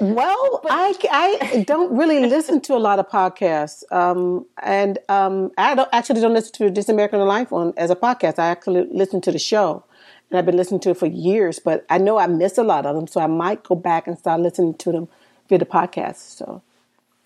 Well, 0.00 0.60
I, 0.68 0.94
I 1.10 1.64
don't 1.66 1.96
really 1.96 2.26
listen 2.26 2.60
to 2.62 2.74
a 2.74 2.78
lot 2.78 2.98
of 2.98 3.08
podcasts, 3.08 3.84
um, 3.92 4.44
and 4.62 4.98
um, 5.08 5.52
I 5.56 5.74
don't, 5.74 5.88
actually 5.92 6.20
don't 6.20 6.32
listen 6.32 6.52
to 6.54 6.70
This 6.70 6.88
American 6.88 7.20
Life 7.20 7.52
on 7.52 7.72
as 7.76 7.90
a 7.90 7.96
podcast. 7.96 8.38
I 8.38 8.46
actually 8.46 8.86
listen 8.90 9.20
to 9.22 9.32
the 9.32 9.38
show, 9.38 9.84
and 10.30 10.38
I've 10.38 10.46
been 10.46 10.56
listening 10.56 10.80
to 10.80 10.90
it 10.90 10.96
for 10.96 11.06
years. 11.06 11.58
But 11.58 11.84
I 11.88 11.98
know 11.98 12.18
I 12.18 12.26
miss 12.26 12.58
a 12.58 12.64
lot 12.64 12.86
of 12.86 12.96
them, 12.96 13.06
so 13.06 13.20
I 13.20 13.26
might 13.26 13.62
go 13.62 13.74
back 13.74 14.06
and 14.06 14.18
start 14.18 14.40
listening 14.40 14.74
to 14.74 14.92
them 14.92 15.08
via 15.48 15.58
the 15.58 15.66
podcast. 15.66 16.36
So 16.36 16.62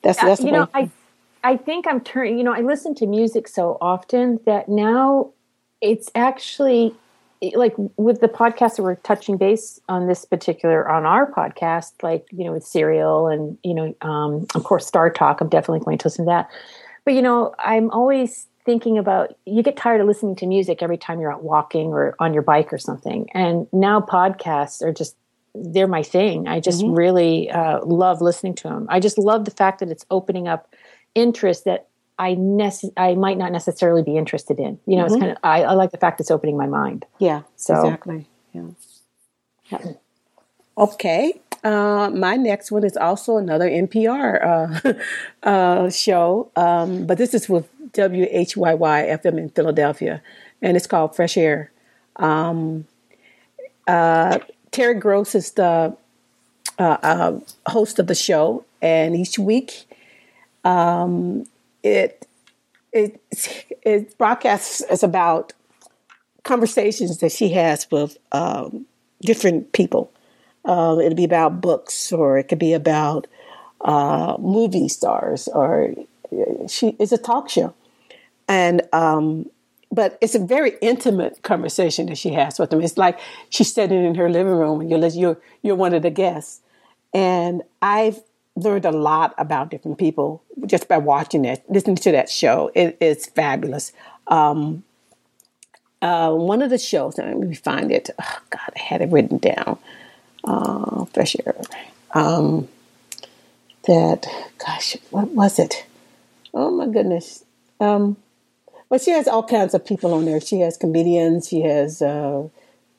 that's 0.03 0.21
that's 0.21 0.43
you 0.43 0.53
know 0.53 0.69
I 0.75 0.91
I 1.45 1.57
think 1.57 1.87
I'm 1.87 2.01
turning, 2.01 2.39
you 2.39 2.45
know, 2.45 2.53
I 2.53 2.61
listen 2.61 2.95
to 2.97 3.07
music 3.07 3.49
so 3.49 3.79
often 3.81 4.41
that 4.45 4.69
now 4.69 5.33
it's 5.81 6.11
actually 6.15 6.95
like 7.55 7.75
with 7.97 8.21
the 8.21 8.29
podcast 8.29 8.77
that 8.77 8.83
we're 8.83 8.97
touching 8.97 9.37
base 9.37 9.81
on 9.89 10.09
this 10.09 10.25
particular 10.25 10.89
on 10.91 11.07
our 11.07 11.31
podcast, 11.31 11.93
like, 12.03 12.27
you 12.33 12.45
know, 12.45 12.53
with 12.53 12.65
Serial 12.65 13.29
and, 13.29 13.57
you 13.63 13.75
know, 13.75 13.95
um, 14.01 14.47
of 14.57 14.65
course, 14.65 14.87
Star 14.87 15.09
Talk, 15.11 15.41
I'm 15.41 15.49
definitely 15.49 15.85
going 15.85 15.99
to 15.99 16.07
listen 16.07 16.25
to 16.25 16.31
that. 16.31 16.51
But, 17.05 17.15
you 17.15 17.23
know, 17.23 17.55
I'm 17.61 17.91
always 17.93 18.48
thinking 18.69 18.99
about 18.99 19.35
you 19.47 19.63
get 19.63 19.79
tired 19.79 19.99
of 19.99 20.07
listening 20.07 20.37
to 20.37 20.47
music 20.47 20.83
every 20.83 20.99
time 20.99 21.21
you're 21.21 21.33
out 21.33 21.43
walking 21.43 21.87
or 21.87 22.15
on 22.19 22.35
your 22.35 22.43
bike 22.43 22.71
or 22.71 22.77
something. 22.77 23.27
And 23.33 23.67
now 23.73 23.99
podcasts 23.99 24.83
are 24.83 24.93
just 24.93 25.17
they're 25.55 25.89
my 25.89 26.03
thing. 26.03 26.47
I 26.47 26.61
just 26.61 26.83
mm-hmm. 26.83 26.95
really 26.95 27.51
uh, 27.51 27.83
love 27.83 28.21
listening 28.21 28.55
to 28.57 28.65
them. 28.65 28.87
I 28.91 29.01
just 29.01 29.17
love 29.17 29.47
the 29.47 29.51
fact 29.51 29.81
that 29.81 29.89
it's 29.89 30.05
opening 30.11 30.49
up 30.49 30.75
interest 31.15 31.65
that 31.65 31.89
I 32.19 32.35
nece- 32.35 32.93
I 32.99 33.15
might 33.15 33.39
not 33.39 33.53
necessarily 33.53 34.03
be 34.03 34.19
interested 34.19 34.59
in. 34.59 34.79
You 34.85 34.97
know, 34.97 35.07
mm-hmm. 35.07 35.15
it's 35.15 35.21
kind 35.23 35.33
of 35.33 35.39
I, 35.43 35.63
I, 35.63 35.73
like 35.73 35.91
the 35.91 35.97
fact 35.97 36.21
it's 36.21 36.31
opening 36.31 36.59
my 36.59 36.67
mind. 36.67 37.07
Yeah, 37.19 37.45
so 37.57 37.73
exactly. 37.73 38.27
Yeah. 38.53 38.67
yeah. 39.71 39.93
Okay. 40.77 41.41
Uh, 41.65 42.11
my 42.11 42.37
next 42.37 42.71
one 42.71 42.85
is 42.85 42.99
also 42.99 43.39
another 43.39 43.69
NPR 43.69 44.45
uh, 44.85 44.93
uh, 45.49 45.91
show, 45.91 46.53
um, 46.55 47.07
but 47.07 47.17
this 47.17 47.33
is 47.33 47.49
with 47.49 47.67
WHYY 47.99 49.21
FM 49.21 49.39
in 49.39 49.51
Philadelphia, 49.51 50.23
and 50.63 50.77
it's 50.77 50.87
called 50.87 51.17
Fresh 51.17 51.37
Air. 51.37 51.71
Um, 52.17 52.87
uh, 53.87 54.39
Terry 54.71 54.95
Gross 54.95 55.35
is 55.35 55.53
the 55.53 55.97
uh, 56.79 56.83
uh, 57.03 57.41
host 57.67 57.99
of 57.99 58.07
the 58.07 58.15
show, 58.15 58.65
and 58.81 59.17
each 59.17 59.39
week 59.39 59.87
um, 60.65 61.45
it 61.83 62.27
it 62.93 63.21
it 63.83 64.17
broadcasts 64.19 64.81
is 64.83 65.03
about 65.03 65.53
conversations 66.45 67.19
that 67.19 67.33
she 67.33 67.51
has 67.51 67.91
with 67.91 68.17
um, 68.33 68.87
different 69.23 69.73
people. 69.73 70.11
Uh, 70.65 70.99
it'll 71.03 71.17
be 71.17 71.25
about 71.25 71.61
books, 71.61 72.13
or 72.13 72.39
it 72.39 72.45
could 72.45 72.59
be 72.59 72.73
about 72.73 73.27
uh, 73.81 74.37
movie 74.39 74.89
stars, 74.89 75.49
or 75.49 75.95
she 76.69 76.97
is 76.99 77.13
a 77.13 77.19
talk 77.19 77.49
show, 77.49 77.75
and 78.49 78.83
um, 78.93 79.51
but 79.91 80.19
it's 80.21 80.35
a 80.35 80.39
very 80.39 80.73
intimate 80.81 81.43
conversation 81.43 82.07
that 82.07 82.19
she 82.19 82.31
has 82.31 82.59
with 82.59 82.71
them. 82.71 82.81
It's 82.81 82.99
like 82.99 83.19
she's 83.51 83.73
sitting 83.73 84.05
in 84.05 84.15
her 84.17 84.29
living 84.29 84.53
room, 84.53 84.81
and 84.81 84.91
you're 84.91 85.07
you're 85.07 85.39
you're 85.63 85.77
one 85.77 85.95
of 85.95 86.03
the 86.03 86.11
guests, 86.11 86.61
and 87.15 87.63
I've 87.81 88.21
learned 88.57 88.85
a 88.85 88.91
lot 88.91 89.35
about 89.39 89.71
different 89.71 89.99
people 89.99 90.43
just 90.67 90.89
by 90.89 90.99
watching 90.99 91.45
it, 91.45 91.63
listening 91.69 91.97
to 91.97 92.13
that 92.13 92.29
show. 92.29 92.71
It 92.75 92.97
is 93.01 93.27
fabulous. 93.27 93.93
Um, 94.27 94.83
uh, 96.03 96.33
one 96.33 96.63
of 96.63 96.71
the 96.71 96.79
shows, 96.79 97.19
let 97.19 97.37
me 97.37 97.55
find 97.55 97.91
it. 97.91 98.11
Oh, 98.21 98.39
God, 98.51 98.71
I 98.77 98.81
had 98.81 99.01
it 99.01 99.11
written 99.11 99.39
down. 99.39 99.79
Uh, 100.45 101.05
fresh 101.07 101.37
air. 101.45 101.57
Um, 102.15 102.69
that, 103.87 104.27
gosh, 104.65 104.97
what 105.11 105.29
was 105.29 105.59
it? 105.59 105.87
Oh 106.55 106.71
my 106.71 106.87
goodness. 106.87 107.45
Um, 107.81 108.17
but 108.89 109.01
she 109.01 109.11
has 109.11 109.29
all 109.29 109.43
kinds 109.43 109.75
of 109.75 109.85
people 109.85 110.15
on 110.15 110.25
there. 110.25 110.41
She 110.41 110.61
has 110.61 110.77
comedians, 110.77 111.49
she 111.49 111.63
has 111.63 112.03
uh, 112.03 112.49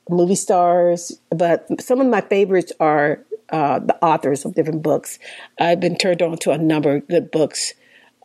movie 0.08 0.34
stars, 0.34 1.20
but 1.30 1.66
some 1.80 2.00
of 2.00 2.06
my 2.06 2.20
favorites 2.20 2.72
are 2.80 3.24
uh, 3.50 3.80
the 3.80 3.96
authors 4.04 4.44
of 4.44 4.54
different 4.54 4.82
books. 4.82 5.18
I've 5.58 5.80
been 5.80 5.96
turned 5.96 6.22
on 6.22 6.38
to 6.38 6.52
a 6.52 6.58
number 6.58 6.96
of 6.96 7.08
good 7.08 7.30
books 7.30 7.74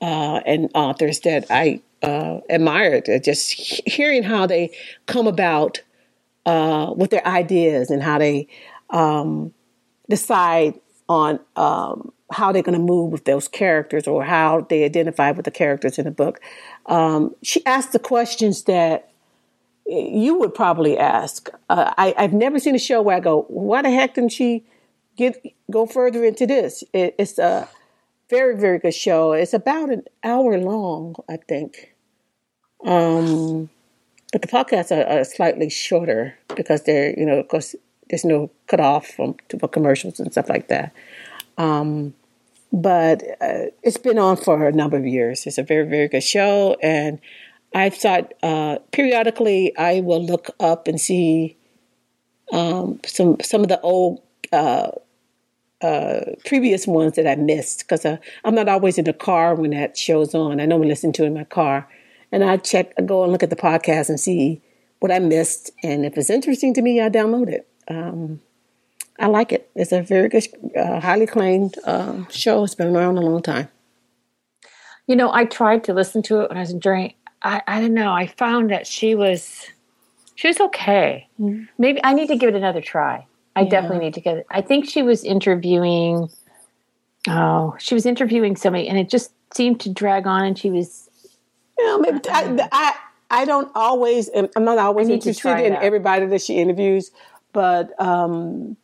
uh, 0.02 0.42
and 0.46 0.70
authors 0.76 1.20
that 1.22 1.48
I 1.50 1.82
uh, 2.04 2.42
admired. 2.50 3.10
Just 3.24 3.52
hearing 3.88 4.24
how 4.24 4.46
they 4.46 4.76
come 5.08 5.28
about 5.28 5.82
uh, 6.46 6.94
with 6.96 7.10
their 7.10 7.26
ideas 7.26 7.90
and 7.90 8.04
how 8.04 8.20
they 8.20 8.48
um, 8.92 9.54
decide 10.10 10.80
on 11.10 11.40
um, 11.56 12.12
how 12.36 12.52
they're 12.52 12.62
going 12.62 12.78
to 12.78 12.84
move 12.84 13.12
with 13.12 13.26
those 13.26 13.48
characters 13.48 14.08
or 14.08 14.24
how 14.24 14.62
they 14.70 14.84
identify 14.84 15.32
with 15.32 15.46
the 15.46 15.52
characters 15.52 15.98
in 15.98 16.06
the 16.06 16.12
book. 16.12 16.40
Um, 16.86 17.36
she 17.42 17.66
asked 17.66 17.92
the 17.92 18.00
questions 18.00 18.64
that 18.64 19.10
you 19.86 20.38
would 20.40 20.54
probably 20.54 20.98
ask. 20.98 21.50
Uh, 21.70 21.94
I, 21.98 22.14
have 22.18 22.34
never 22.34 22.60
seen 22.60 22.76
a 22.76 22.80
show 22.80 23.02
where 23.02 23.18
I 23.18 23.20
go, 23.20 23.46
"Why 23.50 23.82
the 23.82 23.92
heck 23.92 24.16
didn't 24.16 24.32
she 24.32 24.64
get 25.16 25.42
go 25.72 25.86
further 25.86 26.24
into 26.24 26.46
this. 26.46 26.84
It, 26.94 27.16
it's 27.18 27.38
a 27.38 27.68
very 28.30 28.58
very 28.58 28.80
good 28.80 28.94
show. 28.94 29.34
It's 29.34 29.54
about 29.54 29.90
an 29.90 30.04
hour 30.24 30.58
long, 30.58 31.16
I 31.30 31.38
think. 31.38 31.94
Um, 32.84 33.70
but 34.32 34.42
the 34.42 34.48
podcasts 34.48 34.92
are, 34.92 35.08
are 35.08 35.24
slightly 35.24 35.70
shorter 35.70 36.38
because 36.56 36.84
they're 36.84 37.18
you 37.18 37.26
know 37.26 37.40
of 37.40 37.48
course 37.48 37.76
there's 38.10 38.26
no 38.26 38.52
cutoff 38.68 39.08
from 39.08 39.36
commercials 39.72 40.20
and 40.20 40.32
stuff 40.32 40.50
like 40.50 40.68
that. 40.68 40.94
Um, 41.58 42.14
but 42.76 43.24
uh, 43.40 43.72
it's 43.84 43.98
been 43.98 44.20
on 44.20 44.36
for 44.36 44.68
a 44.68 44.72
number 44.72 44.98
of 44.98 45.06
years. 45.06 45.48
It's 45.48 45.58
a 45.58 45.64
very 45.64 45.88
very 45.88 46.10
good 46.10 46.24
show, 46.24 46.76
and 46.84 47.20
I've 47.74 47.96
thought 47.96 48.34
uh, 48.44 48.80
periodically 48.92 49.76
I 49.78 50.02
will 50.02 50.24
look 50.24 50.50
up 50.60 50.88
and 50.88 51.00
see 51.00 51.58
um, 52.52 53.00
some 53.06 53.38
some 53.42 53.62
of 53.62 53.70
the 53.70 53.80
old 53.80 54.22
uh, 54.52 54.92
uh, 55.82 56.22
previous 56.46 56.86
ones 56.86 57.14
that 57.14 57.28
I 57.28 57.36
missed 57.36 57.80
because 57.80 58.06
uh, 58.06 58.18
I'm 58.44 58.56
not 58.56 58.68
always 58.68 58.98
in 58.98 59.06
the 59.06 59.14
car 59.14 59.56
when 59.56 59.72
that 59.72 59.98
show's 59.98 60.36
on. 60.36 60.60
I 60.60 60.66
normally 60.66 60.90
listen 60.90 61.14
to 61.14 61.24
it 61.24 61.28
in 61.28 61.34
my 61.34 61.46
car, 61.46 61.88
and 62.32 62.44
I 62.44 62.58
check, 62.58 62.94
I 63.00 63.04
go 63.04 63.24
and 63.24 63.32
look 63.32 63.44
at 63.44 63.50
the 63.50 63.56
podcast 63.56 64.10
and 64.10 64.20
see 64.20 64.62
what 65.00 65.12
I 65.12 65.20
missed, 65.20 65.72
and 65.82 66.06
if 66.06 66.18
it's 66.18 66.30
interesting 66.30 66.74
to 66.74 66.82
me, 66.82 67.00
I 67.00 67.10
download 67.10 67.48
it. 67.48 67.68
Um, 67.88 68.42
I 69.20 69.28
like 69.28 69.52
it. 69.52 69.70
It's 69.76 69.92
a 69.92 70.02
very 70.02 70.30
good, 70.30 70.46
uh, 70.78 71.00
highly 71.00 71.24
acclaimed 71.24 71.76
uh, 71.86 72.26
show. 72.30 72.64
It's 72.64 72.76
been 72.76 72.96
around 72.96 73.18
a 73.18 73.22
long 73.22 73.42
time. 73.42 73.70
You 75.08 75.16
know, 75.16 75.32
I 75.32 75.46
tried 75.46 75.84
to 75.86 75.94
listen 75.94 76.22
to 76.24 76.42
it 76.42 76.50
when 76.50 76.58
I 76.58 76.62
was 76.62 76.74
during. 76.74 77.14
I, 77.42 77.62
I 77.68 77.80
don't 77.80 77.94
know. 77.94 78.12
I 78.12 78.28
found 78.28 78.72
that 78.72 78.88
she 78.88 79.16
was 79.16 79.68
she 80.36 80.48
was 80.48 80.60
okay. 80.60 81.28
Mm-hmm. 81.40 81.64
Maybe 81.78 82.02
I 82.04 82.14
need 82.14 82.28
to 82.28 82.36
give 82.36 82.50
it 82.50 82.56
another 82.56 82.82
try. 82.82 83.26
I 83.56 83.62
yeah. 83.62 83.70
definitely 83.70 84.00
need 84.00 84.14
to 84.16 84.22
get 84.22 84.38
it. 84.38 84.46
I 84.50 84.62
think 84.62 84.90
she 84.90 85.02
was 85.02 85.24
interviewing. 85.24 86.30
Oh, 87.28 87.76
she 87.80 87.94
was 87.94 88.06
interviewing 88.06 88.56
somebody, 88.56 88.88
and 88.88 88.98
it 88.98 89.10
just 89.10 89.32
seemed 89.54 89.80
to 89.82 89.90
drag 89.90 90.28
on. 90.28 90.44
And 90.44 90.58
she 90.58 90.70
was. 90.70 91.10
Yeah, 91.80 91.98
maybe 92.00 92.20
I, 92.30 92.70
I, 92.72 92.94
I 93.30 93.46
don't 93.46 93.72
always. 93.76 94.30
I'm 94.56 94.66
not 94.66 94.78
always 94.78 95.08
interested 95.08 95.60
in 95.60 95.74
everybody 95.74 96.26
that 96.26 96.42
she 96.42 96.56
interviews, 96.56 97.12
but 97.54 98.00
um, 98.00 98.76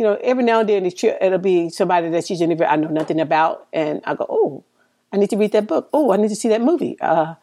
you 0.00 0.06
know, 0.06 0.16
every 0.22 0.42
now 0.42 0.60
and 0.60 0.68
then 0.70 0.86
it'll 0.86 1.38
be 1.38 1.68
somebody 1.68 2.08
that 2.08 2.26
she's 2.26 2.40
interviewed 2.40 2.70
I 2.70 2.76
know 2.76 2.88
nothing 2.88 3.20
about, 3.20 3.66
and 3.70 4.00
I 4.04 4.14
go, 4.14 4.24
oh, 4.30 4.64
I 5.12 5.18
need 5.18 5.28
to 5.28 5.36
read 5.36 5.52
that 5.52 5.66
book. 5.66 5.90
Oh, 5.92 6.10
I 6.10 6.16
need 6.16 6.30
to 6.30 6.34
see 6.34 6.48
that 6.48 6.62
movie. 6.62 6.98
Uh, 6.98 7.34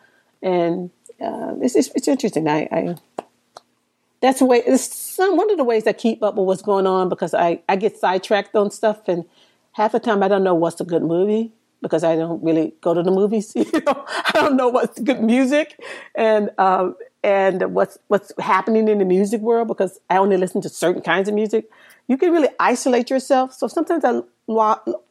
and 0.41 0.89
uh, 1.21 1.53
it's, 1.61 1.75
it's, 1.75 1.91
it's 1.93 2.07
interesting. 2.07 2.47
I, 2.47 2.67
I 2.71 2.95
that's 4.21 4.39
the 4.39 4.45
way 4.45 4.63
it's 4.65 4.91
some 4.95 5.37
one 5.37 5.51
of 5.51 5.57
the 5.57 5.63
ways 5.63 5.85
I 5.85 5.93
keep 5.93 6.23
up 6.23 6.33
with 6.33 6.47
what's 6.47 6.63
going 6.63 6.87
on 6.87 7.09
because 7.09 7.35
I, 7.35 7.61
I 7.69 7.75
get 7.75 7.95
sidetracked 7.95 8.55
on 8.55 8.71
stuff 8.71 9.07
and 9.07 9.25
half 9.73 9.91
the 9.91 9.99
time 9.99 10.23
I 10.23 10.27
don't 10.27 10.43
know 10.43 10.55
what's 10.55 10.81
a 10.81 10.83
good 10.83 11.03
movie 11.03 11.51
because 11.83 12.03
I 12.03 12.15
don't 12.15 12.43
really 12.43 12.73
go 12.81 12.95
to 12.95 13.03
the 13.03 13.11
movies. 13.11 13.53
You 13.55 13.81
know, 13.85 14.03
I 14.07 14.31
don't 14.33 14.55
know 14.55 14.69
what's 14.69 14.99
good 14.99 15.21
music 15.21 15.79
and 16.15 16.49
um, 16.57 16.95
and 17.23 17.75
what's 17.75 17.99
what's 18.07 18.31
happening 18.39 18.87
in 18.87 18.97
the 18.97 19.05
music 19.05 19.41
world 19.41 19.67
because 19.67 19.99
I 20.09 20.17
only 20.17 20.37
listen 20.37 20.61
to 20.61 20.69
certain 20.69 21.03
kinds 21.03 21.29
of 21.29 21.35
music. 21.35 21.69
You 22.07 22.17
can 22.17 22.31
really 22.31 22.49
isolate 22.59 23.09
yourself. 23.09 23.53
So 23.53 23.67
sometimes 23.67 24.05
I 24.05 24.21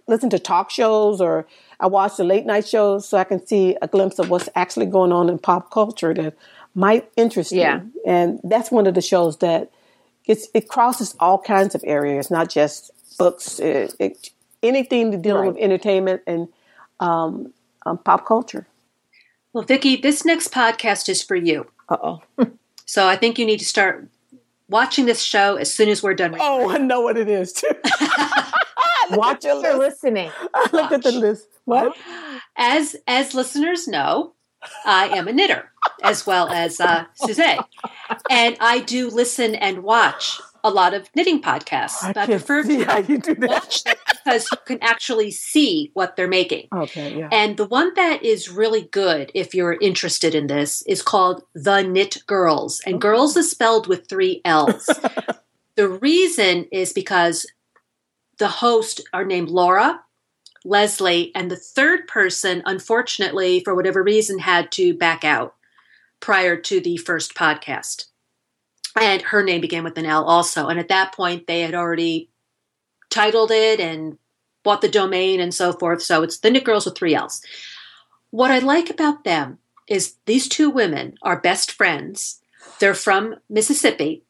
listen 0.07 0.31
to 0.31 0.39
talk 0.39 0.71
shows 0.71 1.21
or 1.21 1.47
I 1.79 1.87
watch 1.87 2.17
the 2.17 2.25
late 2.25 2.47
night 2.47 2.67
shows 2.67 3.09
so 3.09 3.19
I 3.19 3.25
can 3.25 3.47
see 3.47 3.77
a 3.83 3.89
glimpse 3.89 4.19
of 4.19 4.31
what's 4.31 4.49
actually 4.55 4.87
going 4.87 5.13
on 5.13 5.29
in 5.29 5.39
pop 5.39 5.71
culture 5.71 6.15
that 6.15 6.37
might 6.75 7.11
interest 7.17 7.53
yeah. 7.53 7.81
you. 7.81 8.03
And 8.07 8.41
that's 8.45 8.71
one 8.71 8.87
of 8.87 8.95
the 8.95 9.03
shows 9.03 9.39
that 9.39 9.71
it's, 10.25 10.49
it 10.55 10.69
crosses 10.69 11.15
all 11.21 11.39
kinds 11.39 11.75
of 11.75 11.85
areas, 11.87 12.31
not 12.31 12.49
just 12.49 12.91
books, 13.19 13.59
it, 13.59 13.95
it, 13.99 14.31
anything 14.63 15.11
to 15.13 15.19
deal 15.19 15.39
right. 15.39 15.49
with 15.49 15.57
entertainment 15.59 16.23
and 16.27 16.49
um, 17.01 17.53
um, 17.85 17.99
pop 17.99 18.27
culture. 18.27 18.67
Well, 19.53 19.65
Vicki, 19.65 19.97
this 19.97 20.25
next 20.25 20.53
podcast 20.53 21.09
is 21.09 21.23
for 21.23 21.37
you. 21.37 21.67
Uh 21.89 21.97
oh. 22.03 22.23
so 22.87 23.07
I 23.07 23.17
think 23.17 23.39
you 23.39 23.47
need 23.47 23.59
to 23.59 23.65
start 23.65 24.09
watching 24.69 25.07
this 25.07 25.23
show 25.23 25.57
as 25.57 25.73
soon 25.73 25.89
as 25.89 26.03
we're 26.03 26.15
done. 26.15 26.37
Oh, 26.39 26.71
I 26.71 26.79
know 26.79 27.01
what 27.01 27.17
it 27.17 27.29
is 27.29 27.53
too. 27.53 27.69
Watch 29.11 29.45
it. 29.45 29.63
You're 29.63 29.79
listening. 29.79 30.31
I 30.55 30.69
look 30.73 30.93
at 30.93 31.03
the 31.03 31.13
list. 31.13 31.49
What? 31.65 31.97
As 32.57 32.97
as 33.07 33.35
listeners 33.35 33.87
know, 33.87 34.35
I 34.85 35.09
am 35.09 35.29
a 35.29 35.33
knitter 35.33 35.71
as 36.03 36.27
well 36.27 36.49
as 36.49 36.81
uh, 36.81 37.05
Suzette, 37.15 37.65
and 38.31 38.57
I 38.61 38.81
do 38.81 39.09
listen 39.09 39.55
and 39.55 39.83
watch 39.83 40.41
a 40.67 40.71
lot 40.71 40.95
of 40.95 41.09
knitting 41.15 41.41
podcasts. 41.41 42.03
I, 42.03 42.13
I 42.23 42.27
prefer 42.27 42.65
to 42.65 42.85
watch 43.39 43.85
them 43.85 43.95
because 44.09 44.49
you 44.51 44.59
can 44.65 44.79
actually 44.83 45.31
see 45.31 45.91
what 45.95 46.17
they're 46.17 46.27
making. 46.27 46.69
Okay, 46.75 47.17
yeah. 47.17 47.29
And 47.31 47.57
the 47.57 47.67
one 47.67 47.95
that 47.95 48.25
is 48.25 48.51
really 48.51 48.83
good, 48.83 49.31
if 49.35 49.55
you're 49.55 49.79
interested 49.81 50.35
in 50.35 50.49
this, 50.49 50.83
is 50.83 51.03
called 51.03 51.45
The 51.55 51.83
Knit 51.83 52.27
Girls, 52.27 52.83
and 52.85 53.01
girls 53.01 53.37
is 53.37 53.51
spelled 53.51 53.87
with 53.87 54.09
three 54.09 54.41
L's. 54.45 54.87
the 55.77 55.89
reason 55.89 56.67
is 56.73 56.93
because 56.93 57.47
the 58.39 58.49
hosts 58.49 59.01
are 59.13 59.25
named 59.25 59.49
Laura, 59.49 60.01
Leslie, 60.65 61.31
and 61.35 61.49
the 61.51 61.57
third 61.57 62.09
person, 62.09 62.63
unfortunately, 62.67 63.61
for 63.61 63.75
whatever 63.75 64.03
reason, 64.03 64.41
had 64.41 64.73
to 64.73 64.95
back 64.95 65.25
out 65.25 65.55
prior 66.19 66.57
to 66.57 66.81
the 66.81 66.97
first 66.97 67.35
podcast. 67.35 68.07
And 68.97 69.23
her 69.23 69.43
name 69.43 69.61
began 69.61 69.85
with 69.85 69.99
an 69.99 70.07
L 70.07 70.25
also. 70.25 70.69
And 70.69 70.81
at 70.81 70.89
that 70.89 71.15
point, 71.15 71.47
they 71.47 71.61
had 71.61 71.75
already 71.75 72.31
titled 73.11 73.51
it 73.51 73.79
and 73.79 74.19
bought 74.65 74.81
the 74.81 74.89
domain 74.89 75.41
and 75.41 75.55
so 75.55 75.73
forth. 75.73 76.03
So 76.03 76.23
it's 76.23 76.39
the 76.39 76.51
Knit 76.51 76.65
Girls 76.65 76.87
with 76.87 76.97
three 76.97 77.15
L's. 77.15 77.41
What 78.31 78.51
I 78.51 78.59
like 78.59 78.91
about 78.91 79.25
them 79.25 79.59
is 79.87 80.17
these 80.27 80.49
two 80.49 80.71
women 80.71 81.15
are 81.23 81.41
best 81.41 81.71
friends. 81.71 82.41
They're 82.81 82.95
from 82.95 83.37
Mississippi, 83.49 84.25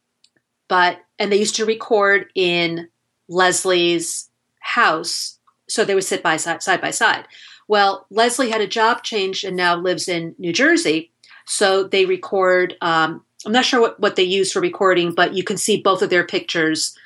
but 0.68 0.98
and 1.18 1.32
they 1.32 1.38
used 1.38 1.56
to 1.56 1.64
record 1.64 2.30
in 2.34 2.88
Leslie's 3.28 4.28
house, 4.60 5.38
so 5.68 5.84
they 5.84 5.94
would 5.94 6.04
sit 6.04 6.22
by 6.22 6.36
side, 6.36 6.62
side 6.62 6.80
by 6.80 6.90
side. 6.90 7.26
Well, 7.66 8.06
Leslie 8.10 8.50
had 8.50 8.60
a 8.60 8.66
job 8.66 9.02
change 9.02 9.42
and 9.42 9.56
now 9.56 9.76
lives 9.76 10.08
in 10.08 10.34
New 10.38 10.52
Jersey, 10.52 11.12
so 11.46 11.84
they 11.84 12.04
record. 12.04 12.76
Um, 12.80 13.24
I'm 13.46 13.52
not 13.52 13.64
sure 13.64 13.80
what, 13.80 14.00
what 14.00 14.16
they 14.16 14.24
use 14.24 14.52
for 14.52 14.60
recording, 14.60 15.14
but 15.14 15.34
you 15.34 15.44
can 15.44 15.56
see 15.56 15.80
both 15.80 16.02
of 16.02 16.10
their 16.10 16.24
pictures 16.24 16.98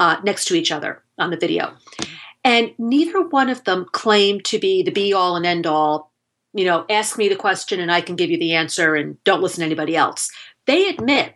uh, 0.00 0.16
next 0.24 0.46
to 0.46 0.54
each 0.54 0.72
other 0.72 1.02
on 1.16 1.30
the 1.30 1.36
video. 1.36 1.74
And 2.44 2.72
neither 2.76 3.22
one 3.22 3.48
of 3.48 3.64
them 3.64 3.86
claim 3.92 4.40
to 4.42 4.58
be 4.58 4.82
the 4.82 4.90
be 4.90 5.12
all 5.12 5.36
and 5.36 5.46
end 5.46 5.66
all. 5.66 6.12
You 6.52 6.64
know, 6.64 6.84
ask 6.90 7.16
me 7.16 7.28
the 7.28 7.36
question 7.36 7.80
and 7.80 7.90
I 7.90 8.00
can 8.00 8.16
give 8.16 8.30
you 8.30 8.38
the 8.38 8.54
answer 8.54 8.94
and 8.94 9.22
don't 9.24 9.42
listen 9.42 9.60
to 9.60 9.66
anybody 9.66 9.96
else. 9.96 10.30
They 10.66 10.88
admit 10.88 11.34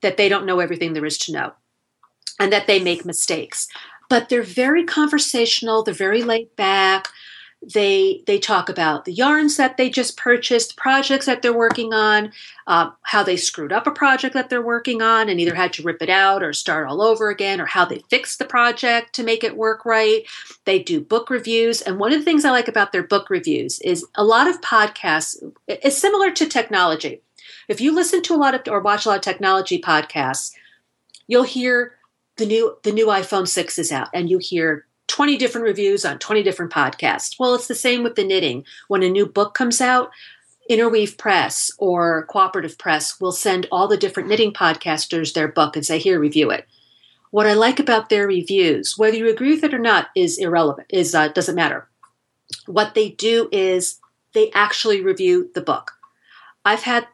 that 0.00 0.16
they 0.16 0.28
don't 0.28 0.46
know 0.46 0.60
everything 0.60 0.94
there 0.94 1.04
is 1.04 1.18
to 1.18 1.32
know 1.32 1.52
and 2.38 2.52
that 2.52 2.66
they 2.66 2.80
make 2.80 3.04
mistakes. 3.04 3.68
But 4.08 4.28
they're 4.28 4.42
very 4.42 4.84
conversational, 4.84 5.82
they're 5.82 5.94
very 5.94 6.22
laid 6.22 6.56
back. 6.56 7.08
They 7.62 8.22
they 8.26 8.38
talk 8.38 8.70
about 8.70 9.04
the 9.04 9.12
yarns 9.12 9.58
that 9.58 9.76
they 9.76 9.90
just 9.90 10.16
purchased, 10.16 10.76
projects 10.76 11.26
that 11.26 11.42
they're 11.42 11.52
working 11.52 11.92
on, 11.92 12.32
uh, 12.66 12.90
how 13.02 13.22
they 13.22 13.36
screwed 13.36 13.72
up 13.72 13.86
a 13.86 13.90
project 13.90 14.32
that 14.32 14.48
they're 14.48 14.62
working 14.62 15.02
on 15.02 15.28
and 15.28 15.38
either 15.38 15.54
had 15.54 15.74
to 15.74 15.82
rip 15.82 16.00
it 16.00 16.08
out 16.08 16.42
or 16.42 16.54
start 16.54 16.88
all 16.88 17.02
over 17.02 17.28
again, 17.28 17.60
or 17.60 17.66
how 17.66 17.84
they 17.84 18.02
fixed 18.08 18.38
the 18.38 18.46
project 18.46 19.14
to 19.14 19.22
make 19.22 19.44
it 19.44 19.58
work 19.58 19.84
right. 19.84 20.22
They 20.64 20.78
do 20.78 21.02
book 21.02 21.28
reviews, 21.28 21.82
and 21.82 21.98
one 21.98 22.12
of 22.12 22.18
the 22.18 22.24
things 22.24 22.46
I 22.46 22.50
like 22.50 22.68
about 22.68 22.92
their 22.92 23.02
book 23.02 23.28
reviews 23.28 23.78
is 23.80 24.06
a 24.14 24.24
lot 24.24 24.48
of 24.48 24.62
podcasts. 24.62 25.36
It's 25.68 25.98
similar 25.98 26.30
to 26.30 26.46
technology. 26.46 27.20
If 27.68 27.80
you 27.80 27.94
listen 27.94 28.22
to 28.22 28.34
a 28.34 28.36
lot 28.36 28.54
of 28.54 28.62
or 28.68 28.80
watch 28.80 29.04
a 29.04 29.10
lot 29.10 29.18
of 29.18 29.22
technology 29.22 29.80
podcasts, 29.80 30.52
you'll 31.28 31.44
hear 31.44 31.96
the 32.36 32.46
new 32.46 32.78
the 32.82 32.92
new 32.92 33.06
iPhone 33.06 33.46
6 33.46 33.78
is 33.78 33.92
out 33.92 34.08
and 34.12 34.28
you 34.28 34.38
hear 34.38 34.86
20 35.10 35.36
different 35.36 35.66
reviews 35.66 36.04
on 36.04 36.18
20 36.18 36.42
different 36.42 36.72
podcasts. 36.72 37.34
Well, 37.38 37.54
it's 37.54 37.66
the 37.66 37.74
same 37.74 38.04
with 38.04 38.14
the 38.14 38.24
knitting. 38.24 38.64
When 38.88 39.02
a 39.02 39.10
new 39.10 39.26
book 39.26 39.54
comes 39.54 39.80
out, 39.80 40.10
Interweave 40.68 41.18
Press 41.18 41.72
or 41.78 42.26
Cooperative 42.26 42.78
Press 42.78 43.20
will 43.20 43.32
send 43.32 43.66
all 43.72 43.88
the 43.88 43.96
different 43.96 44.28
knitting 44.28 44.52
podcasters 44.52 45.34
their 45.34 45.48
book 45.48 45.74
and 45.74 45.84
say, 45.84 45.98
"Here, 45.98 46.20
review 46.20 46.50
it." 46.50 46.68
What 47.32 47.48
I 47.48 47.54
like 47.54 47.80
about 47.80 48.08
their 48.08 48.28
reviews, 48.28 48.96
whether 48.96 49.16
you 49.16 49.28
agree 49.28 49.50
with 49.54 49.64
it 49.64 49.74
or 49.74 49.80
not, 49.80 50.10
is 50.14 50.38
irrelevant. 50.38 50.86
Is 50.90 51.12
uh, 51.12 51.28
doesn't 51.28 51.56
matter. 51.56 51.88
What 52.66 52.94
they 52.94 53.10
do 53.10 53.48
is 53.50 53.98
they 54.32 54.52
actually 54.52 55.00
review 55.00 55.50
the 55.54 55.60
book. 55.60 55.92
I've 56.64 56.82
had 56.82 57.08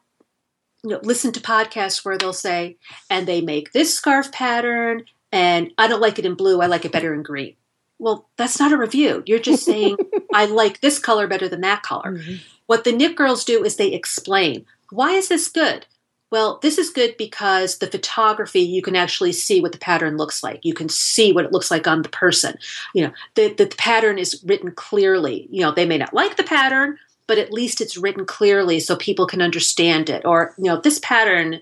you 0.85 0.91
know, 0.91 1.01
listen 1.03 1.33
to 1.33 1.41
podcasts 1.41 2.05
where 2.05 2.19
they'll 2.19 2.35
say, 2.35 2.77
and 3.09 3.27
they 3.27 3.41
make 3.41 3.73
this 3.73 3.95
scarf 3.95 4.31
pattern, 4.33 5.05
and 5.33 5.73
I 5.79 5.89
don't 5.89 6.03
like 6.03 6.19
it 6.19 6.27
in 6.27 6.35
blue, 6.35 6.61
I 6.61 6.67
like 6.67 6.85
it 6.85 6.93
better 6.93 7.15
in 7.15 7.23
green. 7.23 7.57
Well, 7.99 8.29
that's 8.37 8.59
not 8.59 8.73
a 8.73 8.77
review. 8.77 9.23
You're 9.27 9.39
just 9.39 9.65
saying, 9.65 9.97
I 10.35 10.47
like 10.47 10.81
this 10.81 10.99
color 10.99 11.27
better 11.27 11.49
than 11.49 11.63
that 11.63 11.83
color. 11.83 12.13
Mm-hmm. 12.13 12.35
What 12.67 12.85
the 12.85 12.93
knit 12.93 13.17
girls 13.17 13.45
do 13.45 13.65
is 13.65 13.77
they 13.77 13.93
explain 13.93 14.67
why 14.91 15.13
is 15.13 15.29
this 15.29 15.49
good? 15.49 15.87
Well, 16.31 16.59
this 16.61 16.79
is 16.79 16.91
good 16.91 17.17
because 17.17 17.79
the 17.79 17.87
photography, 17.87 18.61
you 18.61 18.83
can 18.83 18.97
actually 18.97 19.33
see 19.33 19.61
what 19.61 19.73
the 19.73 19.79
pattern 19.79 20.17
looks 20.17 20.43
like. 20.43 20.65
You 20.65 20.75
can 20.75 20.89
see 20.89 21.33
what 21.33 21.45
it 21.45 21.53
looks 21.53 21.71
like 21.71 21.87
on 21.87 22.03
the 22.03 22.09
person. 22.09 22.59
You 22.95 23.05
know, 23.05 23.13
the, 23.35 23.55
the 23.55 23.67
pattern 23.79 24.19
is 24.19 24.43
written 24.45 24.73
clearly. 24.73 25.49
You 25.51 25.63
know, 25.63 25.73
they 25.73 25.87
may 25.87 25.99
not 25.99 26.15
like 26.15 26.37
the 26.37 26.43
pattern, 26.43 26.99
but 27.27 27.39
at 27.39 27.53
least 27.53 27.81
it's 27.81 27.97
written 27.97 28.27
clearly 28.27 28.81
so 28.81 28.97
people 28.97 29.27
can 29.27 29.41
understand 29.41 30.11
it. 30.11 30.25
Or, 30.25 30.55
you 30.59 30.65
know, 30.65 30.81
this 30.81 30.99
pattern 30.99 31.61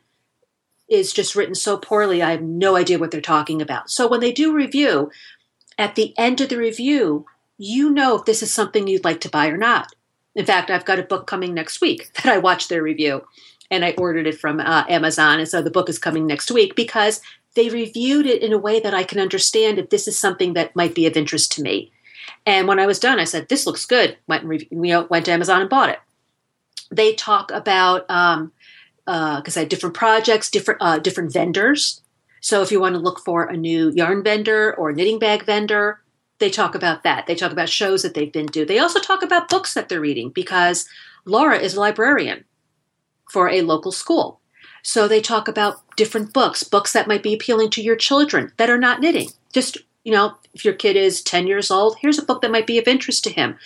is 0.88 1.12
just 1.12 1.34
written 1.34 1.54
so 1.54 1.76
poorly, 1.76 2.22
I 2.22 2.30
have 2.32 2.42
no 2.42 2.76
idea 2.76 2.98
what 2.98 3.10
they're 3.10 3.20
talking 3.20 3.62
about. 3.62 3.90
So 3.90 4.06
when 4.06 4.20
they 4.20 4.32
do 4.32 4.54
review, 4.54 5.10
at 5.78 5.94
the 5.94 6.16
end 6.18 6.40
of 6.40 6.48
the 6.48 6.58
review, 6.58 7.26
you 7.58 7.90
know 7.90 8.16
if 8.16 8.24
this 8.24 8.42
is 8.42 8.52
something 8.52 8.86
you'd 8.86 9.04
like 9.04 9.20
to 9.22 9.28
buy 9.28 9.48
or 9.48 9.56
not. 9.56 9.94
In 10.34 10.44
fact, 10.44 10.70
I've 10.70 10.84
got 10.84 10.98
a 10.98 11.04
book 11.04 11.26
coming 11.26 11.54
next 11.54 11.80
week 11.80 12.12
that 12.14 12.26
I 12.26 12.38
watched 12.38 12.68
their 12.68 12.82
review 12.82 13.24
and 13.70 13.84
I 13.84 13.92
ordered 13.92 14.26
it 14.26 14.38
from 14.38 14.60
uh, 14.60 14.84
Amazon. 14.88 15.38
And 15.38 15.48
so 15.48 15.62
the 15.62 15.70
book 15.70 15.88
is 15.88 15.98
coming 15.98 16.26
next 16.26 16.50
week 16.50 16.74
because 16.74 17.20
they 17.54 17.68
reviewed 17.68 18.26
it 18.26 18.42
in 18.42 18.52
a 18.52 18.58
way 18.58 18.80
that 18.80 18.94
I 18.94 19.04
can 19.04 19.20
understand 19.20 19.78
if 19.78 19.90
this 19.90 20.08
is 20.08 20.18
something 20.18 20.54
that 20.54 20.74
might 20.74 20.94
be 20.94 21.06
of 21.06 21.16
interest 21.16 21.52
to 21.52 21.62
me. 21.62 21.92
And 22.46 22.68
when 22.68 22.78
I 22.78 22.86
was 22.86 22.98
done, 22.98 23.20
I 23.20 23.24
said, 23.24 23.48
"This 23.48 23.66
looks 23.66 23.86
good." 23.86 24.16
Went 24.26 24.42
and 24.42 24.50
re- 24.50 24.68
you 24.70 24.78
know, 24.78 25.06
went 25.08 25.26
to 25.26 25.32
Amazon 25.32 25.60
and 25.60 25.70
bought 25.70 25.90
it. 25.90 26.00
They 26.90 27.14
talk 27.14 27.50
about 27.50 28.08
um, 28.10 28.52
because 29.06 29.56
uh, 29.56 29.60
I 29.60 29.62
had 29.62 29.68
different 29.68 29.94
projects, 29.94 30.50
different 30.50 30.82
uh, 30.82 30.98
different 30.98 31.32
vendors. 31.32 32.02
So 32.44 32.60
if 32.60 32.70
you 32.70 32.78
want 32.78 32.94
to 32.94 33.00
look 33.00 33.20
for 33.20 33.46
a 33.46 33.56
new 33.56 33.90
yarn 33.92 34.22
vendor 34.22 34.74
or 34.74 34.92
knitting 34.92 35.18
bag 35.18 35.46
vendor, 35.46 36.02
they 36.40 36.50
talk 36.50 36.74
about 36.74 37.02
that. 37.02 37.26
They 37.26 37.34
talk 37.34 37.52
about 37.52 37.70
shows 37.70 38.02
that 38.02 38.12
they've 38.12 38.30
been 38.30 38.48
to. 38.48 38.66
They 38.66 38.78
also 38.78 39.00
talk 39.00 39.22
about 39.22 39.48
books 39.48 39.72
that 39.72 39.88
they're 39.88 39.98
reading 39.98 40.28
because 40.28 40.86
Laura 41.24 41.56
is 41.56 41.72
a 41.72 41.80
librarian 41.80 42.44
for 43.30 43.48
a 43.48 43.62
local 43.62 43.92
school. 43.92 44.42
So 44.82 45.08
they 45.08 45.22
talk 45.22 45.48
about 45.48 45.76
different 45.96 46.34
books, 46.34 46.62
books 46.62 46.92
that 46.92 47.08
might 47.08 47.22
be 47.22 47.32
appealing 47.32 47.70
to 47.70 47.82
your 47.82 47.96
children 47.96 48.52
that 48.58 48.68
are 48.68 48.76
not 48.76 49.00
knitting. 49.00 49.30
Just 49.54 49.78
you 50.04 50.12
know, 50.12 50.36
if 50.52 50.66
your 50.66 50.74
kid 50.74 50.96
is 50.96 51.22
10 51.22 51.46
years 51.46 51.70
old, 51.70 51.96
here's 51.98 52.18
a 52.18 52.26
book 52.26 52.42
that 52.42 52.50
might 52.50 52.66
be 52.66 52.78
of 52.78 52.86
interest 52.86 53.24
to 53.24 53.30
him. 53.30 53.56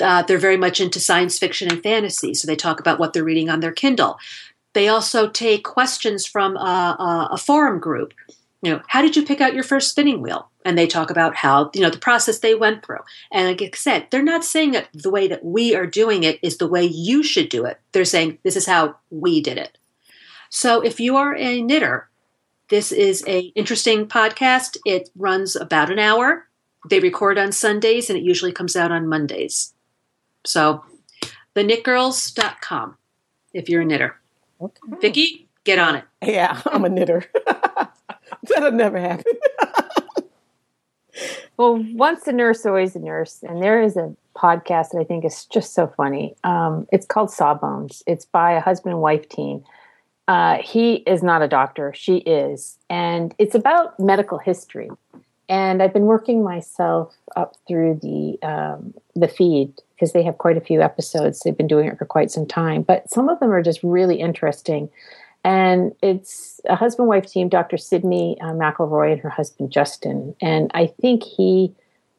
Uh, 0.00 0.22
they're 0.22 0.38
very 0.38 0.56
much 0.56 0.80
into 0.80 0.98
science 0.98 1.38
fiction 1.38 1.70
and 1.70 1.82
fantasy, 1.82 2.32
so 2.32 2.46
they 2.46 2.56
talk 2.56 2.80
about 2.80 2.98
what 2.98 3.12
they're 3.12 3.24
reading 3.24 3.50
on 3.50 3.60
their 3.60 3.72
Kindle. 3.72 4.18
They 4.72 4.88
also 4.88 5.28
take 5.28 5.64
questions 5.64 6.26
from 6.26 6.56
a, 6.56 7.28
a, 7.32 7.36
forum 7.36 7.80
group. 7.80 8.14
You 8.62 8.72
know, 8.72 8.82
how 8.86 9.02
did 9.02 9.16
you 9.16 9.24
pick 9.24 9.40
out 9.40 9.54
your 9.54 9.64
first 9.64 9.90
spinning 9.90 10.22
wheel? 10.22 10.48
And 10.64 10.76
they 10.76 10.86
talk 10.86 11.10
about 11.10 11.34
how, 11.34 11.70
you 11.74 11.80
know, 11.80 11.90
the 11.90 11.98
process 11.98 12.38
they 12.38 12.54
went 12.54 12.84
through. 12.84 13.00
And 13.32 13.48
like 13.48 13.62
I 13.62 13.70
said, 13.74 14.06
they're 14.10 14.22
not 14.22 14.44
saying 14.44 14.72
that 14.72 14.88
the 14.92 15.10
way 15.10 15.26
that 15.28 15.44
we 15.44 15.74
are 15.74 15.86
doing 15.86 16.22
it 16.22 16.38
is 16.42 16.58
the 16.58 16.68
way 16.68 16.84
you 16.84 17.22
should 17.22 17.48
do 17.48 17.64
it. 17.64 17.80
They're 17.92 18.04
saying 18.04 18.38
this 18.42 18.56
is 18.56 18.66
how 18.66 18.96
we 19.10 19.40
did 19.40 19.58
it. 19.58 19.78
So 20.50 20.82
if 20.82 21.00
you 21.00 21.16
are 21.16 21.34
a 21.34 21.62
knitter 21.62 22.10
this 22.70 22.92
is 22.92 23.24
a 23.26 23.40
interesting 23.56 24.06
podcast. 24.06 24.78
It 24.86 25.10
runs 25.16 25.56
about 25.56 25.90
an 25.90 25.98
hour. 25.98 26.46
they 26.88 27.00
record 27.00 27.36
on 27.36 27.52
Sundays 27.52 28.08
and 28.08 28.18
it 28.18 28.22
usually 28.22 28.52
comes 28.52 28.76
out 28.76 28.92
on 28.92 29.08
Mondays. 29.08 29.74
So, 30.46 30.84
theknitgirls.com 31.54 32.96
if 33.52 33.68
you're 33.68 33.82
a 33.82 33.84
knitter. 33.84 34.19
Okay. 34.60 34.80
Vicki, 35.00 35.48
get 35.64 35.78
on 35.78 35.96
it. 35.96 36.04
Yeah, 36.22 36.60
I'm 36.66 36.84
a 36.84 36.88
knitter. 36.88 37.24
That'll 38.48 38.72
never 38.72 38.98
happen. 38.98 39.32
Well, 41.56 41.84
once 41.92 42.26
a 42.26 42.32
nurse, 42.32 42.64
always 42.64 42.96
a 42.96 43.00
nurse. 43.00 43.42
And 43.46 43.62
there 43.62 43.82
is 43.82 43.94
a 43.94 44.16
podcast 44.34 44.92
that 44.92 45.00
I 45.00 45.04
think 45.04 45.26
is 45.26 45.44
just 45.44 45.74
so 45.74 45.88
funny. 45.88 46.34
Um, 46.42 46.86
it's 46.90 47.04
called 47.04 47.30
Sawbones. 47.30 48.02
It's 48.06 48.24
by 48.24 48.52
a 48.52 48.60
husband 48.62 48.94
and 48.94 49.02
wife 49.02 49.28
team. 49.28 49.62
Uh, 50.26 50.56
he 50.62 50.94
is 51.06 51.22
not 51.22 51.42
a 51.42 51.48
doctor, 51.48 51.92
she 51.94 52.16
is. 52.18 52.78
And 52.88 53.34
it's 53.36 53.54
about 53.54 54.00
medical 54.00 54.38
history. 54.38 54.88
And 55.50 55.82
I've 55.82 55.92
been 55.92 56.04
working 56.04 56.44
myself 56.44 57.12
up 57.34 57.56
through 57.66 57.98
the 58.00 58.38
um, 58.48 58.94
the 59.16 59.26
feed 59.26 59.74
because 59.92 60.12
they 60.12 60.22
have 60.22 60.38
quite 60.38 60.56
a 60.56 60.60
few 60.60 60.80
episodes. 60.80 61.40
They've 61.40 61.56
been 61.56 61.66
doing 61.66 61.88
it 61.88 61.98
for 61.98 62.06
quite 62.06 62.30
some 62.30 62.46
time, 62.46 62.82
but 62.82 63.10
some 63.10 63.28
of 63.28 63.40
them 63.40 63.50
are 63.50 63.60
just 63.60 63.82
really 63.82 64.20
interesting. 64.20 64.88
And 65.42 65.92
it's 66.02 66.60
a 66.66 66.76
husband 66.76 67.08
wife 67.08 67.26
team, 67.26 67.48
Dr. 67.48 67.76
Sydnee 67.76 68.36
uh, 68.40 68.52
McElroy 68.52 69.12
and 69.12 69.20
her 69.22 69.28
husband 69.28 69.72
Justin. 69.72 70.36
And 70.40 70.70
I 70.72 70.86
think 70.86 71.24
he 71.24 71.74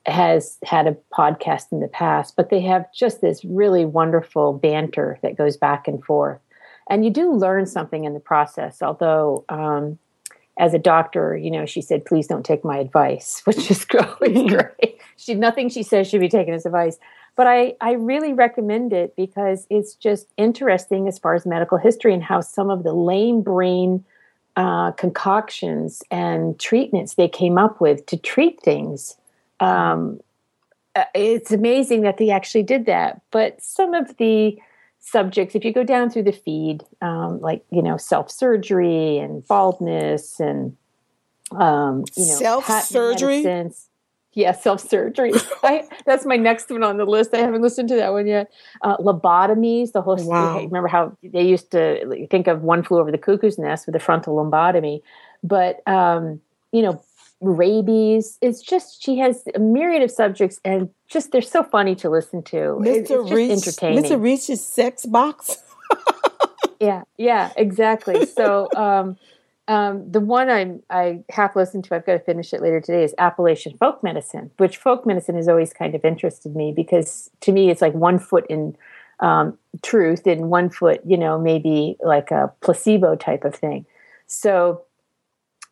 has 0.06 0.58
had 0.66 0.86
a 0.88 0.98
podcast 1.14 1.72
in 1.72 1.80
the 1.80 1.88
past, 1.88 2.36
but 2.36 2.50
they 2.50 2.60
have 2.62 2.92
just 2.94 3.22
this 3.22 3.46
really 3.46 3.86
wonderful 3.86 4.52
banter 4.52 5.20
that 5.22 5.38
goes 5.38 5.56
back 5.56 5.88
and 5.88 6.04
forth. 6.04 6.42
And 6.90 7.06
you 7.06 7.12
do 7.12 7.32
learn 7.34 7.66
something 7.66 8.04
in 8.04 8.14
the 8.14 8.20
process, 8.20 8.82
although. 8.82 9.46
Um, 9.48 10.00
as 10.58 10.74
a 10.74 10.80
doctor, 10.80 11.36
you 11.36 11.50
know, 11.50 11.66
she 11.66 11.82
said, 11.82 12.06
please 12.06 12.28
don't 12.28 12.46
take 12.46 12.64
my 12.64 12.78
advice, 12.78 13.42
which 13.46 13.72
is 13.72 13.86
always 14.00 14.52
great. 14.52 15.00
She 15.18 15.34
nothing 15.36 15.70
she 15.70 15.84
says 15.84 16.10
should 16.10 16.22
be 16.22 16.30
taken 16.30 16.54
as 16.54 16.66
advice. 16.66 16.98
But 17.36 17.48
I, 17.48 17.76
I 17.80 17.94
really 17.94 18.34
recommend 18.34 18.92
it 18.92 19.16
because 19.16 19.66
it's 19.70 19.96
just 19.96 20.28
interesting 20.38 21.08
as 21.08 21.18
far 21.18 21.34
as 21.34 21.46
medical 21.46 21.78
history 21.78 22.14
and 22.14 22.22
how 22.22 22.42
some 22.42 22.70
of 22.70 22.84
the 22.84 22.94
lame 22.94 23.42
brain 23.42 24.04
uh, 24.58 24.92
concoctions 24.92 26.04
and 26.12 26.60
treatments 26.60 27.16
they 27.16 27.30
came 27.30 27.58
up 27.58 27.80
with 27.80 28.06
to 28.08 28.18
treat 28.18 28.62
things. 28.62 29.16
Um, 29.62 30.20
uh, 30.94 31.06
it's 31.16 31.52
amazing 31.52 32.02
that 32.02 32.18
they 32.18 32.30
actually 32.30 32.64
did 32.64 32.86
that. 32.86 33.22
But 33.32 33.62
some 33.62 33.94
of 33.94 34.18
the 34.18 34.60
subjects, 35.02 35.56
if 35.56 35.66
you 35.66 35.74
go 35.74 35.84
down 35.84 36.10
through 36.10 36.24
the 36.24 36.32
feed, 36.32 36.84
um, 37.02 37.42
like 37.42 37.66
you 37.72 37.82
know, 37.82 37.98
self 37.98 38.32
surgery 38.32 39.18
and 39.18 39.46
baldness 39.48 40.40
and 40.40 40.78
um, 41.52 42.06
you 42.16 42.28
know, 42.28 42.36
self 42.36 42.66
surgery. 42.84 43.44
Yeah, 44.34 44.54
self 44.54 44.80
surgery. 44.80 45.34
I 45.64 45.84
that's 46.06 46.26
my 46.26 46.38
next 46.38 46.70
one 46.70 46.84
on 46.84 46.96
the 46.96 47.06
list. 47.06 47.34
I 47.34 47.40
haven't 47.40 47.62
listened 47.62 47.90
to 47.90 47.96
that 47.96 48.14
one 48.14 48.28
yet. 48.28 48.50
Uh, 48.82 48.96
lobotomies. 48.98 49.92
The 49.92 50.02
whole. 50.02 50.16
Wow. 50.16 50.60
Remember 50.60 50.88
how 50.88 51.18
they 51.22 51.46
used 51.46 51.72
to 51.72 52.28
think 52.30 52.48
of 52.48 52.62
one 52.62 52.84
flew 52.84 53.00
over 53.00 53.12
the 53.12 53.18
cuckoo's 53.18 53.58
nest 53.58 53.86
with 53.86 53.96
a 53.96 54.00
frontal 54.00 54.36
lobotomy, 54.38 55.02
but 55.44 55.86
um, 55.86 56.40
you 56.72 56.82
know, 56.82 57.04
rabies. 57.42 58.38
It's 58.42 58.62
just 58.62 59.04
she 59.04 59.18
has 59.18 59.44
a 59.54 59.60
myriad 59.60 60.04
of 60.04 60.12
subjects, 60.12 60.60
and 60.64 60.90
just 61.08 61.32
they're 61.32 61.42
so 61.42 61.64
funny 61.64 61.96
to 61.96 62.10
listen 62.10 62.44
to. 62.44 62.56
Mr. 62.56 62.86
it's 62.86 63.10
just 63.10 63.34
Reach, 63.34 63.52
entertaining. 63.52 64.04
Mr. 64.04 64.22
Reach's 64.22 64.66
sex 64.66 65.06
box. 65.06 65.58
Yeah, 66.82 67.04
yeah, 67.16 67.52
exactly. 67.56 68.26
So 68.26 68.68
um, 68.76 69.16
um, 69.68 70.12
the 70.12 70.20
one 70.20 70.50
I'm 70.50 70.82
I 70.90 71.24
half 71.30 71.56
listened 71.56 71.84
to, 71.86 71.96
I've 71.96 72.08
got 72.08 72.14
to 72.14 72.20
finish 72.20 72.54
it 72.54 72.62
later 72.62 72.82
today, 72.82 73.04
is 73.04 73.14
Appalachian 73.20 73.78
folk 73.78 74.02
medicine, 74.02 74.50
which 74.58 74.78
folk 74.78 75.06
medicine 75.06 75.36
has 75.36 75.48
always 75.48 75.74
kind 75.74 75.94
of 75.94 76.04
interested 76.04 76.56
me 76.56 76.74
because 76.76 77.30
to 77.42 77.52
me 77.52 77.70
it's 77.70 77.84
like 77.84 77.94
one 77.94 78.18
foot 78.18 78.48
in 78.50 78.76
um, 79.20 79.60
truth 79.84 80.26
and 80.26 80.50
one 80.50 80.72
foot, 80.72 81.02
you 81.06 81.18
know, 81.18 81.38
maybe 81.38 81.98
like 82.02 82.32
a 82.32 82.52
placebo 82.62 83.16
type 83.16 83.46
of 83.46 83.54
thing. 83.54 83.86
So 84.26 84.82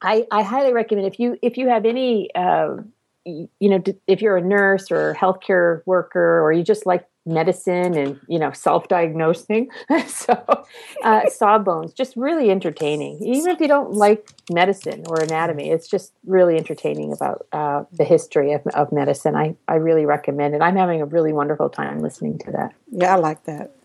I, 0.02 0.26
I 0.32 0.44
highly 0.44 0.74
recommend 0.74 1.08
if 1.08 1.20
you 1.20 1.38
if 1.42 1.58
you 1.58 1.68
have 1.68 1.86
any 1.86 2.30
uh, 2.36 2.78
you 3.26 3.50
know 3.62 3.84
if 4.08 4.22
you're 4.22 4.38
a 4.38 4.42
nurse 4.42 4.92
or 4.92 5.12
a 5.12 5.16
healthcare 5.16 5.82
worker 5.86 6.42
or 6.42 6.52
you 6.52 6.64
just 6.64 6.86
like 6.86 7.06
medicine 7.26 7.96
and 7.96 8.20
you 8.28 8.40
know 8.40 8.52
self-diagnosing 8.52 9.70
so 10.08 10.64
uh, 11.04 11.22
sawbones 11.30 11.94
just 11.94 12.16
really 12.16 12.50
entertaining 12.50 13.22
even 13.22 13.52
if 13.52 13.60
you 13.60 13.68
don't 13.68 13.92
like 13.92 14.32
medicine 14.50 15.04
or 15.08 15.20
anatomy 15.20 15.70
it's 15.70 15.88
just 15.88 16.14
really 16.26 16.58
entertaining 16.58 17.14
about 17.14 17.46
uh, 17.52 17.84
the 17.92 18.04
history 18.06 18.54
of, 18.54 18.66
of 18.68 18.92
medicine 18.92 19.36
I, 19.36 19.56
I 19.68 19.76
really 19.76 20.06
recommend 20.06 20.56
it 20.56 20.62
i'm 20.62 20.78
having 20.78 21.02
a 21.02 21.06
really 21.06 21.34
wonderful 21.34 21.70
time 21.70 22.00
listening 22.00 22.40
to 22.40 22.52
that 22.52 22.74
Yeah, 22.90 23.14
I 23.14 23.18
like 23.18 23.44
that. 23.44 23.76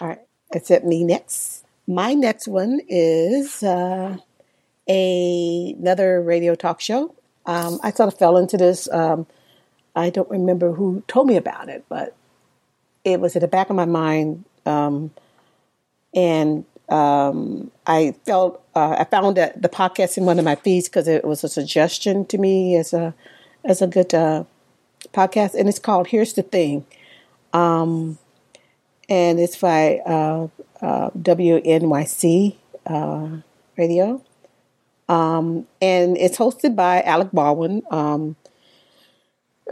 All 0.00 0.08
right, 0.08 0.20
except 0.52 0.84
me 0.84 1.04
next. 1.04 1.64
My 1.86 2.14
next 2.14 2.48
one 2.48 2.80
is 2.88 3.62
uh, 3.62 4.16
a, 4.88 5.74
another 5.78 6.20
radio 6.20 6.54
talk 6.54 6.80
show. 6.80 7.14
Um, 7.46 7.78
I 7.82 7.90
sort 7.90 8.12
of 8.12 8.18
fell 8.18 8.36
into 8.36 8.56
this. 8.56 8.88
Um, 8.90 9.26
I 9.94 10.10
don't 10.10 10.30
remember 10.30 10.72
who 10.72 11.02
told 11.06 11.26
me 11.26 11.36
about 11.36 11.68
it, 11.68 11.84
but 11.88 12.16
it 13.04 13.20
was 13.20 13.36
at 13.36 13.42
the 13.42 13.48
back 13.48 13.70
of 13.70 13.76
my 13.76 13.84
mind, 13.84 14.44
um, 14.66 15.10
and 16.14 16.64
um, 16.88 17.70
I 17.86 18.14
felt 18.24 18.62
uh, 18.74 18.96
I 18.98 19.04
found 19.04 19.36
that 19.36 19.60
the 19.60 19.68
podcast 19.68 20.16
in 20.16 20.24
one 20.24 20.38
of 20.38 20.44
my 20.44 20.56
feeds 20.56 20.88
because 20.88 21.06
it 21.06 21.24
was 21.24 21.44
a 21.44 21.48
suggestion 21.48 22.24
to 22.26 22.38
me 22.38 22.76
as 22.76 22.92
a 22.92 23.14
as 23.64 23.82
a 23.82 23.86
good 23.86 24.14
uh, 24.14 24.44
podcast, 25.12 25.54
and 25.54 25.68
it's 25.68 25.78
called 25.78 26.08
"Here's 26.08 26.32
the 26.32 26.42
Thing." 26.42 26.86
Um, 27.52 28.18
and 29.08 29.38
it's 29.38 29.56
by 29.56 29.98
uh, 29.98 30.48
uh, 30.80 31.10
WNYC 31.10 32.56
uh, 32.86 33.28
Radio. 33.76 34.22
Um, 35.08 35.66
and 35.82 36.16
it's 36.16 36.38
hosted 36.38 36.74
by 36.76 37.02
Alec 37.02 37.28
Baldwin. 37.32 37.82
Um, 37.90 38.36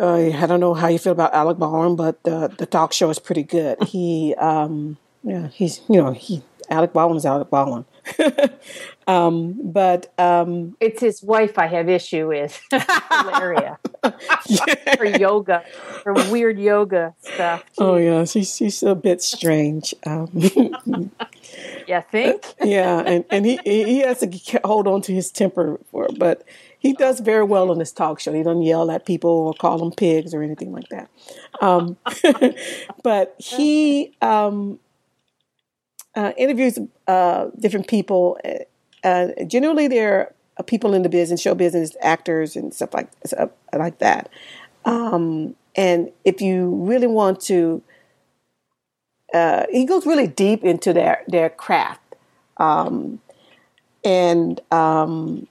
uh, 0.01 0.31
I 0.31 0.47
don't 0.47 0.61
know 0.61 0.75
how 0.75 0.89
you 0.89 0.99
feel 0.99 1.13
about 1.13 1.35
Alec 1.35 1.59
Baldwin, 1.59 1.97
but 1.97 2.23
the 2.23 2.49
the 2.57 2.67
talk 2.67 2.93
show 2.93 3.11
is 3.11 3.19
pretty 3.19 3.43
good. 3.43 3.83
He, 3.85 4.35
um, 4.37 4.97
yeah, 5.23 5.49
he's 5.49 5.81
you 5.89 6.01
know 6.01 6.13
he 6.13 6.43
Alec 6.73 6.95
Baldwin 6.95 7.19
is 7.19 7.27
Alec 7.27 7.51
Baldwin. 7.51 7.85
um, 9.07 9.61
but 9.63 10.13
um, 10.19 10.75
it's 10.81 11.01
his 11.01 11.23
wife 11.23 11.59
i 11.59 11.67
have 11.67 11.89
issue 11.89 12.27
with 12.29 12.61
Hilaria. 13.11 13.79
for 14.97 15.05
yoga 15.05 15.63
for 16.03 16.13
weird 16.31 16.59
yoga 16.59 17.15
stuff 17.21 17.63
oh 17.79 17.97
yeah, 17.97 18.25
she's 18.25 18.57
she's 18.57 18.83
a 18.83 18.97
bit 18.97 19.23
strange. 19.23 19.95
Um, 20.05 20.29
you 21.87 22.03
think 22.11 22.55
yeah, 22.65 23.01
and, 23.07 23.25
and 23.31 23.47
he 23.47 23.61
he 23.65 23.99
has 24.01 24.21
to 24.21 24.61
hold 24.65 24.89
on 24.89 25.03
to 25.03 25.13
his 25.13 25.31
temper 25.31 25.79
for, 25.91 26.09
but 26.19 26.43
he 26.79 26.95
does 26.95 27.21
very 27.21 27.45
well 27.45 27.71
on 27.71 27.79
this 27.79 27.93
talk 27.93 28.19
show. 28.19 28.33
He 28.33 28.43
doesn't 28.43 28.63
yell 28.63 28.91
at 28.91 29.07
people 29.07 29.31
or 29.31 29.55
call 29.55 29.79
them 29.79 29.93
pigs 29.93 30.35
or 30.35 30.43
anything 30.43 30.73
like 30.73 30.89
that. 30.89 31.09
Um, 31.61 31.97
but 33.05 33.37
he 33.39 34.17
um, 34.21 34.81
uh, 36.15 36.33
interviews 36.37 36.79
uh, 37.07 37.47
different 37.59 37.89
people. 37.89 38.39
Uh, 39.05 39.29
generally, 39.47 39.89
they're 39.89 40.35
uh, 40.57 40.63
people 40.63 40.95
in 40.95 41.03
the 41.03 41.09
business, 41.09 41.41
show 41.41 41.55
business, 41.55 41.97
actors, 42.01 42.57
and 42.57 42.75
stuff 42.75 42.93
like 42.95 43.09
stuff 43.25 43.51
like 43.73 43.99
that. 43.99 44.29
Um, 44.85 45.55
and 45.75 46.11
if 46.25 46.41
you 46.41 46.75
really 46.85 47.07
want 47.07 47.41
to, 47.43 47.83
uh, 49.33 49.65
he 49.71 49.85
goes 49.85 50.07
really 50.07 50.27
deep 50.27 50.65
into 50.65 50.93
their 50.93 51.23
their 51.29 51.49
craft. 51.51 52.01
Um, 52.59 53.21
and 54.05 54.61
um, 54.71 55.47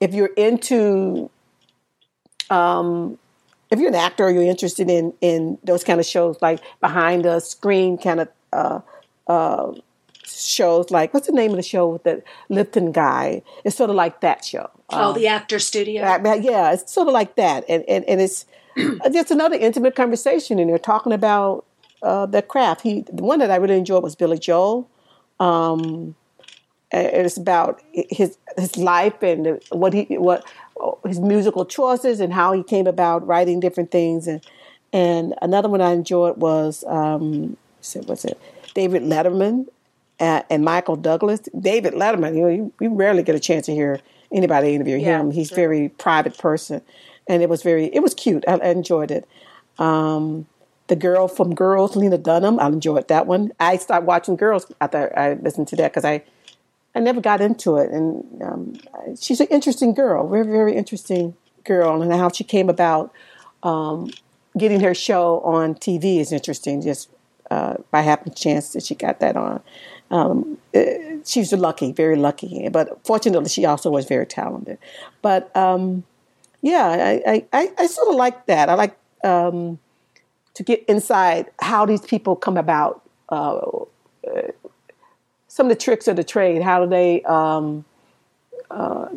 if 0.00 0.14
you're 0.14 0.32
into, 0.36 1.30
um, 2.48 3.18
if 3.70 3.78
you're 3.78 3.88
an 3.88 3.94
actor, 3.94 4.24
or 4.24 4.30
you're 4.30 4.42
interested 4.42 4.90
in 4.90 5.14
in 5.20 5.58
those 5.62 5.84
kind 5.84 6.00
of 6.00 6.06
shows, 6.06 6.36
like 6.42 6.60
behind 6.80 7.24
the 7.24 7.38
screen 7.40 7.98
kind 7.98 8.20
of 8.20 8.28
uh, 8.52 8.80
uh, 9.28 9.72
shows, 10.38 10.90
like 10.90 11.12
what's 11.14 11.26
the 11.26 11.32
name 11.32 11.50
of 11.50 11.56
the 11.56 11.62
show 11.62 11.88
with 11.88 12.02
the 12.04 12.22
Lipton 12.48 12.92
guy? 12.92 13.42
It's 13.64 13.76
sort 13.76 13.90
of 13.90 13.96
like 13.96 14.20
that 14.20 14.44
show. 14.44 14.70
Oh, 14.90 15.10
Um, 15.10 15.14
the 15.14 15.26
actor 15.26 15.58
studio. 15.58 16.02
uh, 16.04 16.38
yeah, 16.40 16.72
it's 16.72 16.92
sort 16.92 17.08
of 17.08 17.14
like 17.14 17.36
that, 17.36 17.64
and 17.68 17.84
and, 17.88 18.04
and 18.06 18.20
it's 18.20 18.46
just 19.12 19.30
another 19.30 19.56
intimate 19.56 19.94
conversation, 19.94 20.58
and 20.58 20.70
they're 20.70 20.78
talking 20.78 21.12
about 21.12 21.64
uh, 22.02 22.26
their 22.26 22.42
craft. 22.42 22.80
He, 22.82 23.02
the 23.02 23.22
one 23.22 23.38
that 23.40 23.50
I 23.50 23.56
really 23.56 23.76
enjoyed 23.76 24.02
was 24.02 24.14
Billy 24.16 24.38
Joel. 24.38 24.88
Um, 25.38 26.14
it's 26.92 27.36
about 27.36 27.80
his 27.92 28.36
his 28.56 28.76
life 28.76 29.22
and 29.22 29.60
what 29.70 29.92
he 29.92 30.04
what 30.18 30.44
his 31.06 31.20
musical 31.20 31.64
choices 31.64 32.18
and 32.20 32.32
how 32.32 32.52
he 32.52 32.62
came 32.62 32.86
about 32.86 33.26
writing 33.26 33.60
different 33.60 33.90
things, 33.90 34.26
and 34.26 34.40
and 34.92 35.34
another 35.40 35.68
one 35.68 35.80
I 35.80 35.92
enjoyed 35.92 36.38
was 36.38 36.82
um, 36.88 37.56
what's 38.06 38.24
it? 38.24 38.40
David 38.74 39.02
Letterman 39.02 39.66
uh, 40.20 40.42
and 40.50 40.64
Michael 40.64 40.96
Douglas. 40.96 41.40
David 41.58 41.94
Letterman, 41.94 42.34
you 42.36 42.42
know, 42.42 42.48
you, 42.48 42.72
we 42.78 42.86
rarely 42.88 43.22
get 43.22 43.34
a 43.34 43.40
chance 43.40 43.66
to 43.66 43.72
hear 43.72 44.00
anybody 44.32 44.74
interview 44.74 44.96
Yeah, 44.96 45.20
him. 45.20 45.30
He's 45.30 45.48
sure. 45.48 45.56
very 45.56 45.88
private 45.88 46.38
person, 46.38 46.82
and 47.26 47.42
it 47.42 47.48
was 47.48 47.62
very 47.62 47.86
it 47.86 48.00
was 48.00 48.14
cute. 48.14 48.44
I, 48.46 48.54
I 48.54 48.68
enjoyed 48.68 49.10
it. 49.10 49.26
Um, 49.78 50.46
the 50.88 50.96
girl 50.96 51.28
from 51.28 51.54
Girls, 51.54 51.96
Lena 51.96 52.18
Dunham, 52.18 52.58
I 52.60 52.66
enjoyed 52.66 53.08
that 53.08 53.26
one. 53.26 53.52
I 53.60 53.76
started 53.76 54.06
watching 54.06 54.36
Girls 54.36 54.66
after 54.80 55.16
I 55.18 55.34
listened 55.34 55.68
to 55.68 55.76
that 55.76 55.92
because 55.92 56.04
I 56.04 56.22
I 56.94 57.00
never 57.00 57.20
got 57.20 57.40
into 57.40 57.76
it, 57.76 57.90
and 57.90 58.42
um, 58.42 58.76
she's 59.18 59.40
an 59.40 59.46
interesting 59.48 59.94
girl, 59.94 60.28
very 60.28 60.44
very 60.46 60.76
interesting 60.76 61.34
girl, 61.64 62.02
and 62.02 62.12
how 62.12 62.30
she 62.30 62.44
came 62.44 62.68
about 62.68 63.12
um, 63.62 64.10
getting 64.58 64.80
her 64.80 64.94
show 64.94 65.40
on 65.40 65.74
TV 65.76 66.18
is 66.18 66.32
interesting. 66.32 66.82
Just 66.82 67.08
uh, 67.50 67.74
by 67.90 68.00
happen 68.02 68.32
chance 68.34 68.72
that 68.72 68.84
she 68.84 68.94
got 68.94 69.20
that 69.20 69.36
on. 69.36 69.60
Um, 70.10 70.58
was 70.74 71.52
lucky, 71.52 71.92
very 71.92 72.16
lucky. 72.16 72.68
But 72.68 73.04
fortunately, 73.04 73.48
she 73.48 73.64
also 73.64 73.90
was 73.90 74.06
very 74.06 74.26
talented. 74.26 74.78
But 75.22 75.54
um, 75.56 76.04
yeah, 76.62 77.20
I, 77.26 77.46
I, 77.52 77.72
I, 77.78 77.86
sort 77.86 78.08
of 78.08 78.16
like 78.16 78.46
that. 78.46 78.68
I 78.68 78.74
like 78.74 78.96
um, 79.24 79.78
to 80.54 80.62
get 80.62 80.84
inside 80.88 81.46
how 81.60 81.86
these 81.86 82.00
people 82.00 82.36
come 82.36 82.56
about. 82.56 83.02
Uh, 83.28 83.60
some 85.50 85.66
of 85.66 85.76
the 85.76 85.82
tricks 85.82 86.06
of 86.06 86.16
the 86.16 86.24
trade. 86.24 86.62
How 86.62 86.84
do 86.84 86.88
they 86.88 87.22
um, 87.24 87.84
uh, 88.70 89.08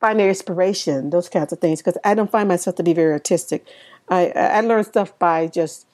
find 0.00 0.18
their 0.18 0.30
inspiration? 0.30 1.10
Those 1.10 1.28
kinds 1.28 1.52
of 1.52 1.60
things. 1.60 1.80
Because 1.80 1.98
I 2.04 2.14
don't 2.14 2.30
find 2.30 2.48
myself 2.48 2.76
to 2.76 2.82
be 2.82 2.94
very 2.94 3.12
artistic. 3.12 3.66
I 4.08 4.30
I 4.30 4.60
learn 4.62 4.82
stuff 4.84 5.16
by 5.18 5.46
just 5.46 5.86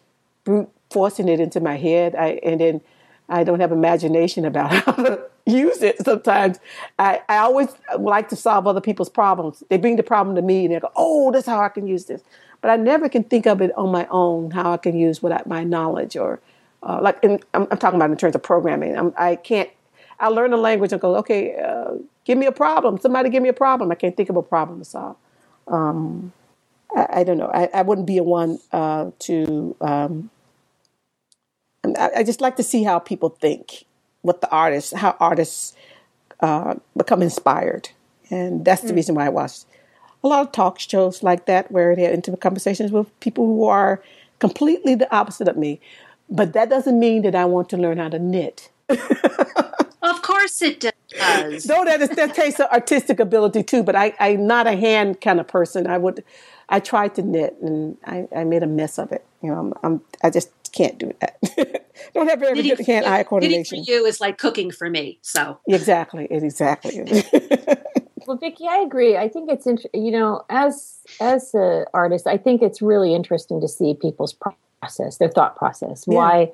brute 0.45 0.71
forcing 0.91 1.29
it 1.29 1.41
into 1.41 1.61
my 1.61 1.77
head. 1.77 2.15
I 2.15 2.41
and 2.45 2.61
then 2.61 2.81
I 3.29 3.45
don't 3.45 3.61
have 3.61 3.73
imagination 3.73 4.45
about 4.45 4.73
how 4.85 4.93
to 4.93 5.23
use 5.47 5.83
it. 5.83 6.05
Sometimes 6.05 6.59
I, 6.99 7.23
I 7.29 7.39
always 7.39 7.69
like 7.99 8.29
to 8.31 8.37
solve 8.37 8.67
other 8.67 8.81
people's 8.81 9.09
problems. 9.09 9.63
They 9.69 9.79
bring 9.79 9.97
the 9.97 10.03
problem 10.03 10.37
to 10.37 10.43
me 10.43 10.67
and 10.67 10.75
they 10.75 10.81
go, 10.81 10.91
"Oh, 10.97 11.33
that's 11.33 11.47
how 11.47 11.61
I 11.61 11.69
can 11.69 11.87
use 11.87 12.05
this." 12.07 12.23
But 12.61 12.71
I 12.71 12.77
never 12.77 13.09
can 13.09 13.25
think 13.25 13.47
of 13.47 13.61
it 13.61 13.77
on 13.77 13.91
my 13.91 14.07
own 14.11 14.51
how 14.51 14.73
I 14.73 14.77
can 14.79 14.97
use 14.97 15.23
what 15.23 15.47
my 15.47 15.65
knowledge 15.65 16.17
or 16.17 16.41
uh, 16.83 16.99
like 17.03 17.19
in, 17.23 17.41
I'm, 17.53 17.67
I'm, 17.71 17.79
talking 17.79 17.97
about 17.97 18.11
in 18.11 18.17
terms 18.17 18.35
of 18.35 18.43
programming. 18.43 18.97
I'm, 18.97 19.13
I 19.17 19.37
can 19.37 19.67
I 20.21 20.29
learn 20.29 20.53
a 20.53 20.57
language 20.57 20.93
and 20.93 21.01
go, 21.01 21.17
okay, 21.17 21.57
uh, 21.57 21.95
give 22.25 22.39
me 22.39 22.47
a 22.47 22.53
problem. 22.53 22.99
Somebody 22.99 23.31
give 23.31 23.43
me 23.43 23.49
a 23.49 23.55
problem. 23.55 23.91
I 23.91 23.95
can't 23.95 24.17
think 24.17 24.31
of 24.31 24.37
a 24.37 24.43
problem 24.43 24.79
to 24.79 24.85
solve. 24.85 25.17
Um, 25.67 26.33
I, 26.95 27.07
I, 27.21 27.25
don't 27.25 27.39
know. 27.39 27.51
I, 27.53 27.69
I, 27.73 27.83
wouldn't 27.83 28.07
be 28.07 28.19
a 28.19 28.23
one 28.23 28.59
uh, 28.73 29.11
to. 29.21 29.77
Um, 29.81 30.31
I, 31.85 32.11
I, 32.17 32.23
just 32.23 32.41
like 32.41 32.57
to 32.57 32.63
see 32.63 32.83
how 32.83 32.99
people 32.99 33.29
think, 33.29 33.85
what 34.23 34.41
the 34.41 34.51
artists, 34.51 34.93
how 34.93 35.17
artists 35.21 35.75
uh, 36.41 36.75
become 36.97 37.23
inspired, 37.23 37.91
and 38.31 38.65
that's 38.65 38.83
the 38.83 38.93
mm. 38.93 38.97
reason 38.97 39.15
why 39.15 39.27
I 39.27 39.29
watch 39.29 39.65
a 40.25 40.29
lot 40.29 40.47
of 40.47 40.53
talk 40.53 40.81
shows 40.81 41.23
like 41.23 41.45
that, 41.47 41.71
where 41.71 41.95
they 41.95 42.03
have 42.03 42.15
intimate 42.15 42.41
conversations 42.41 42.91
with 42.91 43.09
people 43.21 43.47
who 43.47 43.65
are 43.67 44.03
completely 44.39 44.95
the 44.95 45.15
opposite 45.15 45.47
of 45.47 45.57
me. 45.57 45.81
But 46.31 46.55
that 46.55 46.71
doesn't 46.71 46.99
mean 46.99 47.23
that 47.23 47.35
I 47.35 47.45
want 47.45 47.69
to 47.69 47.77
learn 47.77 47.99
how 47.99 48.09
to 48.09 48.19
knit. 48.19 48.71
of 48.89 50.23
course 50.23 50.63
it 50.63 50.81
does. 50.81 51.67
no, 51.67 51.85
that 51.85 52.01
is 52.01 52.09
that 52.11 52.35
takes 52.35 52.59
artistic 52.59 53.21
ability 53.21 53.63
too. 53.63 53.83
But 53.83 53.95
I, 53.95 54.15
I'm 54.19 54.47
not 54.47 54.67
a 54.67 54.77
hand 54.77 55.21
kind 55.21 55.39
of 55.39 55.47
person. 55.47 55.87
I 55.87 55.99
would, 55.99 56.25
I 56.71 56.81
tried 56.81 57.15
to 57.17 57.23
knit 57.23 57.57
and 57.61 57.99
I, 58.07 58.27
I 58.35 58.45
made 58.45 58.63
a 58.63 58.67
mess 58.67 58.99
of 58.99 59.13
it. 59.13 59.25
You 59.43 59.51
know, 59.51 59.59
I'm, 59.59 59.75
I'm 59.83 60.01
I 60.23 60.31
just 60.31 60.51
can't 60.75 60.99
do 60.99 61.13
that. 61.21 61.39
Don't 62.15 62.29
have 62.29 62.41
very 62.41 62.61
good 62.63 62.81
hand-eye 62.81 63.23
coordination. 63.25 63.79
Knitting 63.79 63.85
for 63.85 63.91
you 63.91 64.05
is 64.07 64.21
like 64.21 64.39
cooking 64.39 64.71
for 64.71 64.91
me. 64.91 65.19
So 65.23 65.59
exactly, 65.69 66.27
exactly. 66.31 67.23
well, 68.27 68.37
Vicki, 68.37 68.67
I 68.69 68.79
agree. 68.79 69.17
I 69.17 69.29
think 69.29 69.51
it's 69.51 69.67
you 69.95 70.11
know, 70.11 70.45
as 70.51 70.99
as 71.21 71.55
an 71.55 71.85
artist, 71.95 72.27
I 72.27 72.37
think 72.37 72.63
it's 72.63 72.83
really 72.83 73.15
interesting 73.15 73.61
to 73.61 73.69
see 73.69 73.95
people's 73.95 74.35
process, 74.81 75.19
their 75.19 75.29
thought 75.29 75.57
process. 75.57 76.05
Yeah. 76.07 76.17
Why, 76.17 76.53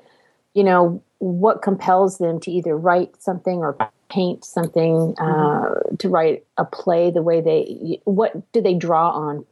you 0.54 0.64
know, 0.64 1.02
what 1.18 1.62
compels 1.62 2.18
them 2.18 2.38
to 2.40 2.50
either 2.50 2.76
write 2.76 3.20
something 3.20 3.58
or 3.58 3.76
paint 4.10 4.44
something, 4.44 5.14
uh, 5.18 5.24
mm-hmm. 5.24 5.96
to 5.96 6.08
write 6.08 6.44
a 6.58 6.64
play 6.64 7.10
the 7.10 7.22
way 7.22 7.40
they. 7.40 8.00
What 8.04 8.52
do 8.52 8.60
they 8.60 8.74
draw 8.74 9.10
on 9.10 9.46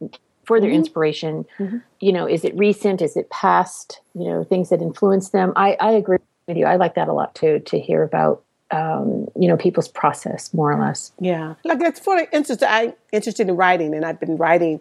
for 0.48 0.60
their 0.60 0.70
mm-hmm. 0.70 0.78
inspiration? 0.78 1.46
Mm-hmm. 1.60 1.76
You 2.00 2.12
know, 2.12 2.26
is 2.26 2.44
it 2.44 2.56
recent? 2.56 3.00
Is 3.00 3.16
it 3.16 3.30
past? 3.30 4.00
You 4.14 4.24
know, 4.24 4.42
things 4.42 4.70
that 4.70 4.82
influence 4.82 5.30
them. 5.30 5.52
I, 5.54 5.76
I 5.78 5.92
agree 5.92 6.18
with 6.48 6.56
you. 6.56 6.66
I 6.66 6.74
like 6.74 6.96
that 6.96 7.06
a 7.06 7.12
lot 7.12 7.36
too. 7.36 7.60
To 7.60 7.78
hear 7.78 8.02
about 8.02 8.42
um, 8.72 9.28
you 9.38 9.46
know 9.48 9.56
people's 9.56 9.88
process 9.88 10.52
more 10.52 10.70
or 10.70 10.78
less 10.78 11.10
yeah 11.18 11.54
like 11.64 11.78
that's 11.78 11.98
for 11.98 12.22
instance 12.34 12.62
i'm 12.68 12.92
interested 13.12 13.48
in 13.48 13.56
writing 13.56 13.94
and 13.94 14.04
i've 14.04 14.20
been 14.20 14.36
writing 14.36 14.78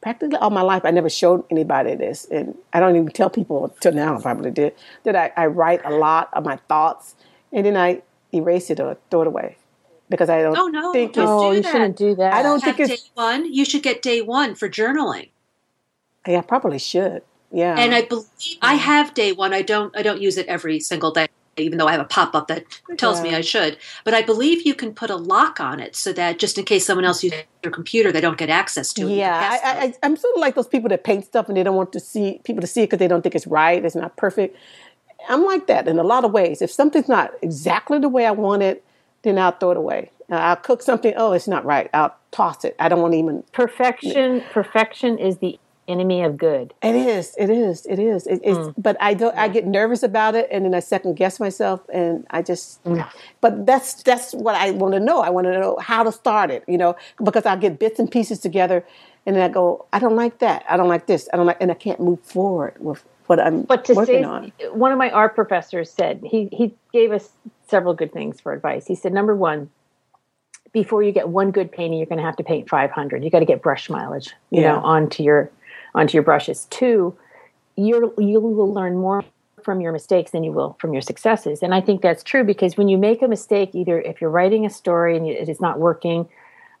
practically 0.00 0.36
all 0.38 0.50
my 0.50 0.62
life, 0.62 0.82
I 0.84 0.90
never 0.90 1.10
showed 1.10 1.44
anybody 1.50 1.94
this, 1.94 2.26
and 2.30 2.56
I 2.72 2.80
don't 2.80 2.96
even 2.96 3.08
tell 3.08 3.30
people 3.30 3.74
till 3.80 3.92
now. 3.92 4.14
if 4.14 4.20
I 4.20 4.32
probably 4.32 4.50
did 4.50 4.74
that. 5.04 5.16
I, 5.16 5.32
I 5.36 5.46
write 5.46 5.84
a 5.84 5.90
lot 5.90 6.30
of 6.32 6.44
my 6.44 6.56
thoughts, 6.68 7.14
and 7.52 7.66
then 7.66 7.76
I 7.76 8.02
erase 8.32 8.70
it 8.70 8.80
or 8.80 8.96
throw 9.10 9.22
it 9.22 9.26
away 9.26 9.56
because 10.10 10.28
I 10.28 10.42
don't. 10.42 10.56
Oh 10.58 10.66
no! 10.66 10.92
Think 10.92 11.14
don't 11.14 11.50
do 11.50 11.56
you 11.56 11.62
that. 11.62 11.72
shouldn't 11.72 11.96
do 11.96 12.14
that. 12.16 12.34
I 12.34 12.42
don't 12.42 12.62
Have 12.62 12.76
think 12.76 12.90
it's 12.90 13.02
day 13.04 13.10
one. 13.14 13.52
You 13.52 13.64
should 13.64 13.82
get 13.82 14.02
day 14.02 14.20
one 14.20 14.54
for 14.54 14.68
journaling. 14.68 15.30
Yeah, 16.26 16.40
I 16.40 16.42
probably 16.42 16.78
should. 16.78 17.22
Yeah, 17.50 17.76
and 17.78 17.94
I 17.94 18.02
believe 18.02 18.26
I 18.60 18.74
have 18.74 19.14
day 19.14 19.32
one. 19.32 19.54
I 19.54 19.62
don't. 19.62 19.96
I 19.96 20.02
don't 20.02 20.20
use 20.20 20.36
it 20.36 20.46
every 20.46 20.80
single 20.80 21.12
day 21.12 21.28
even 21.56 21.78
though 21.78 21.86
I 21.86 21.92
have 21.92 22.00
a 22.00 22.04
pop 22.04 22.34
up 22.34 22.48
that 22.48 22.64
tells 22.96 23.18
yeah. 23.18 23.30
me 23.30 23.34
I 23.34 23.40
should. 23.40 23.76
But 24.04 24.14
I 24.14 24.22
believe 24.22 24.66
you 24.66 24.74
can 24.74 24.94
put 24.94 25.10
a 25.10 25.16
lock 25.16 25.60
on 25.60 25.80
it 25.80 25.94
so 25.96 26.12
that 26.12 26.38
just 26.38 26.58
in 26.58 26.64
case 26.64 26.86
someone 26.86 27.04
else 27.04 27.22
uses 27.22 27.42
your 27.62 27.72
computer, 27.72 28.12
they 28.12 28.20
don't 28.20 28.38
get 28.38 28.50
access 28.50 28.92
to 28.94 29.08
it. 29.08 29.16
Yeah, 29.16 29.58
I, 29.62 29.94
am 30.02 30.16
sort 30.16 30.34
of 30.36 30.40
like 30.40 30.54
those 30.54 30.68
people 30.68 30.88
that 30.90 31.04
paint 31.04 31.24
stuff 31.24 31.48
and 31.48 31.56
they 31.56 31.62
don't 31.62 31.76
want 31.76 31.92
to 31.92 32.00
see 32.00 32.40
people 32.44 32.60
to 32.60 32.66
see 32.66 32.82
it 32.82 32.86
because 32.86 32.98
they 32.98 33.08
don't 33.08 33.22
think 33.22 33.34
it's 33.34 33.46
right, 33.46 33.84
it's 33.84 33.94
not 33.94 34.16
perfect. 34.16 34.56
I'm 35.28 35.44
like 35.44 35.66
that 35.66 35.86
in 35.86 35.98
a 35.98 36.02
lot 36.02 36.24
of 36.24 36.32
ways. 36.32 36.62
If 36.62 36.70
something's 36.70 37.08
not 37.08 37.32
exactly 37.42 37.98
the 37.98 38.08
way 38.08 38.26
I 38.26 38.30
want 38.30 38.62
it, 38.62 38.84
then 39.22 39.38
I'll 39.38 39.52
throw 39.52 39.72
it 39.72 39.76
away. 39.76 40.10
I'll 40.30 40.56
cook 40.56 40.82
something. 40.82 41.12
Oh, 41.16 41.32
it's 41.32 41.48
not 41.48 41.64
right. 41.64 41.90
I'll 41.92 42.14
toss 42.30 42.64
it. 42.64 42.76
I 42.78 42.88
don't 42.88 43.00
want 43.00 43.12
to 43.14 43.18
even 43.18 43.42
perfection. 43.52 44.42
Perfection 44.52 45.18
is 45.18 45.38
the 45.38 45.58
enemy 45.88 46.22
of 46.22 46.36
good. 46.36 46.72
It 46.82 46.94
is. 46.94 47.34
It 47.36 47.50
is. 47.50 47.84
It 47.86 47.98
is. 47.98 48.26
It, 48.26 48.40
it's. 48.44 48.58
Mm. 48.58 48.74
But 48.78 48.96
I 49.00 49.14
don't. 49.14 49.36
I 49.36 49.48
get 49.48 49.66
nervous 49.66 50.02
about 50.02 50.36
it, 50.36 50.48
and 50.52 50.64
then 50.64 50.74
I 50.74 50.80
second 50.80 51.16
guess 51.16 51.40
myself, 51.40 51.80
and 51.92 52.26
I 52.30 52.42
just. 52.42 52.82
Mm. 52.84 53.06
But 53.40 53.66
that's 53.66 54.02
that's 54.04 54.32
what 54.32 54.54
I 54.54 54.70
want 54.70 54.94
to 54.94 55.00
know. 55.00 55.20
I 55.20 55.30
want 55.30 55.46
to 55.46 55.58
know 55.58 55.78
how 55.80 56.04
to 56.04 56.12
start 56.12 56.50
it. 56.50 56.64
You 56.68 56.78
know, 56.78 56.96
because 57.22 57.44
I 57.44 57.56
get 57.56 57.80
bits 57.80 57.98
and 57.98 58.10
pieces 58.10 58.38
together, 58.38 58.86
and 59.26 59.36
then 59.36 59.42
I 59.42 59.52
go, 59.52 59.86
I 59.92 59.98
don't 59.98 60.16
like 60.16 60.38
that. 60.38 60.64
I 60.68 60.76
don't 60.76 60.88
like 60.88 61.06
this. 61.06 61.28
I 61.32 61.36
don't 61.36 61.46
like, 61.46 61.58
and 61.60 61.70
I 61.70 61.74
can't 61.74 62.00
move 62.00 62.20
forward 62.20 62.76
with 62.78 63.04
what 63.30 63.38
I'm 63.38 63.62
but 63.62 63.84
to 63.84 63.94
working 63.94 64.24
say, 64.24 64.24
on. 64.24 64.52
One 64.72 64.90
of 64.90 64.98
my 64.98 65.08
art 65.08 65.36
professors 65.36 65.88
said 65.88 66.20
he 66.28 66.48
he 66.50 66.74
gave 66.92 67.12
us 67.12 67.30
several 67.68 67.94
good 67.94 68.12
things 68.12 68.40
for 68.40 68.52
advice. 68.52 68.88
He 68.88 68.96
said 68.96 69.12
number 69.12 69.36
one 69.36 69.70
before 70.72 71.04
you 71.04 71.12
get 71.12 71.28
one 71.28 71.52
good 71.52 71.70
painting, 71.70 71.98
you're 71.98 72.06
going 72.06 72.18
to 72.18 72.24
have 72.24 72.36
to 72.36 72.44
paint 72.44 72.68
500. 72.68 73.22
You 73.22 73.30
got 73.30 73.38
to 73.38 73.44
get 73.44 73.62
brush 73.62 73.88
mileage, 73.88 74.34
you 74.50 74.62
yeah. 74.62 74.72
know, 74.72 74.80
onto 74.80 75.22
your 75.22 75.48
onto 75.94 76.14
your 76.14 76.24
brushes. 76.24 76.66
Two, 76.70 77.16
you 77.76 78.12
you 78.18 78.40
will 78.40 78.74
learn 78.74 78.96
more 78.96 79.24
from 79.62 79.80
your 79.80 79.92
mistakes 79.92 80.32
than 80.32 80.42
you 80.42 80.50
will 80.50 80.76
from 80.80 80.92
your 80.92 81.02
successes. 81.02 81.62
And 81.62 81.72
I 81.72 81.80
think 81.80 82.02
that's 82.02 82.24
true 82.24 82.42
because 82.42 82.76
when 82.76 82.88
you 82.88 82.98
make 82.98 83.22
a 83.22 83.28
mistake, 83.28 83.76
either 83.76 84.00
if 84.00 84.20
you're 84.20 84.30
writing 84.30 84.66
a 84.66 84.70
story 84.70 85.16
and 85.16 85.24
it 85.24 85.48
is 85.48 85.60
not 85.60 85.78
working, 85.78 86.28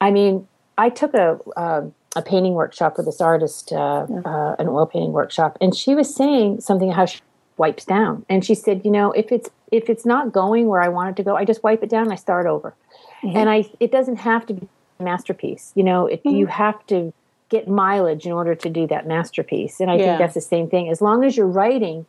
I 0.00 0.10
mean, 0.10 0.48
I 0.76 0.88
took 0.88 1.14
a 1.14 1.38
uh, 1.56 1.82
a 2.16 2.22
painting 2.22 2.54
workshop 2.54 2.96
with 2.96 3.06
this 3.06 3.20
artist, 3.20 3.72
uh, 3.72 4.06
uh, 4.24 4.56
an 4.58 4.68
oil 4.68 4.86
painting 4.86 5.12
workshop, 5.12 5.56
and 5.60 5.74
she 5.74 5.94
was 5.94 6.12
saying 6.14 6.60
something 6.60 6.90
how 6.90 7.06
she 7.06 7.20
wipes 7.56 7.84
down, 7.84 8.24
and 8.28 8.44
she 8.44 8.54
said, 8.54 8.82
you 8.84 8.90
know, 8.90 9.12
if 9.12 9.30
it's 9.30 9.50
if 9.70 9.88
it's 9.88 10.04
not 10.04 10.32
going 10.32 10.66
where 10.66 10.82
I 10.82 10.88
want 10.88 11.10
it 11.10 11.16
to 11.16 11.22
go, 11.22 11.36
I 11.36 11.44
just 11.44 11.62
wipe 11.62 11.82
it 11.82 11.90
down 11.90 12.04
and 12.04 12.12
I 12.12 12.16
start 12.16 12.46
over. 12.46 12.74
Mm-hmm. 13.22 13.36
And 13.36 13.50
I 13.50 13.70
it 13.78 13.92
doesn't 13.92 14.16
have 14.16 14.46
to 14.46 14.54
be 14.54 14.68
a 14.98 15.02
masterpiece. 15.02 15.72
You 15.74 15.84
know, 15.84 16.06
it, 16.06 16.24
mm-hmm. 16.24 16.36
you 16.36 16.46
have 16.46 16.84
to 16.88 17.12
get 17.48 17.68
mileage 17.68 18.26
in 18.26 18.32
order 18.32 18.54
to 18.54 18.70
do 18.70 18.86
that 18.88 19.06
masterpiece. 19.06 19.80
And 19.80 19.90
I 19.90 19.96
yeah. 19.96 20.04
think 20.04 20.18
that's 20.18 20.34
the 20.34 20.40
same 20.40 20.68
thing. 20.68 20.88
As 20.88 21.00
long 21.00 21.24
as 21.24 21.36
you're 21.36 21.46
writing, 21.46 22.06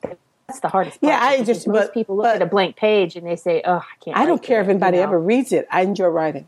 that's 0.48 0.60
the 0.60 0.70
hardest 0.70 1.02
part. 1.02 1.12
Yeah, 1.12 1.20
I 1.22 1.44
just 1.44 1.68
most 1.68 1.88
but, 1.88 1.94
people 1.94 2.18
look 2.18 2.28
at 2.28 2.42
a 2.42 2.46
blank 2.46 2.76
page 2.76 3.16
and 3.16 3.26
they 3.26 3.36
say, 3.36 3.62
"Oh, 3.66 3.78
I 3.78 4.04
can't." 4.04 4.18
I 4.18 4.26
don't 4.26 4.42
care 4.42 4.60
it, 4.62 4.64
if 4.64 4.70
anybody 4.70 4.98
you 4.98 5.04
know? 5.04 5.10
ever 5.10 5.20
reads 5.20 5.52
it. 5.52 5.68
I 5.72 5.82
enjoy 5.82 6.08
writing, 6.08 6.48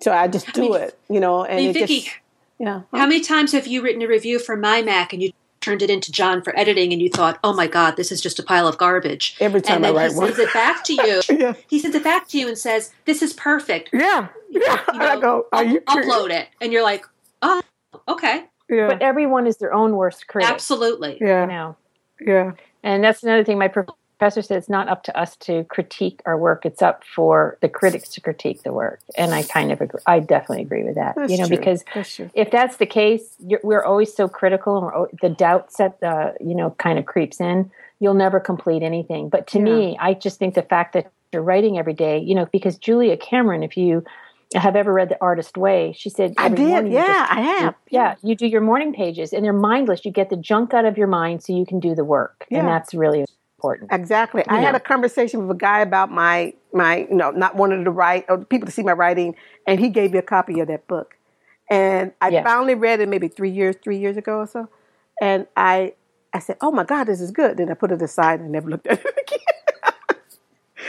so 0.00 0.12
I 0.12 0.28
just 0.28 0.52
do 0.52 0.74
I 0.74 0.78
mean, 0.78 0.88
it. 0.88 0.98
You 1.08 1.20
know, 1.20 1.44
and 1.44 1.54
I 1.54 1.56
mean, 1.56 1.70
it 1.70 1.74
Vicki, 1.74 2.00
just 2.00 2.16
yeah. 2.58 2.82
How 2.92 3.06
many 3.06 3.20
times 3.20 3.52
have 3.52 3.66
you 3.66 3.82
written 3.82 4.02
a 4.02 4.08
review 4.08 4.38
for 4.38 4.56
my 4.56 4.82
Mac 4.82 5.12
and 5.12 5.22
you 5.22 5.32
turned 5.60 5.82
it 5.82 5.90
into 5.90 6.12
John 6.12 6.42
for 6.42 6.56
editing 6.58 6.92
and 6.92 7.02
you 7.02 7.10
thought, 7.10 7.38
"Oh 7.42 7.52
my 7.52 7.66
God, 7.66 7.96
this 7.96 8.12
is 8.12 8.20
just 8.20 8.38
a 8.38 8.42
pile 8.42 8.68
of 8.68 8.78
garbage." 8.78 9.36
Every 9.40 9.60
time 9.60 9.76
and 9.76 9.84
then 9.84 9.94
I 9.94 9.96
write 9.96 10.12
he 10.12 10.16
one, 10.16 10.26
sends 10.34 10.38
it 10.38 10.52
back 10.52 10.84
to 10.84 10.92
you. 10.94 11.22
yeah. 11.38 11.54
He 11.68 11.78
sends 11.78 11.96
it 11.96 12.04
back 12.04 12.28
to 12.28 12.38
you 12.38 12.48
and 12.48 12.56
says, 12.56 12.92
"This 13.04 13.22
is 13.22 13.32
perfect." 13.32 13.90
Yeah, 13.92 14.28
yeah. 14.50 14.80
You 14.92 14.98
know, 14.98 15.06
I 15.06 15.20
go, 15.20 15.46
Are 15.52 15.64
you 15.64 15.80
upload 15.82 16.30
it, 16.30 16.48
and 16.60 16.72
you're 16.72 16.84
like, 16.84 17.04
"Oh, 17.42 17.62
okay." 18.08 18.44
Yeah. 18.68 18.88
But 18.88 19.02
everyone 19.02 19.46
is 19.46 19.58
their 19.58 19.72
own 19.72 19.96
worst 19.96 20.26
critic. 20.26 20.50
Absolutely. 20.50 21.18
Yeah. 21.20 21.42
You 21.42 21.46
know. 21.46 21.76
Yeah. 22.20 22.52
And 22.82 23.04
that's 23.04 23.22
another 23.22 23.44
thing 23.44 23.58
my 23.58 23.68
professor 23.68 23.96
said 24.20 24.50
it's 24.50 24.68
not 24.68 24.88
up 24.88 25.02
to 25.04 25.18
us 25.18 25.36
to 25.36 25.64
critique 25.64 26.20
our 26.26 26.38
work; 26.38 26.64
it's 26.64 26.82
up 26.82 27.04
for 27.04 27.58
the 27.60 27.68
critics 27.68 28.08
to 28.10 28.20
critique 28.20 28.62
the 28.62 28.72
work. 28.72 29.00
And 29.16 29.34
I 29.34 29.42
kind 29.42 29.72
of 29.72 29.80
agree. 29.80 30.00
I 30.06 30.20
definitely 30.20 30.62
agree 30.62 30.84
with 30.84 30.94
that. 30.94 31.14
That's 31.16 31.30
you 31.30 31.38
know, 31.38 31.46
true. 31.46 31.56
because 31.56 31.84
That's 31.94 32.20
if 32.34 32.50
that's 32.50 32.76
the 32.76 32.86
case, 32.86 33.36
you're, 33.46 33.60
we're 33.62 33.84
always 33.84 34.12
so 34.14 34.28
critical, 34.28 34.88
and 34.88 35.18
the 35.20 35.28
doubt 35.28 35.72
set, 35.72 36.02
uh, 36.02 36.32
you 36.40 36.54
know, 36.54 36.70
kind 36.78 36.98
of 36.98 37.06
creeps 37.06 37.40
in. 37.40 37.70
You'll 38.00 38.14
never 38.14 38.40
complete 38.40 38.82
anything. 38.82 39.28
But 39.30 39.46
to 39.48 39.60
me, 39.60 39.96
I 39.98 40.14
just 40.14 40.38
think 40.38 40.54
the 40.54 40.62
fact 40.62 40.92
that 40.92 41.10
you're 41.32 41.42
writing 41.42 41.78
every 41.78 41.94
day, 41.94 42.18
you 42.18 42.34
know, 42.34 42.46
because 42.52 42.76
Julia 42.78 43.16
Cameron, 43.16 43.62
if 43.62 43.76
you 43.76 44.04
have 44.54 44.76
ever 44.76 44.92
read 44.92 45.08
The 45.08 45.20
Artist 45.20 45.56
Way, 45.56 45.92
she 45.96 46.08
said 46.10 46.34
I 46.38 46.48
did. 46.48 46.88
Yeah, 46.92 47.06
just- 47.06 47.32
I 47.32 47.40
have. 47.40 47.74
yeah, 47.90 48.14
you 48.22 48.34
do 48.36 48.46
your 48.46 48.60
morning 48.60 48.92
pages, 48.94 49.32
and 49.32 49.44
they're 49.44 49.52
mindless. 49.52 50.04
You 50.04 50.10
get 50.12 50.30
the 50.30 50.36
junk 50.36 50.72
out 50.72 50.84
of 50.84 50.96
your 50.96 51.08
mind, 51.08 51.42
so 51.42 51.52
you 51.54 51.66
can 51.66 51.80
do 51.80 51.94
the 51.94 52.04
work, 52.04 52.46
Yeah. 52.48 52.60
and 52.60 52.68
that's 52.68 52.94
really 52.94 53.24
important. 53.56 53.90
Exactly. 53.92 54.42
I 54.48 54.60
had 54.60 54.74
a 54.74 54.80
conversation 54.80 55.46
with 55.46 55.56
a 55.56 55.58
guy 55.58 55.80
about 55.80 56.10
my 56.10 56.52
my 56.72 57.06
you 57.10 57.14
know 57.14 57.30
not 57.30 57.56
wanting 57.56 57.84
to 57.84 57.90
write 57.90 58.24
or 58.28 58.44
people 58.44 58.66
to 58.66 58.72
see 58.72 58.82
my 58.82 58.92
writing, 58.92 59.34
and 59.66 59.80
he 59.80 59.88
gave 59.88 60.12
me 60.12 60.18
a 60.18 60.22
copy 60.22 60.60
of 60.60 60.68
that 60.68 60.86
book, 60.86 61.16
and 61.70 62.12
I 62.20 62.42
finally 62.42 62.74
read 62.74 63.00
it 63.00 63.08
maybe 63.08 63.28
three 63.28 63.50
years 63.50 63.76
three 63.82 63.98
years 63.98 64.16
ago 64.16 64.38
or 64.38 64.46
so, 64.46 64.68
and 65.20 65.46
I 65.56 65.94
I 66.32 66.38
said, 66.38 66.56
oh 66.60 66.70
my 66.70 66.84
God, 66.84 67.04
this 67.04 67.20
is 67.20 67.30
good. 67.30 67.56
Then 67.56 67.70
I 67.70 67.74
put 67.74 67.90
it 67.92 68.02
aside 68.02 68.40
and 68.40 68.52
never 68.52 68.68
looked 68.68 68.86
at 68.86 69.00
it 69.02 69.14
again. 69.26 69.38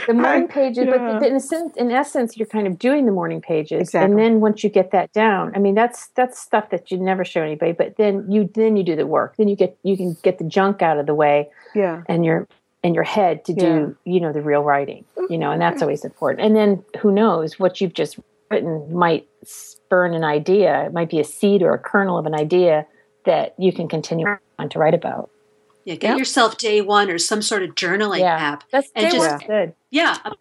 The 0.05 0.13
morning 0.13 0.47
pages, 0.47 0.85
yeah. 0.85 1.19
but 1.19 1.27
in, 1.27 1.35
a 1.35 1.39
sense, 1.39 1.75
in 1.75 1.91
essence, 1.91 2.37
you're 2.37 2.47
kind 2.47 2.65
of 2.65 2.79
doing 2.79 3.05
the 3.05 3.11
morning 3.11 3.41
pages, 3.41 3.81
Exactly. 3.81 4.09
and 4.09 4.19
then 4.19 4.39
once 4.39 4.63
you 4.63 4.69
get 4.69 4.91
that 4.91 5.11
down, 5.11 5.51
I 5.53 5.59
mean, 5.59 5.75
that's 5.75 6.07
that's 6.15 6.39
stuff 6.39 6.69
that 6.69 6.91
you 6.91 6.97
never 6.97 7.25
show 7.25 7.41
anybody. 7.41 7.73
But 7.73 7.97
then 7.97 8.29
you 8.31 8.49
then 8.53 8.77
you 8.77 8.83
do 8.83 8.95
the 8.95 9.05
work. 9.05 9.35
Then 9.37 9.49
you 9.49 9.57
get 9.57 9.77
you 9.83 9.97
can 9.97 10.15
get 10.23 10.37
the 10.37 10.45
junk 10.45 10.81
out 10.81 10.97
of 10.97 11.07
the 11.07 11.13
way, 11.13 11.49
yeah. 11.75 12.03
and 12.07 12.23
your 12.23 12.47
and 12.87 12.95
your 12.95 13.03
head 13.03 13.43
to 13.45 13.53
do 13.53 13.95
you 14.05 14.19
know 14.21 14.31
the 14.31 14.41
real 14.41 14.61
writing. 14.63 15.03
You 15.29 15.37
know, 15.37 15.51
and 15.51 15.61
that's 15.61 15.81
always 15.81 16.05
important. 16.05 16.45
And 16.47 16.55
then 16.55 16.83
who 17.01 17.11
knows 17.11 17.59
what 17.59 17.81
you've 17.81 17.93
just 17.93 18.17
written 18.49 18.93
might 18.93 19.27
spurn 19.43 20.13
an 20.13 20.23
idea. 20.23 20.85
It 20.85 20.93
might 20.93 21.09
be 21.09 21.19
a 21.19 21.23
seed 21.25 21.61
or 21.61 21.73
a 21.73 21.77
kernel 21.79 22.17
of 22.17 22.25
an 22.25 22.33
idea 22.33 22.85
that 23.25 23.53
you 23.59 23.73
can 23.73 23.89
continue 23.89 24.25
on 24.57 24.69
to 24.69 24.79
write 24.79 24.93
about. 24.93 25.29
Yeah, 25.83 25.95
get 25.95 26.09
Yep. 26.11 26.17
yourself 26.19 26.57
day 26.57 26.79
one 26.81 27.09
or 27.09 27.17
some 27.17 27.41
sort 27.41 27.61
of 27.63 27.75
journaling 27.75 28.19
Yeah. 28.19 28.35
app. 28.35 28.63
That's 28.71 28.89
And 28.95 29.05
day 29.11 29.17
just- 29.17 29.29
one's 29.31 29.43
good. 29.43 29.73
Yeah, 29.91 30.17
I 30.23 30.31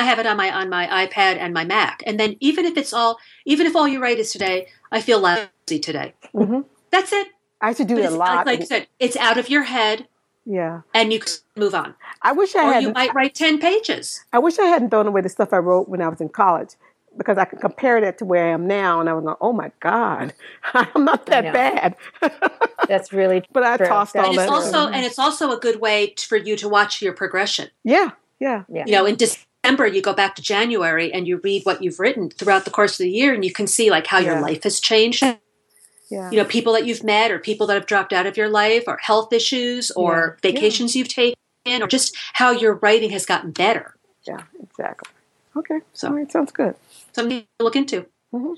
I 0.00 0.04
have 0.04 0.18
it 0.18 0.26
on 0.26 0.38
my 0.38 0.50
on 0.50 0.70
my 0.70 0.86
iPad 1.06 1.36
and 1.36 1.52
my 1.52 1.64
Mac. 1.66 2.02
And 2.06 2.18
then 2.18 2.36
even 2.40 2.64
if 2.64 2.78
it's 2.78 2.94
all, 2.94 3.18
even 3.44 3.66
if 3.66 3.76
all 3.76 3.86
you 3.86 4.00
write 4.00 4.18
is 4.18 4.32
today, 4.32 4.68
I 4.90 5.02
feel 5.02 5.20
lazy 5.20 5.78
today. 5.78 6.14
Mhm. 6.34 6.64
That's 6.90 7.12
it. 7.12 7.26
I 7.60 7.68
used 7.68 7.76
to 7.78 7.84
do 7.84 7.96
But 7.96 8.04
it 8.04 8.12
a 8.12 8.16
lot. 8.16 8.36
like, 8.36 8.46
like 8.46 8.60
I 8.62 8.64
said, 8.64 8.86
it's 8.98 9.16
out 9.18 9.36
of 9.36 9.50
your 9.50 9.64
head, 9.64 10.08
yeah. 10.44 10.80
and 10.94 11.12
you 11.12 11.20
can 11.20 11.32
move 11.56 11.74
on. 11.74 11.94
I 12.22 12.32
wish 12.32 12.54
I 12.54 12.68
Or 12.68 12.72
had. 12.74 12.82
you 12.82 12.92
might 12.92 13.14
write 13.14 13.34
ten 13.34 13.58
pages. 13.58 14.24
I 14.32 14.38
wish 14.38 14.58
I 14.58 14.66
hadn't 14.66 14.90
thrown 14.90 15.06
away 15.06 15.20
the 15.20 15.28
stuff 15.28 15.52
I 15.52 15.58
wrote 15.58 15.88
when 15.88 16.00
I 16.02 16.08
was 16.08 16.20
in 16.20 16.28
college 16.28 16.70
because 17.18 17.36
I 17.36 17.44
could 17.44 17.60
compare 17.60 18.00
that 18.00 18.16
to 18.18 18.24
where 18.24 18.46
I 18.46 18.50
am 18.50 18.66
now, 18.66 18.98
and 19.00 19.08
I 19.08 19.12
was 19.12 19.24
like, 19.24 19.36
"Oh 19.40 19.52
my 19.52 19.70
God, 19.80 20.32
I'm 20.74 21.04
not 21.04 21.26
that 21.26 21.52
bad." 21.52 21.96
That's 22.88 23.12
really 23.12 23.44
But 23.52 23.62
I 23.64 23.76
true. 23.76 23.86
tossed 23.86 24.14
That's 24.14 24.26
all 24.26 24.30
And 24.32 24.40
it's 24.40 24.50
that. 24.50 24.54
also 24.78 24.88
and 24.92 25.04
it's 25.06 25.18
also 25.18 25.52
a 25.52 25.58
good 25.58 25.80
way 25.80 26.08
t- 26.08 26.26
for 26.26 26.36
you 26.36 26.56
to 26.56 26.68
watch 26.68 27.00
your 27.02 27.12
progression. 27.12 27.68
yeah, 27.84 28.10
yeah, 28.40 28.64
yeah. 28.68 28.84
You 28.86 28.92
know, 28.92 29.06
in 29.06 29.16
December 29.16 29.86
you 29.86 30.02
go 30.02 30.12
back 30.14 30.34
to 30.36 30.42
January 30.42 31.12
and 31.12 31.28
you 31.28 31.36
read 31.44 31.62
what 31.64 31.82
you've 31.82 32.00
written 32.00 32.30
throughout 32.30 32.64
the 32.64 32.70
course 32.70 32.92
of 32.98 33.04
the 33.04 33.10
year, 33.10 33.32
and 33.34 33.44
you 33.44 33.52
can 33.52 33.66
see 33.66 33.90
like 33.90 34.06
how 34.06 34.18
Yeah. 34.18 34.32
your 34.32 34.40
life 34.40 34.62
has 34.64 34.80
changed. 34.80 35.22
Yeah. 36.12 36.30
you 36.30 36.36
know 36.38 36.44
people 36.56 36.72
that 36.76 36.84
you've 36.86 37.02
met 37.14 37.30
or 37.32 37.38
people 37.50 37.66
that 37.68 37.74
have 37.80 37.86
dropped 37.92 38.12
out 38.12 38.26
of 38.30 38.36
your 38.36 38.48
life 38.62 38.84
or 38.86 38.96
health 39.10 39.32
issues 39.32 39.90
or 40.02 40.12
Yeah. 40.42 40.50
vacations 40.50 40.94
you've 40.96 41.08
taken 41.08 41.36
or 41.82 41.86
just 41.96 42.14
how 42.40 42.50
your 42.62 42.74
writing 42.82 43.10
has 43.16 43.24
gotten 43.32 43.50
better 43.64 43.86
yeah, 44.30 44.42
exactly. 44.62 45.10
Okay, 45.60 45.78
So- 45.92 46.08
all 46.08 46.14
right, 46.14 46.30
sounds 46.30 46.52
good. 46.52 46.74
something 47.12 47.40
to 47.58 47.64
look 47.64 47.76
into 47.76 48.06
Mhm. 48.32 48.54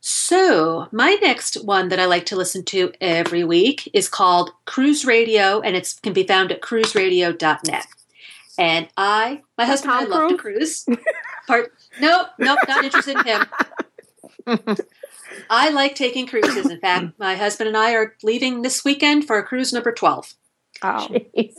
so 0.00 0.88
my 0.92 1.12
next 1.28 1.52
one 1.64 1.88
that 1.90 2.00
i 2.00 2.06
like 2.14 2.26
to 2.26 2.36
listen 2.36 2.62
to 2.64 2.92
every 3.00 3.44
week 3.44 3.78
is 4.00 4.08
called 4.08 4.50
cruise 4.72 5.04
radio 5.14 5.60
and 5.60 5.76
it 5.76 5.86
can 6.02 6.12
be 6.12 6.24
found 6.32 6.50
at 6.52 6.60
cruiseradio.net 6.60 7.86
and 8.58 8.88
i 8.96 9.40
my 9.58 9.64
husband 9.72 9.92
and 9.94 10.12
i 10.12 10.16
love 10.16 10.28
to 10.30 10.36
cruise 10.44 10.84
part 11.46 11.72
nope 12.00 12.28
nope 12.38 12.58
not 12.68 12.84
interested 12.84 13.16
in 13.18 13.24
him 13.32 13.42
I 15.48 15.70
like 15.70 15.94
taking 15.94 16.26
cruises. 16.26 16.70
In 16.70 16.80
fact, 16.80 17.12
my 17.18 17.34
husband 17.34 17.68
and 17.68 17.76
I 17.76 17.94
are 17.94 18.14
leaving 18.22 18.62
this 18.62 18.84
weekend 18.84 19.26
for 19.26 19.38
a 19.38 19.42
cruise 19.42 19.72
number 19.72 19.92
12. 19.92 20.34
Oh, 20.82 21.08
Jeez. 21.10 21.54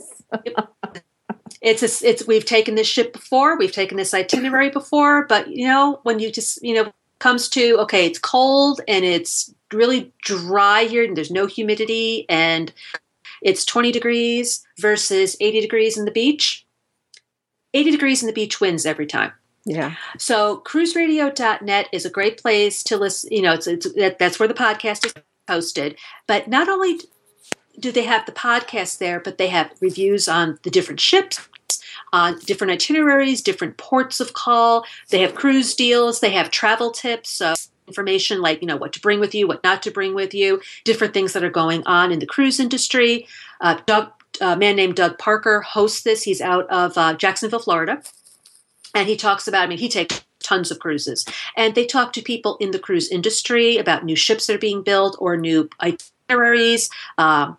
it's 1.62 1.82
a, 1.82 2.08
it's 2.08 2.26
we've 2.26 2.44
taken 2.44 2.74
this 2.74 2.86
ship 2.86 3.12
before 3.12 3.56
we've 3.56 3.72
taken 3.72 3.96
this 3.96 4.14
itinerary 4.14 4.70
before 4.70 5.26
but 5.26 5.48
you 5.48 5.66
know 5.66 6.00
when 6.02 6.18
you 6.18 6.30
just 6.30 6.62
you 6.62 6.74
know 6.74 6.92
comes 7.18 7.48
to 7.48 7.78
okay 7.78 8.06
it's 8.06 8.18
cold 8.18 8.80
and 8.88 9.04
it's 9.04 9.54
really 9.72 10.12
dry 10.22 10.84
here 10.84 11.04
and 11.04 11.16
there's 11.16 11.30
no 11.30 11.46
humidity 11.46 12.26
and 12.28 12.72
it's 13.42 13.64
20 13.64 13.92
degrees 13.92 14.66
versus 14.78 15.36
80 15.40 15.60
degrees 15.60 15.96
in 15.96 16.04
the 16.04 16.10
beach 16.10 16.66
80 17.74 17.90
degrees 17.92 18.22
in 18.22 18.26
the 18.26 18.32
beach 18.32 18.60
wins 18.60 18.84
every 18.84 19.06
time 19.06 19.32
yeah, 19.64 19.94
so 20.18 20.62
cruiseradio.net 20.66 21.88
is 21.92 22.04
a 22.04 22.10
great 22.10 22.40
place 22.40 22.82
to 22.84 22.96
listen. 22.96 23.32
You 23.32 23.42
know, 23.42 23.52
it's, 23.52 23.66
it's 23.66 23.92
that, 23.94 24.18
that's 24.18 24.38
where 24.38 24.48
the 24.48 24.54
podcast 24.54 25.06
is 25.06 25.14
posted. 25.46 25.96
But 26.26 26.48
not 26.48 26.68
only 26.68 27.00
do 27.78 27.92
they 27.92 28.02
have 28.04 28.26
the 28.26 28.32
podcast 28.32 28.98
there, 28.98 29.20
but 29.20 29.38
they 29.38 29.48
have 29.48 29.70
reviews 29.80 30.26
on 30.26 30.58
the 30.62 30.70
different 30.70 30.98
ships, 30.98 31.48
on 32.12 32.40
different 32.40 32.72
itineraries, 32.72 33.40
different 33.40 33.76
ports 33.76 34.18
of 34.18 34.32
call. 34.32 34.84
They 35.10 35.20
have 35.20 35.36
cruise 35.36 35.74
deals. 35.74 36.20
They 36.20 36.30
have 36.30 36.50
travel 36.50 36.90
tips. 36.90 37.30
So 37.30 37.54
information 37.86 38.40
like 38.40 38.62
you 38.62 38.66
know 38.66 38.76
what 38.76 38.92
to 38.94 39.00
bring 39.00 39.20
with 39.20 39.34
you, 39.34 39.46
what 39.46 39.62
not 39.62 39.82
to 39.84 39.90
bring 39.92 40.14
with 40.14 40.34
you, 40.34 40.60
different 40.84 41.14
things 41.14 41.34
that 41.34 41.44
are 41.44 41.50
going 41.50 41.84
on 41.86 42.10
in 42.10 42.18
the 42.18 42.26
cruise 42.26 42.58
industry. 42.58 43.28
Uh, 43.60 43.78
Doug, 43.86 44.10
a 44.40 44.56
man 44.56 44.74
named 44.74 44.96
Doug 44.96 45.18
Parker 45.18 45.60
hosts 45.60 46.02
this. 46.02 46.24
He's 46.24 46.40
out 46.40 46.68
of 46.68 46.98
uh, 46.98 47.14
Jacksonville, 47.14 47.60
Florida 47.60 48.02
and 48.94 49.08
he 49.08 49.16
talks 49.16 49.46
about 49.48 49.64
i 49.64 49.66
mean 49.66 49.78
he 49.78 49.88
takes 49.88 50.24
tons 50.42 50.70
of 50.70 50.78
cruises 50.80 51.24
and 51.56 51.74
they 51.74 51.86
talk 51.86 52.12
to 52.12 52.20
people 52.20 52.56
in 52.60 52.72
the 52.72 52.78
cruise 52.78 53.08
industry 53.10 53.76
about 53.78 54.04
new 54.04 54.16
ships 54.16 54.46
that 54.46 54.56
are 54.56 54.58
being 54.58 54.82
built 54.82 55.16
or 55.20 55.36
new 55.36 55.68
itineraries 55.80 56.90
um, 57.18 57.56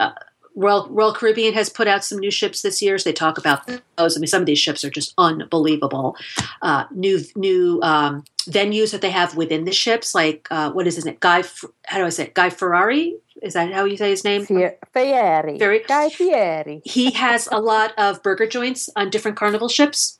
uh, 0.00 0.10
Royal, 0.58 0.88
Royal 0.90 1.14
Caribbean 1.14 1.54
has 1.54 1.68
put 1.68 1.86
out 1.86 2.04
some 2.04 2.18
new 2.18 2.32
ships 2.32 2.62
this 2.62 2.82
year. 2.82 2.98
So 2.98 3.08
they 3.08 3.14
talk 3.14 3.38
about 3.38 3.64
those. 3.96 4.16
I 4.16 4.20
mean, 4.20 4.26
some 4.26 4.42
of 4.42 4.46
these 4.46 4.58
ships 4.58 4.84
are 4.84 4.90
just 4.90 5.14
unbelievable. 5.16 6.16
Uh, 6.62 6.84
new 6.90 7.20
new 7.36 7.80
um, 7.82 8.24
venues 8.50 8.90
that 8.90 9.00
they 9.00 9.10
have 9.10 9.36
within 9.36 9.66
the 9.66 9.72
ships, 9.72 10.16
like 10.16 10.48
uh, 10.50 10.72
what 10.72 10.88
is 10.88 10.96
his 10.96 11.04
name? 11.04 11.16
Guy. 11.20 11.44
How 11.86 11.98
do 11.98 12.04
I 12.04 12.08
say 12.08 12.24
it? 12.24 12.34
Guy 12.34 12.50
Ferrari. 12.50 13.14
Is 13.40 13.54
that 13.54 13.72
how 13.72 13.84
you 13.84 13.96
say 13.96 14.10
his 14.10 14.24
name? 14.24 14.44
Fie- 14.44 14.76
Fieri. 14.92 15.58
Very- 15.58 15.84
Guy 15.86 16.08
Fieri. 16.08 16.82
He 16.84 17.12
has 17.12 17.48
a 17.52 17.60
lot 17.60 17.96
of 17.96 18.20
burger 18.24 18.48
joints 18.48 18.90
on 18.96 19.10
different 19.10 19.36
Carnival 19.36 19.68
ships. 19.68 20.17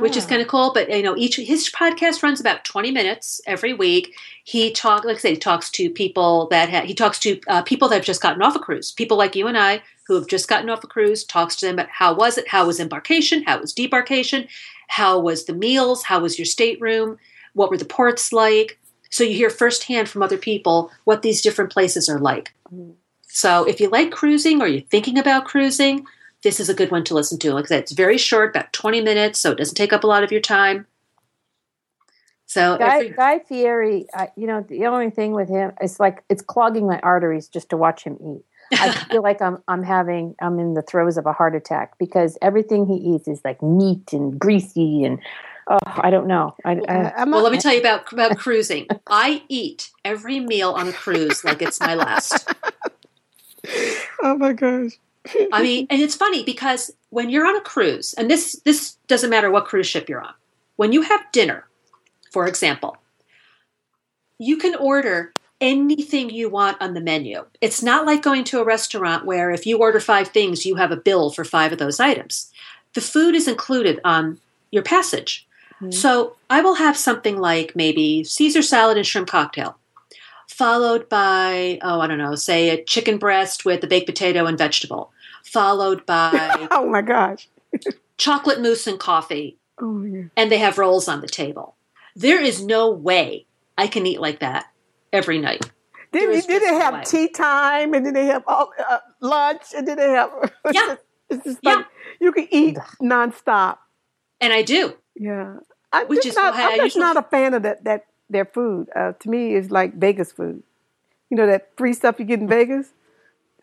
Which 0.00 0.16
is 0.16 0.26
kind 0.26 0.42
of 0.42 0.48
cool. 0.48 0.72
But 0.72 0.88
you 0.90 1.02
know, 1.02 1.16
each 1.16 1.36
his 1.36 1.70
podcast 1.70 2.22
runs 2.22 2.40
about 2.40 2.64
twenty 2.64 2.90
minutes 2.90 3.40
every 3.46 3.72
week. 3.72 4.14
He 4.44 4.70
talk, 4.70 5.04
like 5.04 5.16
I 5.16 5.18
said, 5.18 5.30
he 5.32 5.36
talks 5.36 5.70
to 5.72 5.90
people 5.90 6.46
that 6.48 6.70
ha- 6.70 6.86
he 6.86 6.94
talks 6.94 7.18
to 7.20 7.40
uh, 7.48 7.62
people 7.62 7.88
that 7.88 7.96
have 7.96 8.04
just 8.04 8.22
gotten 8.22 8.42
off 8.42 8.56
a 8.56 8.58
cruise, 8.58 8.92
people 8.92 9.16
like 9.16 9.36
you 9.36 9.46
and 9.46 9.58
I 9.58 9.82
who 10.06 10.14
have 10.14 10.26
just 10.26 10.48
gotten 10.48 10.68
off 10.68 10.84
a 10.84 10.86
cruise. 10.86 11.24
Talks 11.24 11.56
to 11.56 11.66
them 11.66 11.76
about 11.76 11.88
how 11.88 12.14
was 12.14 12.38
it, 12.38 12.48
how 12.48 12.66
was 12.66 12.80
embarkation, 12.80 13.42
how 13.44 13.60
was 13.60 13.74
debarkation, 13.74 14.48
how 14.88 15.18
was 15.18 15.44
the 15.44 15.54
meals, 15.54 16.04
how 16.04 16.20
was 16.20 16.38
your 16.38 16.46
stateroom, 16.46 17.18
what 17.54 17.70
were 17.70 17.78
the 17.78 17.84
ports 17.84 18.32
like. 18.32 18.78
So 19.10 19.24
you 19.24 19.34
hear 19.34 19.50
firsthand 19.50 20.08
from 20.08 20.22
other 20.22 20.38
people 20.38 20.90
what 21.04 21.22
these 21.22 21.40
different 21.40 21.72
places 21.72 22.08
are 22.08 22.18
like. 22.18 22.52
So 23.28 23.64
if 23.64 23.80
you 23.80 23.88
like 23.88 24.10
cruising 24.10 24.60
or 24.60 24.66
you're 24.66 24.82
thinking 24.82 25.18
about 25.18 25.44
cruising, 25.44 26.06
this 26.44 26.60
is 26.60 26.68
a 26.68 26.74
good 26.74 26.92
one 26.92 27.02
to 27.04 27.14
listen 27.14 27.38
to. 27.40 27.54
Like 27.54 27.64
I 27.64 27.68
said, 27.68 27.80
it's 27.80 27.92
very 27.92 28.18
short, 28.18 28.50
about 28.50 28.72
20 28.72 29.00
minutes, 29.00 29.40
so 29.40 29.50
it 29.50 29.58
doesn't 29.58 29.74
take 29.74 29.92
up 29.92 30.04
a 30.04 30.06
lot 30.06 30.22
of 30.22 30.30
your 30.30 30.42
time. 30.42 30.86
So 32.46 32.78
Guy, 32.78 32.96
every- 32.96 33.10
Guy 33.10 33.38
Fieri, 33.40 34.06
I, 34.14 34.28
you 34.36 34.46
know, 34.46 34.64
the 34.68 34.86
only 34.86 35.10
thing 35.10 35.32
with 35.32 35.48
him 35.48 35.72
is 35.82 35.98
like 35.98 36.22
it's 36.28 36.42
clogging 36.42 36.86
my 36.86 37.00
arteries 37.00 37.48
just 37.48 37.70
to 37.70 37.76
watch 37.76 38.04
him 38.04 38.18
eat. 38.20 38.44
I 38.78 38.92
feel 39.10 39.22
like 39.22 39.40
I'm 39.40 39.62
I'm 39.66 39.82
having 39.82 40.36
I'm 40.40 40.58
in 40.60 40.74
the 40.74 40.82
throes 40.82 41.16
of 41.16 41.26
a 41.26 41.32
heart 41.32 41.56
attack 41.56 41.98
because 41.98 42.36
everything 42.42 42.86
he 42.86 42.94
eats 42.94 43.26
is 43.26 43.40
like 43.44 43.62
meat 43.62 44.12
and 44.12 44.38
greasy 44.38 45.04
and 45.04 45.18
oh 45.68 45.78
I 45.86 46.10
don't 46.10 46.26
know. 46.26 46.54
I, 46.64 46.80
I, 46.86 47.12
I'm 47.16 47.30
well, 47.30 47.42
let 47.42 47.52
me 47.52 47.58
tell 47.58 47.72
you 47.72 47.80
about, 47.80 48.12
about 48.12 48.36
cruising. 48.36 48.86
I 49.06 49.42
eat 49.48 49.90
every 50.04 50.38
meal 50.38 50.72
on 50.72 50.86
a 50.86 50.92
cruise 50.92 51.44
like 51.44 51.62
it's 51.62 51.80
my 51.80 51.94
last. 51.94 52.52
oh 54.22 54.36
my 54.36 54.52
gosh. 54.52 54.92
I 55.52 55.62
mean, 55.62 55.86
and 55.88 56.02
it's 56.02 56.14
funny 56.14 56.44
because 56.44 56.92
when 57.10 57.30
you're 57.30 57.46
on 57.46 57.56
a 57.56 57.60
cruise, 57.60 58.12
and 58.14 58.30
this 58.30 58.60
this 58.64 58.96
doesn't 59.06 59.30
matter 59.30 59.50
what 59.50 59.64
cruise 59.64 59.86
ship 59.86 60.08
you're 60.08 60.22
on, 60.22 60.34
when 60.76 60.92
you 60.92 61.02
have 61.02 61.32
dinner, 61.32 61.66
for 62.30 62.46
example, 62.46 62.96
you 64.38 64.56
can 64.56 64.74
order 64.74 65.32
anything 65.60 66.28
you 66.28 66.50
want 66.50 66.76
on 66.80 66.94
the 66.94 67.00
menu. 67.00 67.44
It's 67.60 67.82
not 67.82 68.04
like 68.04 68.22
going 68.22 68.44
to 68.44 68.60
a 68.60 68.64
restaurant 68.64 69.24
where 69.24 69.50
if 69.50 69.66
you 69.66 69.78
order 69.78 70.00
five 70.00 70.28
things, 70.28 70.66
you 70.66 70.74
have 70.74 70.90
a 70.90 70.96
bill 70.96 71.30
for 71.30 71.44
five 71.44 71.72
of 71.72 71.78
those 71.78 72.00
items. 72.00 72.52
The 72.92 73.00
food 73.00 73.34
is 73.34 73.48
included 73.48 74.00
on 74.04 74.40
your 74.70 74.82
passage. 74.82 75.46
Mm-hmm. 75.76 75.92
So 75.92 76.36
I 76.50 76.60
will 76.60 76.74
have 76.74 76.96
something 76.96 77.38
like 77.38 77.74
maybe 77.74 78.24
Caesar 78.24 78.62
salad 78.62 78.98
and 78.98 79.06
shrimp 79.06 79.28
cocktail, 79.28 79.78
followed 80.48 81.08
by, 81.08 81.78
oh, 81.82 82.00
I 82.00 82.08
don't 82.08 82.18
know, 82.18 82.34
say 82.34 82.70
a 82.70 82.84
chicken 82.84 83.18
breast 83.18 83.64
with 83.64 83.82
a 83.82 83.86
baked 83.86 84.06
potato 84.06 84.46
and 84.46 84.58
vegetable, 84.58 85.12
followed 85.44 86.04
by. 86.06 86.68
oh 86.70 86.88
my 86.88 87.02
gosh. 87.02 87.48
chocolate 88.16 88.60
mousse 88.60 88.86
and 88.86 88.98
coffee. 88.98 89.58
Oh, 89.80 90.02
yeah. 90.02 90.24
And 90.36 90.50
they 90.50 90.58
have 90.58 90.78
rolls 90.78 91.08
on 91.08 91.20
the 91.20 91.28
table. 91.28 91.76
There 92.16 92.40
is 92.40 92.64
no 92.64 92.90
way 92.90 93.46
I 93.76 93.86
can 93.86 94.06
eat 94.06 94.20
like 94.20 94.40
that 94.40 94.66
every 95.12 95.38
night. 95.38 95.70
Did, 96.12 96.46
did 96.46 96.62
they 96.62 96.74
have 96.74 96.94
way. 96.94 97.02
tea 97.04 97.28
time 97.28 97.92
and 97.92 98.06
then 98.06 98.14
they 98.14 98.26
have 98.26 98.44
all, 98.46 98.70
uh, 98.88 98.98
lunch 99.20 99.62
and 99.76 99.86
then 99.86 99.96
they 99.96 100.10
have. 100.10 100.30
Yeah. 100.72 100.96
it's 101.28 101.44
just 101.44 101.64
like 101.64 101.78
yeah. 101.78 101.84
you 102.20 102.32
can 102.32 102.46
eat 102.50 102.76
nonstop. 103.02 103.78
And 104.40 104.52
I 104.52 104.62
do. 104.62 104.94
Yeah. 105.16 105.56
I, 105.92 106.04
Which 106.04 106.24
is 106.26 106.36
not, 106.36 106.54
I'm 106.54 106.78
just 106.78 106.96
not 106.96 107.16
a 107.16 107.22
fan 107.22 107.54
of 107.54 107.62
that, 107.62 107.84
that 107.84 108.04
their 108.30 108.44
food. 108.44 108.88
Uh, 108.94 109.12
to 109.12 109.30
me, 109.30 109.54
it's 109.54 109.70
like 109.70 109.94
Vegas 109.94 110.32
food. 110.32 110.62
You 111.30 111.36
know 111.36 111.46
that 111.46 111.70
free 111.76 111.94
stuff 111.94 112.16
you 112.18 112.24
get 112.24 112.40
in 112.40 112.48
Vegas. 112.48 112.92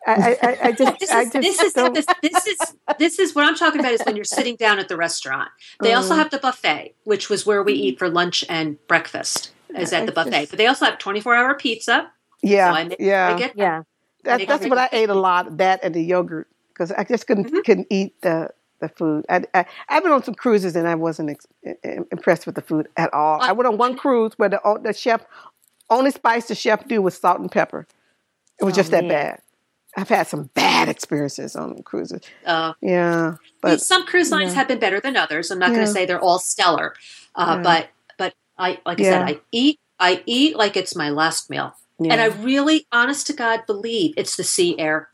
I, 0.06 0.36
I, 0.42 0.58
I 0.62 0.72
just, 0.72 0.98
this, 0.98 1.10
is, 1.10 1.30
this, 1.30 1.60
is, 1.60 1.72
this, 1.74 2.06
this, 2.22 2.46
is 2.46 2.58
this 2.98 3.18
is 3.18 3.34
what 3.34 3.44
I'm 3.44 3.54
talking 3.54 3.80
about. 3.80 3.92
Is 3.92 4.02
when 4.04 4.16
you're 4.16 4.24
sitting 4.24 4.56
down 4.56 4.78
at 4.78 4.88
the 4.88 4.96
restaurant. 4.96 5.50
They 5.80 5.92
also 5.92 6.14
mm. 6.14 6.18
have 6.18 6.30
the 6.30 6.38
buffet, 6.38 6.94
which 7.04 7.28
was 7.30 7.46
where 7.46 7.62
we 7.62 7.74
eat 7.74 7.98
for 7.98 8.08
lunch 8.08 8.44
and 8.48 8.84
breakfast. 8.88 9.52
Is 9.78 9.92
at 9.92 10.04
the 10.04 10.12
buffet, 10.12 10.50
but 10.50 10.58
they 10.58 10.66
also 10.66 10.84
have 10.84 10.98
24 10.98 11.34
hour 11.34 11.54
pizza. 11.54 12.10
Yeah, 12.42 12.74
so 12.74 12.88
make, 12.88 12.96
yeah, 13.00 13.38
get, 13.38 13.56
yeah. 13.56 13.82
That, 14.24 14.46
that's 14.46 14.66
what 14.66 14.76
I 14.76 14.88
ate 14.92 15.08
a 15.08 15.14
lot. 15.14 15.56
That 15.56 15.80
and 15.82 15.94
the 15.94 16.02
yogurt 16.02 16.48
because 16.68 16.92
I 16.92 17.04
just 17.04 17.26
couldn't 17.26 17.46
mm-hmm. 17.46 17.60
couldn't 17.64 17.86
eat 17.88 18.20
the 18.20 18.50
the 18.80 18.88
food. 18.88 19.24
I, 19.30 19.44
I 19.54 19.64
have 19.88 20.02
been 20.02 20.12
on 20.12 20.22
some 20.22 20.34
cruises 20.34 20.76
and 20.76 20.86
I 20.86 20.94
wasn't 20.94 21.30
ex- 21.30 21.46
impressed 22.10 22.44
with 22.44 22.56
the 22.56 22.62
food 22.62 22.88
at 22.96 23.14
all. 23.14 23.40
I 23.40 23.52
went 23.52 23.68
on 23.68 23.78
one 23.78 23.96
cruise 23.96 24.32
where 24.36 24.48
the 24.48 24.80
the 24.82 24.92
chef 24.92 25.24
only 25.88 26.10
spice 26.10 26.48
the 26.48 26.54
chef 26.54 26.86
do 26.86 27.00
was 27.00 27.16
salt 27.16 27.40
and 27.40 27.50
pepper. 27.50 27.86
It 28.60 28.64
was 28.64 28.74
oh, 28.74 28.76
just 28.76 28.90
that 28.90 29.04
man. 29.04 29.08
bad. 29.08 29.40
I've 29.96 30.08
had 30.08 30.26
some 30.26 30.50
bad 30.54 30.88
experiences 30.88 31.54
on 31.54 31.82
cruises. 31.82 32.22
Uh, 32.46 32.72
yeah, 32.80 33.36
but 33.60 33.80
some 33.80 34.06
cruise 34.06 34.30
lines 34.30 34.52
yeah. 34.52 34.58
have 34.58 34.68
been 34.68 34.78
better 34.78 35.00
than 35.00 35.16
others. 35.16 35.50
I'm 35.50 35.58
not 35.58 35.70
yeah. 35.70 35.76
going 35.76 35.86
to 35.86 35.92
say 35.92 36.06
they're 36.06 36.20
all 36.20 36.38
stellar, 36.38 36.94
uh, 37.34 37.56
yeah. 37.56 37.62
but 37.62 37.88
but 38.16 38.34
I 38.58 38.78
like 38.86 39.00
I 39.00 39.04
said, 39.04 39.22
I 39.22 39.40
eat 39.50 39.78
I 39.98 40.22
eat 40.24 40.56
like 40.56 40.76
it's 40.76 40.96
my 40.96 41.10
last 41.10 41.50
meal, 41.50 41.74
and 41.98 42.20
I 42.20 42.26
really, 42.26 42.86
honest 42.90 43.26
to 43.28 43.32
God, 43.34 43.66
believe 43.66 44.14
it's 44.16 44.36
the 44.36 44.44
sea 44.44 44.78
air. 44.78 45.08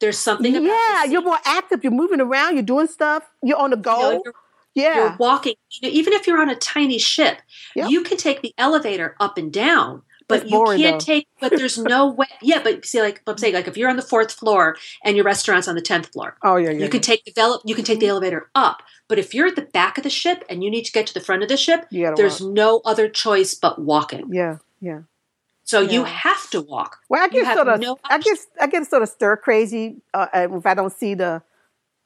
There's 0.00 0.18
something. 0.18 0.54
yeah, 0.54 1.04
you're 1.04 1.22
more 1.22 1.38
active. 1.44 1.84
You're 1.84 1.92
moving 1.92 2.22
around. 2.22 2.54
You're 2.54 2.62
doing 2.62 2.86
stuff. 2.86 3.30
You're 3.42 3.58
on 3.58 3.70
the 3.70 3.76
go. 3.76 4.12
You 4.12 4.22
know, 4.24 4.32
yeah, 4.74 4.94
you're 4.96 5.16
walking. 5.18 5.54
even 5.82 6.14
if 6.14 6.26
you're 6.26 6.40
on 6.40 6.48
a 6.48 6.56
tiny 6.56 6.98
ship, 6.98 7.42
yep. 7.74 7.90
you 7.90 8.02
can 8.02 8.16
take 8.16 8.40
the 8.40 8.54
elevator 8.56 9.14
up 9.20 9.36
and 9.36 9.52
down 9.52 10.02
but 10.30 10.48
you 10.48 10.64
can't 10.76 11.00
though. 11.00 11.04
take 11.04 11.28
but 11.40 11.50
there's 11.50 11.76
no 11.76 12.06
way 12.18 12.26
yeah 12.40 12.62
but 12.62 12.84
see 12.84 13.02
like 13.02 13.22
i'm 13.26 13.36
saying 13.36 13.54
like 13.54 13.68
if 13.68 13.76
you're 13.76 13.90
on 13.90 13.96
the 13.96 14.02
fourth 14.02 14.32
floor 14.32 14.76
and 15.04 15.16
your 15.16 15.24
restaurant's 15.24 15.68
on 15.68 15.74
the 15.74 15.82
10th 15.82 16.12
floor 16.12 16.36
oh 16.42 16.56
yeah, 16.56 16.70
yeah 16.70 16.84
you 16.84 16.88
can 16.88 17.00
take 17.00 17.24
develop 17.24 17.60
you 17.64 17.74
can 17.74 17.84
take 17.84 18.00
the 18.00 18.08
elevator 18.08 18.50
up 18.54 18.82
but 19.08 19.18
if 19.18 19.34
you're 19.34 19.48
at 19.48 19.56
the 19.56 19.62
back 19.62 19.98
of 19.98 20.04
the 20.04 20.10
ship 20.10 20.44
and 20.48 20.64
you 20.64 20.70
need 20.70 20.84
to 20.84 20.92
get 20.92 21.06
to 21.06 21.12
the 21.12 21.20
front 21.20 21.42
of 21.42 21.48
the 21.48 21.56
ship 21.56 21.86
there's 21.90 22.40
walk. 22.40 22.52
no 22.52 22.80
other 22.84 23.08
choice 23.08 23.54
but 23.54 23.80
walking. 23.80 24.32
Yeah 24.32 24.58
yeah. 24.80 25.00
So 25.64 25.82
yeah. 25.82 25.90
you 25.90 26.04
have 26.04 26.50
to 26.50 26.60
walk. 26.60 26.98
Well 27.08 27.22
i 27.22 27.28
get 27.28 27.54
sort 27.54 27.68
of 27.68 27.80
no 27.80 27.98
i 28.04 28.18
get 28.18 28.38
i 28.60 28.66
get 28.66 28.86
sort 28.86 29.02
of 29.02 29.08
stir 29.08 29.36
crazy 29.36 30.02
uh, 30.14 30.26
if 30.34 30.66
i 30.66 30.74
don't 30.74 30.92
see 30.92 31.14
the 31.14 31.42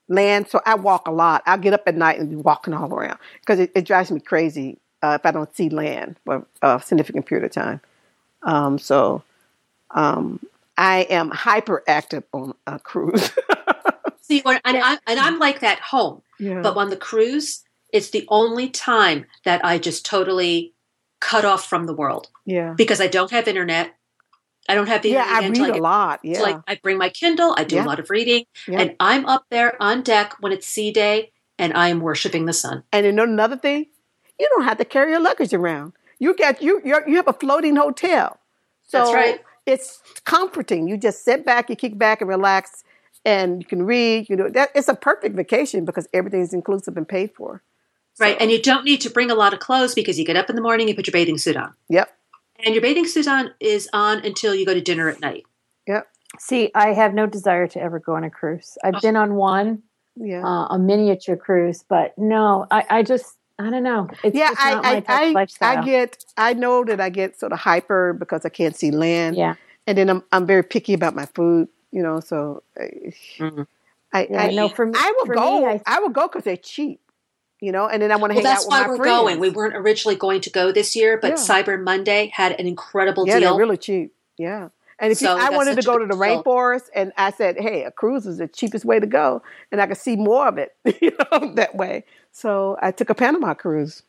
land 0.09 0.49
so 0.49 0.61
i 0.67 0.75
walk 0.75 1.09
a 1.09 1.13
lot. 1.13 1.43
I'll 1.47 1.59
get 1.59 1.73
up 1.73 1.85
at 1.87 1.97
night 1.97 2.19
and 2.19 2.29
be 2.29 2.37
walking 2.37 2.75
all 2.75 2.93
around 2.93 3.19
because 3.41 3.61
it, 3.61 3.73
it 3.75 3.87
drives 3.87 4.11
me 4.11 4.21
crazy 4.21 4.79
uh, 5.03 5.19
if 5.19 5.27
i 5.27 5.31
don't 5.31 5.55
see 5.57 5.71
land 5.71 6.19
for 6.25 6.47
a 6.63 6.81
significant 6.85 7.27
period 7.27 7.45
of 7.45 7.53
time 7.53 7.81
um, 8.45 8.79
so 8.79 9.23
um, 9.91 10.41
I 10.77 11.03
am 11.03 11.31
hyperactive 11.31 12.25
on 12.33 12.55
a 12.67 12.79
cruise. 12.79 13.31
See, 14.23 14.43
and, 14.45 14.61
I, 14.65 14.99
and 15.07 15.21
I'm 15.21 15.39
like 15.39 15.61
that 15.61 15.81
home, 15.81 16.23
yeah. 16.39 16.63
but 16.63 16.77
on 16.77 16.89
the 16.89 16.97
cruise, 16.97 17.63
it's 17.93 18.11
the 18.11 18.25
only 18.29 18.71
time 18.71 19.27
that 19.45 19.65
I 19.65 19.79
just 19.79 20.07
totally 20.07 20.73
cut 21.21 21.45
off 21.45 21.67
from 21.67 21.87
the 21.87 21.95
world. 21.95 22.29
Yeah, 22.47 22.75
because 22.77 23.01
I 23.01 23.07
don't 23.07 23.31
have 23.31 23.49
internet. 23.49 23.95
I 24.67 24.75
don't 24.75 24.87
have 24.87 25.03
the 25.03 25.11
yeah. 25.11 25.27
I 25.29 25.47
read 25.47 25.59
like, 25.59 25.75
a 25.75 25.83
lot. 25.83 26.21
Yeah, 26.23 26.41
like 26.41 26.57
I 26.67 26.81
bring 26.83 26.97
my 26.97 27.11
Kindle. 27.11 27.55
I 27.59 27.65
do 27.65 27.77
yeah. 27.77 27.85
a 27.85 27.87
lot 27.87 28.01
of 28.01 28.09
reading, 28.09 28.47
yeah. 28.67 28.81
and 28.81 28.97
I'm 28.99 29.27
up 29.27 29.45
there 29.51 29.81
on 29.81 30.03
deck 30.03 30.37
when 30.41 30.53
it's 30.53 30.67
sea 30.67 30.91
day, 30.91 31.33
and 31.59 31.75
I 31.75 31.89
am 31.89 32.01
worshiping 32.01 32.47
the 32.47 32.55
sun. 32.55 32.83
And 32.93 33.05
you 33.05 33.13
know 33.13 33.25
another 33.25 33.59
thing, 33.59 33.87
you 34.39 34.49
don't 34.55 34.65
have 34.65 34.79
to 34.79 34.87
carry 34.87 35.11
your 35.11 35.21
luggage 35.21 35.53
around. 35.53 35.93
You 36.19 36.35
get 36.35 36.63
you 36.63 36.81
you 36.85 37.17
have 37.17 37.29
a 37.29 37.33
floating 37.33 37.77
hotel. 37.77 38.39
So 38.83 38.99
That's 38.99 39.15
right. 39.15 39.41
It's 39.67 40.03
comforting. 40.25 40.89
You 40.89 40.97
just 40.97 41.25
sit 41.25 41.45
back, 41.45 41.71
you 41.71 41.77
kick 41.77 41.97
back 41.97 42.21
and 42.21 42.29
relax, 42.29 42.85
and 43.25 43.63
you 43.63 43.67
can 43.67 43.85
read. 43.85 44.29
You 44.29 44.37
know 44.37 44.49
that 44.51 44.71
it's 44.75 44.89
a 44.89 44.95
perfect 44.95 45.37
vacation 45.37 45.85
because 45.85 46.07
everything 46.13 46.41
is 46.41 46.53
inclusive 46.53 46.97
and 46.97 47.09
paid 47.09 47.33
for. 47.35 47.63
So. 48.15 48.25
Right, 48.25 48.37
and 48.41 48.51
you 48.51 48.63
don't 48.63 48.85
need 48.85 49.01
to 49.01 49.11
bring 49.11 49.31
a 49.31 49.35
lot 49.35 49.53
of 49.53 49.59
clothes 49.59 49.93
because 49.93 50.19
you 50.21 50.25
get 50.25 50.37
up 50.37 50.49
in 50.49 50.55
the 50.55 50.63
morning, 50.63 50.87
you 50.87 50.95
put 50.95 51.09
your 51.09 51.13
bathing 51.13 51.37
suit 51.37 51.57
on. 51.57 51.75
Yep. 51.89 52.17
And 52.65 52.73
your 52.73 52.83
bathing 52.83 53.09
suit 53.09 53.27
on 53.27 53.51
is 53.59 53.89
on 53.93 54.25
until 54.25 54.55
you 54.55 54.65
go 54.65 54.73
to 54.73 54.81
dinner 54.81 55.09
at 55.09 55.21
night. 55.21 55.45
Yep. 55.89 56.07
See, 56.39 56.71
I 56.77 56.93
have 56.93 57.13
no 57.13 57.27
desire 57.27 57.67
to 57.69 57.81
ever 57.81 57.99
go 57.99 58.15
on 58.15 58.23
a 58.23 58.31
cruise. 58.31 58.79
I've 58.85 58.95
oh. 58.97 59.01
been 59.01 59.17
on 59.17 59.35
one, 59.35 59.83
yeah, 60.17 60.45
uh, 60.45 60.67
a 60.67 60.79
miniature 60.79 61.37
cruise, 61.37 61.85
but 61.89 62.17
no, 62.17 62.67
I, 62.71 62.85
I 62.89 63.03
just 63.03 63.37
I 63.59 63.71
don't 63.71 63.83
know. 63.83 64.09
It's 64.25 64.37
yeah, 64.37 64.51
I 64.59 65.03
I, 65.09 65.35
I, 65.37 65.47
I, 65.61 65.85
get 65.85 66.25
I 66.37 66.55
know 66.55 66.85
that 66.85 67.01
I 67.01 67.09
get 67.09 67.39
sort 67.39 67.53
of 67.53 67.61
hyper 67.61 68.13
because 68.13 68.45
I 68.45 68.49
can't 68.49 68.77
see 68.77 68.91
land. 68.91 69.37
Yeah, 69.37 69.55
and 69.87 69.97
then 69.97 70.11
I'm 70.11 70.25
I'm 70.33 70.47
very 70.47 70.65
picky 70.65 70.93
about 70.93 71.15
my 71.15 71.27
food. 71.27 71.69
You 71.93 72.03
know, 72.03 72.19
so 72.19 72.65
mm-hmm. 72.77 73.63
I 74.13 74.27
yeah, 74.29 74.43
I 74.43 74.51
know 74.51 74.69
for 74.69 74.87
me, 74.87 74.95
I 74.97 75.15
will 75.19 75.27
go. 75.27 75.61
Me, 75.61 75.67
I, 75.67 75.81
I 75.87 76.01
will 76.01 76.09
go 76.09 76.27
because 76.27 76.45
they're 76.45 76.57
cheap. 76.57 77.01
You 77.61 77.71
know, 77.71 77.89
and 77.89 78.03
then 78.03 78.11
I 78.11 78.17
want 78.17 78.33
to 78.33 78.37
well, 78.37 78.45
hang 78.45 78.57
out 78.57 78.59
with 78.59 78.71
my 78.71 78.77
friends. 78.77 78.99
That's 78.99 78.99
why 78.99 79.13
we're 79.13 79.23
going. 79.23 79.41
We 79.41 79.51
weren't 79.51 79.77
originally 79.77 80.17
going 80.17 80.41
to 80.43 80.51
go 80.51 80.73
this 80.73 80.97
year, 80.97 81.19
but 81.19 81.29
yeah. 81.29 81.35
Cyber 81.37 81.83
Monday 81.83 82.31
had 82.35 82.59
an 82.59 82.67
incredible 82.67 83.27
yeah, 83.27 83.39
deal. 83.39 83.53
Yeah, 83.53 83.59
really 83.59 83.77
cheap. 83.77 84.13
Yeah. 84.37 84.69
And 84.99 85.13
if 85.13 85.19
so 85.19 85.37
you, 85.37 85.43
I 85.43 85.51
wanted 85.51 85.77
to 85.77 85.83
go 85.83 85.99
to 85.99 86.07
the 86.07 86.15
rainforest, 86.15 86.89
and 86.95 87.13
I 87.17 87.33
said, 87.33 87.57
"Hey, 87.59 87.85
a 87.85 87.91
cruise 87.91 88.27
is 88.27 88.39
the 88.39 88.49
cheapest 88.49 88.85
way 88.85 89.01
to 89.01 89.07
go, 89.07 89.43
and 89.73 89.81
I 89.81 89.87
could 89.87 89.97
see 89.97 90.17
more 90.17 90.47
of 90.47 90.59
it, 90.59 90.73
you 91.01 91.13
know, 91.33 91.55
that 91.55 91.75
way." 91.75 92.05
So 92.33 92.77
I 92.81 92.91
took 92.91 93.11
a 93.11 93.15
Panama 93.15 93.55
cruise 93.55 94.03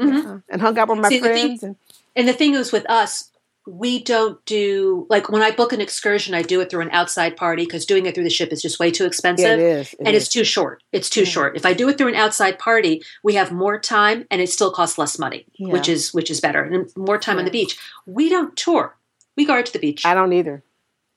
mm-hmm. 0.00 0.38
and 0.48 0.60
hung 0.60 0.78
out 0.78 0.88
with 0.88 0.98
my 0.98 1.08
see, 1.08 1.20
friends. 1.20 1.60
The 1.60 1.66
thing, 1.66 1.68
and, 1.68 1.76
and 2.16 2.28
the 2.28 2.32
thing 2.32 2.54
is, 2.54 2.72
with 2.72 2.88
us, 2.90 3.30
we 3.66 4.02
don't 4.02 4.44
do 4.44 5.06
like 5.08 5.30
when 5.30 5.42
I 5.42 5.50
book 5.50 5.72
an 5.72 5.80
excursion, 5.80 6.34
I 6.34 6.42
do 6.42 6.60
it 6.60 6.70
through 6.70 6.82
an 6.82 6.90
outside 6.90 7.36
party 7.36 7.64
because 7.64 7.86
doing 7.86 8.04
it 8.04 8.14
through 8.14 8.24
the 8.24 8.30
ship 8.30 8.52
is 8.52 8.60
just 8.60 8.78
way 8.78 8.90
too 8.90 9.06
expensive. 9.06 9.58
Yeah, 9.58 9.64
it 9.64 9.78
is, 9.78 9.92
it 9.94 9.98
and 10.00 10.08
is. 10.08 10.24
it's 10.24 10.32
too 10.32 10.44
short. 10.44 10.82
It's 10.92 11.08
too 11.08 11.20
yeah. 11.20 11.26
short. 11.26 11.56
If 11.56 11.64
I 11.64 11.72
do 11.72 11.88
it 11.88 11.96
through 11.96 12.08
an 12.08 12.14
outside 12.14 12.58
party, 12.58 13.02
we 13.22 13.34
have 13.34 13.52
more 13.52 13.78
time 13.78 14.26
and 14.30 14.42
it 14.42 14.50
still 14.50 14.70
costs 14.70 14.98
less 14.98 15.18
money, 15.18 15.46
yeah. 15.54 15.72
which 15.72 15.88
is 15.88 16.12
which 16.12 16.30
is 16.30 16.40
better 16.40 16.62
and 16.62 16.90
more 16.96 17.18
time 17.18 17.38
on 17.38 17.46
the 17.46 17.50
beach. 17.50 17.78
We 18.06 18.28
don't 18.28 18.54
tour. 18.54 18.96
We 19.36 19.44
go 19.44 19.60
to 19.60 19.72
the 19.72 19.78
beach. 19.78 20.04
I 20.06 20.14
don't 20.14 20.32
either. 20.32 20.62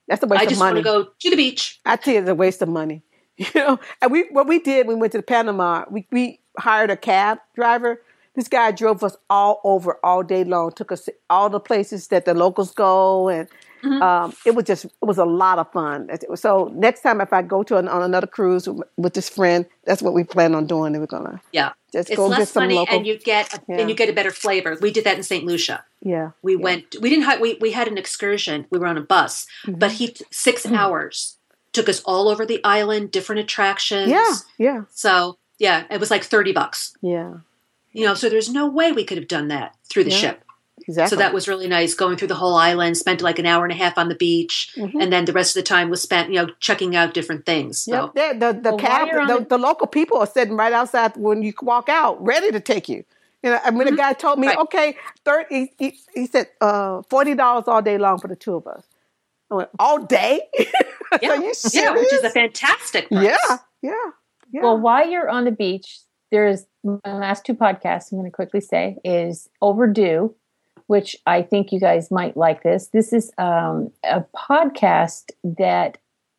That's 0.08 0.22
a 0.22 0.26
waste 0.26 0.42
I 0.42 0.46
just 0.46 0.60
want 0.60 0.76
to 0.76 0.82
go 0.82 1.04
to 1.04 1.30
the 1.30 1.36
beach. 1.36 1.80
I 1.84 1.96
tell 1.96 2.14
you, 2.14 2.20
it's 2.20 2.28
a 2.28 2.34
waste 2.34 2.62
of 2.62 2.68
money. 2.68 3.02
You 3.38 3.46
know, 3.54 3.78
and 4.02 4.10
we 4.10 4.24
what 4.32 4.48
we 4.48 4.58
did 4.58 4.88
we 4.88 4.96
went 4.96 5.12
to 5.12 5.22
Panama, 5.22 5.84
we 5.88 6.08
we 6.10 6.40
hired 6.58 6.90
a 6.90 6.96
cab 6.96 7.38
driver. 7.54 8.02
This 8.34 8.48
guy 8.48 8.72
drove 8.72 9.04
us 9.04 9.16
all 9.30 9.60
over 9.62 10.00
all 10.02 10.24
day 10.24 10.42
long. 10.42 10.72
Took 10.72 10.90
us 10.90 11.08
all 11.30 11.48
the 11.48 11.60
places 11.60 12.08
that 12.08 12.24
the 12.24 12.34
locals 12.34 12.72
go, 12.72 13.28
and 13.28 13.48
mm-hmm. 13.84 14.02
um, 14.02 14.34
it 14.44 14.56
was 14.56 14.64
just 14.64 14.86
it 14.86 14.92
was 15.02 15.18
a 15.18 15.24
lot 15.24 15.60
of 15.60 15.70
fun. 15.70 16.08
So 16.34 16.72
next 16.74 17.02
time, 17.02 17.20
if 17.20 17.32
I 17.32 17.42
go 17.42 17.62
to 17.62 17.76
an, 17.76 17.86
on 17.86 18.02
another 18.02 18.26
cruise 18.26 18.68
with, 18.68 18.88
with 18.96 19.14
this 19.14 19.28
friend, 19.28 19.66
that's 19.84 20.02
what 20.02 20.14
we 20.14 20.24
plan 20.24 20.56
on 20.56 20.66
doing. 20.66 20.96
And 20.96 21.02
we're 21.02 21.06
gonna 21.06 21.40
yeah 21.52 21.74
just 21.92 22.10
it's 22.10 22.16
go 22.16 22.26
less 22.26 22.54
money 22.54 22.74
local, 22.74 22.96
and 22.96 23.06
you 23.06 23.18
get 23.18 23.54
a, 23.54 23.60
yeah. 23.68 23.78
and 23.78 23.88
you 23.88 23.94
get 23.94 24.08
a 24.08 24.12
better 24.12 24.30
flavor. 24.30 24.76
We 24.80 24.90
did 24.90 25.04
that 25.04 25.16
in 25.16 25.22
St. 25.22 25.44
Lucia. 25.44 25.84
Yeah, 26.02 26.32
we 26.42 26.54
yeah. 26.54 26.62
went. 26.62 26.96
We 27.00 27.08
didn't. 27.10 27.24
Have, 27.24 27.40
we 27.40 27.54
we 27.60 27.72
had 27.72 27.88
an 27.88 27.98
excursion. 27.98 28.66
We 28.70 28.78
were 28.78 28.86
on 28.86 28.98
a 28.98 29.02
bus, 29.02 29.46
mm-hmm. 29.64 29.78
but 29.78 29.92
he 29.92 30.14
6 30.30 30.62
mm-hmm. 30.62 30.74
hours 30.74 31.36
took 31.72 31.88
us 31.88 32.02
all 32.04 32.28
over 32.28 32.44
the 32.44 32.62
island, 32.64 33.10
different 33.10 33.40
attractions. 33.40 34.10
Yeah, 34.10 34.32
yeah. 34.58 34.82
So 34.90 35.38
yeah, 35.58 35.84
it 35.90 36.00
was 36.00 36.10
like 36.10 36.24
thirty 36.24 36.52
bucks. 36.52 36.94
Yeah, 37.00 37.38
you 37.92 38.04
know, 38.04 38.14
so 38.14 38.28
there's 38.28 38.50
no 38.50 38.68
way 38.68 38.92
we 38.92 39.04
could 39.04 39.18
have 39.18 39.28
done 39.28 39.48
that 39.48 39.74
through 39.88 40.04
the 40.04 40.10
yeah. 40.10 40.16
ship. 40.16 40.44
Exactly. 40.88 41.10
So 41.14 41.16
that 41.16 41.34
was 41.34 41.46
really 41.46 41.68
nice 41.68 41.92
going 41.92 42.16
through 42.16 42.28
the 42.28 42.34
whole 42.34 42.54
island, 42.54 42.96
spent 42.96 43.20
like 43.20 43.38
an 43.38 43.44
hour 43.44 43.62
and 43.62 43.72
a 43.72 43.76
half 43.76 43.98
on 43.98 44.08
the 44.08 44.14
beach, 44.14 44.72
mm-hmm. 44.74 44.98
and 44.98 45.12
then 45.12 45.26
the 45.26 45.34
rest 45.34 45.54
of 45.54 45.62
the 45.62 45.66
time 45.66 45.90
was 45.90 46.00
spent, 46.00 46.32
you 46.32 46.36
know, 46.36 46.50
checking 46.60 46.96
out 46.96 47.12
different 47.12 47.44
things. 47.44 47.80
So. 47.82 48.10
Yep. 48.14 48.14
The, 48.14 48.38
the, 48.38 48.60
the, 48.60 48.70
well, 48.70 48.78
cab, 48.78 49.08
the, 49.28 49.46
the, 49.46 49.58
local 49.58 49.86
people 49.86 50.16
are 50.16 50.26
sitting 50.26 50.56
right 50.56 50.72
outside 50.72 51.14
when 51.18 51.42
you 51.42 51.52
walk 51.60 51.90
out, 51.90 52.24
ready 52.24 52.50
to 52.50 52.60
take 52.60 52.88
you. 52.88 53.04
You 53.42 53.50
know, 53.50 53.60
I 53.62 53.70
mean, 53.70 53.84
the 53.84 53.96
guy 53.96 54.14
told 54.14 54.38
me, 54.38 54.46
Right. 54.46 54.58
okay, 54.58 54.96
30, 55.26 55.54
he, 55.54 55.70
he, 55.78 55.98
he 56.14 56.26
said, 56.26 56.48
uh, 56.62 57.02
$40 57.02 57.68
all 57.68 57.82
day 57.82 57.98
long 57.98 58.18
for 58.18 58.28
the 58.28 58.34
two 58.34 58.54
of 58.54 58.66
us. 58.66 58.84
I 59.50 59.56
went, 59.56 59.68
all 59.78 59.98
day? 59.98 60.42
Yeah, 61.22 61.30
Are 61.30 61.36
you 61.36 61.54
yeah, 61.72 61.92
which 61.92 62.12
is 62.12 62.22
a 62.22 62.28
fantastic 62.28 63.08
price. 63.08 63.24
yeah, 63.24 63.56
yeah, 63.80 63.92
yeah. 64.52 64.62
Well, 64.62 64.78
while 64.78 65.08
you're 65.08 65.30
on 65.30 65.46
the 65.46 65.50
beach, 65.50 66.00
there's 66.30 66.66
my 66.84 66.98
last 67.06 67.46
two 67.46 67.54
podcasts 67.54 68.12
I'm 68.12 68.18
going 68.18 68.30
to 68.30 68.34
quickly 68.34 68.60
say 68.60 68.98
is 69.04 69.48
Overdue, 69.62 70.34
which 70.88 71.16
I 71.26 71.42
think 71.42 71.70
you 71.72 71.78
guys 71.80 72.10
might 72.10 72.36
like 72.36 72.62
this. 72.64 72.88
This 72.88 73.12
is 73.12 73.30
um, 73.38 73.90
a 74.04 74.24
podcast 74.36 75.30
that 75.44 75.96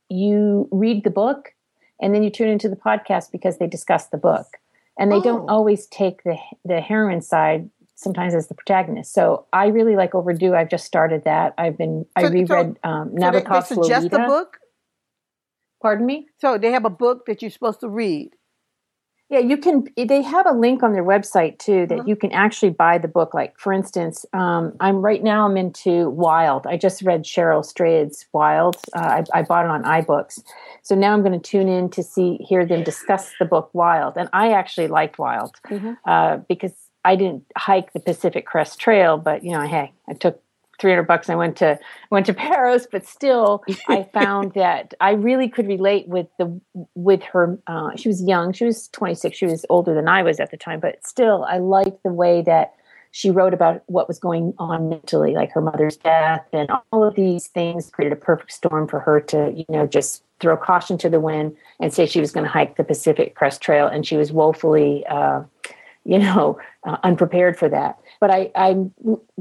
you 0.09 0.67
read 0.71 1.03
the 1.03 1.09
book 1.09 1.53
and 2.01 2.13
then 2.13 2.23
you 2.23 2.29
tune 2.29 2.49
into 2.49 2.67
the 2.69 2.75
podcast 2.75 3.31
because 3.31 3.57
they 3.57 3.67
discuss 3.67 4.07
the 4.07 4.17
book. 4.17 4.57
And 4.97 5.11
they 5.11 5.17
Oh. 5.17 5.21
don't 5.23 5.49
always 5.49 5.87
take 5.87 6.23
the 6.23 6.37
the 6.65 6.81
heroine 6.81 7.21
side 7.21 7.69
sometimes 7.95 8.33
as 8.33 8.47
the 8.47 8.53
protagonist. 8.55 9.13
So 9.13 9.45
I 9.53 9.67
really 9.67 9.95
like 9.95 10.15
Overdue. 10.15 10.55
I've 10.55 10.69
just 10.69 10.85
started 10.85 11.23
that. 11.25 11.53
I've 11.57 11.77
been 11.77 12.05
I 12.15 12.21
So- 12.23 12.27
so- 12.27 12.33
reread 12.33 12.79
um, 12.83 13.11
So 13.11 13.31
they, 13.31 13.31
they 13.31 13.41
Nabokov's 13.41 13.67
suggest 13.67 14.11
Lolita. 14.11 14.23
a 14.23 14.27
book? 14.27 14.57
Pardon 15.81 16.05
me? 16.05 16.27
So 16.39 16.57
they 16.57 16.71
have 16.71 16.85
a 16.85 16.89
book 16.89 17.25
that 17.27 17.41
you're 17.41 17.51
supposed 17.51 17.79
to 17.81 17.89
read. 17.89 18.31
Yeah, 19.29 19.39
you 19.39 19.57
can. 19.57 19.85
They 19.95 20.23
have 20.23 20.47
a 20.47 20.51
link 20.51 20.81
on 20.81 20.91
their 20.93 21.03
website 21.03 21.59
too 21.59 21.85
that 21.87 21.99
Uh-huh. 21.99 22.03
you 22.07 22.15
can 22.15 22.31
actually 22.31 22.71
buy 22.71 22.97
the 22.97 23.07
book. 23.07 23.35
Like, 23.35 23.57
for 23.59 23.71
instance, 23.71 24.25
um, 24.33 24.73
I'm 24.79 25.01
right 25.01 25.21
now. 25.23 25.45
I'm 25.45 25.55
into 25.55 26.09
Wild. 26.09 26.65
I 26.65 26.77
just 26.77 27.03
read 27.03 27.23
Cheryl 27.23 27.63
Strayed's 27.63 28.25
Wild. 28.33 28.77
Uh, 28.95 29.21
I, 29.33 29.39
I 29.39 29.41
bought 29.43 29.65
it 29.65 29.71
on 29.71 29.83
iBooks, 29.83 30.41
so 30.81 30.95
now 30.95 31.13
I'm 31.13 31.21
going 31.21 31.39
to 31.39 31.49
tune 31.51 31.67
in 31.67 31.89
to 31.91 32.01
see 32.01 32.37
hear 32.37 32.65
them 32.65 32.83
discuss 32.83 33.31
the 33.37 33.45
book 33.45 33.69
Wild. 33.73 34.17
And 34.17 34.29
I 34.33 34.51
actually 34.53 34.87
liked 34.87 35.19
Wild 35.19 35.55
Mhm. 35.69 35.97
uh, 36.05 36.37
because 36.47 36.73
I 37.05 37.15
didn't 37.15 37.43
hike 37.55 37.93
the 37.93 37.99
Pacific 37.99 38.47
Crest 38.47 38.79
Trail, 38.79 39.17
but 39.17 39.43
you 39.43 39.51
know, 39.51 39.61
hey, 39.61 39.93
I 40.09 40.13
took 40.13 40.41
300 40.79 41.03
bucks. 41.03 41.29
I 41.29 41.35
went 41.35 41.57
to 41.57 41.79
went 42.09 42.25
to 42.27 42.33
Paris, 42.49 42.87
but 42.91 43.05
still, 43.05 43.63
I 43.87 44.03
found 44.13 44.53
that 44.53 44.93
I 44.99 45.11
really 45.11 45.49
could 45.49 45.67
relate 45.67 46.07
with 46.07 46.27
the 46.37 46.59
with 46.95 47.23
her. 47.23 47.59
Uh, 47.67 47.95
she 47.95 48.07
was 48.07 48.23
young. 48.23 48.53
She 48.53 48.65
was 48.65 48.87
26. 48.89 49.37
She 49.37 49.45
was 49.45 49.65
older 49.69 49.93
than 49.93 50.07
I 50.07 50.23
was 50.23 50.39
at 50.39 50.51
the 50.51 50.57
time, 50.57 50.79
but 50.79 51.05
still, 51.05 51.45
I 51.45 51.57
liked 51.57 52.03
the 52.03 52.13
way 52.13 52.41
that 52.43 52.73
she 53.11 53.31
wrote 53.31 53.53
about 53.53 53.83
what 53.87 54.07
was 54.07 54.19
going 54.19 54.53
on 54.59 54.89
mentally, 54.89 55.33
like 55.33 55.51
her 55.51 55.61
mother's 55.61 55.97
death, 55.97 56.45
and 56.53 56.69
all 56.91 57.03
of 57.03 57.15
these 57.15 57.47
things 57.47 57.89
created 57.89 58.13
a 58.13 58.21
perfect 58.21 58.51
storm 58.51 58.87
for 58.87 58.99
her 58.99 59.19
to, 59.19 59.51
you 59.55 59.65
know, 59.69 59.87
just 59.87 60.23
throw 60.39 60.55
caution 60.55 60.97
to 60.99 61.09
the 61.09 61.19
wind 61.19 61.55
and 61.79 61.93
say 61.93 62.05
she 62.05 62.19
was 62.19 62.31
going 62.31 62.45
to 62.45 62.51
hike 62.51 62.77
the 62.77 62.83
Pacific 62.83 63.35
Crest 63.35 63.61
Trail, 63.61 63.87
and 63.87 64.05
she 64.05 64.15
was 64.15 64.31
woefully. 64.31 65.05
Uh, 65.07 65.43
you 66.09 66.17
know, 66.17 66.57
uh, 66.85 66.97
unprepared 67.03 67.55
for 67.57 67.69
that. 67.69 67.99
But 68.19 68.31
I, 68.31 68.51
I'm 68.55 68.91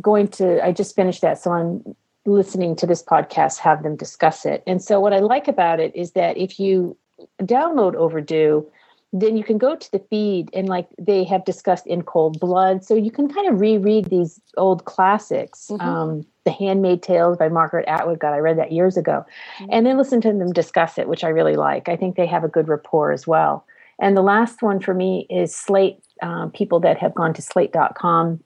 going 0.02 0.28
to, 0.28 0.62
I 0.64 0.70
just 0.72 0.94
finished 0.94 1.22
that. 1.22 1.38
So 1.38 1.50
I'm 1.52 1.96
listening 2.26 2.76
to 2.76 2.86
this 2.86 3.02
podcast, 3.02 3.56
have 3.58 3.82
them 3.82 3.96
discuss 3.96 4.44
it. 4.44 4.62
And 4.66 4.82
so 4.82 5.00
what 5.00 5.14
I 5.14 5.18
like 5.18 5.48
about 5.48 5.80
it 5.80 5.96
is 5.96 6.12
that 6.12 6.36
if 6.36 6.60
you 6.60 6.94
download 7.40 7.94
Overdue, 7.94 8.66
then 9.14 9.38
you 9.38 9.42
can 9.42 9.56
go 9.56 9.74
to 9.74 9.92
the 9.92 9.98
feed 10.10 10.50
and 10.52 10.68
like 10.68 10.86
they 10.98 11.24
have 11.24 11.46
discussed 11.46 11.86
in 11.86 12.02
cold 12.02 12.38
blood. 12.38 12.84
So 12.84 12.94
you 12.94 13.10
can 13.10 13.32
kind 13.32 13.48
of 13.48 13.58
reread 13.58 14.10
these 14.10 14.38
old 14.58 14.84
classics. 14.84 15.70
Mhm. 15.72 15.80
Um, 15.80 16.26
the 16.44 16.50
Handmaid 16.50 17.02
Tales 17.02 17.38
by 17.38 17.48
Margaret 17.48 17.86
Atwood. 17.88 18.18
God, 18.18 18.34
I 18.34 18.38
read 18.38 18.58
that 18.58 18.72
years 18.72 18.96
ago. 18.98 19.24
And 19.70 19.86
then 19.86 19.96
listen 19.96 20.20
to 20.20 20.32
them 20.32 20.52
discuss 20.52 20.98
it, 20.98 21.08
which 21.08 21.24
I 21.24 21.28
really 21.28 21.56
like. 21.56 21.88
I 21.88 21.96
think 21.96 22.16
they 22.16 22.26
have 22.26 22.44
a 22.44 22.48
good 22.48 22.68
rapport 22.68 23.12
as 23.12 23.26
well. 23.26 23.64
And 24.00 24.16
the 24.16 24.22
last 24.22 24.62
one 24.62 24.80
for 24.80 24.94
me 24.94 25.26
is 25.28 25.54
Slate. 25.54 26.02
Um, 26.22 26.50
people 26.50 26.80
that 26.80 26.98
have 26.98 27.14
gone 27.14 27.32
to 27.34 27.42
slate.com, 27.42 28.42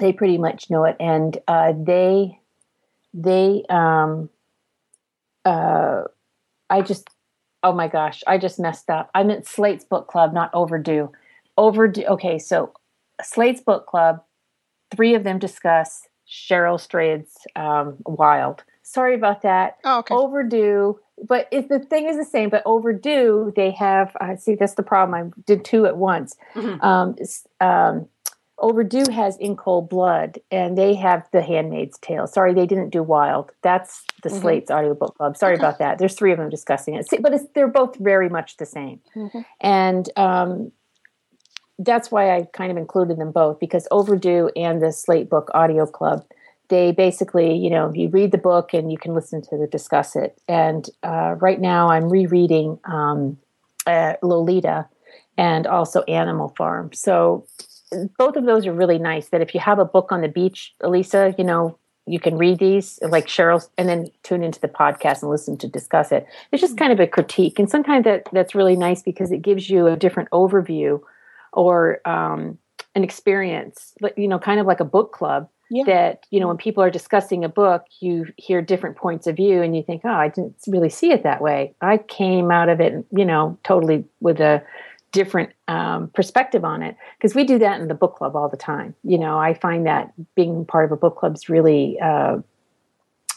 they 0.00 0.12
pretty 0.12 0.36
much 0.36 0.68
know 0.68 0.84
it. 0.84 0.96
And 1.00 1.38
uh, 1.48 1.72
they, 1.76 2.38
they, 3.14 3.64
um, 3.70 4.28
uh, 5.46 6.02
I 6.68 6.82
just, 6.82 7.08
oh 7.62 7.72
my 7.72 7.88
gosh, 7.88 8.22
I 8.26 8.36
just 8.36 8.58
messed 8.58 8.90
up. 8.90 9.10
I 9.14 9.22
meant 9.22 9.46
Slate's 9.46 9.84
book 9.84 10.08
club, 10.08 10.34
not 10.34 10.50
overdue. 10.52 11.10
Overdue. 11.56 12.04
Okay, 12.04 12.38
so 12.38 12.72
Slate's 13.22 13.62
book 13.62 13.86
club, 13.86 14.22
three 14.94 15.14
of 15.14 15.24
them 15.24 15.38
discuss 15.38 16.02
Cheryl 16.28 16.78
Strayed's 16.78 17.34
um, 17.54 17.96
Wild. 18.04 18.64
Sorry 18.86 19.16
about 19.16 19.42
that. 19.42 19.78
Oh, 19.84 19.98
okay. 19.98 20.14
overdue 20.14 20.98
but 21.26 21.48
if 21.50 21.66
the 21.68 21.78
thing 21.80 22.06
is 22.08 22.16
the 22.18 22.24
same 22.24 22.50
but 22.50 22.62
overdue 22.66 23.50
they 23.56 23.70
have 23.70 24.14
i 24.20 24.36
see 24.36 24.54
that's 24.54 24.74
the 24.74 24.82
problem. 24.82 25.14
I 25.34 25.40
did 25.46 25.64
two 25.64 25.86
at 25.86 25.96
once. 25.96 26.36
Mhm. 26.54 26.82
um, 26.84 27.16
um, 27.66 28.06
overdue 28.58 29.10
has 29.10 29.36
in 29.38 29.56
cold 29.56 29.88
blood 29.88 30.38
and 30.50 30.78
they 30.78 30.94
have 30.94 31.26
the 31.32 31.42
handmaid's 31.42 31.98
tale. 31.98 32.26
Sorry 32.26 32.54
they 32.54 32.66
didn't 32.66 32.90
do 32.90 33.02
wild. 33.02 33.50
That's 33.62 34.04
the 34.22 34.28
Mhm. 34.28 34.40
slate's 34.40 34.70
audiobook 34.70 35.16
club. 35.16 35.36
Sorry 35.36 35.56
about 35.56 35.78
that. 35.78 35.98
There's 35.98 36.14
three 36.14 36.32
of 36.32 36.38
them 36.38 36.48
discussing 36.48 36.94
it. 36.94 37.08
See, 37.08 37.18
but 37.18 37.34
it's, 37.34 37.44
they're 37.54 37.68
both 37.68 37.96
very 37.96 38.28
much 38.28 38.56
the 38.58 38.66
same. 38.66 39.00
Mhm. 39.16 39.44
and 39.60 40.10
um, 40.16 40.72
that's 41.78 42.10
why 42.10 42.34
i 42.36 42.42
kind 42.52 42.70
of 42.70 42.78
included 42.78 43.18
them 43.18 43.32
both 43.32 43.58
because 43.60 43.86
overdue 43.90 44.48
and 44.56 44.80
the 44.82 44.92
slate 44.92 45.28
book 45.28 45.50
audio 45.54 45.84
club 45.86 46.24
they 46.68 46.92
basically, 46.92 47.56
you 47.56 47.70
know, 47.70 47.92
you 47.94 48.08
read 48.08 48.32
the 48.32 48.38
book 48.38 48.74
and 48.74 48.90
you 48.90 48.98
can 48.98 49.14
listen 49.14 49.42
to 49.42 49.56
the 49.56 49.66
discuss 49.66 50.16
it. 50.16 50.40
And 50.48 50.88
uh, 51.02 51.36
right 51.38 51.60
now, 51.60 51.88
I'm 51.88 52.08
rereading 52.08 52.78
um, 52.84 53.38
uh, 53.86 54.14
Lolita 54.22 54.88
and 55.38 55.66
also 55.66 56.02
Animal 56.02 56.54
Farm. 56.56 56.92
So 56.92 57.46
both 58.18 58.36
of 58.36 58.46
those 58.46 58.66
are 58.66 58.72
really 58.72 58.98
nice. 58.98 59.28
That 59.28 59.40
if 59.40 59.54
you 59.54 59.60
have 59.60 59.78
a 59.78 59.84
book 59.84 60.10
on 60.10 60.22
the 60.22 60.28
beach, 60.28 60.74
Elisa, 60.80 61.34
you 61.38 61.44
know, 61.44 61.78
you 62.06 62.20
can 62.20 62.38
read 62.38 62.58
these 62.58 62.98
like 63.02 63.26
Cheryl's, 63.26 63.68
and 63.76 63.88
then 63.88 64.06
tune 64.22 64.42
into 64.42 64.60
the 64.60 64.68
podcast 64.68 65.22
and 65.22 65.30
listen 65.30 65.58
to 65.58 65.68
discuss 65.68 66.12
it. 66.12 66.26
It's 66.52 66.60
just 66.60 66.78
kind 66.78 66.92
of 66.92 67.00
a 67.00 67.06
critique, 67.06 67.58
and 67.58 67.68
sometimes 67.68 68.04
that 68.04 68.28
that's 68.32 68.54
really 68.54 68.76
nice 68.76 69.02
because 69.02 69.32
it 69.32 69.42
gives 69.42 69.68
you 69.68 69.86
a 69.86 69.96
different 69.96 70.30
overview 70.30 71.00
or 71.52 72.00
um, 72.06 72.58
an 72.94 73.02
experience, 73.02 73.94
you 74.16 74.28
know, 74.28 74.38
kind 74.38 74.60
of 74.60 74.66
like 74.66 74.80
a 74.80 74.84
book 74.84 75.12
club 75.12 75.48
Yeah. 75.68 75.84
that 75.86 76.26
you 76.30 76.38
know 76.38 76.46
when 76.48 76.56
people 76.56 76.82
are 76.82 76.90
discussing 76.90 77.44
a 77.44 77.48
book 77.48 77.82
you 78.00 78.26
hear 78.36 78.62
different 78.62 78.96
points 78.96 79.26
of 79.26 79.34
view 79.34 79.62
and 79.62 79.76
you 79.76 79.82
think 79.82 80.02
oh 80.04 80.10
i 80.10 80.28
didn't 80.28 80.54
really 80.68 80.88
see 80.90 81.10
it 81.10 81.24
that 81.24 81.40
way. 81.42 81.74
I 81.80 81.98
came 81.98 82.50
out 82.52 82.68
of 82.68 82.80
it 82.80 83.04
you 83.10 83.24
know 83.24 83.58
totally 83.64 84.04
with 84.20 84.40
a 84.40 84.62
different 85.12 85.50
um, 85.66 86.08
perspective 86.08 86.64
on 86.64 86.82
it 86.82 86.96
because 87.16 87.34
we 87.34 87.44
do 87.44 87.58
that 87.58 87.80
in 87.80 87.88
the 87.88 87.94
book 87.94 88.16
club 88.16 88.36
all 88.36 88.48
the 88.48 88.56
time. 88.56 88.94
You 89.02 89.18
know 89.18 89.38
i 89.38 89.54
find 89.54 89.86
that 89.86 90.12
being 90.34 90.64
part 90.64 90.84
of 90.84 90.92
a 90.92 90.96
book 90.96 91.16
club 91.16 91.34
is 91.34 91.48
really 91.48 91.98
uh, 92.00 92.38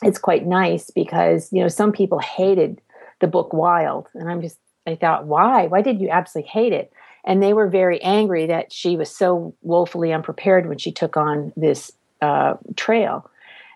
it's 0.03 0.19
quite 0.19 0.45
nice 0.45 0.91
because 0.91 1.51
you 1.51 1.61
know 1.61 1.68
some 1.68 1.91
people 1.91 2.19
hated 2.19 2.80
the 3.22 3.27
book 3.27 3.51
wild 3.53 4.07
and 4.14 4.30
i'm 4.30 4.41
just 4.41 4.57
i 4.88 4.95
thought 4.95 5.26
why? 5.26 5.68
Why 5.68 5.81
did 5.81 5.99
you 5.99 6.10
absolutely 6.10 6.49
hate 6.49 6.73
it? 6.73 6.91
And 7.26 7.43
they 7.43 7.53
were 7.53 7.68
very 7.68 8.01
angry 8.01 8.47
that 8.47 8.72
she 8.72 8.95
was 8.95 9.14
so 9.14 9.53
woefully 9.61 10.14
unprepared 10.14 10.68
when 10.68 10.77
she 10.77 10.91
took 10.91 11.18
on 11.18 11.51
this 11.57 11.91
uh, 12.21 12.55
trail. 12.75 13.29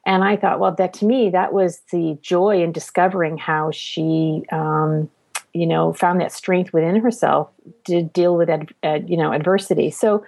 And 0.05 0.23
I 0.23 0.35
thought, 0.35 0.59
well, 0.59 0.75
that 0.75 0.93
to 0.95 1.05
me, 1.05 1.29
that 1.29 1.53
was 1.53 1.81
the 1.91 2.17
joy 2.21 2.61
in 2.61 2.71
discovering 2.71 3.37
how 3.37 3.71
she, 3.71 4.43
um, 4.51 5.09
you 5.53 5.65
know, 5.65 5.93
found 5.93 6.19
that 6.19 6.31
strength 6.31 6.73
within 6.73 6.97
herself 6.97 7.49
to 7.85 8.03
deal 8.03 8.35
with, 8.35 8.49
ad, 8.49 8.73
ad, 8.83 9.09
you 9.09 9.15
know, 9.15 9.31
adversity. 9.31 9.91
So 9.91 10.25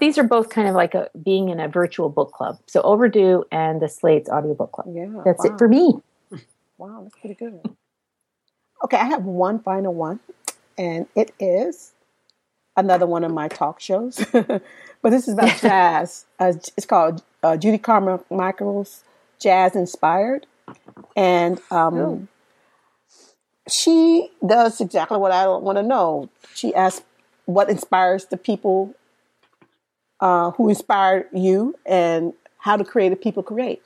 these 0.00 0.16
are 0.16 0.22
both 0.22 0.48
kind 0.48 0.68
of 0.68 0.74
like 0.74 0.94
a, 0.94 1.10
being 1.22 1.50
in 1.50 1.60
a 1.60 1.68
virtual 1.68 2.08
book 2.08 2.32
club. 2.32 2.58
So 2.66 2.80
Overdue 2.82 3.44
and 3.52 3.82
the 3.82 3.88
Slate's 3.88 4.28
audiobook 4.28 4.72
club. 4.72 4.88
Yeah. 4.90 5.22
That's 5.24 5.44
wow. 5.44 5.54
it 5.54 5.58
for 5.58 5.68
me. 5.68 5.94
Wow, 6.76 7.02
that's 7.04 7.14
pretty 7.20 7.36
good. 7.36 7.60
Okay, 8.84 8.96
I 8.96 9.04
have 9.04 9.24
one 9.24 9.60
final 9.60 9.94
one, 9.94 10.18
and 10.76 11.06
it 11.14 11.32
is 11.38 11.93
another 12.76 13.06
one 13.06 13.24
of 13.24 13.32
my 13.32 13.48
talk 13.48 13.80
shows. 13.80 14.24
but 14.32 14.62
this 15.02 15.28
is 15.28 15.34
about 15.34 15.58
jazz. 15.60 16.26
Uh, 16.38 16.52
it's 16.76 16.86
called 16.86 17.22
uh, 17.42 17.56
Judy 17.56 17.78
Carmichael's 17.78 19.04
Jazz 19.40 19.76
Inspired. 19.76 20.46
And 21.16 21.60
um, 21.70 21.94
Oh. 21.98 22.26
she 23.68 24.30
does 24.46 24.80
exactly 24.80 25.18
what 25.18 25.32
I 25.32 25.46
want 25.48 25.78
to 25.78 25.82
know. 25.82 26.28
She 26.54 26.74
asks 26.74 27.04
what 27.46 27.68
inspires 27.70 28.26
the 28.26 28.36
people 28.36 28.94
uh, 30.20 30.50
who 30.52 30.68
inspire 30.68 31.28
you 31.32 31.74
and 31.84 32.32
how 32.58 32.76
do 32.76 32.84
creative 32.84 33.20
people 33.20 33.42
create. 33.42 33.82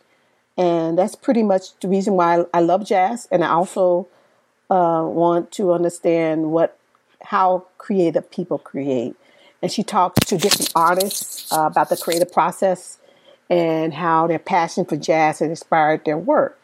And 0.56 0.98
that's 0.98 1.14
pretty 1.14 1.42
much 1.42 1.78
the 1.80 1.88
reason 1.88 2.14
why 2.14 2.44
I 2.52 2.60
love 2.60 2.84
jazz. 2.86 3.28
And 3.30 3.44
I 3.44 3.48
also 3.50 4.08
uh, 4.70 5.02
want 5.06 5.50
to 5.52 5.72
understand 5.72 6.50
what 6.52 6.77
how 7.22 7.66
creative 7.78 8.30
people 8.30 8.58
create. 8.58 9.14
And 9.60 9.72
she 9.72 9.82
talks 9.82 10.26
to 10.26 10.38
different 10.38 10.70
artists 10.74 11.52
uh, 11.52 11.62
about 11.62 11.88
the 11.88 11.96
creative 11.96 12.32
process 12.32 12.98
and 13.50 13.94
how 13.94 14.26
their 14.26 14.38
passion 14.38 14.84
for 14.84 14.96
jazz 14.96 15.40
has 15.40 15.48
inspired 15.48 16.04
their 16.04 16.18
work. 16.18 16.60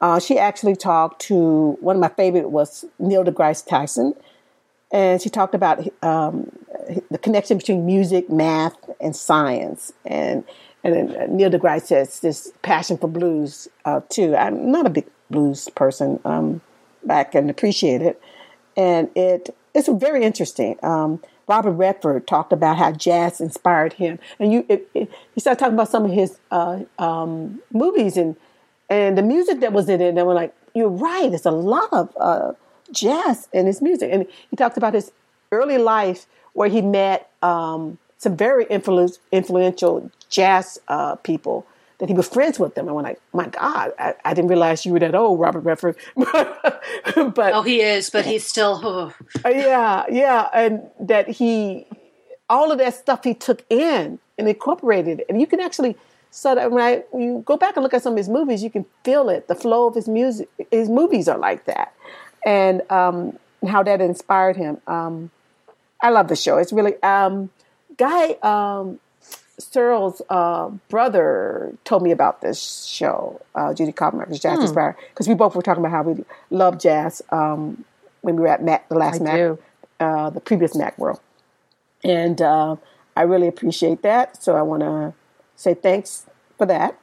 Uh, 0.00 0.18
she 0.18 0.38
actually 0.38 0.74
talked 0.74 1.20
to 1.22 1.76
one 1.80 1.94
of 1.94 2.00
my 2.00 2.08
favorite 2.08 2.50
was 2.50 2.84
Neil 2.98 3.24
deGrasse 3.24 3.64
Tyson, 3.64 4.14
and 4.90 5.22
she 5.22 5.30
talked 5.30 5.54
about 5.54 5.86
um, 6.02 6.50
the 7.10 7.18
connection 7.18 7.56
between 7.56 7.86
music, 7.86 8.28
math, 8.28 8.76
and 9.00 9.14
science. 9.14 9.92
And 10.04 10.44
and 10.82 11.16
uh, 11.16 11.26
Neil 11.26 11.50
deGrasse 11.50 11.82
says 11.82 12.18
this 12.18 12.52
passion 12.62 12.98
for 12.98 13.06
blues 13.06 13.68
uh, 13.84 14.00
too. 14.08 14.34
I'm 14.34 14.72
not 14.72 14.86
a 14.86 14.90
big 14.90 15.06
blues 15.30 15.68
person, 15.76 16.18
um, 16.24 16.60
but 17.04 17.14
I 17.14 17.24
can 17.24 17.48
appreciate 17.48 18.02
it, 18.02 18.20
and 18.76 19.08
it 19.14 19.54
it's 19.74 19.88
very 19.88 20.24
interesting. 20.24 20.76
Um, 20.82 21.20
Robert 21.48 21.72
Redford 21.72 22.26
talked 22.26 22.52
about 22.52 22.76
how 22.76 22.92
jazz 22.92 23.40
inspired 23.40 23.94
him, 23.94 24.18
and 24.38 24.52
you 24.52 24.64
it, 24.68 24.88
it, 24.94 25.10
he 25.34 25.40
started 25.40 25.58
talking 25.58 25.74
about 25.74 25.88
some 25.88 26.04
of 26.04 26.10
his 26.10 26.38
uh, 26.50 26.80
um, 26.98 27.60
movies 27.72 28.16
and 28.16 28.36
and 28.88 29.16
the 29.16 29.22
music 29.22 29.60
that 29.60 29.72
was 29.72 29.88
in 29.88 30.00
it. 30.00 30.16
And 30.16 30.26
we're 30.26 30.34
like, 30.34 30.54
you're 30.74 30.88
right. 30.88 31.28
There's 31.28 31.46
a 31.46 31.50
lot 31.50 31.88
of 31.92 32.14
uh, 32.18 32.52
jazz 32.92 33.48
in 33.52 33.66
his 33.66 33.82
music, 33.82 34.10
and 34.12 34.26
he 34.50 34.56
talked 34.56 34.76
about 34.76 34.94
his 34.94 35.12
early 35.50 35.78
life 35.78 36.26
where 36.54 36.68
he 36.68 36.82
met 36.82 37.30
um, 37.42 37.98
some 38.18 38.36
very 38.36 38.64
influ- 38.66 39.18
influential 39.32 40.10
jazz 40.28 40.78
uh, 40.88 41.16
people 41.16 41.66
that 42.02 42.08
he 42.08 42.16
was 42.16 42.28
friends 42.28 42.58
with 42.58 42.74
them. 42.74 42.88
And 42.88 42.98
I'm 42.98 43.04
like, 43.04 43.20
my 43.32 43.46
God, 43.46 43.92
I, 43.96 44.14
I, 44.24 44.34
didn't 44.34 44.48
realize 44.48 44.84
you 44.84 44.92
were 44.92 44.98
that 44.98 45.14
old, 45.14 45.38
Robert 45.38 45.60
Redford. 45.60 45.96
but 46.16 46.74
oh, 47.14 47.62
he 47.62 47.80
is, 47.80 48.10
but 48.10 48.26
he's 48.26 48.44
still. 48.44 48.80
Oh. 48.82 49.14
yeah, 49.48 50.06
yeah, 50.10 50.48
and 50.52 50.82
that 50.98 51.28
he, 51.28 51.86
all 52.50 52.72
of 52.72 52.78
that 52.78 52.94
stuff 52.94 53.22
he 53.22 53.34
took 53.34 53.64
in 53.70 54.18
and 54.36 54.48
incorporated, 54.48 55.20
it. 55.20 55.26
and 55.28 55.40
you 55.40 55.46
can 55.46 55.60
actually. 55.60 55.96
So 56.32 56.54
that 56.56 56.72
when, 56.72 56.82
I, 56.82 57.04
when 57.10 57.22
you 57.22 57.42
go 57.46 57.56
back 57.56 57.76
and 57.76 57.84
look 57.84 57.94
at 57.94 58.02
some 58.02 58.14
of 58.14 58.16
his 58.16 58.28
movies, 58.28 58.64
you 58.64 58.70
can 58.70 58.84
feel 59.04 59.28
it. 59.28 59.46
The 59.46 59.54
flow 59.54 59.86
of 59.86 59.94
his 59.94 60.08
music, 60.08 60.48
his 60.72 60.88
movies 60.88 61.28
are 61.28 61.38
like 61.38 61.66
that, 61.66 61.94
and 62.44 62.82
um, 62.90 63.38
how 63.64 63.84
that 63.84 64.00
inspired 64.00 64.56
him. 64.56 64.80
Um, 64.88 65.30
I 66.00 66.10
love 66.10 66.26
the 66.26 66.34
show. 66.34 66.58
It's 66.58 66.72
really 66.72 67.00
um, 67.04 67.50
Guy 67.96 68.30
um, 68.42 68.98
Searle's 69.62 70.22
uh, 70.28 70.68
brother 70.88 71.74
told 71.84 72.02
me 72.02 72.10
about 72.10 72.40
this 72.40 72.84
show, 72.84 73.40
uh, 73.54 73.72
Judy 73.74 73.92
Kaufman's 73.92 74.40
Jazz 74.40 74.56
hmm. 74.56 74.62
Inspired, 74.62 74.96
because 75.10 75.28
we 75.28 75.34
both 75.34 75.54
were 75.54 75.62
talking 75.62 75.82
about 75.84 75.92
how 75.92 76.02
we 76.02 76.24
love 76.50 76.78
jazz 76.78 77.22
um, 77.30 77.84
when 78.22 78.36
we 78.36 78.42
were 78.42 78.48
at 78.48 78.62
Mac, 78.62 78.88
the 78.88 78.96
last 78.96 79.20
I 79.20 79.24
Mac, 79.24 79.58
uh, 80.00 80.30
the 80.30 80.40
previous 80.40 80.74
Mac 80.74 80.98
World. 80.98 81.20
and 82.04 82.40
uh, 82.40 82.76
I 83.16 83.22
really 83.22 83.48
appreciate 83.48 84.02
that. 84.02 84.42
So 84.42 84.56
I 84.56 84.62
want 84.62 84.82
to 84.82 85.14
say 85.56 85.74
thanks 85.74 86.26
for 86.58 86.66
that, 86.66 86.98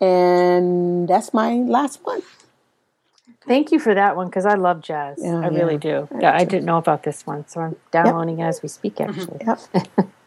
and 0.00 1.08
that's 1.08 1.32
my 1.32 1.54
last 1.54 2.00
one. 2.04 2.22
Thank 3.46 3.72
you 3.72 3.78
for 3.78 3.94
that 3.94 4.14
one 4.14 4.26
because 4.26 4.44
I 4.44 4.54
love 4.54 4.82
jazz. 4.82 5.18
Oh, 5.22 5.42
I 5.42 5.46
really 5.48 5.78
do. 5.78 6.06
Yeah, 6.20 6.34
I 6.34 6.44
didn't 6.44 6.66
know 6.66 6.76
about 6.76 7.02
this 7.04 7.26
one, 7.26 7.48
so 7.48 7.62
I'm 7.62 7.76
downloading 7.90 8.40
yep. 8.40 8.48
as 8.48 8.62
we 8.62 8.68
speak. 8.68 8.96
Mm-hmm. 8.96 9.48
Actually, 9.50 9.90
yep. 9.96 10.08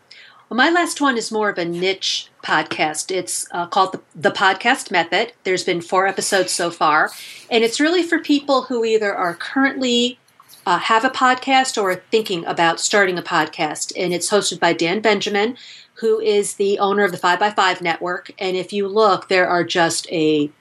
Well, 0.52 0.58
my 0.58 0.70
last 0.70 1.00
one 1.00 1.18
is 1.18 1.32
more 1.32 1.50
of 1.50 1.58
a 1.58 1.64
niche 1.64 2.28
podcast. 2.44 3.10
It's 3.10 3.48
uh, 3.52 3.68
called 3.68 3.94
the, 3.94 4.02
the 4.14 4.32
Podcast 4.32 4.92
Method. 4.92 5.32
There's 5.46 5.64
been 5.64 5.80
four 5.80 6.08
episodes 6.08 6.52
so 6.52 6.70
far, 6.70 7.10
and 7.50 7.64
it's 7.64 7.80
really 7.80 8.04
for 8.04 8.20
people 8.20 8.64
who 8.64 8.84
either 8.84 9.16
are 9.16 9.34
currently 9.34 10.20
uh, 10.66 10.78
have 10.78 11.06
a 11.06 11.10
podcast 11.10 11.82
or 11.82 11.92
are 11.92 12.04
thinking 12.12 12.44
about 12.46 12.82
starting 12.82 13.18
a 13.18 13.22
podcast. 13.22 13.94
And 13.98 14.14
it's 14.14 14.30
hosted 14.30 14.60
by 14.60 14.74
Dan 14.74 15.00
Benjamin, 15.00 15.56
who 15.94 16.20
is 16.20 16.56
the 16.56 16.80
owner 16.80 17.06
of 17.06 17.14
the 17.14 17.18
5by5 17.18 17.80
network. 17.80 18.32
And 18.38 18.58
if 18.58 18.74
you 18.74 18.90
look, 18.90 19.30
there 19.30 19.48
are 19.48 19.64
just 19.64 20.06
a 20.12 20.52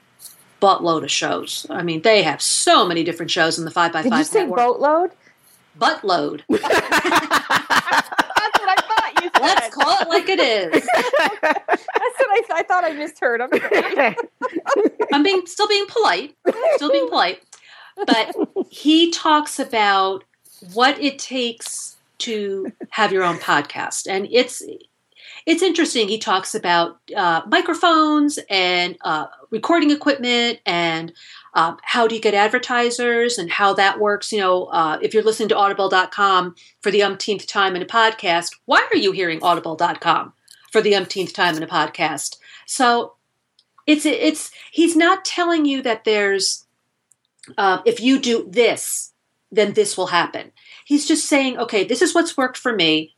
buttload 0.62 1.02
of 1.02 1.10
shows. 1.10 1.66
I 1.68 1.82
mean, 1.82 2.02
they 2.02 2.22
have 2.22 2.40
so 2.40 2.86
many 2.86 3.02
different 3.02 3.32
shows 3.32 3.58
in 3.58 3.64
the 3.64 3.72
5by5 3.72 4.02
Did 4.04 4.12
you 4.12 4.22
say 4.22 4.40
network. 4.42 4.56
boatload? 4.56 5.10
Buttload. 5.76 6.42
Let's 9.40 9.74
call 9.74 9.96
it 10.00 10.08
like 10.08 10.28
it 10.28 10.40
is. 10.40 10.70
That's 11.42 11.84
what 11.92 12.28
I, 12.30 12.42
I 12.52 12.62
thought 12.62 12.84
I 12.84 12.92
misheard. 12.92 13.40
I'm, 13.40 14.14
I'm 15.12 15.22
being 15.22 15.46
still 15.46 15.68
being 15.68 15.86
polite, 15.88 16.36
still 16.76 16.90
being 16.90 17.08
polite. 17.08 17.42
But 18.06 18.34
he 18.70 19.10
talks 19.10 19.58
about 19.58 20.24
what 20.72 21.00
it 21.00 21.18
takes 21.18 21.96
to 22.18 22.72
have 22.90 23.12
your 23.12 23.24
own 23.24 23.36
podcast, 23.36 24.06
and 24.08 24.28
it's 24.30 24.62
it's 25.46 25.62
interesting. 25.62 26.08
He 26.08 26.18
talks 26.18 26.54
about 26.54 26.98
uh, 27.16 27.42
microphones 27.46 28.38
and 28.48 28.96
uh, 29.02 29.26
recording 29.50 29.90
equipment 29.90 30.60
and 30.66 31.12
um, 31.54 31.78
how 31.82 32.06
do 32.06 32.14
you 32.14 32.20
get 32.20 32.34
advertisers 32.34 33.38
and 33.38 33.50
how 33.50 33.74
that 33.74 33.98
works. 33.98 34.32
You 34.32 34.40
know, 34.40 34.64
uh, 34.66 34.98
if 35.02 35.12
you're 35.12 35.22
listening 35.22 35.48
to 35.50 35.56
audible.com 35.56 36.54
for 36.80 36.90
the 36.90 37.02
umpteenth 37.02 37.46
time 37.46 37.76
in 37.76 37.82
a 37.82 37.86
podcast, 37.86 38.50
why 38.66 38.86
are 38.90 38.96
you 38.96 39.12
hearing 39.12 39.42
audible.com 39.42 40.32
for 40.70 40.80
the 40.80 40.94
umpteenth 40.94 41.32
time 41.32 41.56
in 41.56 41.62
a 41.62 41.66
podcast? 41.66 42.36
So 42.66 43.14
it's, 43.86 44.06
it's, 44.06 44.50
he's 44.70 44.96
not 44.96 45.24
telling 45.24 45.64
you 45.64 45.82
that 45.82 46.04
there's, 46.04 46.66
uh, 47.58 47.82
if 47.84 48.00
you 48.00 48.20
do 48.20 48.48
this, 48.48 49.12
then 49.50 49.72
this 49.72 49.96
will 49.96 50.08
happen. 50.08 50.52
He's 50.84 51.06
just 51.06 51.26
saying, 51.26 51.58
okay, 51.58 51.84
this 51.84 52.02
is 52.02 52.14
what's 52.14 52.36
worked 52.36 52.56
for 52.56 52.72
me 52.72 53.16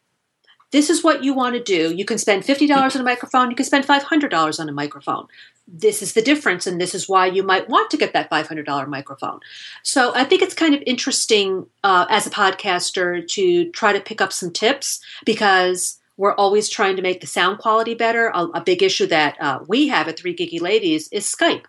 this 0.72 0.90
is 0.90 1.04
what 1.04 1.22
you 1.22 1.34
want 1.34 1.54
to 1.54 1.62
do. 1.62 1.94
You 1.94 2.04
can 2.04 2.18
spend 2.18 2.42
$50 2.42 2.94
on 2.94 3.00
a 3.00 3.04
microphone, 3.04 3.50
you 3.50 3.56
can 3.56 3.66
spend 3.66 3.86
$500 3.86 4.60
on 4.60 4.68
a 4.68 4.72
microphone. 4.72 5.26
This 5.68 6.02
is 6.02 6.14
the 6.14 6.22
difference, 6.22 6.66
and 6.66 6.80
this 6.80 6.94
is 6.94 7.08
why 7.08 7.26
you 7.26 7.42
might 7.42 7.68
want 7.68 7.90
to 7.90 7.96
get 7.96 8.12
that 8.14 8.30
$500 8.30 8.88
microphone. 8.88 9.40
So 9.82 10.12
I 10.14 10.24
think 10.24 10.42
it's 10.42 10.54
kind 10.54 10.74
of 10.74 10.82
interesting 10.86 11.66
uh, 11.84 12.06
as 12.10 12.26
a 12.26 12.30
podcaster 12.30 13.26
to 13.28 13.70
try 13.70 13.92
to 13.92 14.00
pick 14.00 14.20
up 14.20 14.32
some 14.32 14.50
tips 14.50 15.00
because 15.24 16.00
we're 16.16 16.34
always 16.34 16.68
trying 16.68 16.96
to 16.96 17.02
make 17.02 17.20
the 17.20 17.26
sound 17.26 17.58
quality 17.58 17.94
better. 17.94 18.28
A, 18.34 18.44
a 18.54 18.60
big 18.60 18.82
issue 18.82 19.06
that 19.06 19.40
uh, 19.40 19.60
we 19.68 19.88
have 19.88 20.08
at 20.08 20.18
Three 20.18 20.34
Geeky 20.34 20.60
Ladies 20.60 21.08
is 21.12 21.24
Skype. 21.26 21.64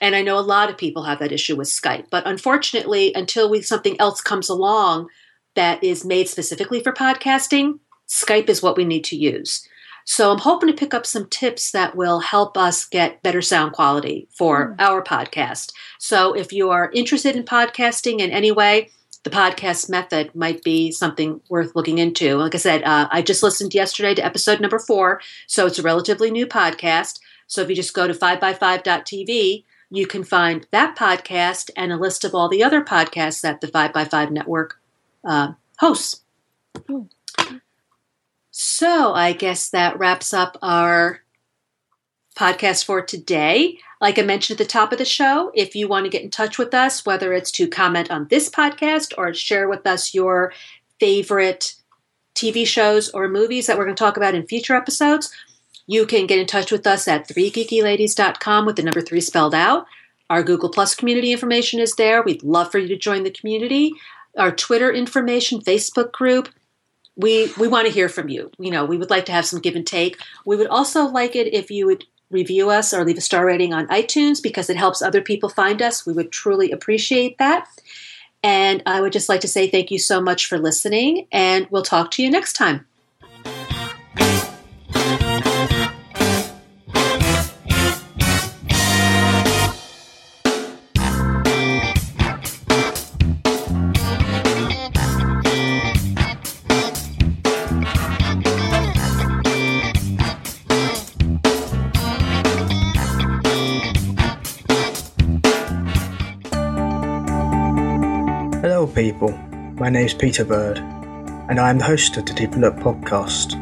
And 0.00 0.14
I 0.14 0.22
know 0.22 0.38
a 0.38 0.40
lot 0.40 0.70
of 0.70 0.76
people 0.76 1.04
have 1.04 1.20
that 1.20 1.32
issue 1.32 1.56
with 1.56 1.68
Skype, 1.68 2.06
but 2.10 2.26
unfortunately, 2.26 3.12
until 3.14 3.48
we 3.48 3.62
something 3.62 3.98
else 4.00 4.20
comes 4.20 4.48
along 4.48 5.08
that 5.54 5.82
is 5.84 6.04
made 6.04 6.28
specifically 6.28 6.82
for 6.82 6.92
podcasting, 6.92 7.78
Skype 8.08 8.48
is 8.48 8.62
what 8.62 8.76
we 8.76 8.84
need 8.84 9.04
to 9.04 9.16
use. 9.16 9.66
So 10.06 10.30
I'm 10.30 10.38
hoping 10.38 10.68
to 10.68 10.74
pick 10.74 10.92
up 10.92 11.06
some 11.06 11.26
tips 11.28 11.70
that 11.70 11.96
will 11.96 12.20
help 12.20 12.58
us 12.58 12.84
get 12.84 13.22
better 13.22 13.40
sound 13.40 13.72
quality 13.72 14.28
for 14.30 14.68
mm. 14.68 14.74
our 14.78 15.02
podcast. 15.02 15.72
So 15.98 16.34
if 16.34 16.52
you 16.52 16.70
are 16.70 16.90
interested 16.92 17.36
in 17.36 17.44
podcasting 17.44 18.20
in 18.20 18.30
any 18.30 18.52
way, 18.52 18.90
the 19.22 19.30
podcast 19.30 19.88
method 19.88 20.34
might 20.34 20.62
be 20.62 20.92
something 20.92 21.40
worth 21.48 21.74
looking 21.74 21.96
into. 21.96 22.36
Like 22.36 22.54
I 22.54 22.58
said, 22.58 22.82
uh, 22.84 23.08
I 23.10 23.22
just 23.22 23.42
listened 23.42 23.72
yesterday 23.72 24.14
to 24.14 24.24
episode 24.24 24.60
number 24.60 24.78
four, 24.78 25.22
so 25.46 25.66
it's 25.66 25.78
a 25.78 25.82
relatively 25.82 26.30
new 26.30 26.46
podcast. 26.46 27.20
So 27.46 27.62
if 27.62 27.70
you 27.70 27.74
just 27.74 27.94
go 27.94 28.06
to 28.06 28.12
5by5.tv, 28.12 29.64
you 29.90 30.06
can 30.06 30.24
find 30.24 30.66
that 30.72 30.96
podcast 30.96 31.70
and 31.76 31.92
a 31.92 31.96
list 31.96 32.24
of 32.24 32.34
all 32.34 32.50
the 32.50 32.62
other 32.62 32.82
podcasts 32.82 33.40
that 33.40 33.62
the 33.62 33.68
5by5 33.68 34.30
network 34.30 34.78
uh, 35.24 35.52
hosts. 35.78 36.22
Mm. 36.76 37.08
So 38.56 39.14
I 39.14 39.32
guess 39.32 39.70
that 39.70 39.98
wraps 39.98 40.32
up 40.32 40.56
our 40.62 41.22
podcast 42.36 42.84
for 42.84 43.02
today. 43.02 43.80
Like 44.00 44.16
I 44.16 44.22
mentioned 44.22 44.60
at 44.60 44.64
the 44.64 44.70
top 44.70 44.92
of 44.92 44.98
the 44.98 45.04
show, 45.04 45.50
if 45.56 45.74
you 45.74 45.88
want 45.88 46.04
to 46.04 46.10
get 46.10 46.22
in 46.22 46.30
touch 46.30 46.56
with 46.56 46.72
us, 46.72 47.04
whether 47.04 47.32
it's 47.32 47.50
to 47.50 47.66
comment 47.66 48.12
on 48.12 48.28
this 48.28 48.48
podcast 48.48 49.12
or 49.18 49.34
share 49.34 49.68
with 49.68 49.84
us 49.88 50.14
your 50.14 50.52
favorite 51.00 51.74
TV 52.36 52.64
shows 52.64 53.10
or 53.10 53.26
movies 53.26 53.66
that 53.66 53.76
we're 53.76 53.86
going 53.86 53.96
to 53.96 54.04
talk 54.04 54.16
about 54.16 54.36
in 54.36 54.46
future 54.46 54.76
episodes, 54.76 55.34
you 55.88 56.06
can 56.06 56.28
get 56.28 56.38
in 56.38 56.46
touch 56.46 56.70
with 56.70 56.86
us 56.86 57.08
at 57.08 57.26
3geekyladies.com 57.26 58.66
with 58.66 58.76
the 58.76 58.84
number 58.84 59.00
3 59.00 59.20
spelled 59.20 59.56
out. 59.56 59.84
Our 60.30 60.44
Google 60.44 60.70
Plus 60.70 60.94
community 60.94 61.32
information 61.32 61.80
is 61.80 61.96
there. 61.96 62.22
We'd 62.22 62.44
love 62.44 62.70
for 62.70 62.78
you 62.78 62.86
to 62.86 62.96
join 62.96 63.24
the 63.24 63.32
community. 63.32 63.94
Our 64.38 64.52
Twitter 64.52 64.92
information, 64.92 65.60
Facebook 65.60 66.12
group, 66.12 66.50
we 67.16 67.52
we 67.58 67.68
want 67.68 67.86
to 67.86 67.92
hear 67.92 68.08
from 68.08 68.28
you. 68.28 68.50
You 68.58 68.70
know, 68.70 68.84
we 68.84 68.96
would 68.96 69.10
like 69.10 69.26
to 69.26 69.32
have 69.32 69.46
some 69.46 69.60
give 69.60 69.76
and 69.76 69.86
take. 69.86 70.18
We 70.44 70.56
would 70.56 70.66
also 70.66 71.06
like 71.06 71.36
it 71.36 71.52
if 71.52 71.70
you 71.70 71.86
would 71.86 72.04
review 72.30 72.70
us 72.70 72.92
or 72.92 73.04
leave 73.04 73.18
a 73.18 73.20
star 73.20 73.46
rating 73.46 73.72
on 73.72 73.86
iTunes 73.88 74.42
because 74.42 74.68
it 74.68 74.76
helps 74.76 75.02
other 75.02 75.20
people 75.20 75.48
find 75.48 75.80
us. 75.80 76.04
We 76.04 76.12
would 76.12 76.32
truly 76.32 76.70
appreciate 76.72 77.38
that. 77.38 77.68
And 78.42 78.82
I 78.84 79.00
would 79.00 79.12
just 79.12 79.28
like 79.28 79.40
to 79.40 79.48
say 79.48 79.68
thank 79.68 79.90
you 79.90 79.98
so 79.98 80.20
much 80.20 80.46
for 80.46 80.58
listening, 80.58 81.26
and 81.32 81.66
we'll 81.70 81.82
talk 81.82 82.10
to 82.12 82.22
you 82.22 82.30
next 82.30 82.54
time. 82.54 82.86
People. 108.94 109.30
My 109.74 109.88
name's 109.88 110.14
Peter 110.14 110.44
Bird. 110.44 110.78
and 111.48 111.58
I 111.58 111.68
am 111.68 111.78
the 111.78 111.84
host 111.84 112.16
of 112.16 112.26
the 112.26 112.32
Deeper 112.32 112.58
Look 112.58 112.76
podcast. 112.76 113.58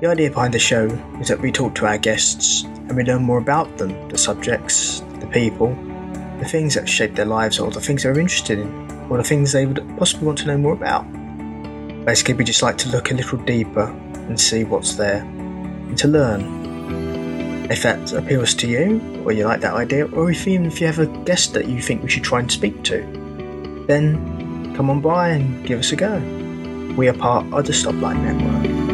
The 0.00 0.08
idea 0.08 0.30
behind 0.30 0.54
the 0.54 0.58
show 0.58 0.86
is 1.20 1.28
that 1.28 1.40
we 1.40 1.52
talk 1.52 1.74
to 1.76 1.86
our 1.86 1.98
guests 1.98 2.64
and 2.64 2.96
we 2.96 3.04
learn 3.04 3.22
more 3.22 3.38
about 3.38 3.76
them, 3.76 4.08
the 4.08 4.16
subjects, 4.16 5.00
the 5.20 5.26
people, 5.26 5.68
the 6.38 6.48
things 6.48 6.74
that 6.74 6.88
shape 6.88 7.14
their 7.14 7.26
lives, 7.26 7.58
or 7.58 7.70
the 7.70 7.80
things 7.80 8.02
they're 8.02 8.18
interested 8.18 8.58
in, 8.58 8.90
or 9.10 9.18
the 9.18 9.24
things 9.24 9.52
they 9.52 9.66
would 9.66 9.86
possibly 9.98 10.26
want 10.26 10.38
to 10.38 10.46
know 10.46 10.58
more 10.58 10.72
about. 10.72 11.04
Basically, 12.06 12.34
we 12.34 12.44
just 12.44 12.62
like 12.62 12.78
to 12.78 12.88
look 12.88 13.10
a 13.10 13.14
little 13.14 13.38
deeper 13.38 13.86
and 14.14 14.40
see 14.40 14.64
what's 14.64 14.94
there, 14.94 15.22
and 15.22 15.98
to 15.98 16.08
learn. 16.08 17.70
If 17.70 17.82
that 17.82 18.12
appeals 18.12 18.54
to 18.54 18.68
you, 18.68 19.22
or 19.24 19.32
you 19.32 19.44
like 19.44 19.60
that 19.60 19.74
idea, 19.74 20.06
or 20.06 20.30
if 20.30 20.48
even 20.48 20.66
if 20.66 20.80
you 20.80 20.86
have 20.86 20.98
a 20.98 21.06
guest 21.24 21.52
that 21.54 21.68
you 21.68 21.82
think 21.82 22.02
we 22.02 22.08
should 22.08 22.24
try 22.24 22.40
and 22.40 22.50
speak 22.50 22.82
to, 22.84 23.02
then 23.86 24.45
come 24.76 24.90
on 24.90 25.00
by 25.00 25.30
and 25.30 25.66
give 25.66 25.78
us 25.78 25.90
a 25.92 25.96
go. 25.96 26.18
We 26.98 27.08
are 27.08 27.14
part 27.14 27.50
of 27.50 27.64
the 27.64 27.72
Stoplight 27.72 28.22
Network. 28.22 28.85